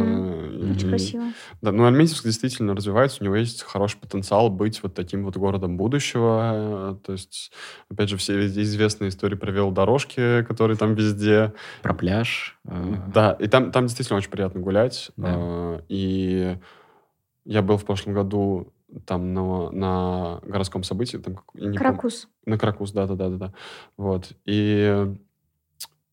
э, 0.66 0.70
Очень 0.72 0.86
и- 0.86 0.90
красиво. 0.90 1.24
Да, 1.62 1.72
ну, 1.72 1.84
Альметьевск 1.84 2.24
действительно 2.24 2.74
развивается, 2.76 3.18
у 3.20 3.24
него 3.24 3.34
есть 3.34 3.62
хороший 3.62 3.98
потенциал 3.98 4.50
быть 4.50 4.80
вот 4.82 4.94
таким 4.94 5.24
вот 5.24 5.36
городом 5.36 5.76
будущего. 5.76 6.98
То 7.04 7.12
есть, 7.12 7.50
опять 7.90 8.08
же, 8.08 8.16
все 8.16 8.46
известные 8.46 9.08
истории 9.08 9.34
про 9.34 9.50
велодорожки, 9.50 10.44
которые 10.44 10.76
там 10.76 10.94
везде. 10.94 11.52
Про 11.82 11.94
пляж. 11.94 12.56
э, 12.68 12.94
Да, 13.12 13.32
и 13.32 13.48
там, 13.48 13.72
там 13.72 13.86
действительно 13.86 14.18
очень 14.18 14.30
приятно 14.30 14.60
гулять. 14.60 15.10
Да. 15.16 15.34
Э, 15.36 15.80
И 15.88 16.56
я 17.44 17.62
был 17.62 17.78
в 17.78 17.84
прошлом 17.84 18.14
году 18.14 18.72
там 19.04 19.34
на, 19.34 19.70
на 19.70 20.40
городском 20.44 20.82
событии. 20.82 21.18
Там, 21.18 21.40
не 21.54 21.78
помню. 21.78 22.00
На 22.46 22.58
Кракус, 22.58 22.92
да-да-да-да. 22.92 23.52
Вот. 23.96 24.32
И, 24.44 25.06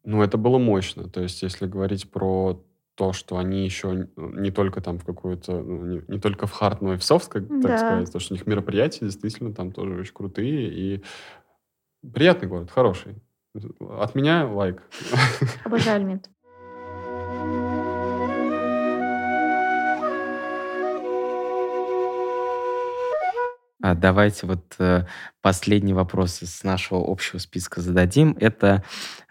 ну, 0.04 0.22
это 0.22 0.38
было 0.38 0.58
мощно. 0.58 1.10
То 1.10 1.22
есть, 1.22 1.42
если 1.42 1.68
говорить 1.68 2.12
про 2.12 2.62
то, 2.96 3.12
что 3.12 3.38
они 3.38 3.66
еще 3.66 4.08
не 4.16 4.52
только 4.52 4.82
там 4.82 5.00
в 5.00 5.06
какую-то, 5.06 5.62
ну, 5.62 5.86
не, 5.86 6.02
не 6.08 6.20
только 6.20 6.48
в 6.48 6.52
хард, 6.52 6.82
но 6.82 6.94
и 6.94 6.98
в 6.98 7.04
софт, 7.04 7.28
как 7.30 7.48
так 7.48 7.62
Да. 7.62 7.78
сказать, 7.78 8.12
то, 8.12 8.20
что 8.20 8.34
у 8.34 8.38
них 8.38 8.48
мероприятия 8.48 9.06
действительно 9.06 9.54
там 9.54 9.72
тоже 9.72 10.00
очень 10.00 10.14
крутые. 10.14 10.70
И 10.72 11.04
приятный 12.14 12.48
город, 12.48 12.72
хороший. 12.72 13.16
От 13.80 14.16
меня 14.16 14.48
лайк. 14.48 14.82
Обожаю 15.64 15.98
Альмет. 15.98 16.30
Давайте 23.94 24.48
вот 24.48 24.76
э, 24.80 25.06
последний 25.42 25.94
вопрос 25.94 26.42
из 26.42 26.64
нашего 26.64 27.04
общего 27.06 27.38
списка 27.38 27.82
зададим. 27.82 28.36
Это 28.40 28.84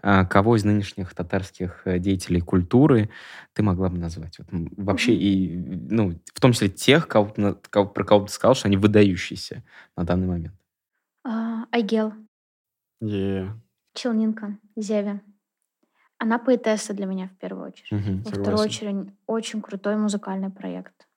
а, 0.03 0.25
кого 0.25 0.57
из 0.57 0.65
нынешних 0.65 1.15
татарских 1.15 1.83
э, 1.87 1.99
деятелей 1.99 2.41
культуры 2.41 3.11
ты 3.55 3.63
могла 3.63 3.89
бы 3.89 3.99
назвать? 3.99 4.39
Вот, 4.39 4.47
вообще, 4.77 5.15
и, 5.15 5.57
ну, 5.57 6.21
в 6.33 6.41
том 6.41 6.53
числе 6.53 6.69
тех, 6.69 7.09
кого, 7.09 7.31
про 7.31 8.05
кого 8.05 8.27
ты 8.27 8.33
сказал, 8.33 8.55
что 8.55 8.69
они 8.69 8.77
выдающиеся 8.77 9.65
на 9.97 10.05
данный 10.05 10.29
момент. 10.29 10.55
А, 11.25 11.65
Айгел. 11.73 12.13
Е, 13.01 13.51
Челнинка. 13.95 14.59
Зеве. 14.77 15.21
Она 16.19 16.39
поэтесса 16.39 16.95
для 16.95 17.07
меня 17.07 17.29
в 17.29 17.37
первую 17.39 17.69
очередь. 17.69 17.91
Мгм. 17.91 18.23
Во 18.23 18.31
вторую 18.31 18.59
очередь, 18.59 19.13
очень 19.27 19.63
крутой 19.63 19.97
музыкальный 19.97 20.51
проект. 20.51 21.09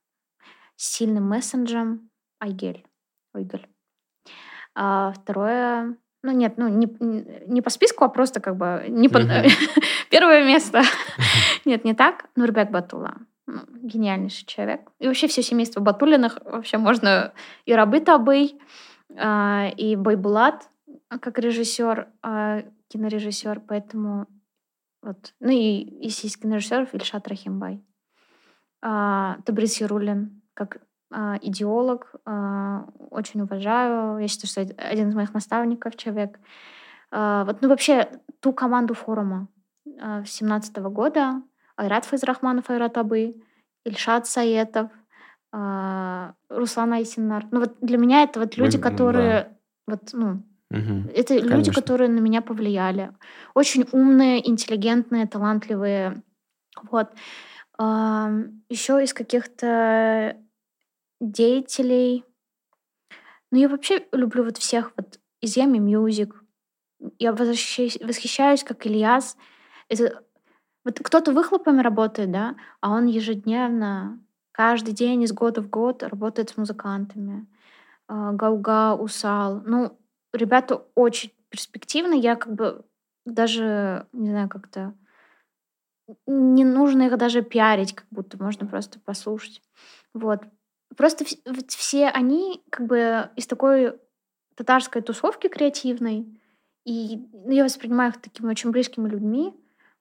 С 0.76 0.96
сильным 0.96 1.28
мессенджем 1.28 2.10
Айгель. 2.40 2.86
Ойгель. 3.34 3.68
А 4.76 5.12
второе... 5.12 5.98
Ну, 6.24 6.32
нет, 6.32 6.58
ну, 6.58 6.68
не, 6.68 6.88
не 7.48 7.62
по 7.62 7.70
списку, 7.70 8.04
а 8.04 8.10
просто 8.10 8.40
как 8.42 8.58
бы 8.58 8.86
не 8.90 9.08
по- 9.08 9.20
первое 10.10 10.46
место. 10.46 10.82
Нет, 11.66 11.86
не 11.86 11.94
так. 11.94 12.30
Нурбек 12.36 12.72
Батула. 12.72 13.16
Ну, 13.46 13.62
гениальнейший 13.82 14.46
человек. 14.46 14.92
И 15.00 15.08
вообще 15.08 15.28
все 15.28 15.42
семейство 15.42 15.80
Батулиных. 15.80 16.40
Вообще 16.44 16.80
можно 16.80 17.34
и 17.66 17.74
Рабы 17.74 18.00
Табый, 18.02 18.60
а, 19.16 19.70
и 19.78 19.96
Байбулат 19.96 20.70
как 21.22 21.40
режиссер, 21.40 22.08
а, 22.24 22.64
кинорежиссер. 22.90 23.62
Поэтому 23.68 24.28
вот. 25.02 25.34
Ну 25.40 25.50
и 25.52 25.98
если 26.04 26.28
из 26.28 26.38
кинорежиссеров 26.38 26.94
Ильшат 26.94 27.28
Рахимбай. 27.28 27.82
А, 28.82 29.38
Табрис 29.46 29.80
Ярулин 29.80 30.42
как 30.54 30.82
идеолог. 31.42 32.14
а, 32.26 32.86
очень 33.12 33.42
уважаю. 33.42 34.18
Я 34.20 34.28
считаю, 34.28 34.50
что 34.68 34.84
один 34.84 35.10
из 35.10 35.16
моих 35.16 35.34
наставников 35.34 35.96
человек. 35.96 36.40
А, 37.12 37.46
вот, 37.46 37.62
ну 37.62 37.70
вообще 37.70 38.10
ту 38.42 38.52
команду 38.54 38.94
форума 38.94 39.48
а, 40.02 40.26
17 40.26 40.78
года 40.78 41.42
Айрат 41.78 42.06
Файзрахманов, 42.06 42.70
Айрат 42.70 42.98
Абы, 42.98 43.36
Ильшат 43.86 44.28
Саетов, 44.28 44.92
а, 45.54 46.34
Руслан 46.50 46.94
Айсинар. 46.94 47.46
Ну 47.52 47.62
вот 47.62 47.78
для 47.82 47.98
меня 47.98 48.24
это 48.24 48.40
вот 48.42 48.58
люди, 48.58 48.78
которые 48.78 49.58
вот, 49.88 50.10
ну, 50.14 50.44
Мгм. 50.70 51.10
это 51.16 51.36
люди, 51.36 51.48
Конечно. 51.48 51.74
которые 51.74 52.10
на 52.10 52.20
меня 52.20 52.42
повлияли. 52.42 53.14
Очень 53.54 53.88
умные, 53.94 54.46
интеллигентные, 54.50 55.26
талантливые. 55.26 56.22
Вот. 56.92 57.08
Еще 57.80 59.04
из 59.04 59.14
каких-то 59.14 60.36
деятелей. 61.20 62.26
Ну, 63.52 63.58
я 63.58 63.70
вообще 63.70 64.06
люблю 64.12 64.44
вот 64.44 64.58
всех 64.58 64.92
вот 64.98 65.20
из 65.42 65.58
Yummy 65.58 65.78
Music. 65.78 66.36
Я 67.20 67.34
восхищаюсь, 67.34 67.98
восхищаюсь, 68.02 68.64
как 68.64 68.86
Ильяс. 68.86 69.38
Это 69.90 70.24
вот 70.84 71.00
кто-то 71.00 71.32
выхлопами 71.32 71.82
работает, 71.82 72.32
да, 72.32 72.56
а 72.82 72.92
он 72.92 73.08
ежедневно, 73.08 74.20
каждый 74.52 74.94
день 74.94 75.24
из 75.24 75.34
года 75.34 75.62
в 75.62 75.70
год 75.70 76.02
работает 76.02 76.50
с 76.50 76.58
музыкантами. 76.58 77.46
А, 78.08 78.32
Гауга, 78.32 78.96
Усал. 78.96 79.62
Ну, 79.66 80.00
ребята 80.34 80.84
очень 80.96 81.32
перспективные. 81.50 82.20
Я 82.20 82.36
как 82.36 82.54
бы 82.54 82.86
даже, 83.26 84.08
не 84.14 84.30
знаю, 84.30 84.50
как-то 84.50 84.94
не 86.26 86.64
нужно 86.64 87.04
их 87.04 87.18
даже 87.18 87.42
пиарить, 87.42 87.94
как 87.94 88.08
будто 88.10 88.42
можно 88.42 88.66
просто 88.66 89.00
послушать. 89.00 89.62
Вот. 90.14 90.42
Просто 90.96 91.26
все 91.68 92.08
они 92.08 92.64
как 92.70 92.88
бы 92.88 93.30
из 93.36 93.46
такой 93.48 94.00
татарской 94.56 95.02
тусовки 95.02 95.48
креативной, 95.48 96.26
и 96.88 97.28
ну, 97.34 97.52
я 97.52 97.66
воспринимаю 97.66 98.12
их 98.12 98.22
такими 98.22 98.50
очень 98.50 98.72
близкими 98.72 99.10
людьми. 99.10 99.54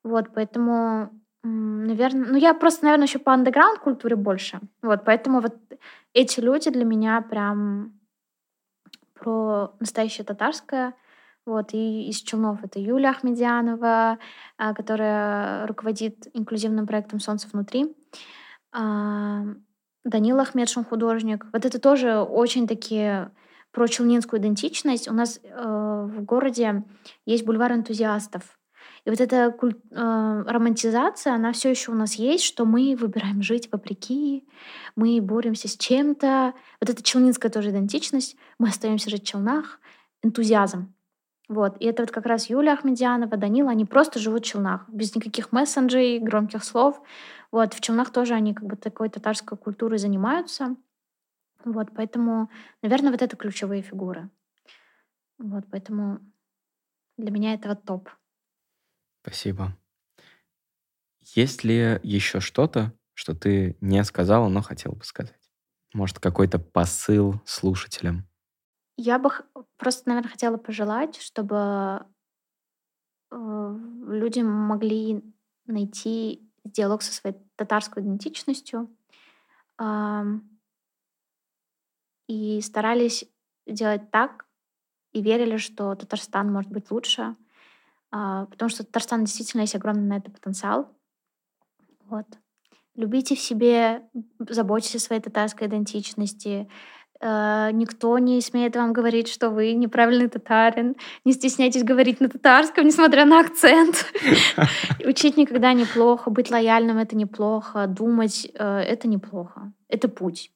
Вот, 0.04 0.26
поэтому, 0.32 1.10
наверное, 1.42 2.28
ну 2.28 2.36
я 2.36 2.54
просто, 2.54 2.84
наверное, 2.84 3.08
еще 3.08 3.18
по 3.18 3.32
андеграунд 3.32 3.80
культуре 3.80 4.14
больше. 4.14 4.60
Вот, 4.82 5.04
поэтому 5.04 5.40
вот 5.40 5.56
эти 6.14 6.38
люди 6.38 6.70
для 6.70 6.84
меня 6.84 7.20
прям 7.22 7.98
про 9.14 9.74
настоящее 9.80 10.24
татарское. 10.24 10.94
Вот, 11.44 11.74
и 11.74 12.08
из 12.08 12.22
Челнов 12.22 12.62
это 12.64 12.78
Юлия 12.78 13.10
Ахмедянова, 13.10 14.18
а, 14.56 14.74
которая 14.74 15.66
руководит 15.66 16.28
инклюзивным 16.34 16.86
проектом 16.86 17.18
«Солнце 17.18 17.48
внутри». 17.52 17.96
Данила 20.06 20.42
Ахмедшин, 20.42 20.84
художник. 20.84 21.46
Вот 21.52 21.64
это 21.64 21.80
тоже 21.80 22.20
очень 22.20 22.68
такие 22.68 23.32
про 23.72 23.88
челнинскую 23.88 24.40
идентичность. 24.40 25.08
У 25.08 25.12
нас 25.12 25.40
э, 25.42 26.06
в 26.08 26.22
городе 26.22 26.84
есть 27.26 27.44
бульвар 27.44 27.72
энтузиастов. 27.72 28.56
И 29.04 29.10
вот 29.10 29.20
эта 29.20 29.50
куль- 29.50 29.80
э, 29.90 30.44
романтизация, 30.46 31.34
она 31.34 31.52
все 31.52 31.70
еще 31.70 31.90
у 31.90 31.94
нас 31.94 32.14
есть, 32.14 32.44
что 32.44 32.64
мы 32.64 32.96
выбираем 32.96 33.42
жить 33.42 33.68
вопреки, 33.72 34.48
мы 34.94 35.20
боремся 35.20 35.68
с 35.68 35.76
чем-то. 35.76 36.54
Вот 36.80 36.90
эта 36.90 37.02
челнинская 37.02 37.50
тоже 37.50 37.70
идентичность. 37.70 38.36
Мы 38.58 38.68
остаемся 38.68 39.10
жить 39.10 39.22
в 39.22 39.26
Челнах. 39.26 39.80
Энтузиазм. 40.22 40.94
Вот. 41.48 41.76
И 41.78 41.86
это 41.86 42.02
вот 42.02 42.10
как 42.10 42.26
раз 42.26 42.50
Юлия 42.50 42.72
Ахмедянова, 42.72 43.36
Данила, 43.36 43.70
они 43.70 43.84
просто 43.84 44.18
живут 44.18 44.44
в 44.44 44.48
Челнах, 44.48 44.88
без 44.88 45.14
никаких 45.14 45.52
мессенджей, 45.52 46.18
громких 46.18 46.64
слов. 46.64 47.00
Вот. 47.50 47.74
В 47.74 47.80
Челнах 47.80 48.12
тоже 48.12 48.34
они 48.34 48.54
как 48.54 48.64
бы 48.64 48.76
такой 48.76 49.08
татарской 49.08 49.56
культурой 49.56 49.98
занимаются. 49.98 50.76
Вот. 51.64 51.88
Поэтому, 51.94 52.50
наверное, 52.82 53.10
вот 53.10 53.22
это 53.22 53.36
ключевые 53.36 53.82
фигуры. 53.82 54.30
Вот. 55.38 55.64
Поэтому 55.70 56.20
для 57.16 57.30
меня 57.30 57.54
это 57.54 57.68
вот 57.70 57.84
топ. 57.84 58.10
Спасибо. 59.22 59.76
Есть 61.34 61.64
ли 61.64 61.98
еще 62.02 62.40
что-то, 62.40 62.92
что 63.14 63.34
ты 63.34 63.76
не 63.80 64.04
сказала, 64.04 64.48
но 64.48 64.62
хотела 64.62 64.94
бы 64.94 65.04
сказать? 65.04 65.50
Может, 65.92 66.20
какой-то 66.20 66.58
посыл 66.58 67.40
слушателям? 67.44 68.28
Я 68.96 69.18
бы 69.18 69.30
просто, 69.76 70.08
наверное, 70.08 70.30
хотела 70.30 70.56
пожелать, 70.56 71.16
чтобы 71.16 72.06
э, 73.30 73.78
люди 74.08 74.40
могли 74.40 75.22
найти 75.66 76.45
диалог 76.72 77.02
со 77.02 77.12
своей 77.12 77.36
татарской 77.56 78.02
идентичностью 78.02 78.88
и 82.28 82.60
старались 82.60 83.24
делать 83.66 84.10
так 84.10 84.46
и 85.12 85.22
верили, 85.22 85.56
что 85.56 85.94
Татарстан 85.94 86.52
может 86.52 86.70
быть 86.70 86.90
лучше, 86.90 87.36
а, 88.10 88.46
потому 88.46 88.68
что 88.68 88.84
Татарстан 88.84 89.24
действительно 89.24 89.62
есть 89.62 89.74
огромный 89.74 90.06
на 90.06 90.16
это 90.18 90.30
потенциал. 90.30 90.94
Вот. 92.04 92.26
Любите 92.94 93.34
в 93.34 93.40
себе, 93.40 94.08
заботьтесь 94.38 94.96
о 94.96 95.00
своей 95.00 95.20
татарской 95.20 95.66
идентичности. 95.66 96.70
Э, 97.20 97.70
Никто 97.72 98.18
не 98.18 98.40
смеет 98.40 98.76
вам 98.76 98.92
говорить, 98.92 99.28
что 99.28 99.50
вы 99.50 99.72
неправильный 99.72 100.28
татарин. 100.28 100.96
Не 101.24 101.32
стесняйтесь 101.32 101.82
говорить 101.84 102.20
на 102.20 102.28
татарском, 102.28 102.86
несмотря 102.86 103.24
на 103.24 103.40
акцент. 103.40 104.06
Учить 105.04 105.36
никогда 105.36 105.72
неплохо, 105.72 106.30
быть 106.30 106.50
лояльным— 106.50 106.98
это 106.98 107.16
неплохо, 107.16 107.86
думать 107.86 108.48
э,— 108.54 108.78
это 108.88 109.08
неплохо. 109.08 109.72
Это 109.88 110.08
путь. 110.08 110.50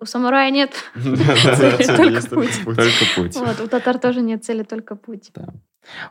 У 0.00 0.04
самурая 0.04 0.50
нет 0.52 0.72
цели, 0.94 2.20
только 2.20 2.28
путь. 2.28 2.76
Только 2.76 3.04
путь. 3.16 3.36
Вот, 3.36 3.60
у 3.60 3.66
татар 3.66 3.98
тоже 3.98 4.20
нет 4.20 4.44
цели, 4.44 4.62
только 4.62 4.94
путь. 4.94 5.32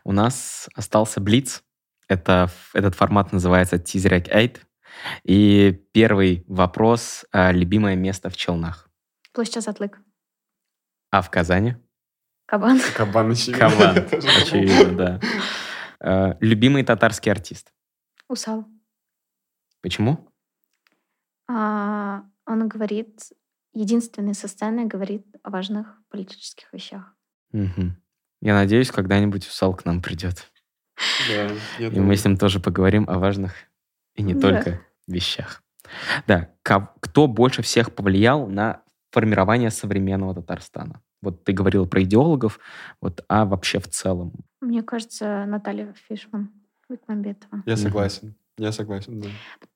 У 0.03 0.11
нас 0.11 0.67
остался 0.75 1.21
Блиц. 1.21 1.63
Это, 2.09 2.49
этот 2.73 2.95
формат 2.95 3.31
называется 3.31 3.77
Тизерек 3.77 4.27
8. 4.27 4.53
И 5.23 5.79
первый 5.93 6.43
вопрос. 6.47 7.25
а, 7.31 7.51
Любимое 7.51 7.95
место 7.95 8.29
в 8.29 8.35
Челнах? 8.35 8.86
Площадь 9.37 9.61
Затлык. 9.61 9.99
А 11.11 11.21
в 11.21 11.29
Казани? 11.29 11.75
Кабан. 12.47 12.79
Кабан 12.95 13.29
очевидно. 13.29 13.69
Кабан. 13.69 13.97
Очевидно, 14.41 14.97
да. 14.97 15.19
А, 15.99 16.37
Любимый 16.41 16.83
татарский 16.83 17.31
артист? 17.31 17.71
Усал. 18.27 18.65
Почему? 19.83 20.27
А, 21.47 22.23
он 22.47 22.67
говорит, 22.67 23.31
единственный 23.73 24.33
со 24.33 24.47
сцены 24.47 24.87
говорит 24.87 25.27
о 25.43 25.51
важных 25.51 26.01
политических 26.09 26.73
вещах. 26.73 27.13
Мгм. 27.51 27.95
Я 28.41 28.55
надеюсь, 28.55 28.89
когда-нибудь 28.89 29.47
Усал 29.47 29.75
к 29.75 29.85
нам 29.85 30.01
придет. 30.01 30.51
Да, 31.29 31.45
И 31.77 31.91
думаю. 31.91 32.07
мы 32.07 32.15
с 32.15 32.25
ним 32.25 32.37
тоже 32.37 32.59
поговорим 32.59 33.07
о 33.07 33.19
важных 33.19 33.53
и 34.15 34.23
не 34.23 34.33
Да. 34.33 34.39
только 34.41 34.81
вещах. 35.05 35.61
Да, 36.25 36.55
кто 36.63 37.27
больше 37.27 37.61
всех 37.61 37.93
повлиял 37.93 38.47
на 38.47 38.81
формирование 39.11 39.71
современного 39.71 40.35
Татарстана? 40.35 41.01
Вот 41.21 41.43
ты 41.43 41.53
говорил 41.53 41.87
про 41.87 42.03
идеологов, 42.03 42.59
вот, 43.01 43.23
а 43.27 43.45
вообще 43.45 43.79
в 43.79 43.87
целом? 43.87 44.33
Мне 44.61 44.83
кажется, 44.83 45.45
Наталья 45.45 45.93
Фишман. 46.07 46.49
Бекмамбетова. 46.89 47.63
Я 47.65 47.75
согласен. 47.77 48.35
Я 48.57 48.71
согласен, 48.71 49.19
да. 49.19 49.27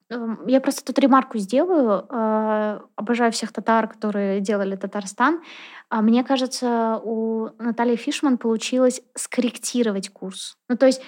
Эм, 0.09 0.45
Я 0.47 0.59
просто 0.61 0.83
тут 0.83 0.97
ремарку 0.99 1.37
сделаю. 1.37 2.05
Э, 2.09 2.79
Обожаю 2.95 3.31
всех 3.31 3.51
татар, 3.51 3.87
которые 3.87 4.39
делали 4.41 4.75
Татарстан. 4.75 5.41
А 5.89 6.01
Мне 6.01 6.23
кажется, 6.23 6.99
у 7.03 7.49
Натальи 7.59 7.95
Фишман 7.95 8.37
получилось 8.37 9.01
скорректировать 9.15 10.09
курс. 10.09 10.57
Ну, 10.69 10.77
то 10.77 10.85
есть 10.85 11.01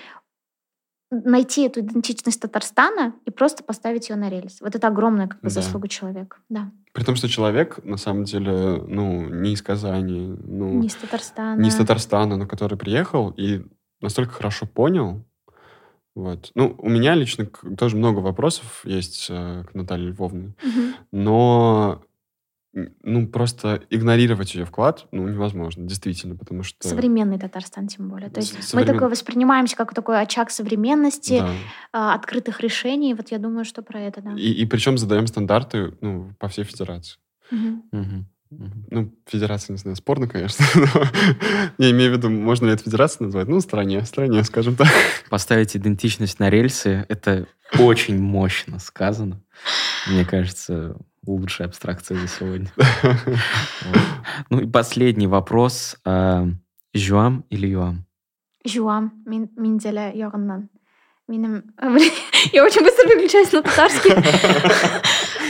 найти 1.24 1.64
эту 1.66 1.80
идентичность 1.82 2.40
Татарстана 2.42 3.14
и 3.26 3.32
просто 3.32 3.64
поставить 3.64 4.10
ее 4.10 4.16
на 4.16 4.30
рельс. 4.30 4.60
Вот 4.62 4.76
это 4.76 4.88
огромная 4.88 5.28
как 5.28 5.38
бы, 5.42 5.44
Да. 5.48 5.50
заслуга 5.50 5.88
человека. 5.88 6.38
Да. 6.50 6.72
При 6.94 7.04
том, 7.04 7.16
что 7.16 7.28
человек, 7.28 7.80
на 7.84 7.98
самом 7.98 8.24
деле, 8.26 8.84
ну, 8.88 9.28
не 9.30 9.54
из 9.54 9.62
Казани, 9.62 10.36
ну, 10.44 10.74
Не 10.80 10.88
из 10.88 10.96
Татарстана. 10.96 11.60
не 11.62 11.70
из 11.70 11.76
Татарстана, 11.76 12.38
но 12.38 12.46
который 12.46 12.78
приехал 12.78 13.34
и 13.38 13.64
настолько 14.02 14.34
хорошо 14.34 14.66
понял. 14.66 15.24
Вот. 16.16 16.52
Ну, 16.54 16.76
у 16.78 16.90
меня 16.90 17.16
лично 17.16 17.48
тоже 17.78 17.98
много 17.98 18.20
вопросов 18.20 18.82
есть 18.86 19.28
э, 19.32 19.64
к 19.64 19.74
Наталье 19.74 20.10
Львовне, 20.10 20.54
Мгм. 20.64 20.94
но 21.12 22.04
ну, 22.74 23.28
просто 23.28 23.84
игнорировать 23.90 24.56
ее 24.56 24.66
вклад 24.66 25.06
ну, 25.12 25.28
невозможно, 25.28 25.86
действительно, 25.88 26.36
потому 26.36 26.64
что... 26.64 26.88
Современный 26.88 27.38
Татарстан, 27.38 27.88
тем 27.88 28.10
более. 28.10 28.30
То 28.30 28.40
есть 28.40 28.54
С- 28.54 28.74
мы 28.74 28.82
современ- 28.82 28.94
такое 28.94 29.10
воспринимаемся 29.10 29.76
как 29.76 29.94
такой 29.94 30.22
очаг 30.22 30.50
современности, 30.50 31.40
Да. 31.40 31.52
а, 31.92 32.16
открытых 32.16 32.62
решений. 32.62 33.14
Вот 33.14 33.32
я 33.32 33.38
думаю, 33.38 33.64
что 33.66 33.84
про 33.84 34.00
это, 34.00 34.22
да. 34.22 34.34
И, 34.34 34.52
и 34.52 34.66
причем 34.66 34.98
задаем 34.98 35.28
стандарты 35.28 35.94
ну, 36.02 36.34
по 36.40 36.48
всей 36.48 36.64
федерации. 36.64 37.18
Мгм. 37.52 37.84
Мгм. 37.92 38.28
Ну, 38.92 39.14
федерация, 39.28 39.74
не 39.74 39.78
знаю, 39.80 39.96
спорно, 39.96 40.28
конечно. 40.28 40.66
но 41.78 41.86
Я 41.86 41.92
имею 41.92 42.14
в 42.14 42.18
виду, 42.18 42.30
можно 42.30 42.68
ли 42.68 42.74
это 42.74 42.84
федерацией 42.84 43.26
назвать? 43.26 43.48
Ну, 43.48 43.60
стране, 43.62 44.04
стране, 44.06 44.44
скажем 44.44 44.76
так. 44.76 44.88
Поставить 45.30 45.76
идентичность 45.76 46.40
на 46.40 46.50
рельсы— 46.50 47.06
это 47.10 47.48
очень 47.80 48.20
мощно 48.20 48.80
сказано. 48.80 49.42
Мне 50.08 50.26
кажется, 50.26 50.96
лучшая 51.26 51.68
абстракция 51.68 52.18
за 52.20 52.28
сегодня. 52.28 52.72
Ну 54.50 54.62
и 54.62 54.66
последний 54.66 55.28
вопрос. 55.28 55.98
а, 56.06 56.46
Жуам 56.94 57.46
или 57.50 57.68
Юам? 57.68 58.06
Жуам, 58.66 59.12
мин, 59.26 59.50
минзеля 59.58 60.12
яғынан. 60.14 60.70
Минем... 61.28 61.74
Я 62.54 62.64
очень 62.64 62.84
быстро 62.84 63.08
переключаюсь 63.08 63.52
на 63.52 63.62
татарский. 63.62 64.14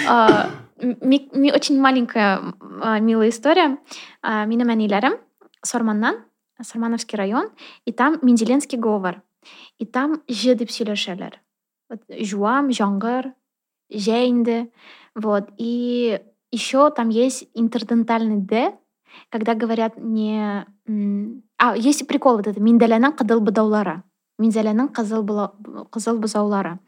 А, 0.06 0.50
Очень 0.80 1.80
маленькая 1.80 2.42
а, 2.82 3.00
милая 3.00 3.30
история. 3.30 3.78
А, 4.22 4.46
Минем 4.46 4.70
әниләрем 4.70 5.18
Сорманнан, 5.64 6.26
Сармановский 6.62 7.18
район, 7.18 7.52
и 7.86 7.94
там 7.94 8.20
Менделенский 8.22 8.78
говор. 8.78 9.22
И 9.78 9.86
там 9.86 10.22
«ж» 10.28 10.56
деп 10.56 10.70
сөйләшәләр. 10.70 11.40
Вот 11.90 12.02
Жуам, 12.10 12.70
Жаңгыр, 12.70 13.32
Жәйнде. 13.94 14.70
Вот. 15.16 15.50
И 15.58 16.20
еще 16.52 16.90
там 16.92 17.10
есть 17.10 17.48
интердентальный 17.54 18.38
«д», 18.38 18.74
когда 19.30 19.54
говорят 19.54 19.94
не... 19.98 20.66
А, 21.58 21.78
есть 21.78 22.08
прикол 22.08 22.38
вот 22.38 22.48
это. 22.48 22.60
Миндәләнең 22.60 23.14
кыдыл 23.16 23.40
быдаулары. 23.40 24.02
Минзәләнең 24.42 24.90
кызыл, 24.90 25.22
была- 25.24 25.54
кызыл 25.92 26.18
бызаулары. 26.18 26.80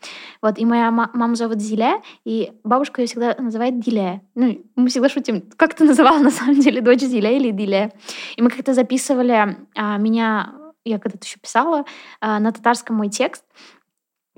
Вот, 0.41 0.57
и 0.57 0.65
моя 0.65 0.89
ма- 0.89 1.11
мама 1.13 1.35
зовут 1.35 1.61
Зиля, 1.61 2.01
и 2.25 2.51
бабушка 2.63 3.01
ее 3.01 3.07
всегда 3.07 3.35
называет 3.39 3.79
Диля. 3.79 4.21
Ну, 4.33 4.65
мы 4.75 4.89
всегда 4.89 5.09
шутим, 5.09 5.43
как 5.55 5.75
ты 5.75 5.85
называла 5.85 6.17
на 6.23 6.31
самом 6.31 6.59
деле 6.59 6.81
дочь 6.81 7.01
Зиля 7.01 7.31
или 7.31 7.51
Диля? 7.51 7.93
И 8.35 8.41
мы 8.41 8.49
как-то 8.49 8.73
записывали 8.73 9.57
а, 9.75 9.97
меня, 9.97 10.55
я 10.83 10.97
когда-то 10.99 11.25
еще 11.25 11.39
писала, 11.39 11.85
а, 12.19 12.39
на 12.39 12.51
татарском 12.51 12.95
мой 12.95 13.09
текст, 13.09 13.45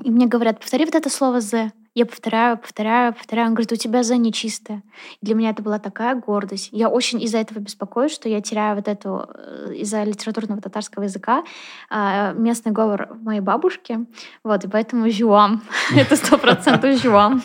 и 0.03 0.11
мне 0.11 0.27
говорят, 0.27 0.59
повтори 0.59 0.85
вот 0.85 0.93
это 0.95 1.09
слово 1.09 1.39
«з». 1.39 1.71
Я 1.97 2.05
повторяю, 2.05 2.59
повторяю, 2.59 3.11
повторяю. 3.11 3.47
Он 3.47 3.55
говорит, 3.55 3.71
у 3.71 3.75
тебя 3.75 4.03
«з» 4.03 4.15
нечистое. 4.17 4.83
И 5.19 5.25
для 5.25 5.33
меня 5.33 5.49
это 5.49 5.63
была 5.63 5.79
такая 5.79 6.13
гордость. 6.13 6.69
Я 6.71 6.89
очень 6.89 7.19
из-за 7.23 7.39
этого 7.39 7.57
беспокоюсь, 7.57 8.13
что 8.13 8.29
я 8.29 8.39
теряю 8.39 8.75
вот 8.75 8.87
эту, 8.87 9.27
э, 9.33 9.73
из-за 9.77 10.03
литературного 10.03 10.61
татарского 10.61 11.05
языка, 11.05 11.43
а, 11.89 12.33
местный 12.33 12.71
говор 12.71 13.15
моей 13.15 13.39
бабушки. 13.39 14.05
Вот, 14.43 14.63
и 14.63 14.67
поэтому 14.67 15.09
«жуам». 15.09 15.63
Это 15.95 16.15
сто 16.17 16.37
процентов 16.37 17.01
«жуам». 17.01 17.41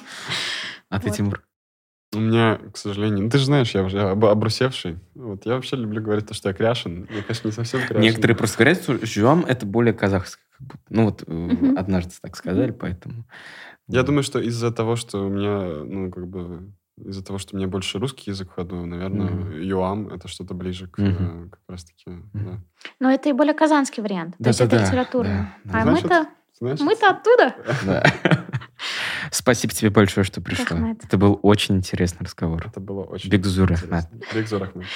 А 0.90 1.00
ты. 1.00 1.08
Тимур? 1.08 1.42
У 2.14 2.18
меня, 2.18 2.60
к 2.74 2.76
сожалению, 2.76 3.24
ну 3.24 3.30
ты 3.30 3.38
же 3.38 3.46
знаешь, 3.46 3.70
я 3.70 3.82
уже 3.82 4.02
об- 4.02 4.26
обрусевший. 4.26 4.98
Вот, 5.14 5.46
я 5.46 5.54
вообще 5.54 5.76
люблю 5.76 6.02
говорить 6.02 6.26
то, 6.26 6.34
что 6.34 6.50
я 6.50 6.54
кряшен. 6.54 7.08
Я, 7.10 7.22
конечно, 7.22 7.48
не 7.48 7.52
совсем 7.52 7.80
кряшен. 7.80 8.02
Некоторые 8.02 8.36
просто 8.36 8.58
говорят, 8.58 8.82
что 8.82 9.06
Жуам— 9.06 9.46
это 9.48 9.64
более 9.64 9.94
казахское. 9.94 10.44
как 10.58 10.66
будто. 10.66 10.82
Ну 10.90 11.04
вот 11.06 11.24
э, 11.26 11.74
однажды 11.78 12.12
так 12.20 12.36
сказали, 12.36 12.70
поэтому... 12.70 13.24
Я 13.92 14.02
думаю, 14.02 14.22
что 14.22 14.40
из-за 14.40 14.70
того, 14.72 14.96
что 14.96 15.26
у 15.26 15.28
меня, 15.28 15.84
ну, 15.84 16.10
как 16.10 16.26
бы, 16.26 16.72
из-за 16.96 17.24
того, 17.24 17.38
что 17.38 17.54
у 17.54 17.58
меня 17.58 17.68
больше 17.68 17.98
русский 17.98 18.30
язык 18.30 18.50
в 18.50 18.54
ходу, 18.54 18.86
наверное, 18.86 19.30
Мгм. 19.30 19.60
юам— 19.60 20.08
это 20.14 20.28
что-то 20.28 20.54
ближе 20.54 20.86
к, 20.88 20.98
э, 20.98 21.48
как 21.50 21.60
раз-таки, 21.68 22.10
да. 22.32 22.60
Но 23.00 23.10
это 23.10 23.28
и 23.28 23.32
более 23.32 23.54
казанский 23.54 24.02
вариант. 24.02 24.36
То 24.42 24.48
есть 24.48 24.60
это 24.60 24.70
Да-да-да, 24.70 24.90
литературно. 24.90 25.54
да, 25.64 25.72
да. 25.72 25.78
А 25.78 25.82
Значит, 25.82 26.02
мы-то 26.04 26.26
Значит, 26.60 26.86
мы-то 26.86 27.08
оттуда. 27.10 27.56
Да. 27.84 28.02
Спасибо 29.30 29.72
тебе 29.72 29.90
большое, 29.90 30.24
что 30.24 30.40
пришла. 30.40 30.64
Рахмет. 30.76 31.04
Это 31.04 31.16
был 31.18 31.38
очень 31.42 31.76
интересный 31.76 32.24
разговор. 32.24 32.64
это 32.66 32.78
было 32.80 33.02
очень 33.04 33.30
Бигзур 33.30 33.72
интересно. 33.72 34.08
Бигзур 34.34 34.62
Ахмед. 34.62 34.86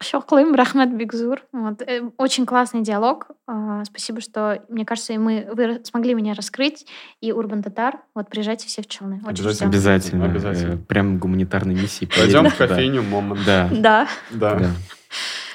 Шоклым, 0.00 0.54
Рахмат 0.54 0.90
Бигзур. 0.94 1.42
Вот. 1.52 1.82
э, 1.82 2.02
Очень 2.18 2.46
классный 2.46 2.82
диалог. 2.82 3.28
А, 3.48 3.84
Спасибо, 3.84 4.20
что, 4.20 4.62
мне 4.68 4.84
кажется, 4.84 5.12
и 5.12 5.18
мы, 5.18 5.48
вы 5.52 5.80
смогли 5.84 6.14
меня 6.14 6.34
раскрыть. 6.34 6.86
И 7.20 7.32
Урбан 7.32 7.62
Татар. 7.62 7.98
Вот 8.14 8.28
приезжайте 8.28 8.68
все 8.68 8.82
в 8.82 8.86
Челны. 8.86 9.20
Очень 9.26 9.44
Обязательно. 9.44 9.68
Обязательно. 9.70 10.24
Обязательно. 10.26 10.74
Э, 10.74 10.76
Прям 10.76 11.18
гуманитарной 11.18 11.74
миссии. 11.74 12.04
Пойдем 12.06 12.48
в 12.48 12.56
кофейню 12.56 13.02
Момент. 13.02 13.40
Да. 13.44 13.68
Да. 13.72 14.08
Да. 14.30 14.54
Да. 14.58 14.70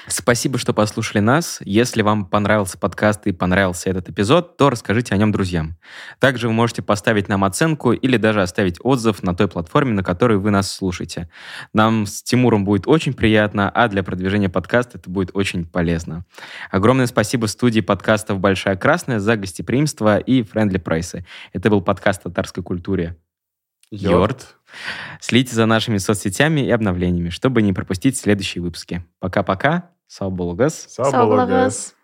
Спасибо, 0.06 0.58
что 0.58 0.74
послушали 0.74 1.20
нас. 1.20 1.60
Если 1.64 2.02
вам 2.02 2.26
понравился 2.26 2.76
подкаст 2.76 3.26
и 3.26 3.32
понравился 3.32 3.88
этот 3.88 4.10
эпизод, 4.10 4.56
то 4.58 4.68
расскажите 4.68 5.14
о 5.14 5.16
нем 5.16 5.32
друзьям. 5.32 5.78
Также 6.18 6.46
вы 6.46 6.52
можете 6.52 6.82
поставить 6.82 7.28
нам 7.28 7.42
оценку 7.42 7.92
или 7.92 8.18
даже 8.18 8.42
оставить 8.42 8.78
отзыв 8.82 9.22
на 9.22 9.34
той 9.34 9.48
платформе, 9.48 9.92
на 9.92 10.02
которой 10.02 10.36
вы 10.36 10.50
нас 10.50 10.70
слушаете. 10.70 11.30
Нам 11.72 12.04
с 12.06 12.22
Тимуром 12.22 12.64
будет 12.64 12.86
очень 12.86 13.14
приятно, 13.14 13.70
а 13.70 13.88
для 13.88 14.02
продвижения 14.02 14.50
подкаста 14.50 14.98
это 14.98 15.08
будет 15.08 15.30
очень 15.32 15.64
полезно. 15.64 16.24
Огромное 16.70 17.06
спасибо 17.06 17.46
студии 17.46 17.80
подкастов 17.80 18.40
«Большая 18.40 18.76
Красная» 18.76 19.20
за 19.20 19.36
гостеприимство 19.36 20.18
и 20.18 20.42
френдли 20.42 20.78
прайсы. 20.78 21.24
Это 21.54 21.70
был 21.70 21.80
подкаст 21.80 22.20
о 22.26 22.30
татарской 22.30 22.62
культуре 22.62 23.16
Йорт. 23.90 24.56
Следите 25.20 25.54
за 25.54 25.66
нашими 25.66 25.98
соцсетями 25.98 26.60
и 26.60 26.70
обновлениями, 26.70 27.30
чтобы 27.30 27.62
не 27.62 27.72
пропустить 27.72 28.16
следующие 28.16 28.62
выпуски. 28.62 29.04
Пока-пока. 29.20 29.93
сау 30.08 30.30
болыңыз. 30.30 30.74
Сау 30.94 31.12
болыңыз. 31.12 31.94